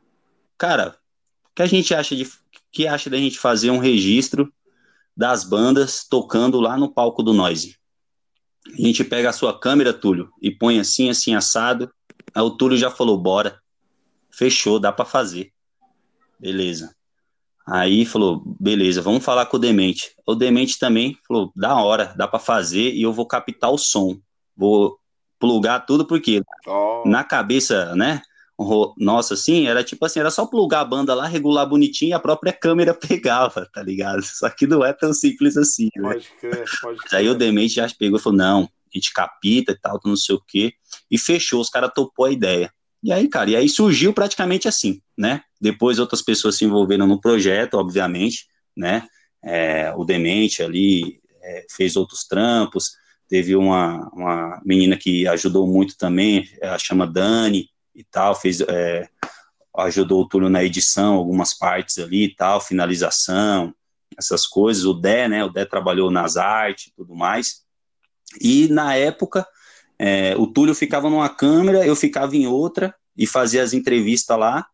cara, 0.58 0.98
o 1.46 1.56
que 1.56 1.62
a 1.62 1.66
gente 1.66 1.94
acha 1.94 2.16
de 2.16 2.28
que 2.72 2.88
acha 2.88 3.10
da 3.10 3.18
gente 3.18 3.40
fazer 3.40 3.72
um 3.72 3.80
registro 3.80 4.54
das 5.16 5.44
bandas 5.44 6.06
tocando 6.08 6.60
lá 6.60 6.78
no 6.78 6.94
palco 6.94 7.24
do 7.24 7.34
Noise? 7.34 7.78
A 8.68 8.82
gente 8.82 9.04
pega 9.04 9.30
a 9.30 9.34
sua 9.34 9.58
câmera, 9.58 9.94
Túlio, 9.94 10.30
e 10.42 10.52
põe 10.52 10.80
assim, 10.80 11.10
assim, 11.10 11.34
assado. 11.34 11.92
Aí 12.34 12.42
o 12.42 12.52
Túlio 12.52 12.78
já 12.78 12.92
falou, 12.92 13.18
bora. 13.18 13.62
Fechou, 14.30 14.80
dá 14.80 14.92
para 14.92 15.06
fazer. 15.06 15.52
Beleza. 16.40 16.94
Aí 17.66 18.06
falou, 18.06 18.42
beleza, 18.60 19.02
vamos 19.02 19.24
falar 19.24 19.46
com 19.48 19.58
o 19.58 19.60
Demente. 19.60 20.14
O 20.26 20.36
Demente 20.36 20.80
também 20.80 21.18
falou, 21.28 21.52
da 21.56 21.76
hora, 21.76 22.14
dá 22.16 22.28
para 22.28 22.40
fazer 22.40 22.94
e 22.94 23.02
eu 23.02 23.12
vou 23.12 23.26
captar 23.26 23.72
o 23.72 23.78
som. 23.78 24.18
Vou 24.56 24.98
plugar 25.38 25.86
tudo 25.86 26.06
porque 26.06 26.42
oh. 26.66 27.04
na 27.06 27.24
cabeça, 27.24 27.94
né? 27.96 28.22
Nossa, 28.98 29.36
assim, 29.36 29.68
era 29.68 29.84
tipo 29.84 30.04
assim, 30.04 30.20
era 30.20 30.32
só 30.32 30.46
plugar 30.46 30.82
a 30.82 30.86
banda 30.86 31.14
lá, 31.14 31.28
regular 31.28 31.68
bonitinho 31.68 32.10
e 32.10 32.14
a 32.14 32.20
própria 32.20 32.52
câmera 32.52 32.94
pegava, 32.96 33.70
tá 33.72 33.84
ligado? 33.84 34.24
Só 34.24 34.50
que 34.50 34.66
não 34.66 34.84
é 34.84 34.92
tão 34.94 35.14
simples 35.14 35.56
assim, 35.56 35.90
né? 35.96 36.14
Pode 36.14 36.30
crer, 36.40 36.66
pode 36.82 37.00
crer. 37.00 37.20
Aí 37.20 37.30
o 37.30 37.36
Demente 37.36 37.76
já 37.76 37.88
pegou 37.98 38.18
e 38.20 38.22
falou, 38.22 38.38
não, 38.38 38.64
a 38.64 38.98
gente 38.98 39.14
capita 39.14 39.74
e 39.74 39.80
tal, 39.80 40.00
não 40.04 40.16
sei 40.16 40.36
o 40.36 40.42
quê, 40.46 40.74
e 41.10 41.18
fechou, 41.20 41.62
os 41.62 41.70
caras 41.70 41.92
topou 41.94 42.26
a 42.26 42.32
ideia. 42.32 42.72
E 43.04 43.12
aí, 43.12 43.28
cara, 43.28 43.50
e 43.52 43.56
aí 43.56 43.70
surgiu 43.70 44.12
praticamente 44.12 44.68
assim, 44.68 45.02
né? 45.16 45.42
Depois 45.62 46.00
outras 46.00 46.24
pessoas 46.24 46.58
se 46.58 46.66
envolveram 46.66 47.06
no 47.06 47.22
projeto, 47.22 47.76
obviamente, 47.76 48.48
né? 48.76 49.08
É, 49.44 49.94
o 49.96 50.04
Demente 50.04 50.64
ali 50.64 51.20
é, 51.44 51.66
fez 51.70 51.96
outros 51.96 52.26
trampos, 52.26 52.94
teve 53.30 53.56
uma, 53.56 54.10
uma 54.14 54.62
menina 54.66 54.98
que 54.98 55.28
ajudou 55.28 55.68
muito 55.68 55.96
também, 55.96 56.50
ela 56.60 56.80
chama 56.80 57.06
Dani, 57.06 57.70
e 57.98 58.03
tal, 58.03 58.36
fez, 58.36 58.61
é, 58.61 59.10
ajudou 59.78 60.22
o 60.22 60.28
Túlio 60.28 60.49
na 60.49 60.64
edição, 60.64 61.15
algumas 61.15 61.53
partes 61.53 61.98
ali 61.98 62.26
e 62.26 62.36
tal, 62.36 62.61
finalização, 62.61 63.74
essas 64.18 64.45
coisas. 64.45 64.86
O 64.86 64.94
Dé, 64.94 65.28
né? 65.28 65.44
O 65.44 65.49
Dé 65.49 65.65
trabalhou 65.65 66.11
nas 66.11 66.38
artes 66.38 66.88
e 66.88 66.94
tudo 66.95 67.15
mais. 67.15 67.64
E 68.40 68.68
na 68.68 68.95
época 68.95 69.45
é, 69.99 70.36
o 70.38 70.45
Túlio 70.45 70.76
ficava 70.76 71.10
numa 71.10 71.30
câmera, 71.30 71.86
eu 71.86 71.95
ficava 71.95 72.36
em 72.36 72.45
outra 72.45 72.94
e 73.18 73.26
fazia 73.26 73.64
as 73.64 73.74
entrevistas 73.74 74.38
lá, 74.38 74.68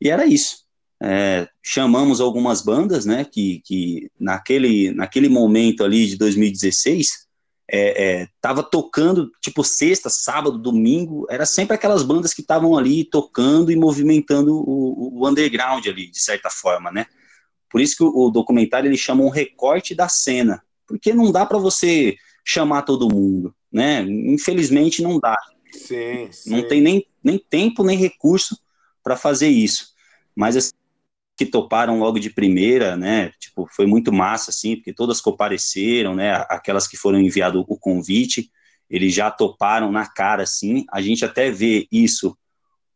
e 0.00 0.10
era 0.10 0.26
isso. 0.26 0.66
É, 1.00 1.48
chamamos 1.62 2.20
algumas 2.20 2.62
bandas, 2.62 3.04
né, 3.04 3.24
que, 3.24 3.60
que 3.64 4.10
naquele, 4.18 4.90
naquele 4.92 5.28
momento 5.28 5.84
ali 5.84 6.06
de 6.06 6.16
2016, 6.16 7.25
é, 7.68 8.04
é, 8.22 8.28
tava 8.40 8.62
tocando, 8.62 9.30
tipo, 9.40 9.64
sexta, 9.64 10.08
sábado, 10.08 10.58
domingo, 10.58 11.26
era 11.28 11.44
sempre 11.44 11.74
aquelas 11.74 12.02
bandas 12.02 12.32
que 12.32 12.40
estavam 12.40 12.76
ali 12.78 13.04
tocando 13.04 13.72
e 13.72 13.76
movimentando 13.76 14.54
o, 14.56 15.20
o, 15.20 15.28
underground 15.28 15.84
ali, 15.86 16.08
de 16.08 16.20
certa 16.20 16.48
forma, 16.48 16.92
né? 16.92 17.06
Por 17.68 17.80
isso 17.80 17.96
que 17.96 18.04
o, 18.04 18.26
o 18.26 18.30
documentário 18.30 18.88
ele 18.88 18.96
chama 18.96 19.24
um 19.24 19.28
recorte 19.28 19.94
da 19.94 20.08
cena, 20.08 20.62
porque 20.86 21.12
não 21.12 21.32
dá 21.32 21.44
para 21.44 21.58
você 21.58 22.16
chamar 22.44 22.82
todo 22.82 23.12
mundo, 23.12 23.52
né? 23.72 24.02
Infelizmente 24.02 25.02
não 25.02 25.18
dá. 25.18 25.36
Sim, 25.72 26.28
sim. 26.30 26.50
Não 26.50 26.68
tem 26.68 26.80
nem, 26.80 27.06
nem 27.22 27.38
tempo 27.38 27.82
nem 27.82 27.98
recurso 27.98 28.56
para 29.02 29.16
fazer 29.16 29.48
isso. 29.48 29.94
Mas 30.34 30.56
assim, 30.56 30.72
que 31.36 31.44
toparam 31.44 31.98
logo 31.98 32.18
de 32.18 32.30
primeira, 32.30 32.96
né? 32.96 33.30
Tipo, 33.38 33.68
foi 33.70 33.86
muito 33.86 34.12
massa, 34.12 34.50
assim, 34.50 34.76
porque 34.76 34.92
todas 34.92 35.20
compareceram, 35.20 36.14
né? 36.14 36.32
Aquelas 36.48 36.88
que 36.88 36.96
foram 36.96 37.20
enviado 37.20 37.64
o 37.68 37.78
convite, 37.78 38.50
eles 38.88 39.14
já 39.14 39.30
toparam 39.30 39.92
na 39.92 40.06
cara, 40.06 40.44
assim. 40.44 40.86
A 40.90 41.02
gente 41.02 41.24
até 41.24 41.50
vê 41.50 41.86
isso 41.92 42.36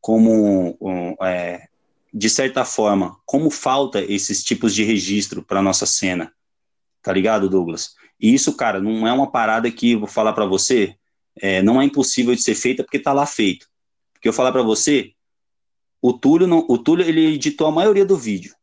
como, 0.00 0.76
um, 0.80 1.14
é, 1.22 1.68
de 2.12 2.30
certa 2.30 2.64
forma, 2.64 3.16
como 3.26 3.50
falta 3.50 4.00
esses 4.00 4.42
tipos 4.42 4.74
de 4.74 4.84
registro 4.84 5.44
para 5.44 5.60
nossa 5.60 5.84
cena, 5.84 6.32
tá 7.02 7.12
ligado, 7.12 7.48
Douglas? 7.48 7.94
E 8.18 8.32
isso, 8.32 8.56
cara, 8.56 8.80
não 8.80 9.06
é 9.06 9.12
uma 9.12 9.30
parada 9.30 9.70
que 9.70 9.94
vou 9.94 10.08
falar 10.08 10.32
para 10.32 10.46
você, 10.46 10.94
é, 11.40 11.62
não 11.62 11.80
é 11.80 11.84
impossível 11.84 12.34
de 12.34 12.42
ser 12.42 12.54
feita 12.54 12.82
porque 12.82 12.98
tá 12.98 13.12
lá 13.12 13.26
feito. 13.26 13.66
Porque 14.14 14.28
eu 14.28 14.32
falar 14.32 14.52
para 14.52 14.62
você, 14.62 15.12
o 16.02 16.12
Túlio, 16.12 16.46
não, 16.46 16.64
o 16.68 16.78
Túlio 16.78 17.06
ele 17.06 17.34
editou 17.34 17.66
a 17.66 17.72
maioria 17.72 18.04
do 18.04 18.16
vídeo, 18.16 18.54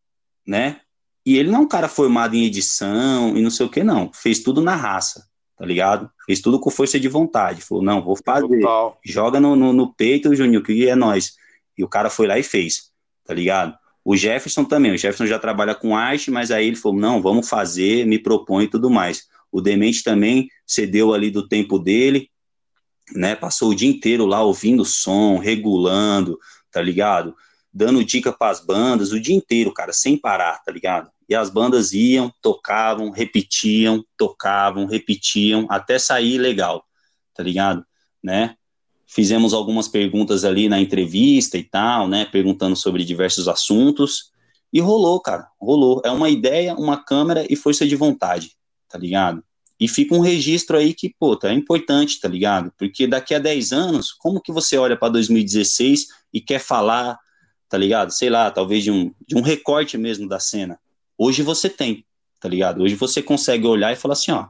né? 0.45 0.81
E 1.26 1.38
ele 1.38 1.51
não 1.51 1.59
é 1.59 1.61
um 1.64 1.68
cara 1.68 1.89
formado 1.89 2.35
em 2.35 2.45
edição 2.45 3.35
e 3.38 3.41
não 3.41 3.49
sei 3.49 3.65
o 3.65 3.69
que, 3.69 3.84
não. 3.84 4.11
Fez 4.14 4.39
tudo 4.39 4.61
na 4.61 4.76
raça, 4.76 5.27
tá 5.57 5.65
ligado? 5.65 6.09
Fez 6.26 6.39
tudo 6.39 6.59
com 6.59 6.69
força 6.69 6.97
de 6.99 7.09
vontade. 7.09 7.61
Falou, 7.61 7.84
não, 7.84 8.01
vou 8.01 8.15
fazer. 8.15 8.47
Total. 8.47 8.97
Joga 9.03 9.39
no, 9.39 9.55
no, 9.55 9.73
no 9.73 9.93
peito, 9.93 10.34
Juninho, 10.34 10.64
que 10.64 10.88
é 10.88 10.95
nós. 10.95 11.34
E 11.77 11.84
o 11.84 11.88
cara 11.88 12.09
foi 12.09 12.27
lá 12.27 12.39
e 12.39 12.43
fez, 12.43 12.91
tá 13.26 13.34
ligado? 13.34 13.77
O 14.05 14.15
Jefferson 14.15 14.64
também. 14.64 14.93
O 14.93 14.97
Jefferson 14.97 15.26
já 15.26 15.38
trabalha 15.38 15.76
com 15.76 15.97
arte, 15.97 16.31
mas 16.31 16.49
aí 16.49 16.65
ele 16.65 16.77
falou, 16.77 16.97
não, 16.97 17.22
vamos 17.22 17.49
fazer, 17.49 18.07
me 18.07 18.18
propõe 18.18 18.64
e 18.64 18.69
tudo 18.69 18.89
mais. 18.89 19.26
O 19.51 19.59
Demente 19.59 20.03
também 20.03 20.47
cedeu 20.65 21.14
ali 21.14 21.30
do 21.30 21.45
tempo 21.45 21.77
dele, 21.77 22.30
né? 23.14 23.35
Passou 23.35 23.72
o 23.72 23.76
dia 23.76 23.89
inteiro 23.89 24.26
lá 24.26 24.41
ouvindo 24.41 24.85
som, 24.85 25.38
regulando, 25.38 26.39
tá 26.77 26.81
ligado? 26.83 27.35
Dando 27.73 28.03
dica 28.03 28.31
para 28.31 28.51
as 28.51 28.63
bandas 28.63 29.11
o 29.11 29.19
dia 29.19 29.35
inteiro, 29.35 29.73
cara, 29.73 29.91
sem 29.91 30.15
parar, 30.15 30.61
tá 30.63 30.71
ligado? 30.71 31.09
E 31.27 31.33
as 31.33 31.49
bandas 31.49 31.91
iam, 31.91 32.31
tocavam, 32.39 33.09
repetiam, 33.09 34.05
tocavam, 34.15 34.85
repetiam, 34.85 35.65
até 35.71 35.97
sair 35.97 36.37
legal, 36.37 36.85
tá 37.33 37.41
ligado? 37.41 37.83
Né? 38.23 38.55
Fizemos 39.07 39.55
algumas 39.55 39.87
perguntas 39.87 40.45
ali 40.45 40.69
na 40.69 40.79
entrevista 40.79 41.57
e 41.57 41.63
tal, 41.63 42.07
né? 42.07 42.25
Perguntando 42.25 42.75
sobre 42.75 43.03
diversos 43.03 43.47
assuntos. 43.47 44.31
E 44.71 44.79
rolou, 44.79 45.19
cara, 45.19 45.47
rolou. 45.59 45.99
É 46.05 46.11
uma 46.11 46.29
ideia, 46.29 46.75
uma 46.75 47.03
câmera 47.03 47.43
e 47.49 47.55
força 47.55 47.87
de 47.87 47.95
vontade, 47.95 48.51
tá 48.87 48.99
ligado? 48.99 49.43
E 49.79 49.87
fica 49.87 50.15
um 50.15 50.19
registro 50.19 50.77
aí 50.77 50.93
que, 50.93 51.13
pô, 51.19 51.35
tá, 51.35 51.49
é 51.49 51.53
importante, 51.53 52.19
tá 52.19 52.27
ligado? 52.27 52.71
Porque 52.77 53.05
daqui 53.05 53.35
a 53.35 53.39
10 53.39 53.71
anos, 53.71 54.11
como 54.11 54.41
que 54.41 54.51
você 54.51 54.77
olha 54.77 54.97
para 54.97 55.09
2016 55.09 56.07
e 56.33 56.41
quer 56.41 56.59
falar, 56.59 57.19
tá 57.69 57.77
ligado? 57.77 58.11
Sei 58.11 58.29
lá, 58.29 58.49
talvez 58.49 58.83
de 58.83 58.91
um, 58.91 59.13
de 59.25 59.37
um 59.37 59.41
recorte 59.41 59.97
mesmo 59.97 60.27
da 60.27 60.39
cena. 60.39 60.79
Hoje 61.15 61.43
você 61.43 61.69
tem, 61.69 62.03
tá 62.39 62.49
ligado? 62.49 62.81
Hoje 62.81 62.95
você 62.95 63.21
consegue 63.21 63.67
olhar 63.67 63.93
e 63.93 63.95
falar 63.95 64.13
assim, 64.13 64.31
ó. 64.31 64.47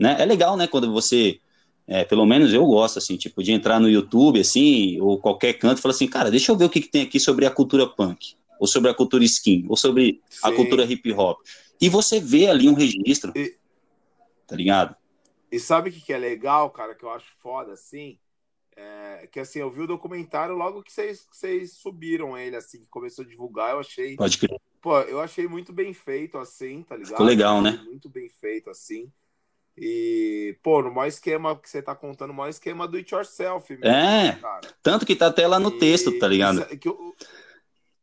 Né? 0.00 0.16
É 0.18 0.24
legal, 0.24 0.56
né, 0.56 0.66
quando 0.66 0.92
você, 0.92 1.38
é, 1.86 2.04
pelo 2.04 2.26
menos 2.26 2.52
eu 2.52 2.66
gosto, 2.66 2.98
assim, 2.98 3.16
tipo, 3.16 3.44
de 3.44 3.52
entrar 3.52 3.78
no 3.78 3.88
YouTube, 3.88 4.40
assim, 4.40 5.00
ou 5.00 5.20
qualquer 5.20 5.52
canto 5.54 5.78
e 5.78 5.82
falar 5.82 5.94
assim, 5.94 6.08
cara, 6.08 6.32
deixa 6.32 6.50
eu 6.50 6.56
ver 6.56 6.64
o 6.64 6.70
que, 6.70 6.80
que 6.80 6.88
tem 6.88 7.02
aqui 7.02 7.20
sobre 7.20 7.46
a 7.46 7.50
cultura 7.50 7.86
punk, 7.86 8.34
ou 8.58 8.66
sobre 8.66 8.90
a 8.90 8.94
cultura 8.94 9.22
skin, 9.22 9.66
ou 9.68 9.76
sobre 9.76 10.20
Sim. 10.28 10.38
a 10.42 10.50
cultura 10.50 10.84
hip 10.84 11.12
hop. 11.12 11.38
E 11.80 11.88
você 11.88 12.18
vê 12.18 12.48
ali 12.48 12.68
um 12.68 12.74
registro. 12.74 13.32
E 13.36 13.54
tá 14.46 14.56
ligado? 14.56 14.96
E 15.50 15.58
sabe 15.58 15.90
o 15.90 15.92
que, 15.92 16.00
que 16.00 16.12
é 16.12 16.18
legal, 16.18 16.70
cara, 16.70 16.94
que 16.94 17.04
eu 17.04 17.10
acho 17.10 17.32
foda, 17.40 17.72
assim? 17.72 18.18
É, 18.76 19.28
que 19.30 19.38
assim, 19.38 19.60
eu 19.60 19.70
vi 19.70 19.82
o 19.82 19.86
documentário 19.86 20.56
logo 20.56 20.82
que 20.82 20.92
vocês, 20.92 21.72
subiram 21.72 22.36
ele, 22.36 22.56
assim, 22.56 22.80
que 22.80 22.88
começou 22.88 23.24
a 23.24 23.28
divulgar, 23.28 23.70
eu 23.70 23.78
achei. 23.78 24.16
Pode 24.16 24.38
crer. 24.38 24.60
Pô, 24.80 24.98
eu 25.00 25.20
achei 25.20 25.46
muito 25.46 25.72
bem 25.72 25.94
feito, 25.94 26.36
assim, 26.38 26.82
tá 26.82 26.96
ligado? 26.96 27.12
Ficou 27.12 27.26
legal, 27.26 27.62
né? 27.62 27.80
Muito 27.84 28.08
bem 28.08 28.28
feito, 28.28 28.68
assim. 28.68 29.10
E, 29.76 30.56
pô, 30.62 30.82
no 30.82 30.92
maior 30.92 31.08
esquema 31.08 31.56
que 31.56 31.68
você 31.68 31.80
tá 31.80 31.94
contando, 31.94 32.28
no 32.28 32.34
maior 32.34 32.50
esquema 32.50 32.86
do 32.86 32.96
it 32.96 33.12
yourself. 33.14 33.72
Mesmo, 33.72 33.86
é, 33.86 34.32
cara. 34.40 34.68
tanto 34.82 35.06
que 35.06 35.16
tá 35.16 35.28
até 35.28 35.46
lá 35.46 35.58
no 35.58 35.70
e... 35.70 35.78
texto, 35.78 36.16
tá 36.18 36.28
ligado? 36.28 36.60
Isso, 36.60 36.78
que 36.78 36.88
eu... 36.88 37.14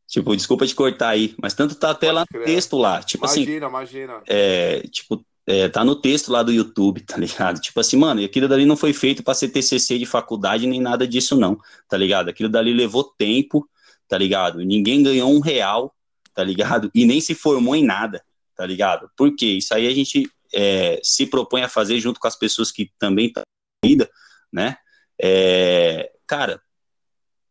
Tipo, 0.08 0.36
desculpa 0.36 0.68
te 0.68 0.76
cortar 0.76 1.10
aí, 1.10 1.34
mas 1.42 1.54
tanto 1.54 1.74
tá 1.76 1.92
até 1.92 2.08
Pode 2.08 2.16
lá 2.16 2.26
no 2.34 2.46
texto 2.46 2.78
lá. 2.78 3.02
Tipo 3.02 3.26
imagina, 3.26 3.44
assim. 3.44 3.58
Imagina, 3.58 4.14
imagina. 4.14 4.24
É, 4.28 4.82
tipo, 4.90 5.26
é, 5.52 5.68
tá 5.68 5.84
no 5.84 5.96
texto 5.96 6.32
lá 6.32 6.42
do 6.42 6.52
YouTube, 6.52 7.02
tá 7.02 7.18
ligado? 7.18 7.60
Tipo 7.60 7.82
assim, 7.82 7.98
mano, 7.98 8.24
aquilo 8.24 8.48
dali 8.48 8.66
não 8.66 8.78
foi 8.78 8.94
feito 8.94 9.22
para 9.22 9.34
ser 9.34 9.50
TCC 9.50 10.00
de 10.00 10.06
faculdade 10.06 10.66
nem 10.66 10.80
nada 10.80 11.06
disso 11.06 11.36
não, 11.36 11.60
tá 11.90 11.98
ligado? 11.98 12.30
Aquilo 12.30 12.48
dali 12.48 12.74
levou 12.74 13.04
tempo, 13.04 13.70
tá 14.08 14.18
ligado? 14.18 14.60
Ninguém 14.60 15.04
ganhou 15.04 15.30
um 15.30 15.42
real, 15.42 15.94
tá 16.34 16.42
ligado? 16.42 16.90
E 16.96 17.06
nem 17.06 17.20
se 17.20 17.36
formou 17.36 17.76
em 17.76 17.84
nada, 17.84 18.24
tá 18.56 18.66
ligado? 18.66 19.12
Por 19.18 19.36
quê? 19.36 19.48
Isso 19.48 19.74
aí 19.74 19.88
a 19.88 19.94
gente 19.94 20.32
é, 20.54 21.02
se 21.04 21.26
propõe 21.26 21.64
a 21.64 21.70
fazer 21.70 22.00
junto 22.00 22.20
com 22.20 22.28
as 22.28 22.38
pessoas 22.38 22.72
que 22.72 22.90
também 22.98 23.28
estão 23.28 23.44
na 23.84 23.90
vida, 23.90 24.10
né? 24.52 24.78
É, 25.22 26.12
cara, 26.26 26.62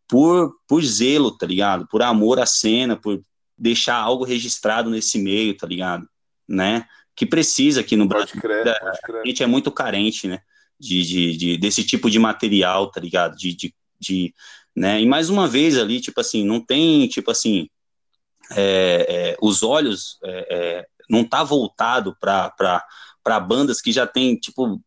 por, 0.09 0.55
por 0.67 0.83
zelo, 0.83 1.37
tá 1.37 1.47
ligado? 1.47 1.87
Por 1.87 2.03
amor 2.03 2.41
à 2.41 2.47
cena, 2.47 2.97
por 2.97 3.21
deixar 3.59 3.97
algo 3.97 4.25
registrado 4.25 4.89
nesse 4.89 5.19
meio, 5.19 5.55
tá 5.55 5.67
ligado? 5.67 6.09
Né? 6.49 6.87
Que 7.21 7.27
precisa 7.27 7.83
aqui 7.83 7.97
no 7.97 8.07
Brasil. 8.07 8.41
Crer, 8.41 8.67
a 8.67 9.27
gente 9.27 9.43
é 9.43 9.47
muito 9.47 9.71
carente, 9.71 10.27
né? 10.27 10.41
De, 10.79 11.03
de, 11.03 11.37
de, 11.37 11.57
desse 11.59 11.85
tipo 11.85 12.09
de 12.09 12.19
material, 12.19 12.91
tá 12.91 12.99
ligado? 12.99 13.37
De, 13.37 13.55
de, 13.55 13.75
de, 14.01 14.35
né? 14.75 15.03
E 15.03 15.05
mais 15.05 15.29
uma 15.29 15.47
vez 15.47 15.77
ali, 15.77 16.01
tipo 16.01 16.19
assim, 16.19 16.43
não 16.43 16.65
tem, 16.65 17.07
tipo 17.09 17.31
assim, 17.31 17.69
é, 18.53 19.07
é, 19.07 19.37
os 19.43 19.63
olhos 19.63 20.19
é, 20.25 20.47
é 20.51 20.87
não 21.11 21.23
tá 21.23 21.45
voltado 21.45 22.17
para 22.19 23.41
bandas 23.41 23.83
que 23.83 23.93
já 23.93 24.07
tem, 24.07 24.37
tipo, 24.37 24.81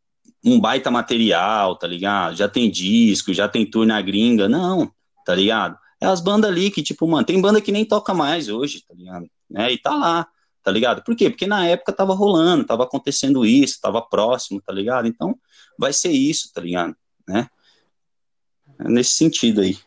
um 0.43 0.59
baita 0.59 0.89
material, 0.89 1.75
tá 1.75 1.85
ligado? 1.85 2.35
Já 2.35 2.49
tem 2.49 2.67
disco, 2.67 3.31
já 3.31 3.47
tem 3.47 3.63
tour 3.63 3.85
na 3.85 4.01
gringa, 4.01 4.49
não, 4.49 4.91
tá 5.23 5.35
ligado? 5.35 5.77
É 6.01 6.07
as 6.07 6.19
bandas 6.19 6.49
ali 6.49 6.71
que, 6.71 6.81
tipo, 6.81 7.07
mano, 7.07 7.27
tem 7.27 7.39
banda 7.39 7.61
que 7.61 7.71
nem 7.71 7.85
toca 7.85 8.11
mais 8.11 8.49
hoje, 8.49 8.83
tá 8.87 8.95
ligado? 8.95 9.29
É, 9.55 9.71
e 9.71 9.77
tá 9.77 9.93
lá, 9.93 10.27
tá 10.63 10.71
ligado? 10.71 11.03
Por 11.03 11.15
quê? 11.15 11.29
Porque 11.29 11.45
na 11.45 11.67
época 11.67 11.91
tava 11.91 12.13
rolando, 12.13 12.65
tava 12.65 12.83
acontecendo 12.83 13.45
isso, 13.45 13.81
tava 13.81 14.01
próximo, 14.01 14.61
tá 14.61 14.71
ligado? 14.71 15.07
Então, 15.07 15.37
vai 15.77 15.91
ser 15.91 16.11
isso, 16.11 16.51
tá 16.53 16.61
ligado? 16.61 16.95
Né? 17.27 17.49
É 18.79 18.89
nesse 18.89 19.11
sentido 19.11 19.61
aí. 19.61 19.77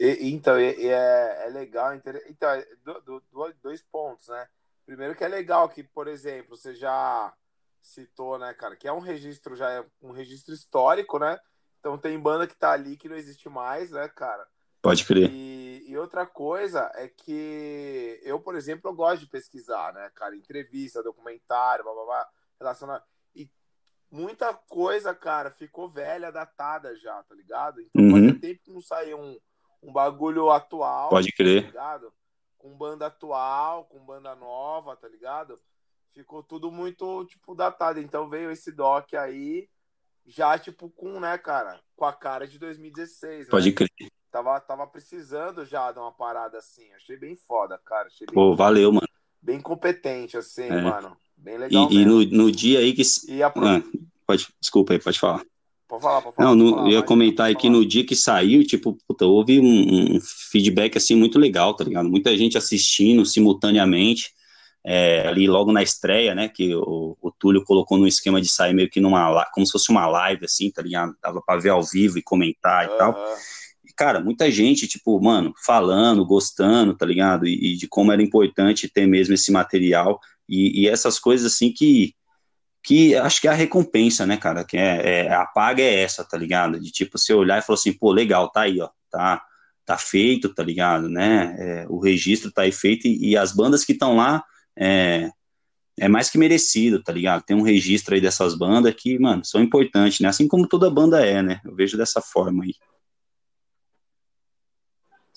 E, 0.00 0.30
então, 0.30 0.56
é, 0.56 0.70
é, 0.70 1.48
legal, 1.50 1.94
então, 1.94 2.50
é 2.50 2.66
do, 2.84 3.00
do, 3.00 3.22
dois 3.62 3.82
pontos, 3.82 4.28
né? 4.28 4.48
Primeiro 4.86 5.14
que 5.14 5.24
é 5.24 5.28
legal 5.28 5.68
que, 5.68 5.82
por 5.82 6.08
exemplo, 6.08 6.56
você 6.56 6.74
já 6.74 7.34
citou, 7.82 8.38
né, 8.38 8.54
cara, 8.54 8.76
que 8.76 8.88
é 8.88 8.92
um 8.92 9.00
registro, 9.00 9.56
já 9.56 9.70
é 9.70 9.84
um 10.00 10.12
registro 10.12 10.54
histórico, 10.54 11.18
né? 11.18 11.38
Então 11.78 11.98
tem 11.98 12.18
banda 12.18 12.46
que 12.46 12.56
tá 12.56 12.72
ali 12.72 12.96
que 12.96 13.08
não 13.08 13.16
existe 13.16 13.48
mais, 13.48 13.90
né, 13.90 14.08
cara? 14.08 14.46
Pode 14.80 15.04
crer. 15.04 15.30
E, 15.30 15.84
e, 15.88 15.96
outra 15.96 16.24
coisa 16.26 16.90
é 16.94 17.08
que 17.08 18.20
eu, 18.22 18.38
por 18.40 18.54
exemplo, 18.54 18.90
eu 18.90 18.94
gosto 18.94 19.20
de 19.20 19.26
pesquisar, 19.26 19.92
né, 19.92 20.10
cara? 20.14 20.36
Entrevista, 20.36 21.02
documentário, 21.02 21.84
blá, 21.84 21.92
blá, 21.92 22.04
blá, 22.04 22.28
relacionado. 22.60 23.02
E 23.34 23.50
muita 24.10 24.54
coisa, 24.54 25.14
cara, 25.14 25.50
ficou 25.50 25.88
velha, 25.88 26.30
datada 26.30 26.94
já, 26.96 27.22
tá 27.24 27.34
ligado? 27.34 27.80
Então 27.80 28.04
uhum. 28.04 28.10
fazia 28.12 28.40
tempo 28.40 28.62
que 28.62 28.72
não 28.72 28.80
saiu 28.80 29.18
um, 29.18 29.38
um 29.82 29.92
bagulho 29.92 30.50
atual. 30.50 31.10
Pode 31.10 31.32
crer. 31.32 31.62
Tá 31.62 31.68
ligado? 31.68 32.12
Com 32.56 32.76
banda 32.76 33.06
atual, 33.06 33.84
com 33.86 34.04
banda 34.04 34.34
nova, 34.36 34.96
tá 34.96 35.08
ligado? 35.08 35.58
Ficou 36.12 36.42
tudo 36.42 36.70
muito, 36.70 37.24
tipo, 37.26 37.54
datado. 37.54 38.00
Então 38.00 38.28
veio 38.28 38.50
esse 38.50 38.70
doc 38.72 39.14
aí, 39.14 39.68
já, 40.24 40.56
tipo, 40.58 40.90
com, 40.90 41.18
né, 41.18 41.36
cara, 41.38 41.80
com 41.96 42.04
a 42.04 42.12
cara 42.12 42.46
de 42.46 42.58
2016. 42.58 43.46
Né? 43.46 43.50
Pode 43.50 43.72
crer 43.72 43.88
tava, 44.30 44.60
tava 44.60 44.86
precisando 44.86 45.64
já 45.64 45.92
de 45.92 45.98
uma 45.98 46.12
parada 46.12 46.58
assim. 46.58 46.84
Achei 46.94 47.16
bem 47.16 47.34
foda, 47.34 47.78
cara. 47.84 48.06
Achei 48.06 48.26
Pô, 48.26 48.54
valeu, 48.54 48.92
mano. 48.92 49.08
Bem 49.40 49.60
competente, 49.60 50.36
assim, 50.36 50.64
é. 50.64 50.80
mano. 50.80 51.16
Bem 51.36 51.58
legal. 51.58 51.88
E, 51.90 51.96
e, 51.96 52.04
no, 52.04 52.24
no 52.24 52.52
dia 52.52 52.80
aí 52.80 52.92
que. 52.92 53.02
E 53.28 53.42
a... 53.42 53.48
ah, 53.48 53.82
pode, 54.26 54.48
desculpa 54.60 54.92
aí, 54.92 54.98
pode 54.98 55.18
falar. 55.18 55.42
Pode 55.88 56.02
falar, 56.02 56.20
pode 56.20 56.36
falar. 56.36 56.48
Não, 56.48 56.54
no, 56.54 56.70
falar, 56.70 56.82
eu 56.82 56.92
ia 56.92 57.02
comentar 57.02 57.50
aqui 57.50 57.70
no 57.70 57.86
dia 57.86 58.04
que 58.04 58.14
saiu, 58.14 58.62
tipo, 58.66 58.98
puta, 59.06 59.24
houve 59.24 59.58
um, 59.58 60.16
um, 60.16 60.20
feedback 60.20 60.98
assim 60.98 61.14
muito 61.14 61.38
legal, 61.38 61.74
tá 61.74 61.84
ligado? 61.84 62.08
Muita 62.08 62.36
gente 62.36 62.58
assistindo 62.58 63.24
simultaneamente, 63.24 64.30
é, 64.84 65.26
ali 65.26 65.46
logo 65.46 65.72
na 65.72 65.82
estreia, 65.82 66.34
né? 66.34 66.48
Que 66.48 66.74
o, 66.74 67.16
o 67.20 67.30
Túlio 67.30 67.64
colocou 67.64 67.96
no 67.96 68.06
esquema 68.06 68.40
de 68.40 68.48
sair 68.48 68.74
meio 68.74 68.90
que 68.90 69.00
numa 69.00 69.46
como 69.52 69.64
se 69.64 69.72
fosse 69.72 69.90
uma 69.90 70.06
live, 70.06 70.44
assim, 70.44 70.70
tá 70.70 70.82
ligado? 70.82 71.16
Dava 71.22 71.40
pra 71.40 71.56
ver 71.56 71.70
ao 71.70 71.82
vivo 71.82 72.18
e 72.18 72.22
comentar 72.22 72.84
e 72.84 72.98
tal. 72.98 73.16
Cara, 73.98 74.20
muita 74.20 74.48
gente, 74.48 74.86
tipo, 74.86 75.20
mano, 75.20 75.52
falando, 75.66 76.24
gostando, 76.24 76.96
tá 76.96 77.04
ligado? 77.04 77.48
E, 77.48 77.72
e 77.72 77.76
de 77.76 77.88
como 77.88 78.12
era 78.12 78.22
importante 78.22 78.88
ter 78.88 79.08
mesmo 79.08 79.34
esse 79.34 79.50
material 79.50 80.20
e, 80.48 80.82
e 80.82 80.88
essas 80.88 81.18
coisas 81.18 81.52
assim 81.52 81.72
que 81.72 82.14
que 82.82 83.16
acho 83.16 83.40
que 83.40 83.48
é 83.48 83.50
a 83.50 83.54
recompensa, 83.54 84.24
né, 84.24 84.36
cara, 84.36 84.64
que 84.64 84.76
é, 84.76 85.26
é, 85.26 85.34
a 85.34 85.44
paga 85.44 85.82
é 85.82 86.00
essa, 86.02 86.24
tá 86.24 86.38
ligado? 86.38 86.80
De 86.80 86.90
tipo, 86.92 87.18
você 87.18 87.34
olhar 87.34 87.58
e 87.58 87.62
falar 87.62 87.74
assim, 87.78 87.92
pô, 87.92 88.12
legal, 88.12 88.50
tá 88.50 88.62
aí, 88.62 88.80
ó, 88.80 88.88
tá, 89.10 89.42
tá 89.84 89.98
feito, 89.98 90.54
tá 90.54 90.62
ligado, 90.62 91.08
né, 91.08 91.56
é, 91.58 91.86
o 91.88 91.98
registro 91.98 92.52
tá 92.52 92.62
aí 92.62 92.72
feito 92.72 93.06
e, 93.06 93.30
e 93.30 93.36
as 93.36 93.52
bandas 93.52 93.84
que 93.84 93.92
estão 93.92 94.16
lá, 94.16 94.42
é, 94.78 95.30
é 95.98 96.08
mais 96.08 96.30
que 96.30 96.38
merecido, 96.38 97.02
tá 97.02 97.12
ligado? 97.12 97.42
Tem 97.42 97.56
um 97.56 97.62
registro 97.62 98.14
aí 98.14 98.20
dessas 98.20 98.54
bandas 98.56 98.94
que, 98.94 99.18
mano, 99.18 99.44
são 99.44 99.60
importantes, 99.60 100.20
né, 100.20 100.28
assim 100.28 100.46
como 100.48 100.68
toda 100.68 100.88
banda 100.88 101.26
é, 101.26 101.42
né, 101.42 101.60
eu 101.64 101.74
vejo 101.74 101.96
dessa 101.98 102.22
forma 102.22 102.64
aí. 102.64 102.74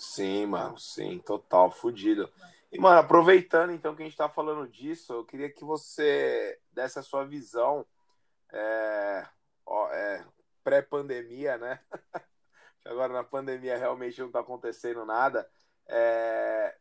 Sim, 0.02 0.48
mano, 0.48 0.80
sim, 0.80 1.19
total, 1.19 1.69
fudido. 1.69 2.28
E, 2.72 2.80
mano, 2.80 2.98
aproveitando 2.98 3.72
então 3.72 3.95
que 3.95 4.02
a 4.02 4.06
gente 4.06 4.18
tá 4.18 4.28
falando 4.28 4.68
disso, 4.68 5.14
eu 5.14 5.23
queria 5.23 5.48
que 5.48 5.64
você 5.64 6.60
desse 6.72 6.98
a 6.98 7.03
sua 7.03 7.23
visão 7.23 7.86
é, 8.52 9.28
é, 9.91 10.26
pré-pandemia, 10.64 11.56
né? 11.60 11.80
Agora 12.84 13.14
na 13.14 13.23
pandemia 13.23 13.78
realmente 13.78 14.19
não 14.19 14.32
tá 14.32 14.40
acontecendo 14.40 15.06
nada. 15.06 15.48
É, 15.86 16.76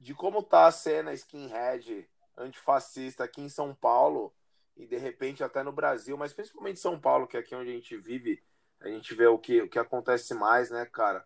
de 0.00 0.14
como 0.14 0.42
tá 0.42 0.66
a 0.66 0.72
cena 0.72 1.12
skinhead 1.12 2.08
antifascista 2.34 3.24
aqui 3.24 3.42
em 3.42 3.48
São 3.50 3.74
Paulo 3.74 4.34
e 4.74 4.86
de 4.86 4.96
repente 4.96 5.44
até 5.44 5.62
no 5.62 5.70
Brasil, 5.70 6.16
mas 6.16 6.32
principalmente 6.32 6.80
São 6.80 6.98
Paulo, 6.98 7.26
que 7.26 7.36
é 7.36 7.40
aqui 7.40 7.54
onde 7.54 7.68
a 7.68 7.74
gente 7.74 7.94
vive, 7.98 8.42
a 8.80 8.88
gente 8.88 9.14
vê 9.14 9.26
o 9.26 9.38
que, 9.38 9.60
o 9.60 9.68
que 9.68 9.78
acontece 9.78 10.32
mais, 10.32 10.70
né, 10.70 10.86
cara? 10.86 11.22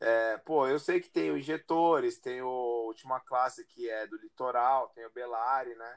É, 0.00 0.36
pô, 0.38 0.66
eu 0.66 0.78
sei 0.78 1.00
que 1.00 1.08
tem 1.08 1.30
o 1.30 1.38
Injetores, 1.38 2.18
tem 2.18 2.42
o 2.42 2.84
Última 2.86 3.18
Classe, 3.20 3.64
que 3.64 3.88
é 3.88 4.06
do 4.06 4.16
Litoral, 4.18 4.92
tem 4.94 5.06
o 5.06 5.10
Belari, 5.10 5.74
né? 5.74 5.96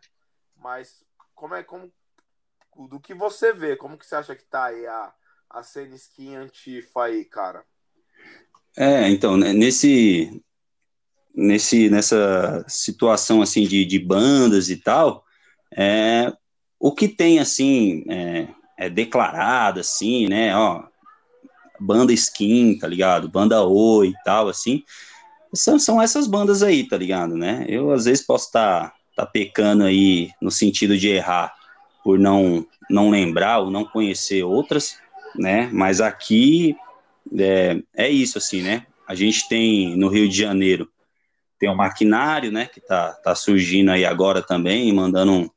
Mas 0.55 1.03
como 1.35 1.55
é 1.55 1.63
como 1.63 1.91
do 2.87 2.99
que 2.99 3.13
você 3.13 3.51
vê, 3.51 3.75
como 3.75 3.97
que 3.97 4.05
você 4.05 4.15
acha 4.15 4.35
que 4.35 4.45
tá 4.45 4.65
aí 4.65 4.85
a, 4.85 5.13
a 5.49 5.63
cena 5.63 5.95
skin 5.95 6.35
antifa 6.35 7.05
aí, 7.05 7.25
cara? 7.25 7.65
É, 8.77 9.09
então, 9.09 9.35
né, 9.35 9.51
nesse 9.51 10.41
nesse 11.35 11.89
nessa 11.89 12.65
situação 12.67 13.41
assim 13.41 13.63
de, 13.63 13.85
de 13.85 13.99
bandas 13.99 14.69
e 14.69 14.77
tal, 14.77 15.25
é, 15.75 16.31
o 16.79 16.93
que 16.93 17.07
tem 17.07 17.39
assim 17.39 18.03
é, 18.09 18.47
é 18.77 18.89
declarado 18.89 19.81
assim, 19.81 20.27
né, 20.27 20.55
ó, 20.55 20.88
banda 21.79 22.13
skin, 22.13 22.77
tá 22.77 22.87
ligado? 22.87 23.29
Banda 23.29 23.63
Oi 23.63 24.09
e 24.09 24.23
tal, 24.23 24.47
assim. 24.47 24.83
São, 25.53 25.79
são 25.79 26.01
essas 26.01 26.27
bandas 26.27 26.61
aí, 26.61 26.87
tá 26.87 26.97
ligado, 26.97 27.35
né? 27.35 27.65
Eu 27.67 27.91
às 27.91 28.05
vezes 28.05 28.25
posso 28.25 28.47
estar 28.47 28.89
tá, 29.15 29.23
tá 29.23 29.25
pecando 29.25 29.83
aí 29.83 30.29
no 30.41 30.51
sentido 30.51 30.97
de 30.97 31.09
errar 31.09 31.53
por 32.03 32.19
não, 32.19 32.65
não 32.89 33.09
lembrar 33.09 33.59
ou 33.59 33.71
não 33.71 33.83
conhecer 33.83 34.43
outras, 34.43 34.97
né? 35.35 35.69
Mas 35.73 36.01
aqui 36.01 36.75
é, 37.37 37.81
é 37.95 38.09
isso, 38.09 38.37
assim, 38.37 38.61
né? 38.61 38.85
A 39.07 39.15
gente 39.15 39.47
tem 39.49 39.97
no 39.97 40.07
Rio 40.07 40.29
de 40.29 40.37
Janeiro 40.37 40.89
tem 41.59 41.69
o 41.69 41.75
Maquinário, 41.75 42.51
né? 42.51 42.65
Que 42.65 42.79
tá, 42.79 43.11
tá 43.15 43.35
surgindo 43.35 43.91
aí 43.91 44.05
agora 44.05 44.41
também, 44.41 44.91
mandando 44.93 45.33
um, 45.33 45.49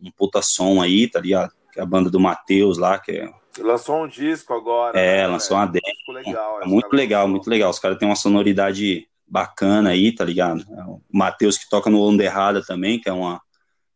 um 0.00 0.10
puta 0.16 0.40
som 0.40 0.80
aí, 0.80 1.08
tá 1.08 1.20
ligado? 1.20 1.52
Que 1.72 1.80
é 1.80 1.82
a 1.82 1.86
banda 1.86 2.08
do 2.08 2.20
Matheus 2.20 2.78
lá, 2.78 2.98
que 2.98 3.10
é 3.10 3.32
Lançou 3.58 4.02
um 4.04 4.08
disco 4.08 4.54
agora. 4.54 4.98
É, 4.98 5.18
né, 5.18 5.26
lançou 5.26 5.56
uma 5.56 5.66
demo. 5.66 5.82
Legal, 6.08 6.62
é 6.62 6.66
muito 6.66 6.92
legal, 6.94 7.28
muito 7.28 7.50
legal. 7.50 7.70
Os 7.70 7.78
caras 7.78 7.98
têm 7.98 8.08
uma 8.08 8.16
sonoridade 8.16 9.06
bacana 9.26 9.90
aí, 9.90 10.12
tá 10.12 10.24
ligado? 10.24 10.64
É 10.76 10.82
o 10.84 11.00
Matheus 11.12 11.58
que 11.58 11.68
toca 11.68 11.90
no 11.90 12.02
Onda 12.02 12.22
Errada 12.22 12.62
também, 12.64 13.00
que 13.00 13.08
é 13.08 13.12
uma, 13.12 13.40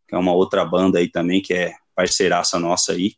que 0.09 0.15
é 0.15 0.19
uma 0.19 0.33
outra 0.33 0.65
banda 0.65 0.99
aí 0.99 1.11
também, 1.11 1.41
que 1.41 1.55
é 1.55 1.75
parceiraça 1.95 2.59
nossa 2.59 2.93
aí. 2.93 3.15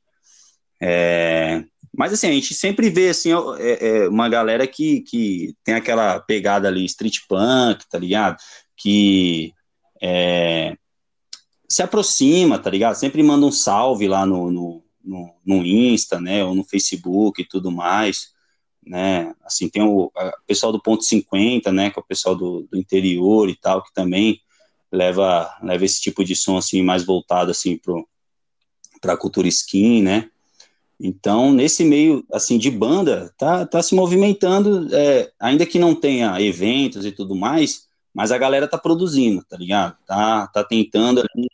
É, 0.81 1.65
mas 1.97 2.13
assim, 2.13 2.29
a 2.29 2.33
gente 2.33 2.55
sempre 2.55 2.91
vê 2.91 3.09
assim, 3.09 3.31
é, 3.59 4.05
é 4.05 4.09
uma 4.09 4.29
galera 4.29 4.67
que, 4.67 5.01
que 5.03 5.55
tem 5.65 5.75
aquela 5.75 6.21
pegada 6.21 6.69
ali, 6.69 6.85
street 6.85 7.19
punk, 7.29 7.85
tá 7.91 7.99
ligado? 7.99 8.37
Que 8.77 9.53
é, 10.01 10.77
se 11.69 11.83
aproxima, 11.83 12.59
tá 12.59 12.71
ligado? 12.71 12.95
Sempre 12.95 13.23
manda 13.23 13.45
um 13.45 13.53
salve 13.53 14.07
lá 14.07 14.25
no, 14.25 14.51
no 14.51 14.83
no, 15.09 15.35
no 15.45 15.65
Insta, 15.65 16.21
né, 16.21 16.45
ou 16.45 16.55
no 16.55 16.63
Facebook 16.63 17.41
e 17.41 17.49
tudo 17.49 17.71
mais, 17.71 18.33
né, 18.85 19.35
assim, 19.43 19.69
tem 19.69 19.83
o 19.83 20.13
pessoal 20.47 20.71
do 20.71 20.83
Ponto 20.83 21.03
50, 21.03 21.73
né, 21.73 21.91
que 21.91 21.99
é 21.99 22.03
o 22.03 22.07
pessoal 22.07 22.37
do, 22.37 22.69
do 22.71 22.79
interior 22.79 23.49
e 23.49 23.57
tal, 23.57 23.83
que 23.83 23.93
também 23.93 24.41
leva, 24.93 25.51
leva 25.63 25.85
esse 25.85 26.01
tipo 26.01 26.23
de 26.23 26.37
som, 26.37 26.57
assim, 26.59 26.83
mais 26.83 27.05
voltado, 27.05 27.51
assim, 27.51 27.81
para 29.01 29.15
a 29.15 29.17
cultura 29.17 29.49
skin, 29.49 30.03
né, 30.03 30.31
então, 31.01 31.53
nesse 31.53 31.85
meio, 31.85 32.25
assim, 32.33 32.59
de 32.59 32.71
banda, 32.71 33.33
tá, 33.39 33.65
tá 33.65 33.81
se 33.81 33.95
movimentando, 33.95 34.93
é, 34.93 35.31
ainda 35.39 35.65
que 35.65 35.79
não 35.79 35.95
tenha 35.95 36.41
eventos 36.41 37.07
e 37.07 37.13
tudo 37.13 37.37
mais, 37.37 37.87
mas 38.13 38.33
a 38.33 38.39
galera 38.39 38.67
tá 38.67 38.77
produzindo, 38.77 39.45
tá 39.49 39.57
ligado? 39.57 39.97
Tá, 40.05 40.49
tá 40.49 40.65
tentando 40.65 41.21
ali, 41.21 41.49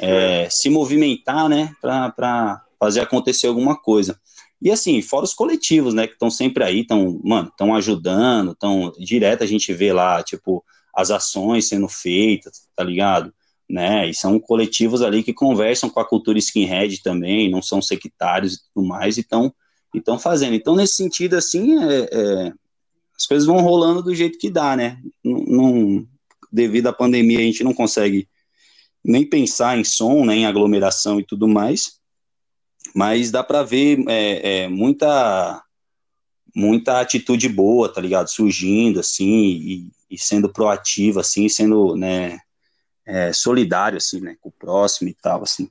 é, 0.00 0.50
se 0.50 0.68
movimentar, 0.68 1.48
né, 1.48 1.72
para 1.80 2.64
fazer 2.80 3.00
acontecer 3.00 3.46
alguma 3.46 3.76
coisa. 3.76 4.18
E 4.60 4.70
assim, 4.70 5.00
fora 5.02 5.24
os 5.24 5.34
coletivos, 5.34 5.92
né, 5.92 6.06
que 6.06 6.14
estão 6.14 6.30
sempre 6.30 6.64
aí, 6.64 6.80
estão, 6.80 7.20
mano, 7.22 7.48
estão 7.48 7.74
ajudando, 7.74 8.52
estão 8.52 8.90
direto 8.98 9.44
a 9.44 9.46
gente 9.46 9.72
vê 9.72 9.92
lá, 9.92 10.22
tipo, 10.22 10.64
as 10.94 11.10
ações 11.10 11.68
sendo 11.68 11.88
feitas, 11.88 12.66
tá 12.74 12.82
ligado? 12.82 13.32
Né? 13.68 14.08
E 14.08 14.14
são 14.14 14.40
coletivos 14.40 15.02
ali 15.02 15.22
que 15.22 15.32
conversam 15.32 15.88
com 15.88 16.00
a 16.00 16.08
cultura 16.08 16.38
skinhead 16.38 17.02
também, 17.02 17.50
não 17.50 17.62
são 17.62 17.80
sectários 17.80 18.54
e 18.54 18.58
tudo 18.74 18.86
mais, 18.86 19.16
e 19.16 19.20
estão 19.20 20.18
fazendo. 20.18 20.54
Então, 20.54 20.74
nesse 20.74 20.94
sentido, 20.94 21.34
assim, 21.34 21.78
é, 21.78 22.08
é, 22.10 22.52
as 23.16 23.26
coisas 23.26 23.46
vão 23.46 23.60
rolando 23.60 24.02
do 24.02 24.14
jeito 24.14 24.38
que 24.38 24.50
dá, 24.50 24.76
né? 24.76 24.98
Não, 25.22 26.06
devido 26.50 26.88
à 26.88 26.92
pandemia, 26.92 27.38
a 27.38 27.42
gente 27.42 27.62
não 27.62 27.72
consegue 27.72 28.28
nem 29.04 29.24
pensar 29.24 29.78
em 29.78 29.84
som, 29.84 30.16
nem 30.16 30.26
né, 30.26 30.36
em 30.36 30.46
aglomeração 30.46 31.20
e 31.20 31.24
tudo 31.24 31.48
mais, 31.48 31.99
mas 32.94 33.30
dá 33.30 33.42
para 33.42 33.62
ver 33.62 34.04
é, 34.08 34.62
é, 34.62 34.68
muita 34.68 35.62
muita 36.54 37.00
atitude 37.00 37.48
boa, 37.48 37.92
tá 37.92 38.00
ligado? 38.00 38.28
Surgindo, 38.28 39.00
assim, 39.00 39.24
e, 39.24 39.92
e 40.10 40.18
sendo 40.18 40.52
proativa, 40.52 41.20
assim, 41.20 41.48
sendo, 41.48 41.96
né, 41.96 42.38
é, 43.06 43.32
solidário, 43.32 43.96
assim, 43.96 44.20
né, 44.20 44.36
com 44.40 44.48
o 44.48 44.52
próximo 44.52 45.08
e 45.08 45.14
tal, 45.14 45.42
assim. 45.42 45.70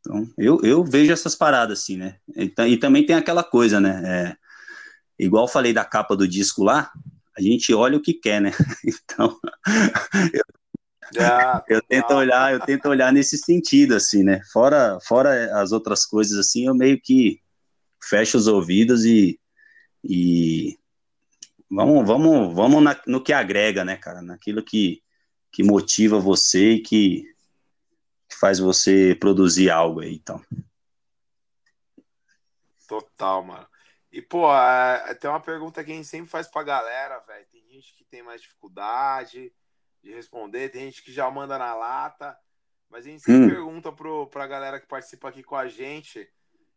Então, 0.00 0.28
eu, 0.36 0.60
eu 0.62 0.84
vejo 0.84 1.12
essas 1.12 1.34
paradas, 1.34 1.80
assim, 1.80 1.96
né, 1.96 2.16
e, 2.34 2.52
e 2.68 2.76
também 2.76 3.04
tem 3.04 3.16
aquela 3.16 3.44
coisa, 3.44 3.80
né, 3.80 4.02
é, 4.04 5.24
igual 5.24 5.48
falei 5.48 5.72
da 5.72 5.84
capa 5.84 6.16
do 6.16 6.28
disco 6.28 6.64
lá, 6.64 6.90
a 7.36 7.42
gente 7.42 7.72
olha 7.74 7.98
o 7.98 8.02
que 8.02 8.14
quer, 8.14 8.40
né, 8.40 8.50
então, 8.84 9.38
eu 10.32 10.44
ah, 11.18 11.64
eu 11.68 11.82
tento 11.82 12.12
olhar, 12.12 12.52
eu 12.52 12.60
tento 12.60 12.88
olhar 12.88 13.12
nesse 13.12 13.38
sentido, 13.38 13.94
assim, 13.94 14.22
né? 14.22 14.40
Fora, 14.52 14.98
fora 15.00 15.60
as 15.60 15.72
outras 15.72 16.04
coisas, 16.04 16.38
assim, 16.38 16.66
eu 16.66 16.74
meio 16.74 17.00
que 17.00 17.40
fecho 18.02 18.36
os 18.36 18.46
ouvidos 18.46 19.04
e, 19.04 19.40
e 20.02 20.78
vamos, 21.70 22.06
vamos, 22.06 22.54
vamos 22.54 22.82
na, 22.82 23.00
no 23.06 23.22
que 23.22 23.32
agrega, 23.32 23.84
né, 23.84 23.96
cara? 23.96 24.22
Naquilo 24.22 24.62
que, 24.62 25.02
que 25.50 25.62
motiva 25.62 26.18
você 26.18 26.72
e 26.72 26.82
que, 26.82 27.24
que 28.28 28.36
faz 28.38 28.58
você 28.58 29.16
produzir 29.18 29.70
algo 29.70 30.00
aí, 30.00 30.14
então. 30.14 30.42
Total, 32.86 33.42
mano. 33.42 33.66
E, 34.12 34.22
pô, 34.22 34.52
é, 34.54 35.14
tem 35.14 35.28
uma 35.28 35.40
pergunta 35.40 35.84
que 35.84 35.92
a 35.92 35.94
gente 35.94 36.06
sempre 36.06 36.30
faz 36.30 36.48
pra 36.48 36.62
galera, 36.62 37.18
velho. 37.20 37.46
Tem 37.50 37.62
gente 37.68 37.94
que 37.94 38.04
tem 38.04 38.22
mais 38.22 38.40
dificuldade, 38.40 39.52
de 40.06 40.14
responder. 40.14 40.70
Tem 40.70 40.82
gente 40.82 41.02
que 41.02 41.12
já 41.12 41.30
manda 41.30 41.58
na 41.58 41.74
lata. 41.74 42.36
Mas 42.88 43.04
a 43.04 43.10
gente 43.10 43.22
sempre 43.22 43.46
hum. 43.46 43.48
pergunta 43.48 43.92
pro, 43.92 44.28
pra 44.28 44.46
galera 44.46 44.78
que 44.80 44.86
participa 44.86 45.28
aqui 45.28 45.42
com 45.42 45.56
a 45.56 45.66
gente 45.66 46.28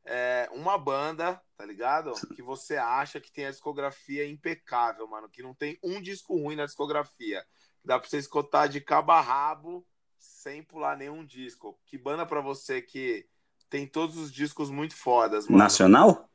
é, 0.04 0.50
uma 0.52 0.76
banda, 0.76 1.40
tá 1.56 1.64
ligado? 1.66 2.14
Que 2.36 2.42
você 2.42 2.78
acha 2.78 3.20
que 3.20 3.32
tem 3.32 3.46
a 3.46 3.52
discografia 3.52 4.28
impecável, 4.28 5.08
mano. 5.08 5.30
Que 5.30 5.44
não 5.44 5.54
tem 5.54 5.78
um 5.84 6.02
disco 6.02 6.36
ruim 6.36 6.56
na 6.56 6.66
discografia. 6.66 7.46
Dá 7.86 8.00
pra 8.00 8.10
você 8.10 8.18
escutar 8.18 8.68
de 8.68 8.82
cabo 8.82 9.12
a 9.12 9.22
rabo 9.22 9.86
sem 10.18 10.64
pular 10.64 10.98
nenhum 10.98 11.24
disco. 11.24 11.80
Que 11.86 11.98
banda 11.98 12.26
pra 12.26 12.42
você 12.42 12.82
que 12.82 13.28
tem 13.70 13.86
todos 13.86 14.18
os 14.18 14.32
discos 14.32 14.72
muito 14.72 14.96
fodas, 14.96 15.48
mano. 15.48 15.60
Nacional? 15.60 16.28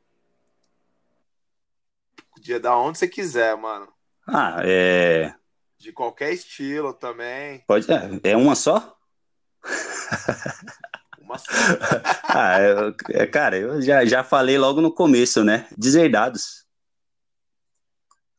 Podia 2.30 2.60
dar 2.60 2.78
onde 2.78 2.98
você 2.98 3.08
quiser, 3.08 3.56
mano. 3.56 3.92
Ah, 4.26 4.58
é. 4.64 5.34
De 5.78 5.92
qualquer 5.92 6.32
estilo 6.32 6.92
também. 6.92 7.62
Pode. 7.66 7.86
É, 7.90 8.32
é 8.32 8.36
uma 8.36 8.55
só? 8.55 8.96
Uma 11.20 11.38
só. 11.38 11.46
ah, 12.28 12.60
eu, 12.60 12.94
é, 13.10 13.26
cara, 13.26 13.56
eu 13.56 13.82
já, 13.82 14.05
já 14.05 14.22
falei 14.24 14.59
logo 14.59 14.80
no 14.80 14.92
começo, 14.92 15.42
né? 15.44 15.66
Deserdados. 15.76 16.64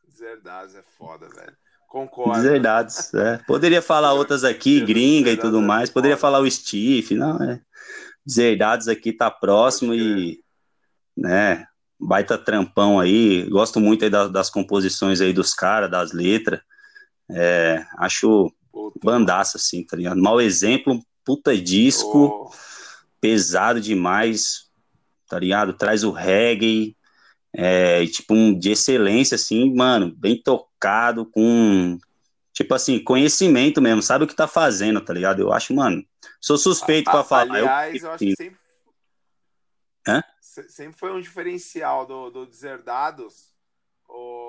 Deserdados 0.07 0.75
é 0.75 0.83
foda, 0.97 1.27
velho. 1.29 1.55
Concordo. 1.87 2.41
Deserdados. 2.41 3.13
É. 3.13 3.37
Poderia 3.47 3.81
falar 3.81 4.13
outras 4.13 4.43
aqui, 4.43 4.81
gringa 4.81 5.31
e 5.31 5.37
tudo 5.37 5.61
mais. 5.61 5.89
Poderia 5.89 6.17
falar 6.17 6.39
o 6.39 6.49
Steve, 6.49 7.15
não, 7.15 7.41
é. 7.41 7.61
Deserdados 8.25 8.87
aqui 8.87 9.13
tá 9.13 9.29
próximo 9.29 9.93
e, 9.93 10.43
né, 11.15 11.65
baita 11.99 12.37
trampão 12.37 12.99
aí. 12.99 13.47
Gosto 13.49 13.79
muito 13.79 14.03
aí 14.03 14.09
das, 14.09 14.31
das 14.31 14.49
composições 14.49 15.21
aí 15.21 15.31
dos 15.31 15.53
caras, 15.53 15.89
das 15.89 16.11
letras. 16.11 16.59
É, 17.29 17.85
acho 17.97 18.53
Puta. 18.71 18.99
bandaça, 19.03 19.57
assim, 19.57 19.83
tá 19.83 19.97
ligado? 19.97 20.21
Mau 20.21 20.39
exemplo, 20.39 20.99
puta 21.23 21.57
disco, 21.57 22.49
oh. 22.49 22.51
pesado 23.19 23.81
demais, 23.81 24.69
tá 25.27 25.39
ligado? 25.39 25.73
Traz 25.73 26.03
o 26.03 26.11
reggae, 26.11 26.95
é, 27.53 28.05
tipo, 28.05 28.33
um 28.33 28.57
de 28.57 28.71
excelência, 28.71 29.35
assim, 29.35 29.73
mano, 29.73 30.13
bem 30.15 30.41
tocado, 30.41 31.25
com, 31.25 31.97
tipo 32.53 32.73
assim, 32.73 33.01
conhecimento 33.01 33.81
mesmo, 33.81 34.01
sabe 34.01 34.25
o 34.25 34.27
que 34.27 34.35
tá 34.35 34.47
fazendo, 34.47 34.99
tá 34.99 35.13
ligado? 35.13 35.39
Eu 35.39 35.53
acho, 35.53 35.73
mano, 35.73 36.05
sou 36.41 36.57
suspeito 36.57 37.09
para 37.09 37.23
falar. 37.23 37.55
Aliás, 37.55 37.95
eu, 37.95 38.07
eu 38.07 38.13
acho 38.13 38.25
que 38.25 38.35
sempre, 38.35 38.59
Hã? 40.07 40.23
sempre 40.41 40.99
foi 40.99 41.11
um 41.11 41.21
diferencial 41.21 42.05
do, 42.05 42.29
do 42.29 42.45
Deserdados, 42.45 43.53
o, 44.07 44.44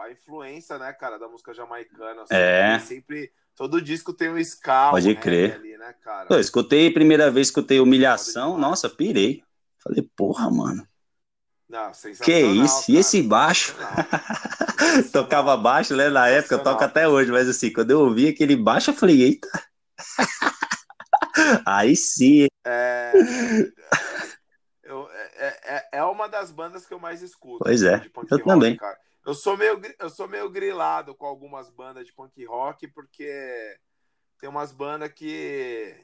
a 0.00 0.10
influência, 0.10 0.78
né, 0.78 0.92
cara, 0.92 1.18
da 1.18 1.28
música 1.28 1.52
jamaicana. 1.52 2.22
Assim, 2.22 2.34
é. 2.34 2.78
Sempre, 2.80 3.32
todo 3.54 3.80
disco 3.80 4.12
tem 4.12 4.30
um 4.30 4.38
ska, 4.38 4.90
Pode 4.90 5.14
crer. 5.16 5.54
Ali, 5.54 5.76
né, 5.76 5.94
cara? 6.02 6.28
Eu 6.30 6.40
escutei, 6.40 6.90
primeira 6.90 7.30
vez 7.30 7.48
escutei 7.48 7.80
Humilhação, 7.80 8.58
nossa, 8.58 8.88
pirei. 8.88 9.42
Falei, 9.78 10.02
porra, 10.16 10.50
mano. 10.50 10.86
Não, 11.68 11.92
que 12.24 12.40
isso? 12.40 12.80
Cara. 12.80 12.92
E 12.92 12.96
esse 12.96 13.22
baixo? 13.22 13.76
Tocava 15.12 15.54
baixo, 15.56 15.94
né? 15.94 16.08
Na 16.08 16.26
época, 16.26 16.58
toca 16.58 16.86
até 16.86 17.06
hoje, 17.06 17.30
mas 17.30 17.46
assim, 17.46 17.70
quando 17.70 17.90
eu 17.90 18.00
ouvi 18.00 18.28
aquele 18.28 18.56
baixo, 18.56 18.90
eu 18.90 18.94
falei, 18.94 19.22
eita. 19.22 19.48
Aí 21.66 21.94
sim. 21.94 22.46
É... 22.64 23.12
Eu, 24.82 25.06
é, 25.10 25.46
é, 25.76 25.88
é 25.98 26.04
uma 26.04 26.26
das 26.26 26.50
bandas 26.50 26.86
que 26.86 26.94
eu 26.94 26.98
mais 26.98 27.20
escuto. 27.20 27.58
Pois 27.62 27.82
é, 27.82 27.96
eu 27.96 28.38
rock, 28.38 28.44
também. 28.44 28.76
Cara. 28.76 28.98
Eu 29.28 29.34
sou, 29.34 29.58
meio, 29.58 29.78
eu 29.98 30.08
sou 30.08 30.26
meio 30.26 30.48
grilado 30.48 31.14
com 31.14 31.26
algumas 31.26 31.68
bandas 31.68 32.06
de 32.06 32.14
punk 32.14 32.42
rock, 32.46 32.88
porque 32.88 33.78
tem 34.40 34.48
umas 34.48 34.72
bandas 34.72 35.12
que, 35.12 35.94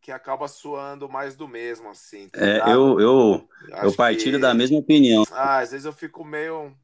que 0.00 0.10
acaba 0.10 0.48
suando 0.48 1.06
mais 1.06 1.36
do 1.36 1.46
mesmo, 1.46 1.90
assim. 1.90 2.30
Tá 2.30 2.40
é, 2.40 2.62
eu, 2.72 2.98
eu, 2.98 3.48
eu 3.82 3.94
partilho 3.94 4.38
que... 4.38 4.42
da 4.42 4.54
mesma 4.54 4.78
opinião. 4.78 5.22
Ah, 5.32 5.58
às 5.58 5.72
vezes 5.72 5.84
eu 5.84 5.92
fico 5.92 6.24
meio. 6.24 6.74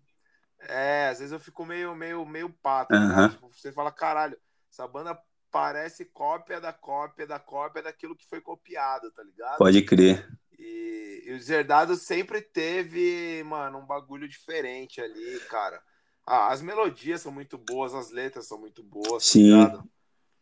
É, 0.60 1.08
às 1.08 1.20
vezes 1.20 1.32
eu 1.32 1.40
fico 1.40 1.64
meio, 1.64 1.94
meio, 1.94 2.26
meio 2.26 2.50
pato. 2.62 2.94
Uhum. 2.94 3.28
Tipo, 3.30 3.50
você 3.50 3.72
fala, 3.72 3.90
caralho, 3.90 4.36
essa 4.70 4.86
banda 4.86 5.18
parece 5.50 6.04
cópia 6.04 6.60
da 6.60 6.70
cópia 6.70 7.26
da 7.26 7.38
cópia 7.38 7.82
daquilo 7.82 8.14
que 8.14 8.28
foi 8.28 8.42
copiado, 8.42 9.10
tá 9.12 9.22
ligado? 9.22 9.56
Pode 9.56 9.80
crer. 9.80 10.28
E, 10.58 11.24
e 11.26 11.32
os 11.32 11.48
herdados 11.48 12.02
sempre 12.02 12.40
teve, 12.40 13.42
mano, 13.44 13.78
um 13.78 13.86
bagulho 13.86 14.28
diferente 14.28 15.00
ali, 15.00 15.38
cara. 15.48 15.80
Ah, 16.26 16.52
as 16.52 16.60
melodias 16.60 17.22
são 17.22 17.32
muito 17.32 17.56
boas, 17.56 17.94
as 17.94 18.10
letras 18.10 18.46
são 18.46 18.58
muito 18.58 18.82
boas, 18.82 19.24
tá 19.24 19.30
Sim. 19.30 19.66
Tá 19.66 19.82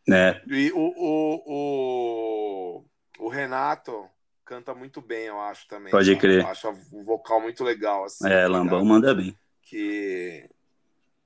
né? 0.07 0.41
E 0.47 0.71
o, 0.71 0.79
o, 0.79 1.43
o, 1.45 2.85
o, 3.19 3.27
Renato 3.27 4.05
canta 4.45 4.73
muito 4.73 5.01
bem, 5.01 5.25
eu 5.25 5.39
acho 5.39 5.67
também. 5.67 5.91
Pode 5.91 6.15
crer. 6.15 6.41
Eu 6.41 6.47
acho 6.47 6.69
o 6.91 7.03
vocal 7.03 7.41
muito 7.41 7.63
legal. 7.63 8.05
Assim, 8.05 8.25
é, 8.27 8.43
tá 8.43 8.47
Lambão 8.47 8.83
manda 8.85 9.13
bem. 9.13 9.37
Que 9.61 10.49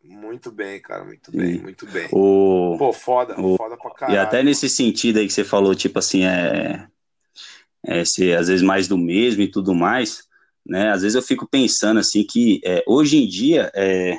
muito 0.04 0.52
bem, 0.52 0.82
cara, 0.82 1.06
muito 1.06 1.32
bem, 1.32 1.54
Sim. 1.54 1.62
muito 1.62 1.86
bem. 1.86 2.08
O... 2.12 2.76
Pô, 2.78 2.92
foda, 2.92 3.40
o... 3.40 3.56
foda 3.56 3.78
pra 3.78 3.92
caralho. 3.92 4.18
E 4.18 4.20
até 4.20 4.42
nesse 4.42 4.68
sentido 4.68 5.20
aí 5.20 5.28
que 5.28 5.34
você 5.34 5.44
falou, 5.44 5.76
tipo 5.76 6.00
assim, 6.00 6.26
é, 6.26 6.88
é 7.86 8.06
ser 8.06 8.38
às 8.38 8.48
vezes 8.48 8.62
mais 8.62 8.88
do 8.88 8.98
mesmo 8.98 9.42
e 9.42 9.48
tudo 9.48 9.74
mais, 9.74 10.24
né? 10.66 10.92
Às 10.92 11.02
vezes 11.02 11.16
eu 11.16 11.22
fico 11.22 11.48
pensando 11.48 12.00
assim 12.00 12.24
que 12.24 12.62
é, 12.64 12.84
hoje 12.88 13.18
em 13.18 13.28
dia 13.28 13.72
é, 13.74 14.18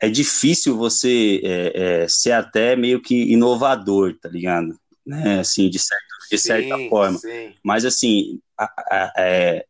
é 0.00 0.08
difícil 0.08 0.76
você 0.76 1.40
é, 1.44 1.72
é, 2.02 2.08
ser 2.08 2.32
até 2.32 2.76
meio 2.76 3.00
que 3.00 3.32
inovador, 3.32 4.16
tá 4.20 4.28
ligado? 4.28 4.78
Né? 5.06 5.40
Assim, 5.40 5.70
de, 5.70 5.78
certo, 5.78 6.02
de 6.30 6.38
sim, 6.38 6.48
certa 6.48 6.76
forma. 6.88 7.18
Sim. 7.18 7.54
Mas 7.62 7.84
assim, 7.84 8.40
a, 8.56 8.64
a, 8.64 9.12
é, 9.18 9.66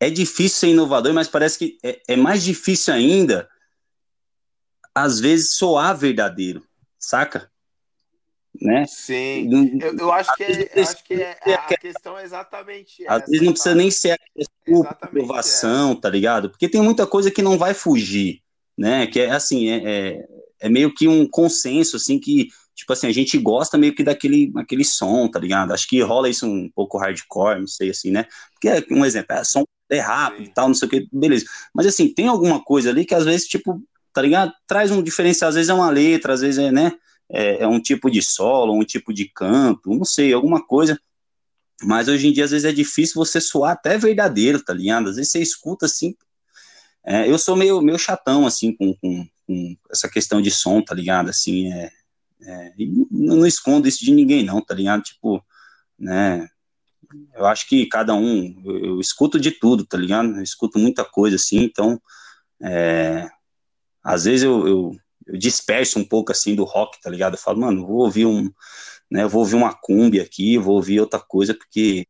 é 0.00 0.10
difícil 0.10 0.58
ser 0.58 0.68
inovador, 0.68 1.12
mas 1.12 1.28
parece 1.28 1.58
que 1.58 1.78
é, 1.82 2.00
é 2.08 2.16
mais 2.16 2.42
difícil 2.42 2.92
ainda 2.92 3.48
às 4.94 5.20
vezes 5.20 5.52
soar 5.52 5.96
verdadeiro, 5.96 6.66
saca? 6.98 7.50
Né? 8.60 8.84
Sim, 8.86 9.80
eu, 9.80 9.96
eu 9.98 10.12
acho 10.12 10.34
que, 10.36 10.44
é, 10.44 10.80
acho 10.80 11.04
que 11.04 11.14
é, 11.14 11.54
a 11.54 11.76
questão 11.76 12.18
é 12.18 12.24
exatamente 12.24 13.04
essa. 13.04 13.14
Às 13.14 13.26
vezes 13.26 13.44
não 13.44 13.52
precisa 13.52 13.74
nem 13.74 13.90
ser 13.90 14.12
a 14.12 14.88
aprovação, 14.88 15.94
tá 15.94 16.08
ligado? 16.08 16.50
Porque 16.50 16.68
tem 16.68 16.80
muita 16.80 17.06
coisa 17.06 17.30
que 17.30 17.42
não 17.42 17.58
vai 17.58 17.74
fugir, 17.74 18.40
né? 18.76 19.06
Que 19.06 19.20
é 19.20 19.30
assim, 19.30 19.68
é, 19.68 19.82
é, 19.84 20.24
é, 20.60 20.68
meio 20.68 20.94
que 20.94 21.08
um 21.08 21.28
consenso, 21.28 21.96
assim, 21.96 22.18
que, 22.18 22.48
tipo 22.74 22.92
assim, 22.92 23.06
a 23.06 23.12
gente 23.12 23.36
gosta 23.38 23.76
meio 23.76 23.94
que 23.94 24.02
daquele 24.02 24.52
aquele 24.56 24.84
som, 24.84 25.28
tá 25.28 25.38
ligado? 25.38 25.72
Acho 25.72 25.88
que 25.88 26.00
rola 26.00 26.28
isso 26.28 26.46
um 26.46 26.70
pouco 26.74 26.98
hardcore, 26.98 27.60
não 27.60 27.66
sei 27.66 27.90
assim, 27.90 28.10
né? 28.10 28.26
Porque, 28.52 28.86
um 28.92 29.04
exemplo, 29.04 29.36
é 29.36 29.44
som 29.44 29.64
é 29.88 30.00
rápido 30.00 30.44
e 30.44 30.52
tal, 30.52 30.68
não 30.68 30.74
sei 30.74 30.88
o 30.88 30.90
que, 30.90 31.08
beleza. 31.12 31.44
Mas 31.74 31.86
assim, 31.86 32.12
tem 32.12 32.26
alguma 32.28 32.62
coisa 32.62 32.90
ali 32.90 33.04
que 33.04 33.14
às 33.14 33.24
vezes, 33.24 33.46
tipo, 33.46 33.80
tá 34.12 34.22
ligado? 34.22 34.52
Traz 34.66 34.90
um 34.90 35.02
diferencial, 35.02 35.48
às 35.48 35.54
vezes 35.54 35.68
é 35.68 35.74
uma 35.74 35.90
letra, 35.90 36.32
às 36.32 36.40
vezes 36.40 36.58
é, 36.58 36.72
né? 36.72 36.92
É, 37.28 37.62
é 37.62 37.66
um 37.66 37.80
tipo 37.80 38.10
de 38.10 38.22
solo, 38.22 38.74
um 38.74 38.84
tipo 38.84 39.12
de 39.12 39.28
canto, 39.28 39.90
não 39.90 40.04
sei, 40.04 40.32
alguma 40.32 40.64
coisa. 40.64 40.98
Mas 41.82 42.08
hoje 42.08 42.28
em 42.28 42.32
dia, 42.32 42.44
às 42.44 42.52
vezes, 42.52 42.64
é 42.64 42.72
difícil 42.72 43.14
você 43.16 43.40
soar 43.40 43.72
até 43.72 43.98
verdadeiro, 43.98 44.62
tá 44.62 44.72
ligado? 44.72 45.10
Às 45.10 45.16
vezes 45.16 45.32
você 45.32 45.40
escuta 45.40 45.86
assim. 45.86 46.14
É, 47.04 47.30
eu 47.30 47.38
sou 47.38 47.56
meio, 47.56 47.80
meio 47.82 47.98
chatão, 47.98 48.46
assim, 48.46 48.74
com, 48.74 48.94
com, 48.94 49.26
com, 49.46 49.76
essa 49.90 50.08
questão 50.08 50.40
de 50.40 50.50
som, 50.50 50.82
tá 50.82 50.94
ligado? 50.94 51.28
Assim, 51.30 51.72
é, 51.72 51.92
é, 52.42 52.72
não, 53.10 53.46
escondo 53.46 53.86
isso 53.86 54.04
de 54.04 54.12
ninguém, 54.12 54.44
não, 54.44 54.60
tá 54.60 54.74
ligado? 54.74 55.02
Tipo, 55.02 55.44
né? 55.98 56.48
Eu 57.34 57.46
acho 57.46 57.68
que 57.68 57.86
cada 57.86 58.14
um, 58.14 58.60
eu, 58.64 58.84
eu 58.84 59.00
escuto 59.00 59.38
de 59.38 59.52
tudo, 59.52 59.86
tá 59.86 59.96
ligado? 59.96 60.36
Eu 60.36 60.42
escuto 60.42 60.78
muita 60.78 61.04
coisa, 61.04 61.36
assim, 61.36 61.58
então, 61.58 62.00
é, 62.60 63.28
às 64.02 64.24
vezes 64.24 64.42
eu, 64.44 64.66
eu, 64.66 64.96
eu, 65.26 65.36
disperso 65.36 65.98
um 65.98 66.04
pouco 66.04 66.32
assim 66.32 66.54
do 66.54 66.64
rock, 66.64 67.00
tá 67.00 67.10
ligado? 67.10 67.34
Eu 67.34 67.38
falo, 67.38 67.60
mano, 67.60 67.86
vou 67.86 67.98
ouvir 67.98 68.26
um, 68.26 68.50
né, 69.10 69.26
vou 69.26 69.40
ouvir 69.40 69.54
uma 69.54 69.74
cumbia 69.74 70.22
aqui, 70.22 70.58
vou 70.58 70.76
ouvir 70.76 71.00
outra 71.00 71.20
coisa, 71.20 71.54
porque 71.54 72.06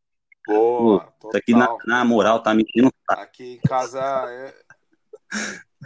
Boa, 0.47 1.13
pô, 1.19 1.37
aqui 1.37 1.53
na, 1.53 1.77
na, 1.85 2.05
moral 2.05 2.43
tá 2.43 2.55
me 2.55 2.65
dando. 2.75 2.93
Aqui 3.09 3.55
em 3.55 3.61
casa 3.69 4.01
é, 4.01 4.55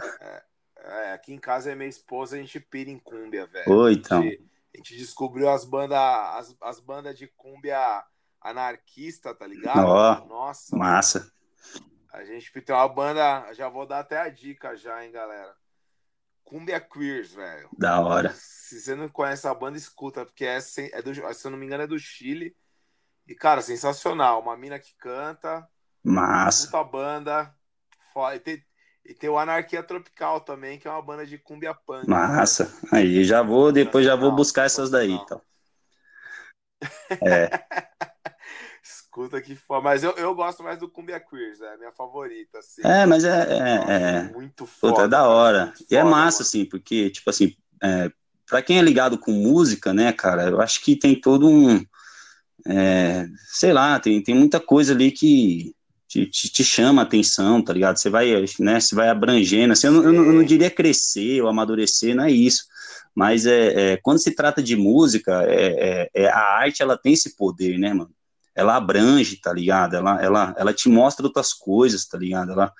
é, 0.01 0.43
é, 0.77 1.13
aqui 1.13 1.33
em 1.33 1.39
casa 1.39 1.71
é 1.71 1.75
minha 1.75 1.89
esposa, 1.89 2.35
a 2.35 2.39
gente 2.39 2.59
pira 2.59 2.89
em 2.89 2.99
cúmbia, 2.99 3.47
velho. 3.47 3.71
Oi, 3.71 3.93
então. 3.93 4.19
A 4.19 4.23
gente, 4.23 4.49
a 4.73 4.77
gente 4.77 4.97
descobriu 4.97 5.49
as 5.49 5.65
bandas 5.65 5.97
as, 5.97 6.55
as 6.61 6.79
bandas 6.79 7.17
de 7.17 7.27
cúmbia 7.27 8.03
anarquista, 8.39 9.33
tá 9.33 9.47
ligado? 9.47 9.87
Oh, 9.87 10.27
Nossa. 10.27 10.75
Massa. 10.75 11.31
A 12.11 12.23
gente 12.25 12.51
tem 12.61 12.75
uma 12.75 12.89
banda, 12.89 13.53
já 13.53 13.69
vou 13.69 13.85
dar 13.85 13.99
até 13.99 14.19
a 14.19 14.27
dica 14.27 14.75
já, 14.75 15.03
hein, 15.03 15.11
galera. 15.11 15.55
Cumbia 16.43 16.79
Queers, 16.79 17.33
velho. 17.33 17.69
Da 17.77 17.99
hora. 17.99 18.33
Se 18.35 18.79
você 18.79 18.95
não 18.95 19.07
conhece 19.09 19.47
a 19.47 19.53
banda, 19.53 19.77
escuta, 19.77 20.25
porque 20.25 20.45
é, 20.45 20.59
é 20.93 21.01
do, 21.01 21.13
se 21.13 21.45
eu 21.45 21.51
não 21.51 21.57
me 21.57 21.65
engano 21.65 21.83
é 21.83 21.87
do 21.87 21.97
Chile. 21.97 22.55
E, 23.27 23.35
cara, 23.35 23.61
sensacional. 23.61 24.41
Uma 24.41 24.57
mina 24.57 24.79
que 24.79 24.93
canta. 24.97 25.67
Massa. 26.03 26.65
Puta 26.65 26.83
banda. 26.83 27.55
E 28.35 28.39
tem, 28.39 28.65
e 29.05 29.13
tem 29.13 29.29
o 29.29 29.37
Anarquia 29.37 29.81
Tropical 29.81 30.41
também, 30.41 30.77
que 30.77 30.87
é 30.87 30.91
uma 30.91 31.01
banda 31.01 31.25
de 31.25 31.37
cumbia 31.37 31.73
punk. 31.73 32.07
Massa. 32.07 32.71
Aí 32.91 33.23
já 33.23 33.41
vou, 33.41 33.71
depois 33.71 34.05
já 34.05 34.15
vou 34.15 34.31
buscar 34.31 34.65
essas 34.65 34.89
daí, 34.89 35.11
então. 35.11 35.41
É. 37.21 37.49
Escuta 38.83 39.39
que 39.41 39.55
foda. 39.55 39.81
Mas 39.81 40.03
eu, 40.03 40.11
eu 40.11 40.33
gosto 40.33 40.63
mais 40.63 40.79
do 40.79 40.89
Cumbia 40.89 41.19
Queers, 41.19 41.61
é 41.61 41.73
a 41.73 41.77
minha 41.77 41.91
favorita. 41.91 42.59
Assim. 42.59 42.81
É, 42.83 43.05
mas 43.05 43.23
é. 43.23 43.29
é, 43.29 43.93
é... 43.93 44.33
Muito 44.33 44.65
foda. 44.65 44.93
Puta, 44.93 45.05
é 45.05 45.07
da 45.07 45.27
hora. 45.27 45.73
E 45.89 45.95
é 45.95 46.03
massa, 46.03 46.39
mano. 46.39 46.47
assim, 46.47 46.65
porque, 46.65 47.09
tipo 47.11 47.29
assim, 47.29 47.55
é, 47.81 48.11
pra 48.47 48.61
quem 48.61 48.79
é 48.79 48.81
ligado 48.81 49.17
com 49.17 49.31
música, 49.31 49.93
né, 49.93 50.11
cara, 50.11 50.49
eu 50.49 50.61
acho 50.61 50.81
que 50.81 50.95
tem 50.95 51.19
todo 51.19 51.47
um. 51.47 51.83
é, 52.67 53.27
sei 53.47 53.71
lá, 53.71 53.99
tem, 53.99 54.21
tem 54.21 54.35
muita 54.35 54.59
coisa 54.59 54.93
ali 54.93 55.11
que 55.11 55.73
te, 56.07 56.25
te, 56.25 56.49
te, 56.49 56.63
chama 56.63 57.01
a 57.01 57.05
atenção, 57.05 57.63
tá 57.63 57.71
ligado? 57.71 57.97
Você 57.97 58.09
vai, 58.09 58.45
né, 58.59 58.79
você 58.79 58.93
vai 58.93 59.07
abrangendo, 59.07 59.71
assim, 59.71 59.87
eu, 59.87 59.93
não, 59.93 60.03
eu, 60.03 60.13
não, 60.13 60.25
eu 60.25 60.33
não 60.33 60.43
diria 60.43 60.69
crescer 60.69 61.41
ou 61.41 61.47
amadurecer, 61.47 62.13
não 62.13 62.25
é 62.25 62.31
isso, 62.31 62.65
mas 63.15 63.45
é, 63.45 63.93
é 63.93 63.97
quando 63.97 64.19
se 64.19 64.31
trata 64.31 64.61
de 64.61 64.75
música, 64.75 65.43
é, 65.43 66.09
é, 66.13 66.23
é, 66.23 66.29
a 66.29 66.39
arte, 66.39 66.81
ela 66.81 66.97
tem 66.97 67.13
esse 67.13 67.37
poder, 67.37 67.77
né, 67.77 67.93
mano? 67.93 68.11
Ela 68.55 68.75
abrange, 68.75 69.37
tá 69.37 69.53
ligado? 69.53 69.95
Ela, 69.95 70.21
ela, 70.21 70.55
ela 70.57 70.73
te 70.73 70.89
mostra 70.89 71.25
outras 71.25 71.53
coisas, 71.53 72.05
tá 72.05 72.17
ligado? 72.17 72.51
Ela, 72.51 72.71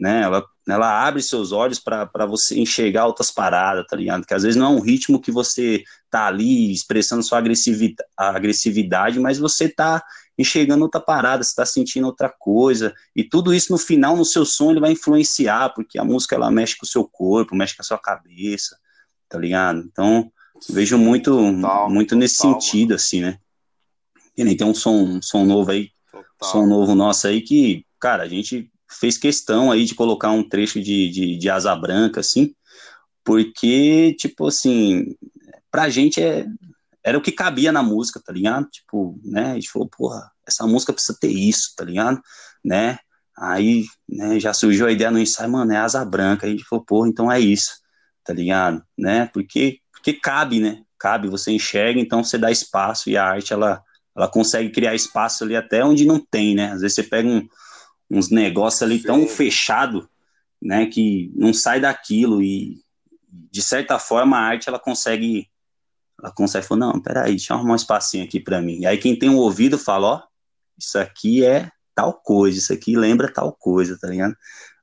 né, 0.00 0.22
ela, 0.22 0.44
ela 0.68 1.06
abre 1.06 1.22
seus 1.22 1.52
olhos 1.52 1.78
para 1.78 2.26
você 2.26 2.58
enxergar 2.58 3.06
outras 3.06 3.30
paradas, 3.30 3.86
tá 3.86 3.96
ligado? 3.96 4.24
Que 4.24 4.34
às 4.34 4.42
vezes 4.42 4.56
não 4.56 4.66
é 4.66 4.70
um 4.70 4.80
ritmo 4.80 5.20
que 5.20 5.30
você 5.30 5.82
tá 6.10 6.26
ali 6.26 6.72
expressando 6.72 7.22
sua 7.22 7.38
agressividade, 7.38 8.08
agressividade 8.16 9.20
mas 9.20 9.38
você 9.38 9.68
tá 9.68 10.02
enxergando 10.38 10.84
outra 10.84 11.00
parada, 11.00 11.42
você 11.42 11.54
tá 11.54 11.66
sentindo 11.66 12.06
outra 12.06 12.28
coisa, 12.28 12.94
e 13.14 13.22
tudo 13.22 13.52
isso 13.52 13.70
no 13.70 13.78
final, 13.78 14.16
no 14.16 14.24
seu 14.24 14.44
som, 14.44 14.70
ele 14.70 14.80
vai 14.80 14.92
influenciar, 14.92 15.70
porque 15.74 15.98
a 15.98 16.04
música, 16.04 16.34
ela 16.34 16.50
mexe 16.50 16.76
com 16.76 16.86
o 16.86 16.88
seu 16.88 17.04
corpo, 17.04 17.54
mexe 17.54 17.76
com 17.76 17.82
a 17.82 17.84
sua 17.84 17.98
cabeça, 17.98 18.76
tá 19.28 19.38
ligado? 19.38 19.80
Então, 19.80 20.32
vejo 20.70 20.96
muito, 20.96 21.30
total, 21.30 21.90
muito 21.90 22.16
nesse 22.16 22.38
total, 22.38 22.60
sentido, 22.60 22.88
mano. 22.90 22.96
assim, 22.96 23.20
né? 23.20 23.38
E 24.36 24.44
nem 24.44 24.56
tem 24.56 24.66
um 24.66 24.74
som, 24.74 25.02
um 25.02 25.22
som 25.22 25.44
novo 25.44 25.70
aí, 25.70 25.90
som 26.42 26.66
novo 26.66 26.94
nosso 26.94 27.26
aí 27.26 27.40
que, 27.40 27.84
cara, 28.00 28.22
a 28.22 28.28
gente 28.28 28.70
fez 28.90 29.16
questão 29.16 29.70
aí 29.70 29.84
de 29.84 29.94
colocar 29.94 30.30
um 30.30 30.46
trecho 30.46 30.80
de, 30.80 31.10
de, 31.10 31.36
de 31.36 31.50
Asa 31.50 31.74
Branca, 31.74 32.20
assim, 32.20 32.54
porque, 33.24 34.14
tipo 34.18 34.46
assim, 34.46 35.16
pra 35.70 35.88
gente 35.88 36.20
é, 36.20 36.46
era 37.02 37.16
o 37.16 37.22
que 37.22 37.32
cabia 37.32 37.72
na 37.72 37.82
música, 37.82 38.20
tá 38.24 38.32
ligado? 38.32 38.68
Tipo, 38.68 39.18
né, 39.24 39.52
a 39.52 39.54
gente 39.54 39.70
falou, 39.70 39.88
porra, 39.88 40.30
essa 40.46 40.66
música 40.66 40.92
precisa 40.92 41.16
ter 41.20 41.30
isso, 41.30 41.74
tá 41.76 41.84
ligado? 41.84 42.20
Né? 42.64 42.98
Aí, 43.36 43.84
né, 44.08 44.38
já 44.38 44.52
surgiu 44.52 44.86
a 44.86 44.92
ideia 44.92 45.10
no 45.10 45.18
ensaio, 45.18 45.50
mano, 45.50 45.72
é 45.72 45.76
Asa 45.76 46.04
Branca, 46.04 46.46
aí 46.46 46.52
a 46.52 46.56
gente 46.56 46.66
falou, 46.68 46.84
porra, 46.84 47.08
então 47.08 47.30
é 47.30 47.40
isso, 47.40 47.72
tá 48.24 48.32
ligado? 48.32 48.84
Né? 48.96 49.26
Porque, 49.32 49.78
porque 49.92 50.12
cabe, 50.12 50.60
né? 50.60 50.82
Cabe, 50.98 51.28
você 51.28 51.50
enxerga, 51.50 51.98
então 52.00 52.22
você 52.22 52.38
dá 52.38 52.50
espaço 52.50 53.10
e 53.10 53.16
a 53.16 53.24
arte, 53.24 53.52
ela, 53.52 53.82
ela 54.14 54.28
consegue 54.28 54.70
criar 54.70 54.94
espaço 54.94 55.44
ali 55.44 55.56
até 55.56 55.84
onde 55.84 56.04
não 56.04 56.20
tem, 56.20 56.54
né? 56.54 56.72
Às 56.72 56.82
vezes 56.82 56.94
você 56.94 57.02
pega 57.02 57.28
um, 57.28 57.48
uns 58.10 58.30
negócios 58.30 58.82
ali 58.82 58.98
Sim. 58.98 59.06
tão 59.06 59.26
fechado, 59.26 60.08
né, 60.60 60.86
que 60.86 61.32
não 61.34 61.52
sai 61.52 61.80
daquilo 61.80 62.42
e 62.42 62.80
de 63.28 63.62
certa 63.62 63.98
forma 63.98 64.36
a 64.36 64.42
arte 64.42 64.68
ela 64.68 64.78
consegue 64.78 65.50
ela 66.22 66.30
consegue 66.30 66.64
falar, 66.64 66.80
não, 66.80 67.00
peraí, 67.00 67.30
deixa 67.30 67.52
eu 67.52 67.56
arrumar 67.56 67.72
um 67.72 67.76
espacinho 67.76 68.22
aqui 68.22 68.38
para 68.38 68.60
mim. 68.60 68.80
E 68.80 68.86
aí 68.86 68.96
quem 68.96 69.18
tem 69.18 69.28
um 69.28 69.38
ouvido 69.38 69.76
fala, 69.76 70.06
ó, 70.06 70.22
isso 70.78 70.96
aqui 70.96 71.44
é 71.44 71.68
tal 71.96 72.12
coisa, 72.12 72.58
isso 72.58 72.72
aqui 72.72 72.96
lembra 72.96 73.32
tal 73.32 73.52
coisa, 73.52 73.98
tá 73.98 74.06
ligado? 74.06 74.36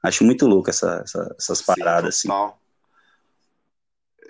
Acho 0.03 0.25
muito 0.25 0.45
louco 0.45 0.69
essa, 0.69 1.01
essa, 1.03 1.35
essas 1.37 1.61
paradas 1.61 2.17
Sim, 2.17 2.29
assim. 2.29 2.53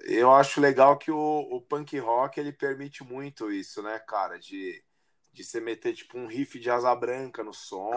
Eu 0.04 0.32
acho 0.34 0.62
legal 0.62 0.98
que 0.98 1.10
o, 1.10 1.48
o 1.52 1.62
punk 1.62 1.98
rock 1.98 2.40
ele 2.40 2.52
permite 2.52 3.04
muito 3.04 3.52
isso, 3.52 3.82
né, 3.82 3.98
cara, 4.00 4.38
de 4.38 4.84
de 5.40 5.46
você 5.46 5.62
meter 5.62 5.94
tipo 5.94 6.18
um 6.18 6.28
riff 6.28 6.60
de 6.60 6.70
asa 6.70 6.94
branca 6.94 7.42
no 7.44 7.54
som 7.54 7.92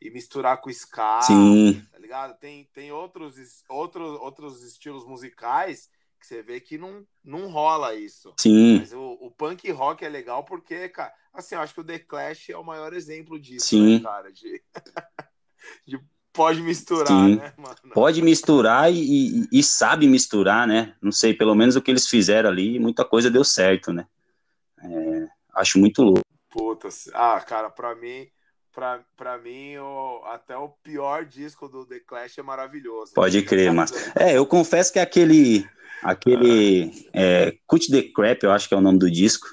e 0.00 0.10
misturar 0.10 0.58
com 0.58 0.70
ska, 0.70 1.20
Sim. 1.20 1.82
tá 1.92 1.98
ligado? 1.98 2.38
Tem, 2.38 2.64
tem 2.72 2.90
outros, 2.90 3.34
outros, 3.68 4.18
outros 4.20 4.62
estilos 4.64 5.06
musicais 5.06 5.90
que 6.18 6.26
você 6.26 6.42
vê 6.42 6.58
que 6.60 6.78
não, 6.78 7.04
não 7.22 7.48
rola 7.48 7.94
isso. 7.94 8.32
Sim. 8.38 8.78
Mas 8.78 8.92
o, 8.92 9.18
o 9.20 9.30
punk 9.30 9.70
rock 9.70 10.02
é 10.02 10.08
legal 10.08 10.44
porque, 10.44 10.88
cara, 10.88 11.12
assim, 11.32 11.54
eu 11.54 11.60
acho 11.60 11.74
que 11.74 11.80
o 11.80 11.84
The 11.84 11.98
Clash 11.98 12.48
é 12.48 12.56
o 12.56 12.64
maior 12.64 12.94
exemplo 12.94 13.38
disso, 13.38 13.66
Sim. 13.66 13.98
Né, 13.98 14.00
cara? 14.00 14.32
De, 14.32 14.62
de 15.86 16.00
pode 16.32 16.62
misturar, 16.62 17.06
Sim. 17.08 17.36
né, 17.36 17.52
mano? 17.58 17.76
Pode 17.92 18.22
misturar 18.22 18.90
e, 18.90 19.42
e, 19.42 19.48
e, 19.52 19.62
sabe 19.62 20.08
misturar, 20.08 20.66
né? 20.66 20.94
Não 21.02 21.12
sei, 21.12 21.34
pelo 21.34 21.54
menos 21.54 21.76
o 21.76 21.82
que 21.82 21.90
eles 21.90 22.08
fizeram 22.08 22.48
ali, 22.48 22.78
muita 22.78 23.04
coisa 23.04 23.30
deu 23.30 23.44
certo, 23.44 23.92
né? 23.92 24.06
É, 24.82 25.28
acho 25.54 25.78
muito 25.78 26.02
louco. 26.02 26.27
Puta, 26.50 26.88
ah, 27.14 27.40
cara, 27.40 27.68
pra 27.68 27.94
mim, 27.94 28.26
pra, 28.72 29.04
pra 29.16 29.38
mim, 29.38 29.76
o, 29.76 30.22
até 30.26 30.56
o 30.56 30.68
pior 30.68 31.24
disco 31.24 31.68
do 31.68 31.84
The 31.84 32.00
Clash 32.00 32.38
é 32.38 32.42
maravilhoso. 32.42 33.12
Pode 33.14 33.42
crer, 33.42 33.72
mas. 33.72 33.92
É, 34.16 34.36
eu 34.36 34.46
confesso 34.46 34.92
que 34.92 34.98
aquele. 34.98 35.68
Aquele. 36.02 37.08
É, 37.12 37.56
Cut 37.66 37.90
the 37.90 38.02
Crap, 38.14 38.42
eu 38.44 38.52
acho 38.52 38.68
que 38.68 38.74
é 38.74 38.76
o 38.76 38.80
nome 38.80 38.98
do 38.98 39.10
disco. 39.10 39.48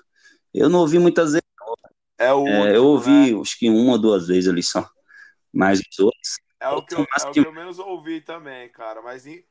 Eu 0.53 0.69
não 0.69 0.79
ouvi 0.79 0.99
muitas 0.99 1.31
vezes. 1.31 1.41
É 2.17 2.31
o 2.31 2.37
último, 2.37 2.65
é, 2.65 2.77
Eu 2.77 2.85
ouvi, 2.85 3.33
né? 3.33 3.41
acho 3.41 3.59
que 3.59 3.69
uma 3.69 3.93
ou 3.93 3.97
duas 3.99 4.27
vezes 4.27 4.49
ali 4.49 4.63
só. 4.63 4.87
Mas 5.51 5.79
os 5.79 5.99
outros. 5.99 6.37
É 6.59 6.69
o 6.69 6.81
que 6.81 6.95
eu, 6.95 6.99
é 6.99 7.27
o 7.27 7.31
que 7.31 7.39
eu 7.39 7.51
menos 7.51 7.77
ouvi 7.77 8.21
também, 8.21 8.69
cara. 8.69 9.01
Mas 9.01 9.27
em, 9.27 9.43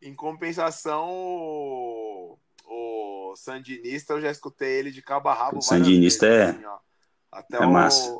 em 0.00 0.14
compensação, 0.14 1.06
o, 1.10 2.38
o 2.64 3.17
Sandinista, 3.36 4.14
eu 4.14 4.20
já 4.20 4.30
escutei 4.30 4.78
ele 4.78 4.90
de 4.90 5.02
cabo 5.02 5.28
a 5.28 5.34
rabo. 5.34 5.58
O 5.58 5.62
Sandinista 5.62 6.26
vezes, 6.26 6.46
é. 6.46 6.50
Assim, 6.50 6.78
até 7.30 7.56
é 7.56 7.60
o, 7.60 7.72
massa. 7.72 8.14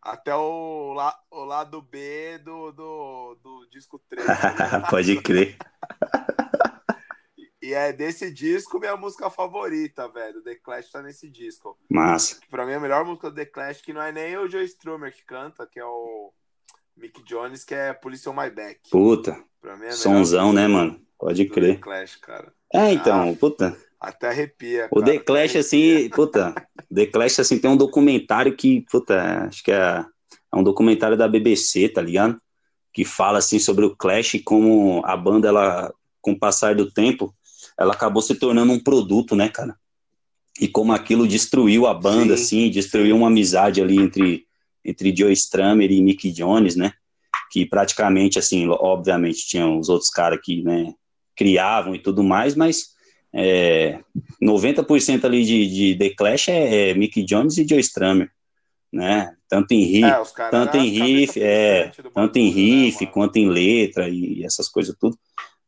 Até 0.00 0.34
o, 0.34 0.92
la, 0.94 1.16
o 1.30 1.44
lado 1.44 1.80
B 1.80 2.38
do, 2.38 2.72
do, 2.72 3.38
do 3.42 3.66
disco 3.70 4.00
3. 4.08 4.26
Tá 4.26 4.86
Pode 4.90 5.20
crer. 5.22 5.56
E 7.62 7.72
é 7.72 7.92
desse 7.92 8.28
disco 8.32 8.80
minha 8.80 8.96
música 8.96 9.30
favorita, 9.30 10.08
velho. 10.08 10.42
The 10.42 10.56
Clash 10.56 10.90
tá 10.90 11.00
nesse 11.00 11.30
disco. 11.30 11.78
Massa. 11.88 12.40
Pra 12.50 12.66
mim, 12.66 12.72
a 12.72 12.80
melhor 12.80 13.04
música 13.04 13.30
do 13.30 13.36
The 13.36 13.46
Clash, 13.46 13.80
que 13.80 13.92
não 13.92 14.02
é 14.02 14.10
nem 14.10 14.36
o 14.36 14.50
Joe 14.50 14.64
Strummer 14.64 15.14
que 15.14 15.24
canta, 15.24 15.64
que 15.64 15.78
é 15.78 15.84
o 15.84 16.32
Mick 16.96 17.22
Jones, 17.22 17.62
que 17.62 17.74
é 17.74 17.92
Police 17.92 18.28
on 18.28 18.32
My 18.32 18.50
Back. 18.50 18.90
Puta. 18.90 19.40
Pra 19.60 19.76
mim 19.76 19.86
é 19.86 19.92
Sonzão, 19.92 20.52
né, 20.52 20.66
mano? 20.66 21.00
Pode 21.16 21.46
crer. 21.46 21.76
The 21.76 21.80
Clash, 21.80 22.16
cara. 22.16 22.52
É, 22.74 22.92
então, 22.92 23.30
ah, 23.30 23.36
puta. 23.36 23.76
Até 24.02 24.28
arrepia. 24.28 24.88
O 24.90 25.00
cara, 25.00 25.12
The 25.12 25.18
Clash, 25.20 25.56
assim, 25.56 26.08
puta, 26.08 26.54
The 26.92 27.06
Clash, 27.06 27.38
assim, 27.38 27.58
tem 27.60 27.70
um 27.70 27.76
documentário 27.76 28.56
que, 28.56 28.84
puta, 28.90 29.44
acho 29.46 29.62
que 29.62 29.70
é, 29.70 30.04
é 30.52 30.56
um 30.56 30.62
documentário 30.64 31.16
da 31.16 31.28
BBC, 31.28 31.88
tá 31.88 32.02
ligado? 32.02 32.36
Que 32.92 33.04
fala, 33.04 33.38
assim, 33.38 33.60
sobre 33.60 33.84
o 33.84 33.94
Clash 33.94 34.34
e 34.34 34.38
como 34.40 35.02
a 35.04 35.16
banda, 35.16 35.46
ela, 35.46 35.94
com 36.20 36.32
o 36.32 36.38
passar 36.38 36.74
do 36.74 36.90
tempo, 36.90 37.32
ela 37.78 37.92
acabou 37.92 38.20
se 38.20 38.34
tornando 38.34 38.72
um 38.72 38.82
produto, 38.82 39.36
né, 39.36 39.48
cara? 39.48 39.76
E 40.60 40.66
como 40.66 40.92
aquilo 40.92 41.26
destruiu 41.26 41.86
a 41.86 41.94
banda, 41.94 42.36
sim, 42.36 42.64
assim, 42.64 42.70
destruiu 42.70 43.16
uma 43.16 43.28
amizade 43.28 43.80
ali 43.80 43.98
entre, 43.98 44.46
entre 44.84 45.14
Joe 45.16 45.32
Strummer 45.32 45.92
e 45.92 46.02
Mick 46.02 46.28
Jones, 46.32 46.74
né? 46.74 46.92
Que 47.52 47.64
praticamente, 47.64 48.36
assim, 48.36 48.66
obviamente 48.68 49.46
tinham 49.46 49.78
os 49.78 49.88
outros 49.88 50.10
caras 50.10 50.40
que, 50.42 50.60
né, 50.62 50.92
criavam 51.36 51.94
e 51.94 52.00
tudo 52.00 52.24
mais, 52.24 52.56
mas 52.56 52.92
é, 53.34 53.98
90% 54.42 55.24
ali 55.24 55.44
de, 55.44 55.66
de 55.66 55.94
The 55.96 56.14
Clash 56.14 56.48
é, 56.48 56.90
é, 56.90 56.94
Mick 56.94 57.22
Jones 57.24 57.56
e 57.58 57.66
Joe 57.66 57.80
Strummer, 57.80 58.30
né? 58.92 59.34
Tanto 59.48 59.72
em 59.72 59.84
riff, 59.84 60.06
é, 60.06 60.50
tanto 60.50 60.76
em 60.76 60.88
riff, 60.88 61.42
é, 61.42 61.92
tanto 62.14 62.38
em 62.38 62.48
né, 62.48 62.54
riff 62.54 63.04
né, 63.04 63.10
quanto 63.10 63.36
em 63.36 63.48
letra 63.48 64.08
e 64.08 64.44
essas 64.44 64.68
coisas 64.68 64.94
tudo, 64.98 65.18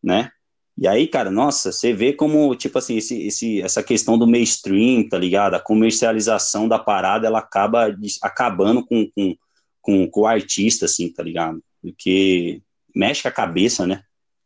né? 0.03 0.31
E 0.77 0.89
aí, 0.89 1.07
cara, 1.07 1.31
nossa, 1.31 1.71
você 1.71 1.93
vê 1.93 2.13
como, 2.13 2.55
tipo 2.57 2.79
assim, 2.79 2.97
esse, 2.97 3.27
esse, 3.29 3.63
essa 3.63 3.83
questão 3.83 4.19
do 4.19 4.27
mainstream, 4.27 5.09
tá 5.09 5.17
ligado? 5.17 5.55
A 5.55 5.61
comercialização 5.61 6.67
da 6.67 6.79
parada, 6.81 7.29
ela 7.29 7.39
acaba 7.39 7.95
acabando 8.21 8.85
com, 8.85 9.09
com, 9.15 9.37
com, 9.81 10.11
com 10.11 10.21
o 10.23 10.27
artista, 10.27 10.87
assim, 10.87 11.13
tá 11.13 11.23
ligado? 11.23 11.63
Porque 11.81 12.61
mexe 12.95 13.23
com 13.23 13.29
a 13.29 13.33
cabeça, 13.33 13.87
né? 13.87 14.03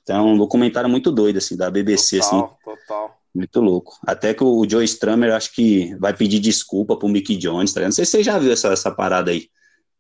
Então, 0.08 0.26
é 0.26 0.32
um 0.32 0.38
documentário 0.38 0.88
muito 0.88 1.12
doido, 1.12 1.36
assim, 1.36 1.54
da 1.54 1.70
BBC, 1.70 2.18
total, 2.18 2.44
assim. 2.44 2.64
Total, 2.64 3.20
Muito 3.34 3.60
louco. 3.60 3.98
Até 4.06 4.32
que 4.32 4.42
o 4.42 4.66
Joe 4.66 4.82
Strummer, 4.82 5.34
acho 5.34 5.52
que 5.52 5.94
vai 5.96 6.16
pedir 6.16 6.40
desculpa 6.40 6.96
pro 6.96 7.10
Mickey 7.10 7.36
Jones, 7.36 7.74
tá 7.74 7.80
ligado? 7.80 7.90
Não 7.90 7.94
sei 7.94 8.06
se 8.06 8.12
você 8.12 8.22
já 8.22 8.38
viu 8.38 8.50
essa, 8.50 8.68
essa 8.68 8.90
parada 8.90 9.30
aí. 9.30 9.50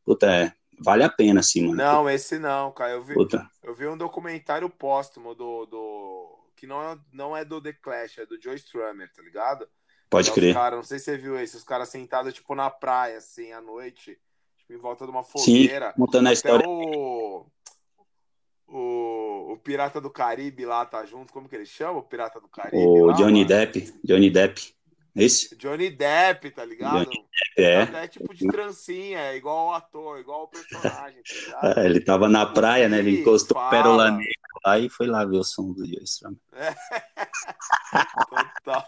Puta, 0.06 0.26
é, 0.26 0.50
vale 0.80 1.04
a 1.04 1.10
pena, 1.10 1.40
assim, 1.40 1.60
mano. 1.60 1.74
Não, 1.74 2.08
esse 2.08 2.38
não, 2.38 2.72
cara. 2.72 2.92
Eu 2.92 3.02
vi, 3.02 3.12
Puta. 3.12 3.46
eu 3.62 3.74
vi 3.74 3.86
um 3.86 3.98
documentário 3.98 4.70
póstumo 4.70 5.34
do, 5.34 5.66
do... 5.66 6.38
que 6.56 6.66
não 6.66 6.82
é, 6.82 6.98
não 7.12 7.36
é 7.36 7.44
do 7.44 7.60
The 7.60 7.74
Clash, 7.74 8.16
é 8.16 8.24
do 8.24 8.40
Joe 8.40 8.56
Strummer, 8.56 9.12
tá 9.14 9.22
ligado? 9.22 9.68
Pode 10.08 10.32
crer. 10.32 10.54
Cara, 10.54 10.76
não 10.76 10.82
sei 10.82 10.98
se 10.98 11.04
você 11.04 11.18
viu 11.18 11.38
esse, 11.38 11.54
os 11.54 11.64
caras 11.64 11.90
sentados, 11.90 12.32
tipo, 12.32 12.54
na 12.54 12.70
praia, 12.70 13.18
assim, 13.18 13.52
à 13.52 13.60
noite, 13.60 14.18
tipo, 14.56 14.72
em 14.72 14.78
volta 14.78 15.04
de 15.04 15.10
uma 15.10 15.22
fogueira. 15.22 15.88
Sim, 15.88 16.00
contando 16.00 16.28
a 16.28 16.32
história. 16.32 16.66
O 16.66 17.44
o, 18.68 19.52
o 19.52 19.56
Pirata 19.56 20.00
do 20.00 20.10
Caribe 20.10 20.66
lá 20.66 20.84
tá 20.84 21.04
junto, 21.06 21.32
como 21.32 21.48
que 21.48 21.56
ele 21.56 21.64
chama? 21.66 21.98
O 21.98 22.02
Pirata 22.02 22.40
do 22.40 22.48
Caribe? 22.48 22.76
O 22.76 23.06
lá, 23.06 23.14
Johnny 23.14 23.44
mano? 23.44 23.48
Depp, 23.48 23.94
Johnny 24.04 24.30
Depp. 24.30 24.74
É 25.16 25.24
esse? 25.24 25.56
Johnny 25.56 25.90
Depp, 25.90 26.50
tá 26.50 26.64
ligado? 26.64 27.06
Depp, 27.06 27.26
é. 27.56 27.82
Até 27.82 28.08
tipo 28.08 28.34
de 28.34 28.46
trancinha, 28.46 29.18
é 29.18 29.36
igual 29.36 29.68
o 29.68 29.72
ator, 29.72 30.20
igual 30.20 30.44
o 30.44 30.48
personagem, 30.48 31.22
tá 31.22 31.34
ligado? 31.64 31.78
É, 31.78 31.86
ele 31.86 32.00
tava 32.00 32.28
na 32.28 32.44
praia, 32.44 32.88
né? 32.88 32.98
Ele 32.98 33.20
encostou 33.20 33.56
o 33.56 33.70
pérola 33.70 34.10
nele 34.10 34.32
lá 34.64 34.78
e 34.78 34.88
foi 34.88 35.06
lá 35.06 35.24
ver 35.24 35.38
o 35.38 35.44
som 35.44 35.72
do 35.72 35.86
Joe 35.86 36.36
É. 36.52 36.74
Total. 38.64 38.84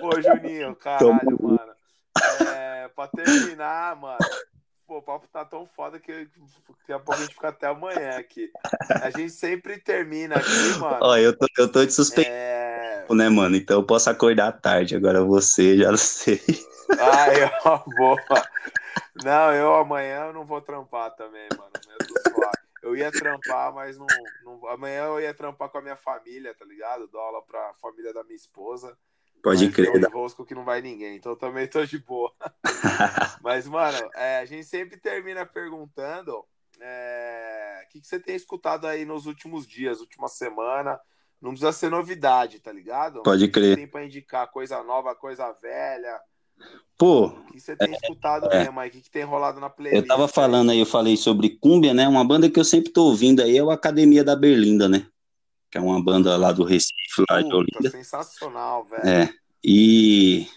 Pô, 0.00 0.20
Juninho, 0.20 0.74
caralho, 0.76 1.38
mano. 1.42 1.76
pra 2.94 3.08
terminar, 3.08 3.96
mano. 3.96 4.18
Pô, 4.86 4.98
o 4.98 5.02
papo 5.02 5.26
tá 5.32 5.44
tão 5.44 5.66
foda 5.66 5.98
que 5.98 6.28
daqui 6.68 6.92
a 6.92 6.98
pouco 6.98 7.14
a 7.14 7.24
gente 7.24 7.34
fica 7.34 7.48
até 7.48 7.66
amanhã 7.66 8.18
aqui. 8.18 8.50
A 9.02 9.10
gente 9.10 9.30
sempre 9.30 9.80
termina 9.80 10.36
aqui, 10.36 10.78
mano. 10.78 10.98
Ó, 11.00 11.16
eu 11.16 11.36
tô, 11.36 11.46
eu 11.58 11.70
tô 11.70 11.84
de 11.84 11.92
suspeito, 11.92 12.30
é... 12.30 13.04
né, 13.10 13.28
mano? 13.28 13.56
Então 13.56 13.80
eu 13.80 13.84
posso 13.84 14.08
acordar 14.08 14.52
tarde. 14.52 14.94
Agora 14.94 15.24
você, 15.24 15.78
já 15.78 15.90
não 15.90 15.98
sei. 15.98 16.40
Ah, 17.00 17.34
eu 17.34 17.50
vou. 17.98 18.16
Não, 19.24 19.52
eu 19.52 19.74
amanhã 19.74 20.26
eu 20.26 20.32
não 20.32 20.44
vou 20.44 20.60
trampar 20.60 21.10
também, 21.16 21.48
mano. 21.56 21.72
Eu 22.86 22.94
ia 22.94 23.10
trampar, 23.10 23.74
mas 23.74 23.98
não, 23.98 24.06
não, 24.44 24.68
Amanhã 24.68 25.06
eu 25.06 25.20
ia 25.20 25.34
trampar 25.34 25.68
com 25.68 25.78
a 25.78 25.82
minha 25.82 25.96
família, 25.96 26.54
tá 26.54 26.64
ligado? 26.64 27.08
Dou 27.08 27.20
aula 27.20 27.42
pra 27.42 27.74
família 27.74 28.14
da 28.14 28.22
minha 28.22 28.36
esposa. 28.36 28.96
Pode 29.46 29.70
crer. 29.70 29.92
Tem 29.92 30.00
um 30.02 30.08
enrosco 30.08 30.44
que 30.44 30.56
não 30.56 30.64
vai 30.64 30.82
ninguém, 30.82 31.14
então 31.14 31.30
eu 31.30 31.36
também 31.36 31.68
tô 31.68 31.86
de 31.86 32.00
boa. 32.00 32.32
Mas, 33.40 33.68
mano, 33.68 33.96
é, 34.16 34.38
a 34.38 34.44
gente 34.44 34.64
sempre 34.64 34.96
termina 34.96 35.46
perguntando 35.46 36.44
é, 36.80 37.84
o 37.84 37.88
que, 37.92 38.00
que 38.00 38.08
você 38.08 38.18
tem 38.18 38.34
escutado 38.34 38.88
aí 38.88 39.04
nos 39.04 39.24
últimos 39.24 39.64
dias, 39.64 40.00
última 40.00 40.26
semana. 40.26 40.98
Não 41.40 41.50
precisa 41.50 41.70
ser 41.70 41.90
novidade, 41.90 42.58
tá 42.58 42.72
ligado? 42.72 43.22
Pode 43.22 43.46
crer. 43.46 43.76
Tem 43.76 43.86
pra 43.86 44.04
indicar 44.04 44.50
coisa 44.50 44.82
nova, 44.82 45.14
coisa 45.14 45.52
velha. 45.62 46.18
Pô. 46.98 47.26
O 47.26 47.52
que 47.52 47.60
você 47.60 47.76
tem 47.76 47.92
é, 47.92 47.96
escutado 47.96 48.50
é, 48.50 48.64
mesmo 48.64 48.80
aí? 48.80 48.88
O 48.88 48.92
que, 48.92 49.00
que 49.00 49.10
tem 49.12 49.22
rolado 49.22 49.60
na 49.60 49.70
playlist? 49.70 50.02
Eu 50.02 50.08
tava 50.08 50.26
falando 50.26 50.70
aí, 50.70 50.80
eu 50.80 50.86
falei 50.86 51.16
sobre 51.16 51.50
Cúmbia, 51.50 51.94
né? 51.94 52.08
Uma 52.08 52.26
banda 52.26 52.50
que 52.50 52.58
eu 52.58 52.64
sempre 52.64 52.90
tô 52.90 53.04
ouvindo 53.04 53.42
aí 53.42 53.56
é 53.56 53.62
o 53.62 53.70
Academia 53.70 54.24
da 54.24 54.34
Berlinda, 54.34 54.88
né? 54.88 55.06
Que 55.76 55.78
é 55.78 55.80
uma 55.80 56.02
banda 56.02 56.36
lá 56.36 56.52
do 56.52 56.64
Recife, 56.64 57.22
lá 57.28 57.36
Puta, 57.36 57.48
de 57.48 57.54
Olinda. 57.54 57.90
Sensacional, 57.90 58.84
velho. 58.86 59.06
É. 59.06 59.34
E, 59.62 60.48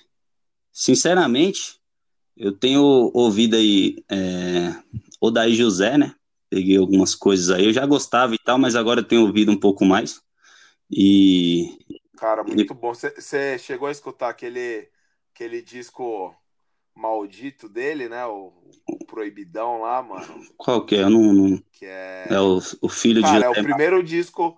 sinceramente, 0.72 1.78
eu 2.38 2.54
tenho 2.54 3.12
ouvido 3.14 3.58
aí 3.58 3.98
é, 4.10 4.74
Odaí 5.20 5.56
José, 5.56 5.98
né? 5.98 6.16
Peguei 6.50 6.78
algumas 6.78 7.14
coisas 7.14 7.50
aí. 7.50 7.66
Eu 7.66 7.74
já 7.74 7.86
gostava 7.86 8.34
e 8.34 8.38
tal, 8.38 8.58
mas 8.58 8.76
agora 8.76 9.02
eu 9.02 9.04
tenho 9.04 9.24
ouvido 9.24 9.52
um 9.52 9.60
pouco 9.60 9.84
mais. 9.84 10.22
E. 10.90 11.78
Cara, 12.18 12.44
muito 12.44 12.74
bom. 12.74 12.94
Você 12.94 13.60
chegou 13.60 13.88
a 13.88 13.92
escutar 13.92 14.30
aquele, 14.30 14.88
aquele 15.34 15.62
disco 15.62 16.34
maldito 16.96 17.70
dele, 17.70 18.10
né? 18.10 18.26
O, 18.26 18.54
o, 18.88 19.06
Proibidão 19.06 19.82
lá, 19.82 20.02
mano. 20.02 20.48
Qual 20.58 20.86
que 20.86 20.96
é? 20.96 21.04
Eu 21.04 21.10
não, 21.10 21.34
não... 21.34 21.64
Que 21.72 21.86
é... 21.86 22.28
é 22.30 22.40
o, 22.40 22.60
o 22.82 22.90
filho 22.90 23.22
Cara, 23.22 23.40
de. 23.40 23.46
É 23.46 23.50
o 23.50 23.64
primeiro 23.64 24.02
disco 24.02 24.58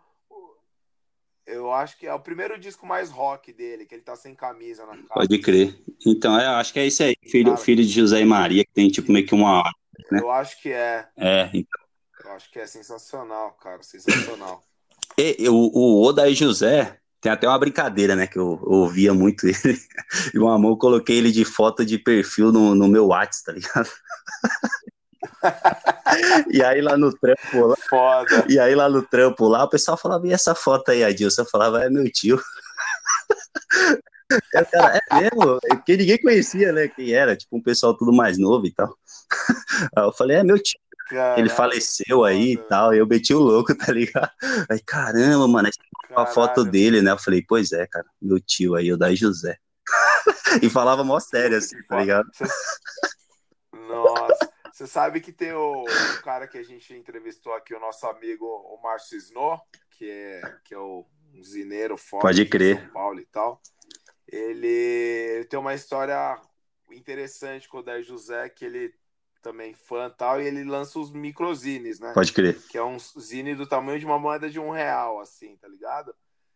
eu 1.46 1.72
acho 1.72 1.98
que 1.98 2.08
é 2.08 2.14
o 2.14 2.20
primeiro 2.20 2.60
disco 2.60 2.86
mais 2.86 3.10
rock 3.10 3.52
dele, 3.52 3.86
que 3.86 3.96
ele 3.96 4.02
tá 4.02 4.16
sem 4.16 4.34
camisa 4.36 4.86
na 4.86 4.98
capa. 4.98 5.14
Pode 5.14 5.40
crer. 5.40 5.76
Então, 6.06 6.40
é, 6.40 6.46
acho 6.46 6.74
que 6.74 6.80
é 6.80 6.88
esse 6.88 7.04
aí, 7.04 7.16
filho, 7.28 7.52
Cara, 7.52 7.58
filho 7.58 7.84
de 7.84 7.92
José 7.92 8.22
e 8.22 8.26
Maria, 8.26 8.64
que 8.64 8.72
tem 8.74 8.90
tipo 8.90 9.12
meio 9.12 9.26
que 9.26 9.36
uma 9.36 9.60
hora. 9.60 9.72
Né? 10.12 10.20
Eu 10.22 10.32
acho 10.32 10.62
que 10.62 10.72
é. 10.72 11.08
É, 11.18 11.50
então. 11.54 11.82
Eu 12.24 12.32
acho 12.34 12.52
que 12.52 12.60
é 12.60 12.68
sensacional, 12.68 13.52
cara, 13.54 13.82
sensacional. 13.84 14.62
E, 15.18 15.50
o, 15.50 15.54
o 15.54 16.02
Oda 16.02 16.28
e 16.30 16.34
José 16.34 16.98
tem 17.20 17.32
até 17.32 17.48
uma 17.48 17.60
brincadeira, 17.60 18.16
né? 18.16 18.26
Que 18.26 18.40
eu, 18.40 18.60
eu 18.64 18.72
ouvia 18.72 19.14
muito 19.14 19.46
ele. 19.46 19.56
E 20.34 20.40
uma 20.40 20.58
mão 20.58 20.72
eu 20.72 20.78
coloquei 20.78 21.18
ele 21.18 21.32
de 21.32 21.44
foto 21.44 21.86
de 21.86 22.00
perfil 22.00 22.52
no, 22.52 22.74
no 22.74 22.88
meu 22.88 23.08
WhatsApp, 23.08 23.46
tá 23.46 23.52
ligado? 23.52 23.90
e 26.52 26.64
aí 26.64 26.82
lá 26.82 26.98
no 26.98 27.12
trampo 27.14 27.68
lá. 27.68 27.76
Foda. 27.90 28.46
E 28.50 28.60
aí 28.60 28.76
lá 28.76 28.90
no 28.90 29.02
trampo 29.02 29.48
lá, 29.48 29.64
o 29.64 29.70
pessoal 29.70 29.98
falava, 29.98 30.28
e 30.28 30.34
essa 30.34 30.56
foto 30.56 30.90
aí, 30.90 31.04
Adilson? 31.04 31.42
Eu 31.42 31.50
falava, 31.50 31.84
é 31.84 31.90
meu 31.90 32.10
tio. 32.12 32.42
Eu, 34.54 34.66
cara, 34.66 34.98
é 34.98 35.20
mesmo? 35.20 35.60
Porque 35.60 35.98
ninguém 35.98 36.18
conhecia, 36.22 36.72
né? 36.72 36.88
Quem 36.88 37.12
era, 37.12 37.36
tipo, 37.36 37.58
um 37.58 37.62
pessoal 37.62 37.98
tudo 37.98 38.14
mais 38.14 38.38
novo 38.38 38.66
e 38.66 38.72
tal. 38.74 38.96
Aí 39.94 40.04
eu 40.06 40.14
falei, 40.14 40.38
é 40.38 40.44
meu 40.44 40.58
tio. 40.58 40.80
Ele 41.36 41.50
faleceu 41.50 42.24
aí 42.24 42.54
e 42.54 42.58
tal. 42.58 42.94
E 42.94 43.00
eu 43.00 43.06
meti 43.06 43.34
o 43.34 43.40
louco, 43.40 43.76
tá 43.76 43.92
ligado? 43.92 44.32
Aí, 44.70 44.80
caramba, 44.80 45.46
mano, 45.50 45.70
a 46.16 46.26
foto 46.26 46.64
dele, 46.64 47.02
né? 47.02 47.12
Eu 47.12 47.18
falei, 47.18 47.44
pois 47.46 47.74
é, 47.74 47.86
cara, 47.88 48.06
meu 48.22 48.40
tio 48.40 48.76
aí, 48.76 48.94
o 48.94 48.98
Daí 48.98 49.18
José. 49.18 49.58
e 50.62 50.70
falava 50.70 51.04
mó 51.04 51.20
sério, 51.20 51.58
assim, 51.58 51.76
tá 51.90 52.00
ligado? 52.00 52.30
Nossa. 53.74 54.51
Você 54.82 54.88
sabe 54.88 55.22
que 55.22 55.32
tem 55.32 55.54
o, 55.54 55.84
o, 55.84 56.22
cara 56.24 56.48
que 56.48 56.58
a 56.58 56.64
gente 56.64 56.92
entrevistou 56.96 57.54
aqui, 57.54 57.72
o 57.72 57.80
nosso 57.80 58.08
amigo 58.08 58.48
o 58.48 58.82
Márcio 58.82 59.16
Snow, 59.16 59.62
que 59.92 60.10
é, 60.10 60.42
que 60.66 60.74
é 60.74 60.78
o 60.80 61.06
um 61.36 61.44
zineiro 61.44 61.96
forte 62.00 62.24
Pode 62.24 62.46
crer. 62.46 62.78
de 62.78 62.82
São 62.82 62.92
Paulo 62.92 63.20
e 63.20 63.26
tal. 63.28 63.62
Ele, 64.28 65.46
tem 65.48 65.60
uma 65.60 65.76
história 65.76 66.42
interessante 66.92 67.70
com 67.70 67.78
o 67.78 67.84
Daí 67.84 68.02
José, 68.02 68.50
que 68.50 68.66
ele 68.66 68.92
também 69.44 69.76
fã 69.76 70.08
e 70.08 70.18
tal, 70.18 70.42
e 70.42 70.48
ele 70.48 70.64
lança 70.64 70.98
os 70.98 71.14
microzines, 71.14 72.00
né? 72.00 72.12
Pode 72.16 72.34
crer. 72.34 72.60
Que 72.68 72.80
é 72.80 72.84
um 72.84 72.98
zine 72.98 73.54
do 73.54 73.68
tamanho 73.68 74.00
de 74.00 74.06
uma 74.08 74.18
moeda 74.18 74.50
de 74.50 74.60
um 74.60 74.72
real, 74.72 75.20
assim, 75.20 75.58
tá 75.58 75.68
ligado? 75.68 76.12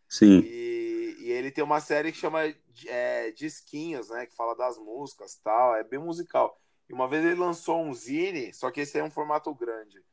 Sim. 0.10 0.40
E, 0.40 1.16
e 1.20 1.32
ele 1.32 1.52
tem 1.52 1.64
uma 1.64 1.80
série 1.80 2.12
que 2.12 2.18
chama 2.18 2.42
é, 2.88 3.30
Disquinhos, 3.34 4.10
né? 4.10 4.26
Que 4.26 4.36
fala 4.36 4.56
das 4.56 4.80
músicas 4.80 5.36
tal, 5.44 5.76
é 5.76 5.84
bem 5.84 6.00
musical. 6.00 6.60
E 6.90 6.94
uma 6.94 7.08
vez 7.08 7.26
ele 7.26 7.36
lançou 7.36 7.82
um 7.84 7.94
zine, 7.94 8.54
só 8.54 8.70
que 8.70 8.82
esse 8.82 8.98
é 9.00 9.04
um 9.04 9.10
formato 9.10 9.54
grande, 9.54 10.04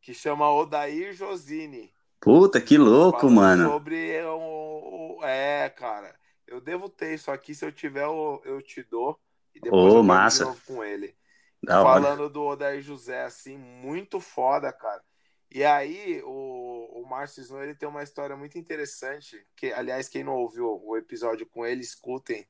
que 0.00 0.12
chama 0.12 0.50
Odair 0.52 1.12
Josine. 1.12 1.92
Puta, 2.20 2.60
que 2.60 2.76
louco, 2.76 3.30
mano. 3.30 3.70
Sobre 3.70 4.22
o, 4.24 5.20
É, 5.22 5.68
cara. 5.70 6.14
Eu 6.46 6.60
devo 6.60 6.88
ter 6.88 7.14
isso 7.14 7.30
aqui, 7.30 7.54
se 7.54 7.64
eu 7.64 7.70
tiver, 7.70 8.04
eu, 8.04 8.40
eu 8.44 8.62
te 8.62 8.82
dou. 8.82 9.18
E 9.54 9.60
depois 9.60 9.94
oh, 9.94 9.98
eu 9.98 10.02
massa. 10.02 10.44
de 10.44 10.50
novo 10.50 10.60
com 10.66 10.82
ele. 10.82 11.14
Da 11.62 11.82
Falando 11.82 12.20
hora. 12.20 12.30
do 12.30 12.42
Odair 12.42 12.80
José, 12.80 13.24
assim, 13.24 13.58
muito 13.58 14.20
foda, 14.20 14.72
cara. 14.72 15.02
E 15.50 15.64
aí, 15.64 16.22
o, 16.24 17.00
o 17.02 17.06
Márcio 17.08 17.42
Snow, 17.42 17.62
ele 17.62 17.74
tem 17.74 17.88
uma 17.88 18.02
história 18.02 18.36
muito 18.36 18.58
interessante, 18.58 19.44
que, 19.56 19.72
aliás, 19.72 20.08
quem 20.08 20.22
não 20.22 20.34
ouviu 20.34 20.80
o 20.84 20.96
episódio 20.96 21.46
com 21.46 21.64
ele, 21.64 21.80
escutem, 21.80 22.46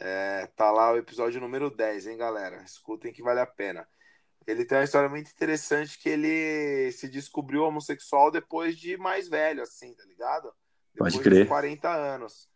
é, 0.00 0.46
tá 0.56 0.70
lá 0.70 0.92
o 0.92 0.96
episódio 0.96 1.40
número 1.40 1.70
10, 1.70 2.06
hein, 2.06 2.16
galera? 2.16 2.62
Escutem 2.62 3.12
que 3.12 3.22
vale 3.22 3.40
a 3.40 3.46
pena. 3.46 3.86
Ele 4.46 4.64
tem 4.64 4.78
uma 4.78 4.84
história 4.84 5.08
muito 5.08 5.30
interessante 5.30 5.98
que 5.98 6.08
ele 6.08 6.92
se 6.92 7.08
descobriu 7.08 7.62
homossexual 7.62 8.30
depois 8.30 8.76
de 8.76 8.96
mais 8.96 9.28
velho, 9.28 9.62
assim, 9.62 9.94
tá 9.94 10.04
ligado? 10.04 10.52
Depois 10.92 11.14
Pode 11.14 11.24
crer. 11.24 11.44
De 11.44 11.48
40 11.48 11.90
anos. 11.90 12.48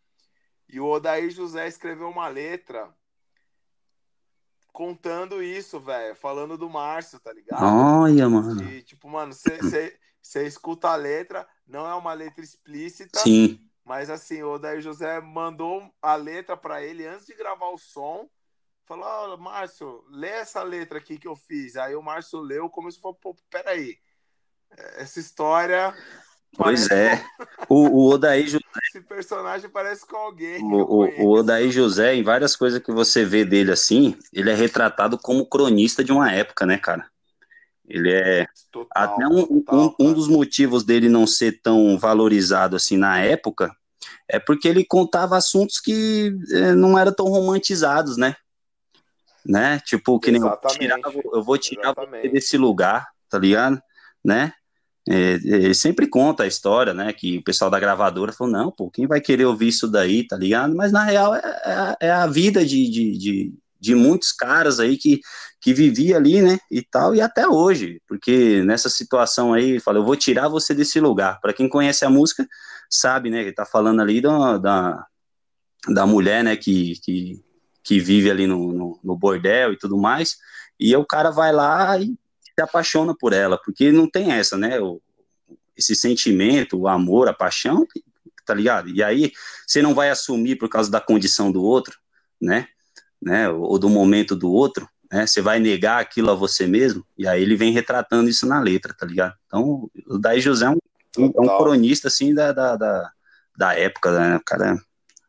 E 0.67 0.79
o 0.79 0.85
Odair 0.85 1.31
José 1.31 1.67
escreveu 1.67 2.09
uma 2.09 2.27
letra 2.27 2.93
contando 4.71 5.41
isso, 5.41 5.79
velho, 5.79 6.15
falando 6.15 6.57
do 6.57 6.69
Márcio, 6.69 7.19
tá 7.19 7.33
ligado? 7.33 7.63
Olha, 7.63 8.29
mano. 8.29 8.63
E, 8.63 8.83
tipo, 8.83 9.09
mano, 9.09 9.33
você 9.33 10.45
escuta 10.45 10.89
a 10.89 10.95
letra, 10.95 11.47
não 11.65 11.89
é 11.89 11.95
uma 11.95 12.13
letra 12.13 12.43
explícita. 12.43 13.19
Sim 13.19 13.68
mas 13.89 14.07
assim, 14.11 14.43
o 14.43 14.51
Odair 14.51 14.79
José 14.81 15.19
mandou 15.19 15.91
a 15.99 16.15
letra 16.15 16.55
para 16.55 16.83
ele 16.83 17.07
antes 17.07 17.25
de 17.25 17.33
gravar 17.33 17.69
o 17.69 17.77
som. 17.79 18.29
Falou, 18.85 19.33
oh, 19.33 19.37
Márcio, 19.37 20.05
lê 20.11 20.27
essa 20.27 20.61
letra 20.61 20.99
aqui 20.99 21.17
que 21.17 21.27
eu 21.27 21.35
fiz. 21.35 21.75
Aí 21.75 21.95
o 21.95 22.03
Márcio 22.03 22.39
leu, 22.39 22.69
começou 22.69 22.99
a 22.99 23.01
falar, 23.01 23.15
pô, 23.15 23.35
peraí. 23.49 23.97
Essa 24.95 25.19
história. 25.19 25.91
Pois 26.55 26.91
é. 26.91 27.19
O, 27.67 27.87
o 27.87 28.13
Odair 28.13 28.45
José. 28.45 28.63
Esse 28.93 29.01
personagem 29.01 29.67
parece 29.71 30.05
com 30.05 30.17
alguém. 30.17 30.61
O, 30.61 30.83
o, 30.83 31.23
o 31.23 31.39
Odair 31.39 31.71
José, 31.71 32.13
em 32.13 32.21
várias 32.21 32.55
coisas 32.55 32.79
que 32.83 32.91
você 32.91 33.25
vê 33.25 33.43
dele 33.43 33.71
assim, 33.71 34.15
ele 34.31 34.51
é 34.51 34.55
retratado 34.55 35.17
como 35.17 35.47
cronista 35.47 36.03
de 36.03 36.11
uma 36.11 36.31
época, 36.31 36.63
né, 36.63 36.77
cara? 36.77 37.09
Ele 37.89 38.11
é. 38.11 38.45
Total, 38.71 39.03
até 39.03 39.27
um, 39.27 39.61
total, 39.61 39.95
um, 39.99 40.07
um, 40.07 40.13
dos 40.13 40.27
motivos 40.27 40.83
dele 40.83 41.09
não 41.09 41.25
ser 41.25 41.59
tão 41.61 41.97
valorizado 41.97 42.75
assim 42.75 42.97
na 42.97 43.19
época 43.19 43.75
é 44.29 44.39
porque 44.39 44.67
ele 44.67 44.85
contava 44.85 45.35
assuntos 45.35 45.79
que 45.79 46.31
é, 46.51 46.73
não 46.73 46.97
eram 46.97 47.11
tão 47.11 47.25
romantizados, 47.25 48.15
né? 48.15 48.35
Né? 49.45 49.79
Tipo, 49.79 50.19
que 50.19 50.31
nem 50.31 50.41
eu, 50.41 50.57
tirar, 50.69 50.99
eu 51.33 51.43
vou 51.43 51.57
tirar 51.57 51.93
você 51.95 52.29
desse 52.29 52.57
lugar, 52.57 53.07
tá 53.27 53.39
ligado? 53.39 53.81
Né? 54.23 54.53
É, 55.09 55.39
ele 55.43 55.73
sempre 55.73 56.07
conta 56.07 56.43
a 56.43 56.47
história, 56.47 56.93
né? 56.93 57.11
Que 57.11 57.39
o 57.39 57.43
pessoal 57.43 57.71
da 57.71 57.79
gravadora 57.79 58.31
falou: 58.31 58.53
não, 58.53 58.71
pô, 58.71 58.91
quem 58.91 59.07
vai 59.07 59.19
querer 59.19 59.45
ouvir 59.45 59.69
isso 59.69 59.87
daí, 59.87 60.27
tá 60.27 60.37
ligado? 60.37 60.75
Mas 60.75 60.91
na 60.91 61.03
real 61.03 61.33
é, 61.33 61.41
é, 62.01 62.07
é 62.07 62.11
a 62.11 62.27
vida 62.27 62.63
de, 62.63 62.89
de, 62.89 63.17
de, 63.17 63.53
de, 63.79 63.95
muitos 63.95 64.31
caras 64.31 64.79
aí 64.79 64.97
que, 64.97 65.21
que 65.61 65.73
vivia 65.73 66.17
ali, 66.17 66.41
né? 66.41 66.59
E 66.71 66.81
tal, 66.81 67.15
e 67.15 67.21
até 67.21 67.47
hoje, 67.47 68.01
porque 68.07 68.63
nessa 68.63 68.89
situação 68.89 69.53
aí, 69.53 69.79
fala: 69.79 69.99
eu 69.99 70.05
vou 70.05 70.15
tirar 70.15 70.47
você 70.47 70.73
desse 70.73 70.99
lugar. 70.99 71.39
Para 71.41 71.53
quem 71.53 71.69
conhece 71.69 72.05
a 72.05 72.09
música, 72.09 72.47
sabe, 72.89 73.29
né? 73.29 73.41
Ele 73.41 73.53
tá 73.53 73.65
falando 73.65 74.01
ali 74.01 74.21
da, 74.21 74.57
da, 74.57 75.05
da 75.87 76.05
mulher, 76.05 76.43
né, 76.43 76.55
que, 76.55 76.99
que, 77.03 77.43
que 77.83 77.99
vive 77.99 78.29
ali 78.29 78.47
no, 78.47 78.71
no, 78.73 78.99
no, 79.03 79.17
bordel 79.17 79.73
e 79.73 79.77
tudo 79.77 79.97
mais, 79.97 80.37
e 80.79 80.95
o 80.95 81.05
cara 81.05 81.29
vai 81.29 81.51
lá 81.51 81.97
e 81.97 82.07
se 82.07 82.61
apaixona 82.61 83.15
por 83.17 83.33
ela, 83.33 83.57
porque 83.63 83.91
não 83.91 84.09
tem 84.09 84.31
essa, 84.31 84.57
né? 84.57 84.79
O, 84.79 85.01
esse 85.77 85.95
sentimento, 85.95 86.77
o 86.77 86.87
amor, 86.87 87.29
a 87.29 87.33
paixão, 87.33 87.87
tá 88.45 88.53
ligado? 88.53 88.89
E 88.89 89.01
aí 89.01 89.31
você 89.65 89.81
não 89.81 89.93
vai 89.93 90.09
assumir 90.09 90.57
por 90.57 90.67
causa 90.67 90.91
da 90.91 90.99
condição 90.99 91.51
do 91.51 91.63
outro, 91.63 91.97
né? 92.41 92.67
Né, 93.21 93.49
ou 93.49 93.77
do 93.77 93.89
momento 93.89 94.35
do 94.35 94.51
outro, 94.51 94.87
né, 95.11 95.25
você 95.25 95.41
vai 95.41 95.59
negar 95.59 95.99
aquilo 95.99 96.31
a 96.31 96.35
você 96.35 96.67
mesmo, 96.67 97.05
e 97.17 97.27
aí 97.27 97.41
ele 97.41 97.55
vem 97.55 97.73
retratando 97.73 98.29
isso 98.29 98.45
na 98.45 98.59
letra, 98.59 98.93
tá 98.93 99.05
ligado? 99.05 99.35
Então, 99.47 99.89
o 100.07 100.17
Daí 100.17 100.39
José 100.39 100.65
é 100.65 100.69
um, 100.69 100.77
é 101.17 101.41
um 101.41 101.57
cronista, 101.57 102.07
assim, 102.07 102.33
da, 102.33 102.51
da, 102.51 102.75
da, 102.75 103.11
da 103.57 103.73
época, 103.73 104.11
né, 104.11 104.37
o 104.37 104.43
cara 104.43 104.73
é 104.73 104.77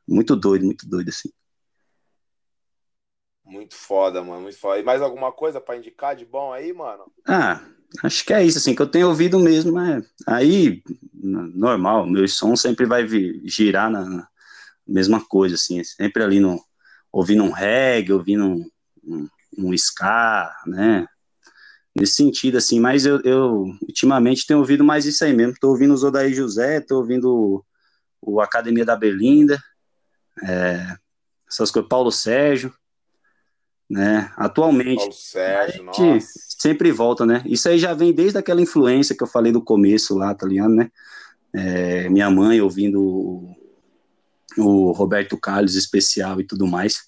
muito 0.06 0.36
doido, 0.36 0.64
muito 0.64 0.88
doido, 0.88 1.08
assim. 1.08 1.30
Muito 3.44 3.74
foda, 3.74 4.22
mano, 4.22 4.42
muito 4.42 4.58
foda. 4.58 4.78
E 4.78 4.82
mais 4.84 5.02
alguma 5.02 5.32
coisa 5.32 5.60
para 5.60 5.76
indicar 5.76 6.14
de 6.14 6.24
bom 6.24 6.52
aí, 6.52 6.72
mano? 6.72 7.10
Ah, 7.26 7.60
acho 8.04 8.24
que 8.24 8.32
é 8.32 8.44
isso, 8.44 8.58
assim, 8.58 8.74
que 8.76 8.82
eu 8.82 8.90
tenho 8.90 9.08
ouvido 9.08 9.40
mesmo, 9.40 9.76
aí, 10.26 10.82
normal, 11.12 12.06
meu 12.06 12.28
som 12.28 12.54
sempre 12.54 12.86
vai 12.86 13.04
vir, 13.04 13.40
girar 13.44 13.90
na, 13.90 14.04
na 14.04 14.28
mesma 14.86 15.24
coisa, 15.24 15.56
assim, 15.56 15.82
sempre 15.82 16.22
ali 16.22 16.38
no, 16.38 16.62
ouvindo 17.12 17.42
um 17.42 17.50
reggae, 17.50 18.12
ouvindo 18.12 18.46
um, 18.46 18.70
um, 19.04 19.28
um 19.58 19.74
ska, 19.74 20.54
né, 20.66 21.06
nesse 21.94 22.14
sentido, 22.14 22.58
assim, 22.58 22.78
mas 22.78 23.04
eu, 23.04 23.20
eu, 23.22 23.64
ultimamente 23.82 24.46
tenho 24.46 24.60
ouvido 24.60 24.84
mais 24.84 25.04
isso 25.06 25.24
aí 25.24 25.32
mesmo, 25.32 25.54
tô 25.60 25.70
ouvindo 25.70 25.92
o 25.92 25.96
Zodaí 25.96 26.32
José, 26.32 26.80
tô 26.80 26.98
ouvindo 26.98 27.28
o, 27.28 27.64
o 28.22 28.40
Academia 28.40 28.84
da 28.84 28.96
Berlinda, 28.96 29.60
é, 30.44 30.96
essas 31.48 31.70
coisas, 31.70 31.88
Paulo 31.88 32.12
Sérgio, 32.12 32.72
né? 33.88 34.32
Atualmente, 34.36 34.98
Paulo 34.98 35.12
Sérgio, 35.12 35.82
nossa. 35.82 36.20
sempre 36.58 36.92
volta, 36.92 37.26
né? 37.26 37.42
Isso 37.44 37.68
aí 37.68 37.78
já 37.78 37.92
vem 37.92 38.12
desde 38.12 38.38
aquela 38.38 38.62
influência 38.62 39.16
que 39.16 39.22
eu 39.22 39.26
falei 39.26 39.50
do 39.50 39.62
começo 39.62 40.16
lá, 40.16 40.32
tá 40.32 40.46
ligado, 40.46 40.72
né? 40.72 40.90
É, 41.52 42.08
minha 42.08 42.30
mãe 42.30 42.60
ouvindo 42.60 43.52
o, 44.56 44.92
Roberto 44.92 45.38
Carlos 45.38 45.74
especial 45.74 46.40
e 46.40 46.46
tudo 46.46 46.66
mais. 46.66 46.98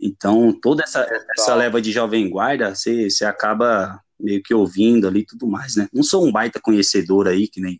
Então, 0.00 0.52
toda 0.52 0.82
essa, 0.82 1.06
essa 1.38 1.54
leva 1.54 1.80
de 1.80 1.92
jovem 1.92 2.28
guarda, 2.28 2.74
você 2.74 3.24
acaba 3.24 4.00
meio 4.18 4.42
que 4.42 4.54
ouvindo 4.54 5.06
ali 5.06 5.20
e 5.20 5.26
tudo 5.26 5.46
mais, 5.46 5.76
né? 5.76 5.88
Não 5.92 6.02
sou 6.02 6.26
um 6.26 6.32
baita 6.32 6.60
conhecedor 6.60 7.28
aí, 7.28 7.48
que 7.48 7.60
nem 7.60 7.78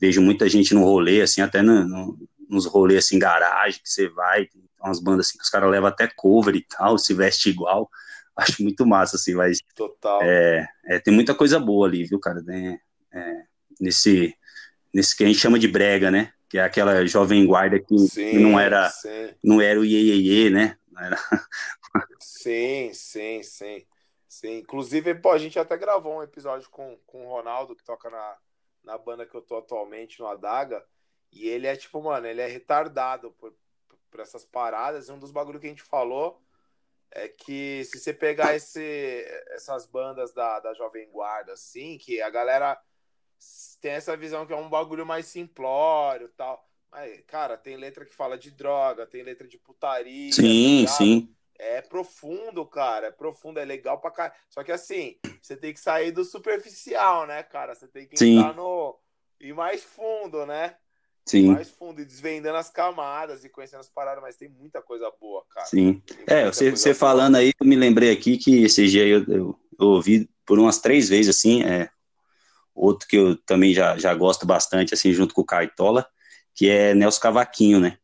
vejo 0.00 0.20
muita 0.20 0.48
gente 0.48 0.74
no 0.74 0.84
rolê, 0.84 1.22
assim, 1.22 1.40
até 1.40 1.62
no, 1.62 1.84
no, 1.86 2.18
nos 2.48 2.66
rolês 2.66 3.04
assim, 3.04 3.18
garagem, 3.18 3.80
que 3.82 3.88
você 3.88 4.08
vai, 4.08 4.48
umas 4.80 5.00
bandas 5.00 5.26
assim 5.26 5.38
que 5.38 5.44
os 5.44 5.50
caras 5.50 5.70
levam 5.70 5.88
até 5.88 6.08
cover 6.14 6.54
e 6.54 6.64
tal, 6.66 6.98
se 6.98 7.14
veste 7.14 7.48
igual. 7.48 7.88
Acho 8.36 8.62
muito 8.62 8.84
massa, 8.84 9.16
assim, 9.16 9.34
mas. 9.34 9.60
Total. 9.76 10.20
É, 10.22 10.66
é, 10.86 10.98
tem 10.98 11.14
muita 11.14 11.34
coisa 11.34 11.58
boa 11.58 11.86
ali, 11.86 12.04
viu, 12.04 12.18
cara? 12.18 12.42
É, 12.48 12.78
é, 13.12 13.42
nesse, 13.80 14.34
nesse 14.92 15.16
que 15.16 15.22
a 15.22 15.26
gente 15.26 15.38
chama 15.38 15.58
de 15.58 15.68
brega, 15.68 16.10
né? 16.10 16.32
Que 16.54 16.58
é 16.58 16.62
aquela 16.62 17.04
jovem 17.04 17.44
guarda 17.44 17.80
que, 17.80 17.98
sim, 17.98 18.38
não 18.38 18.60
era 18.60 18.88
sim. 18.88 19.34
não 19.42 19.60
era 19.60 19.80
o 19.80 19.84
iê, 19.84 20.50
né? 20.50 20.78
Era... 20.96 21.18
sim, 22.20 22.92
sim, 22.94 23.42
sim. 23.42 23.84
Sim, 24.28 24.58
inclusive, 24.58 25.16
pô, 25.16 25.32
a 25.32 25.38
gente 25.38 25.58
até 25.58 25.76
gravou 25.76 26.18
um 26.18 26.22
episódio 26.22 26.70
com, 26.70 26.96
com 27.08 27.26
o 27.26 27.28
Ronaldo, 27.28 27.74
que 27.74 27.82
toca 27.82 28.08
na, 28.08 28.36
na 28.84 28.96
banda 28.96 29.26
que 29.26 29.34
eu 29.34 29.42
tô 29.42 29.56
atualmente, 29.56 30.20
no 30.20 30.28
Adaga, 30.28 30.86
e 31.32 31.48
ele 31.48 31.66
é 31.66 31.74
tipo, 31.74 32.00
mano, 32.00 32.24
ele 32.24 32.40
é 32.40 32.46
retardado 32.46 33.32
por, 33.32 33.52
por 34.08 34.20
essas 34.20 34.44
paradas. 34.44 35.08
E 35.08 35.12
um 35.12 35.18
dos 35.18 35.32
bagulhos 35.32 35.60
que 35.60 35.66
a 35.66 35.70
gente 35.70 35.82
falou 35.82 36.40
é 37.10 37.26
que 37.26 37.82
se 37.84 37.98
você 37.98 38.12
pegar 38.12 38.54
esse, 38.54 39.24
essas 39.48 39.86
bandas 39.86 40.32
da, 40.32 40.60
da 40.60 40.72
Jovem 40.72 41.10
Guarda, 41.10 41.54
assim, 41.54 41.98
que 41.98 42.22
a 42.22 42.30
galera 42.30 42.80
tem 43.80 43.92
essa 43.92 44.16
visão 44.16 44.46
que 44.46 44.52
é 44.52 44.56
um 44.56 44.68
bagulho 44.68 45.04
mais 45.04 45.26
simplório 45.26 46.30
tal. 46.36 46.64
Mas, 46.90 47.20
cara, 47.26 47.56
tem 47.56 47.76
letra 47.76 48.04
que 48.04 48.14
fala 48.14 48.38
de 48.38 48.50
droga, 48.50 49.06
tem 49.06 49.22
letra 49.22 49.48
de 49.48 49.58
putaria. 49.58 50.32
Sim, 50.32 50.84
tá 50.86 50.92
sim. 50.92 51.34
É 51.58 51.80
profundo, 51.80 52.64
cara. 52.64 53.08
É 53.08 53.10
profundo, 53.10 53.58
é 53.58 53.64
legal 53.64 54.00
pra 54.00 54.10
caralho. 54.10 54.34
Só 54.48 54.62
que 54.62 54.72
assim, 54.72 55.16
você 55.42 55.56
tem 55.56 55.72
que 55.72 55.80
sair 55.80 56.12
do 56.12 56.24
superficial, 56.24 57.26
né, 57.26 57.42
cara? 57.42 57.74
Você 57.74 57.88
tem 57.88 58.06
que 58.06 58.16
sim. 58.16 58.38
entrar 58.38 58.54
no. 58.54 58.96
ir 59.40 59.52
mais 59.54 59.82
fundo, 59.82 60.46
né? 60.46 60.76
Sim. 61.26 61.52
mais 61.52 61.70
fundo 61.70 62.02
e 62.02 62.04
desvendando 62.04 62.58
as 62.58 62.68
camadas 62.68 63.44
e 63.44 63.48
conhecendo 63.48 63.80
as 63.80 63.88
paradas, 63.88 64.22
mas 64.22 64.36
tem 64.36 64.48
muita 64.48 64.82
coisa 64.82 65.10
boa, 65.18 65.42
cara. 65.50 65.66
Sim. 65.66 66.02
É, 66.26 66.46
você, 66.46 66.70
você 66.70 66.92
falando 66.92 67.36
aí, 67.36 67.52
eu 67.58 67.66
me 67.66 67.76
lembrei 67.76 68.10
aqui 68.10 68.36
que 68.36 68.64
esse 68.64 68.86
dia 68.86 69.06
eu, 69.06 69.24
eu, 69.24 69.58
eu, 69.80 69.86
ouvi 69.86 70.28
por 70.44 70.58
umas 70.58 70.78
três 70.78 71.08
vezes, 71.08 71.34
assim, 71.34 71.62
é, 71.62 71.88
outro 72.74 73.06
que 73.08 73.16
eu 73.16 73.36
também 73.36 73.72
já, 73.72 73.96
já 73.96 74.14
gosto 74.14 74.46
bastante, 74.46 74.94
assim, 74.94 75.12
junto 75.12 75.34
com 75.34 75.42
o 75.42 75.46
Cartola, 75.46 76.06
que 76.54 76.68
é 76.68 76.94
Nelson 76.94 77.20
Cavaquinho, 77.20 77.80
né? 77.80 77.98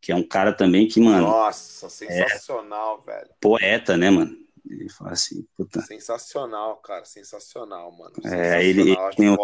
Que 0.00 0.12
é 0.12 0.14
um 0.14 0.26
cara 0.26 0.52
também 0.52 0.86
que, 0.86 1.00
mano. 1.00 1.26
Nossa, 1.26 1.88
sensacional, 1.88 3.04
é, 3.06 3.10
velho. 3.12 3.30
Poeta, 3.40 3.96
né, 3.96 4.10
mano? 4.10 4.36
Ele 4.68 4.88
fala 4.88 5.12
assim, 5.12 5.46
puta. 5.56 5.80
Sensacional, 5.82 6.76
cara, 6.76 7.04
sensacional, 7.04 7.92
mano. 7.92 8.14
Sensacional, 8.16 8.44
é, 8.44 8.64
ele, 8.64 8.96
tem, 9.16 9.36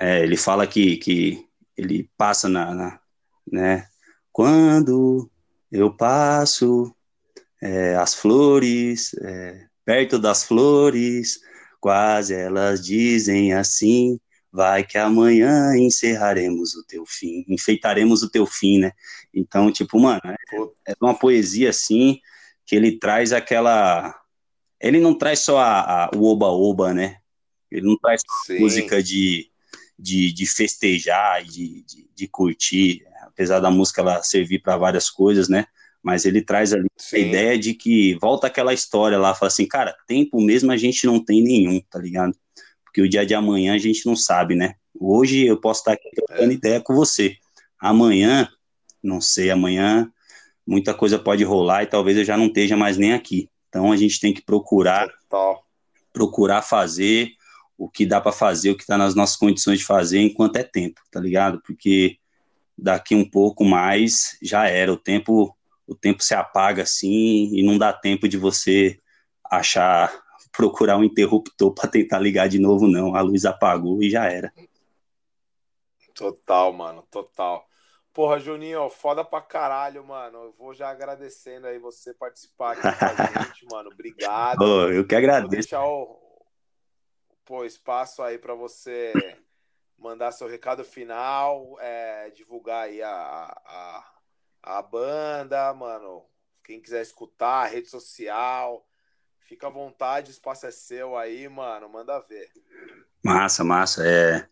é, 0.00 0.22
ele 0.22 0.36
fala 0.36 0.66
que, 0.66 0.96
que 0.96 1.46
ele 1.76 2.10
passa 2.16 2.48
na, 2.48 2.74
na 2.74 3.00
né? 3.50 3.88
Quando 4.32 5.30
eu 5.70 5.90
passo 5.94 6.94
é, 7.62 7.94
as 7.96 8.14
flores, 8.14 9.14
é, 9.22 9.66
perto 9.84 10.18
das 10.18 10.44
flores, 10.44 11.40
quase 11.80 12.34
elas 12.34 12.84
dizem 12.84 13.52
assim, 13.52 14.18
vai 14.52 14.84
que 14.84 14.98
amanhã 14.98 15.76
encerraremos 15.76 16.74
o 16.74 16.84
teu 16.84 17.04
fim, 17.06 17.44
enfeitaremos 17.48 18.22
o 18.22 18.30
teu 18.30 18.46
fim, 18.46 18.78
né? 18.78 18.92
Então, 19.32 19.70
tipo, 19.70 19.98
mano, 20.00 20.20
é, 20.24 20.92
é 20.92 20.94
uma 21.00 21.14
poesia 21.14 21.70
assim, 21.70 22.20
que 22.64 22.74
ele 22.74 22.98
traz 22.98 23.32
aquela... 23.32 24.14
Ele 24.80 25.00
não 25.00 25.16
traz 25.16 25.40
só 25.40 25.58
a, 25.58 26.04
a 26.04 26.10
o 26.14 26.24
oba-oba, 26.24 26.92
né? 26.92 27.18
Ele 27.70 27.86
não 27.86 27.96
traz 27.98 28.22
música 28.58 29.02
de 29.02 29.50
de, 29.98 30.32
de 30.32 30.46
festejar 30.46 31.42
de, 31.42 31.82
de, 31.82 32.08
de, 32.14 32.28
curtir, 32.28 33.02
apesar 33.22 33.60
da 33.60 33.70
música 33.70 34.02
ela 34.02 34.22
servir 34.22 34.60
para 34.60 34.76
várias 34.76 35.08
coisas, 35.08 35.48
né? 35.48 35.66
Mas 36.06 36.24
ele 36.24 36.40
traz 36.40 36.72
ali 36.72 36.86
Sim. 36.96 37.16
a 37.16 37.18
ideia 37.18 37.58
de 37.58 37.74
que 37.74 38.16
volta 38.20 38.46
aquela 38.46 38.72
história 38.72 39.18
lá, 39.18 39.34
fala 39.34 39.48
assim, 39.48 39.66
cara, 39.66 39.92
tempo 40.06 40.40
mesmo 40.40 40.70
a 40.70 40.76
gente 40.76 41.04
não 41.04 41.18
tem 41.18 41.42
nenhum, 41.42 41.80
tá 41.90 41.98
ligado? 41.98 42.32
Porque 42.84 43.02
o 43.02 43.08
dia 43.08 43.26
de 43.26 43.34
amanhã 43.34 43.74
a 43.74 43.78
gente 43.78 44.06
não 44.06 44.14
sabe, 44.14 44.54
né? 44.54 44.76
Hoje 44.96 45.44
eu 45.44 45.60
posso 45.60 45.80
estar 45.80 45.94
aqui 45.94 46.08
trocando 46.14 46.52
é. 46.52 46.54
ideia 46.54 46.80
com 46.80 46.94
você. 46.94 47.34
Amanhã, 47.76 48.48
não 49.02 49.20
sei, 49.20 49.50
amanhã 49.50 50.08
muita 50.64 50.94
coisa 50.94 51.18
pode 51.18 51.42
rolar 51.42 51.82
e 51.82 51.88
talvez 51.88 52.16
eu 52.16 52.24
já 52.24 52.36
não 52.36 52.46
esteja 52.46 52.76
mais 52.76 52.96
nem 52.96 53.12
aqui. 53.12 53.50
Então 53.68 53.90
a 53.90 53.96
gente 53.96 54.20
tem 54.20 54.32
que 54.32 54.44
procurar 54.44 55.08
Total. 55.08 55.60
procurar 56.12 56.62
fazer 56.62 57.32
o 57.76 57.88
que 57.90 58.06
dá 58.06 58.20
para 58.20 58.30
fazer, 58.30 58.70
o 58.70 58.76
que 58.76 58.84
está 58.84 58.96
nas 58.96 59.16
nossas 59.16 59.34
condições 59.34 59.80
de 59.80 59.84
fazer 59.84 60.20
enquanto 60.20 60.54
é 60.54 60.62
tempo, 60.62 61.00
tá 61.10 61.18
ligado? 61.18 61.60
Porque 61.66 62.16
daqui 62.78 63.16
um 63.16 63.28
pouco 63.28 63.64
mais 63.64 64.38
já 64.40 64.68
era, 64.68 64.92
o 64.92 64.96
tempo 64.96 65.55
o 65.86 65.94
tempo 65.94 66.22
se 66.22 66.34
apaga 66.34 66.82
assim 66.82 67.50
e 67.54 67.62
não 67.62 67.78
dá 67.78 67.92
tempo 67.92 68.28
de 68.28 68.36
você 68.36 69.00
achar 69.44 70.12
procurar 70.52 70.96
um 70.96 71.04
interruptor 71.04 71.72
para 71.74 71.88
tentar 71.88 72.18
ligar 72.18 72.48
de 72.48 72.58
novo 72.58 72.86
não, 72.88 73.14
a 73.14 73.20
luz 73.20 73.44
apagou 73.44 74.02
e 74.02 74.10
já 74.10 74.24
era. 74.24 74.52
Total, 76.14 76.72
mano, 76.72 77.02
total. 77.10 77.66
Porra, 78.12 78.38
Juninho, 78.38 78.88
foda 78.88 79.22
pra 79.22 79.42
caralho, 79.42 80.02
mano. 80.02 80.44
Eu 80.44 80.52
vou 80.58 80.72
já 80.72 80.88
agradecendo 80.88 81.66
aí 81.66 81.78
você 81.78 82.14
participar 82.14 82.72
aqui 82.72 82.80
com 82.80 82.88
a 82.88 83.44
gente, 83.44 83.66
mano. 83.70 83.90
Obrigado. 83.92 84.62
Oh, 84.62 84.88
eu 84.90 85.06
que 85.06 85.14
agradeço. 85.14 85.42
Vou 85.42 85.50
deixar 85.50 85.86
o, 85.86 86.18
pô, 87.44 87.64
espaço 87.66 88.22
aí 88.22 88.38
para 88.38 88.54
você 88.54 89.12
mandar 89.98 90.32
seu 90.32 90.48
recado 90.48 90.82
final, 90.84 91.76
é, 91.80 92.30
divulgar 92.30 92.84
aí 92.84 93.02
a, 93.02 93.10
a, 93.12 94.15
a 94.66 94.82
banda, 94.82 95.72
mano. 95.72 96.24
Quem 96.64 96.80
quiser 96.80 97.00
escutar, 97.00 97.66
rede 97.66 97.88
social, 97.88 98.84
fica 99.38 99.68
à 99.68 99.70
vontade, 99.70 100.30
o 100.30 100.32
espaço 100.32 100.66
é 100.66 100.72
seu 100.72 101.16
aí, 101.16 101.48
mano. 101.48 101.88
Manda 101.88 102.18
ver. 102.28 102.50
Massa, 103.24 103.62
massa. 103.62 104.04
É, 104.04 104.44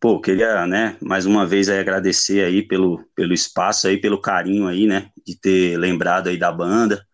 pô, 0.00 0.20
queria, 0.20 0.66
né, 0.66 0.98
mais 1.00 1.24
uma 1.24 1.46
vez 1.46 1.68
aí 1.68 1.78
agradecer 1.78 2.44
aí 2.44 2.66
pelo, 2.66 3.04
pelo 3.14 3.32
espaço 3.32 3.86
aí, 3.86 3.96
pelo 3.96 4.20
carinho 4.20 4.66
aí, 4.66 4.86
né, 4.86 5.10
de 5.24 5.38
ter 5.38 5.78
lembrado 5.78 6.28
aí 6.28 6.36
da 6.36 6.50
banda, 6.50 7.06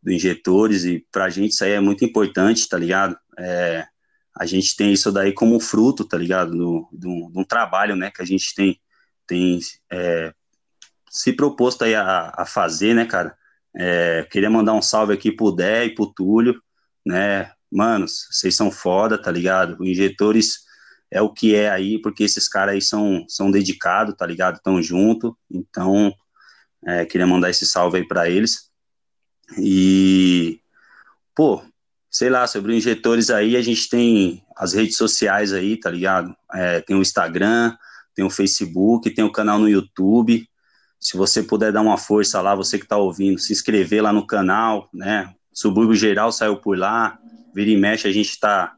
do 0.00 0.12
Injetores, 0.12 0.84
e 0.84 1.04
pra 1.10 1.28
gente 1.28 1.50
isso 1.50 1.64
aí 1.64 1.72
é 1.72 1.80
muito 1.80 2.04
importante, 2.04 2.68
tá 2.68 2.78
ligado? 2.78 3.18
É, 3.36 3.84
a 4.36 4.46
gente 4.46 4.76
tem 4.76 4.92
isso 4.92 5.10
daí 5.10 5.32
como 5.32 5.58
fruto, 5.58 6.04
tá 6.04 6.16
ligado? 6.16 6.52
De 6.92 7.08
um 7.08 7.44
trabalho, 7.44 7.96
né, 7.96 8.12
que 8.14 8.22
a 8.22 8.24
gente 8.24 8.54
tem, 8.54 8.80
tem 9.26 9.58
é, 9.90 10.32
se 11.10 11.32
proposto 11.32 11.84
aí 11.84 11.94
a, 11.94 12.32
a, 12.36 12.44
fazer, 12.44 12.94
né, 12.94 13.04
cara? 13.04 13.36
É, 13.76 14.26
queria 14.30 14.50
mandar 14.50 14.74
um 14.74 14.82
salve 14.82 15.12
aqui 15.12 15.30
pro 15.30 15.52
Dé 15.52 15.86
e 15.86 15.94
pro 15.94 16.12
Túlio, 16.12 16.60
né? 17.04 17.52
Manos, 17.70 18.26
vocês 18.30 18.56
são 18.56 18.70
foda, 18.70 19.20
tá 19.20 19.30
ligado? 19.30 19.84
Injetores 19.84 20.60
é 21.10 21.20
o 21.20 21.32
que 21.32 21.54
é 21.54 21.70
aí, 21.70 22.00
porque 22.00 22.24
esses 22.24 22.48
caras 22.48 22.74
aí 22.74 22.82
são, 22.82 23.24
são 23.28 23.50
dedicados, 23.50 24.14
tá 24.16 24.26
ligado? 24.26 24.56
Estão 24.56 24.82
junto, 24.82 25.36
então 25.50 26.12
é, 26.86 27.04
queria 27.04 27.26
mandar 27.26 27.50
esse 27.50 27.66
salve 27.66 27.98
aí 27.98 28.06
para 28.06 28.28
eles. 28.28 28.70
E, 29.58 30.60
pô, 31.34 31.62
sei 32.10 32.30
lá, 32.30 32.46
sobre 32.46 32.76
injetores 32.76 33.30
aí, 33.30 33.56
a 33.56 33.62
gente 33.62 33.88
tem 33.88 34.44
as 34.56 34.74
redes 34.74 34.96
sociais 34.96 35.52
aí, 35.52 35.78
tá 35.78 35.90
ligado? 35.90 36.34
É, 36.54 36.80
tem 36.80 36.96
o 36.96 37.02
Instagram, 37.02 37.76
tem 38.14 38.24
o 38.24 38.30
Facebook, 38.30 39.10
tem 39.10 39.24
o 39.24 39.32
canal 39.32 39.58
no 39.58 39.68
YouTube. 39.68 40.48
Se 41.00 41.16
você 41.16 41.42
puder 41.42 41.72
dar 41.72 41.80
uma 41.80 41.96
força 41.96 42.40
lá, 42.40 42.54
você 42.54 42.78
que 42.78 42.84
está 42.84 42.96
ouvindo, 42.96 43.38
se 43.38 43.52
inscrever 43.52 44.02
lá 44.02 44.12
no 44.12 44.26
canal, 44.26 44.88
né? 44.92 45.32
Subúrbio 45.52 45.94
Geral 45.94 46.32
saiu 46.32 46.56
por 46.56 46.76
lá, 46.76 47.18
vira 47.54 47.70
e 47.70 47.76
mexe, 47.76 48.06
a 48.06 48.12
gente 48.12 48.30
está 48.30 48.74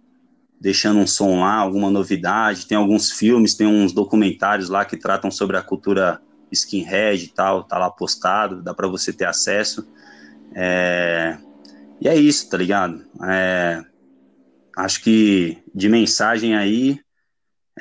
deixando 0.61 0.99
um 0.99 1.07
som 1.07 1.41
lá, 1.41 1.55
alguma 1.55 1.91
novidade. 1.91 2.67
Tem 2.67 2.77
alguns 2.77 3.11
filmes, 3.11 3.55
tem 3.55 3.67
uns 3.67 3.93
documentários 3.93 4.69
lá 4.69 4.85
que 4.85 4.97
tratam 4.97 5.31
sobre 5.31 5.57
a 5.57 5.63
cultura 5.63 6.21
skinhead 6.53 7.25
e 7.25 7.29
tal, 7.29 7.65
tá 7.65 7.79
lá 7.79 7.91
postado, 7.91 8.63
dá 8.63 8.75
para 8.75 8.89
você 8.89 9.13
ter 9.13 9.25
acesso. 9.25 9.87
É... 10.55 11.39
E 12.01 12.09
é 12.09 12.17
isso, 12.17 12.49
tá 12.51 12.57
ligado? 12.57 13.05
É... 13.25 13.83
Acho 14.77 15.03
que 15.03 15.59
de 15.75 15.89
mensagem 15.89 16.55
aí 16.55 17.01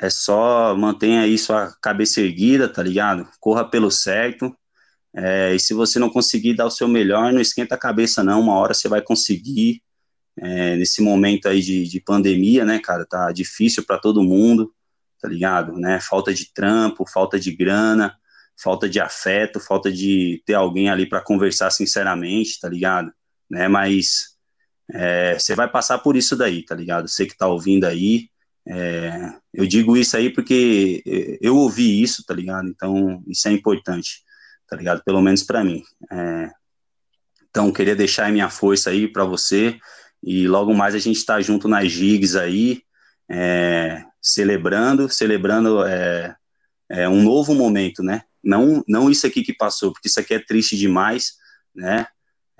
é 0.00 0.10
só 0.10 0.74
mantenha 0.76 1.22
aí 1.22 1.36
sua 1.38 1.74
cabeça 1.82 2.20
erguida, 2.20 2.68
tá 2.68 2.82
ligado? 2.82 3.28
Corra 3.40 3.68
pelo 3.68 3.90
certo. 3.90 4.56
É... 5.14 5.54
E 5.54 5.60
se 5.60 5.74
você 5.74 5.98
não 5.98 6.10
conseguir 6.10 6.54
dar 6.54 6.66
o 6.66 6.70
seu 6.70 6.88
melhor, 6.88 7.32
não 7.32 7.40
esquenta 7.40 7.74
a 7.74 7.78
cabeça, 7.78 8.22
não. 8.22 8.40
Uma 8.40 8.54
hora 8.56 8.74
você 8.74 8.88
vai 8.88 9.02
conseguir. 9.02 9.82
É... 10.38 10.76
Nesse 10.76 11.02
momento 11.02 11.48
aí 11.48 11.60
de, 11.60 11.84
de 11.86 12.00
pandemia, 12.00 12.64
né, 12.64 12.78
cara? 12.78 13.06
Tá 13.06 13.32
difícil 13.32 13.84
para 13.84 13.98
todo 13.98 14.22
mundo, 14.22 14.72
tá 15.20 15.28
ligado? 15.28 15.72
Né? 15.74 16.00
Falta 16.00 16.32
de 16.32 16.52
trampo, 16.52 17.04
falta 17.06 17.38
de 17.38 17.54
grana 17.54 18.16
falta 18.62 18.88
de 18.88 19.00
afeto, 19.00 19.58
falta 19.58 19.90
de 19.90 20.42
ter 20.44 20.54
alguém 20.54 20.90
ali 20.90 21.08
para 21.08 21.22
conversar 21.22 21.70
sinceramente, 21.70 22.60
tá 22.60 22.68
ligado? 22.68 23.10
Né? 23.48 23.68
Mas 23.68 24.36
é, 24.92 25.38
você 25.38 25.54
vai 25.54 25.70
passar 25.70 25.98
por 25.98 26.16
isso 26.16 26.36
daí, 26.36 26.64
tá 26.64 26.74
ligado? 26.74 27.08
Você 27.08 27.26
que 27.26 27.36
tá 27.36 27.48
ouvindo 27.48 27.84
aí, 27.84 28.28
é, 28.66 29.32
eu 29.52 29.66
digo 29.66 29.96
isso 29.96 30.16
aí 30.16 30.30
porque 30.30 31.02
eu 31.40 31.56
ouvi 31.56 32.02
isso, 32.02 32.24
tá 32.24 32.34
ligado? 32.34 32.68
Então 32.68 33.22
isso 33.26 33.48
é 33.48 33.52
importante, 33.52 34.22
tá 34.68 34.76
ligado? 34.76 35.02
Pelo 35.04 35.20
menos 35.20 35.42
para 35.42 35.64
mim. 35.64 35.82
É, 36.10 36.50
então 37.48 37.72
queria 37.72 37.96
deixar 37.96 38.26
a 38.26 38.32
minha 38.32 38.48
força 38.48 38.90
aí 38.90 39.08
para 39.08 39.24
você 39.24 39.78
e 40.22 40.46
logo 40.46 40.74
mais 40.74 40.94
a 40.94 40.98
gente 40.98 41.24
tá 41.24 41.40
junto 41.40 41.66
nas 41.66 41.90
gigs 41.90 42.36
aí, 42.36 42.82
é, 43.28 44.04
celebrando, 44.20 45.08
celebrando 45.08 45.84
é, 45.84 46.36
é, 46.88 47.08
um 47.08 47.22
novo 47.22 47.54
momento, 47.54 48.02
né? 48.02 48.22
não, 48.42 48.82
não 48.88 49.10
isso 49.10 49.26
aqui 49.26 49.42
que 49.42 49.52
passou, 49.52 49.92
porque 49.92 50.08
isso 50.08 50.18
aqui 50.18 50.34
é 50.34 50.38
triste 50.38 50.76
demais, 50.76 51.34
né? 51.74 52.06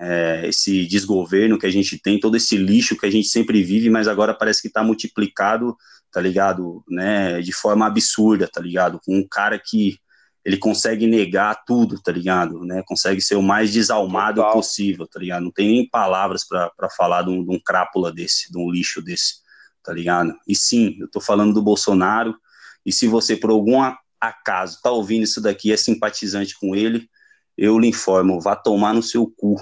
É, 0.03 0.49
esse 0.49 0.87
desgoverno 0.87 1.59
que 1.59 1.67
a 1.67 1.71
gente 1.71 2.01
tem, 2.01 2.19
todo 2.19 2.37
esse 2.37 2.57
lixo 2.57 2.97
que 2.97 3.05
a 3.05 3.11
gente 3.11 3.29
sempre 3.29 3.63
vive, 3.63 3.91
mas 3.91 4.09
agora 4.09 4.33
parece 4.33 4.63
que 4.63 4.69
está 4.69 4.83
multiplicado, 4.83 5.77
tá 6.11 6.21
ligado? 6.21 6.83
Né? 6.89 7.41
De 7.43 7.53
forma 7.53 7.87
absurda, 7.87 8.49
tá 8.51 8.61
ligado? 8.61 8.99
Com 9.05 9.19
um 9.19 9.29
cara 9.29 9.59
que 9.59 9.99
ele 10.45 10.57
consegue 10.57 11.07
negar 11.07 11.65
tudo, 11.67 12.01
tá 12.01 12.11
ligado? 12.11 12.65
Né? 12.65 12.83
Consegue 12.87 13.21
ser 13.21 13.37
o 13.37 13.43
mais 13.43 13.73
desalmado 13.73 14.41
Total. 14.41 14.53
possível, 14.55 15.07
tá 15.07 15.21
ligado? 15.21 15.43
Não 15.43 15.53
tem 15.53 15.69
nem 15.69 15.89
palavras 15.89 16.47
para 16.47 16.89
falar 16.97 17.23
de 17.23 17.31
um, 17.31 17.45
de 17.45 17.55
um 17.55 17.61
crápula 17.61 18.11
desse, 18.11 18.51
de 18.51 18.59
um 18.59 18.71
lixo 18.71 19.03
desse, 19.03 19.35
tá 19.83 19.93
ligado? 19.93 20.35
E 20.49 20.57
sim, 20.57 20.97
eu 20.99 21.11
tô 21.11 21.21
falando 21.21 21.53
do 21.53 21.63
Bolsonaro, 21.63 22.35
e 22.85 22.93
se 22.93 23.07
você 23.07 23.37
por 23.37 23.51
alguma 23.51 23.99
acaso 24.21 24.77
está 24.77 24.91
ouvindo 24.91 25.25
isso 25.25 25.41
daqui, 25.41 25.73
é 25.73 25.77
simpatizante 25.77 26.59
com 26.59 26.75
ele, 26.75 27.09
eu 27.57 27.79
lhe 27.79 27.89
informo, 27.89 28.41
vá 28.41 28.57
tomar 28.57 28.95
no 28.95 29.03
seu 29.03 29.27
cu, 29.27 29.57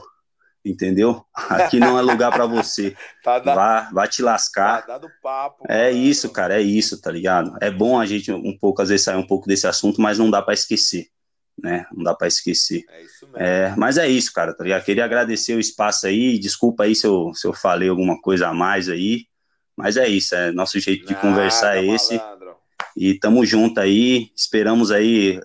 entendeu? 0.64 1.24
Aqui 1.34 1.78
não 1.78 1.98
é 1.98 2.02
lugar 2.02 2.32
para 2.32 2.46
você. 2.46 2.96
tá 3.22 3.38
vá, 3.38 3.90
vá 3.92 4.06
te 4.06 4.22
lascar. 4.22 4.82
Tá 4.82 4.94
dado 4.94 5.08
papo. 5.22 5.64
É 5.68 5.90
isso, 5.90 6.30
cara, 6.30 6.60
é 6.60 6.62
isso, 6.62 7.00
tá 7.00 7.10
ligado? 7.10 7.56
É 7.60 7.70
bom 7.70 7.98
a 7.98 8.06
gente 8.06 8.30
um 8.32 8.56
pouco 8.56 8.82
às 8.82 8.88
vezes 8.88 9.04
sair 9.04 9.16
um 9.16 9.26
pouco 9.26 9.46
desse 9.46 9.66
assunto, 9.66 10.00
mas 10.00 10.18
não 10.18 10.30
dá 10.30 10.42
para 10.42 10.54
esquecer, 10.54 11.08
né? 11.62 11.86
Não 11.92 12.02
dá 12.02 12.14
para 12.14 12.28
esquecer. 12.28 12.84
É 12.88 13.02
isso 13.02 13.26
mesmo. 13.26 13.38
É, 13.38 13.74
mas 13.76 13.98
é 13.98 14.08
isso, 14.08 14.32
cara, 14.32 14.54
tá 14.54 14.64
ligado? 14.64 14.84
Queria 14.84 15.04
agradecer 15.04 15.54
o 15.54 15.60
espaço 15.60 16.06
aí, 16.06 16.38
desculpa 16.38 16.84
aí 16.84 16.94
se 16.94 17.06
eu, 17.06 17.32
se 17.34 17.46
eu 17.46 17.52
falei 17.52 17.88
alguma 17.88 18.20
coisa 18.20 18.48
a 18.48 18.54
mais 18.54 18.88
aí, 18.88 19.26
mas 19.76 19.96
é 19.96 20.08
isso, 20.08 20.34
é 20.34 20.50
nosso 20.50 20.78
jeito 20.80 21.06
de 21.06 21.14
conversar 21.14 21.76
é 21.76 21.86
esse. 21.86 22.20
E 22.96 23.14
tamo 23.14 23.46
junto 23.46 23.78
aí, 23.78 24.32
esperamos 24.34 24.90
aí 24.90 25.40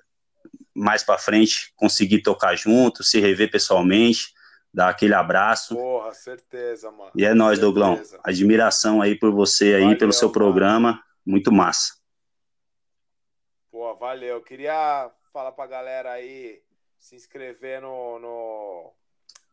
mais 0.76 1.03
para 1.03 1.19
frente 1.19 1.72
conseguir 1.76 2.23
tocar 2.23 2.56
junto, 2.56 3.03
se 3.03 3.19
rever 3.19 3.52
pessoalmente, 3.52 4.34
dar 4.73 4.89
aquele 4.89 5.13
abraço. 5.13 5.75
Porra, 5.75 6.13
certeza, 6.13 6.89
mano. 6.91 7.11
E 7.15 7.23
é 7.23 7.33
nós, 7.33 7.59
Douglão. 7.59 8.01
Admiração 8.23 9.01
aí 9.01 9.17
por 9.17 9.31
você 9.31 9.75
aí, 9.75 9.83
valeu, 9.83 9.97
pelo 9.97 10.13
seu 10.13 10.31
programa, 10.31 10.93
mano. 10.93 11.03
muito 11.25 11.51
massa. 11.51 11.93
Pô, 13.71 13.95
valeu. 13.95 14.41
Queria 14.41 15.11
falar 15.31 15.51
pra 15.51 15.67
galera 15.67 16.11
aí 16.11 16.61
se 16.97 17.15
inscrever 17.15 17.81
no, 17.81 18.17
no 18.19 18.93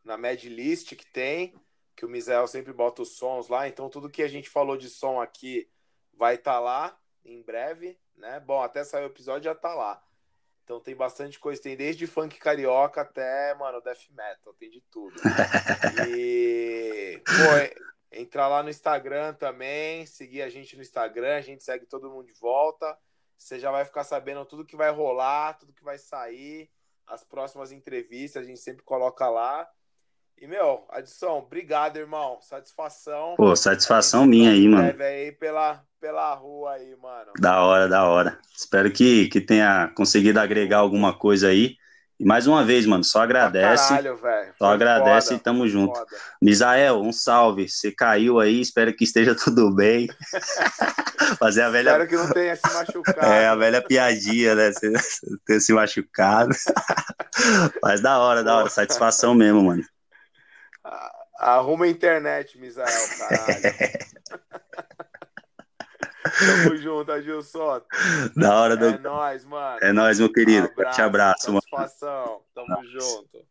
na 0.05 0.17
Medlist 0.17 0.95
que 0.95 1.07
tem, 1.07 1.55
que 1.95 2.07
o 2.07 2.09
Misael 2.09 2.47
sempre 2.47 2.73
bota 2.73 3.03
os 3.03 3.17
sons 3.17 3.49
lá, 3.49 3.69
então 3.69 3.91
tudo 3.91 4.09
que 4.09 4.23
a 4.23 4.29
gente 4.29 4.49
falou 4.49 4.77
de 4.77 4.89
som 4.89 5.21
aqui 5.21 5.69
vai 6.15 6.37
estar 6.37 6.55
tá 6.55 6.61
lá 6.61 6.99
em 7.25 7.43
breve, 7.43 7.99
né? 8.17 8.41
Bom, 8.41 8.63
até 8.63 8.85
sair 8.85 9.03
o 9.03 9.07
episódio 9.07 9.45
já 9.45 9.55
tá 9.55 9.75
lá. 9.75 10.03
Então 10.71 10.79
tem 10.79 10.95
bastante 10.95 11.37
coisa, 11.37 11.61
tem 11.61 11.77
desde 11.77 12.07
funk 12.07 12.39
carioca 12.39 13.01
até, 13.01 13.53
mano, 13.57 13.81
death 13.81 14.09
metal, 14.11 14.55
tem 14.55 14.71
de 14.71 14.81
tudo. 14.83 15.13
E 16.09 17.21
pô, 17.27 17.81
entrar 18.13 18.47
lá 18.47 18.63
no 18.63 18.71
Instagram 18.71 19.35
também, 19.35 20.07
seguir 20.07 20.43
a 20.43 20.49
gente 20.49 20.77
no 20.77 20.83
Instagram, 20.83 21.35
a 21.35 21.41
gente 21.41 21.65
segue 21.65 21.87
todo 21.87 22.09
mundo 22.09 22.27
de 22.27 22.35
volta. 22.35 22.97
Você 23.37 23.59
já 23.59 23.73
vai 23.73 23.85
ficar 23.85 24.05
sabendo 24.05 24.45
tudo 24.45 24.65
que 24.65 24.77
vai 24.77 24.93
rolar, 24.93 25.55
tudo 25.55 25.73
que 25.73 25.83
vai 25.83 25.99
sair, 25.99 26.71
as 27.05 27.25
próximas 27.25 27.73
entrevistas, 27.73 28.45
a 28.45 28.47
gente 28.47 28.61
sempre 28.61 28.85
coloca 28.85 29.29
lá. 29.29 29.69
E, 30.41 30.47
meu, 30.47 30.87
Adson, 30.89 31.39
obrigado, 31.39 31.99
irmão. 31.99 32.39
Satisfação. 32.41 33.35
Pô, 33.37 33.55
satisfação 33.55 34.25
minha 34.25 34.53
aí, 34.53 34.67
mano. 34.67 35.03
aí 35.03 35.33
pela, 35.33 35.83
pela 36.01 36.35
rua 36.35 36.73
aí, 36.73 36.97
mano. 36.97 37.33
Da 37.39 37.61
hora, 37.63 37.87
da 37.87 38.09
hora. 38.09 38.39
Espero 38.57 38.91
que, 38.91 39.29
que 39.29 39.39
tenha 39.39 39.93
conseguido 39.95 40.41
agregar 40.41 40.79
alguma 40.79 41.13
coisa 41.13 41.49
aí. 41.49 41.77
E 42.19 42.25
mais 42.25 42.47
uma 42.47 42.65
vez, 42.65 42.87
mano, 42.87 43.05
só 43.05 43.21
agradece. 43.21 43.91
Caralho, 43.91 44.17
velho. 44.17 44.55
Só 44.57 44.65
agradece 44.73 45.29
foda, 45.29 45.41
e 45.41 45.43
tamo 45.43 45.69
junto. 45.69 45.99
Foda. 45.99 46.17
Misael, 46.41 47.03
um 47.03 47.13
salve. 47.13 47.69
Você 47.69 47.93
caiu 47.93 48.41
aí, 48.41 48.63
espero 48.63 48.95
que 48.95 49.05
esteja 49.05 49.35
tudo 49.37 49.75
bem. 49.75 50.09
Fazer 51.39 51.63
a 51.63 51.71
velha. 51.71 51.91
Espero 51.91 52.09
que 52.09 52.17
não 52.17 52.31
tenha 52.31 52.57
se 52.57 52.73
machucado. 52.73 53.27
É, 53.27 53.47
a 53.47 53.55
velha 53.55 53.83
piadinha, 53.83 54.55
né? 54.55 54.71
Ter 55.45 55.61
se 55.61 55.75
machucado. 55.75 56.55
Mas 57.83 58.01
da 58.01 58.19
hora, 58.19 58.43
da 58.43 58.57
hora. 58.57 58.71
Satisfação 58.71 59.35
mesmo, 59.35 59.63
mano. 59.63 59.83
Arruma 61.41 61.87
a 61.87 61.89
internet, 61.89 62.59
Misael, 62.59 62.87
caralho. 63.19 63.63
Tamo 66.39 66.77
junto, 66.77 67.11
Agilson. 67.13 67.81
Da 68.37 68.55
hora 68.55 68.77
do. 68.77 68.87
É 68.87 68.99
nóis, 68.99 69.45
mano. 69.45 69.79
É 69.83 69.93
nóis, 69.93 70.19
meu 70.19 70.31
querido. 70.31 70.69
Um 70.69 70.73
abraço, 70.73 70.97
Te 70.97 71.03
abraço, 71.03 71.53
mano. 71.53 71.63
Tamo 72.55 72.85
junto. 72.85 73.47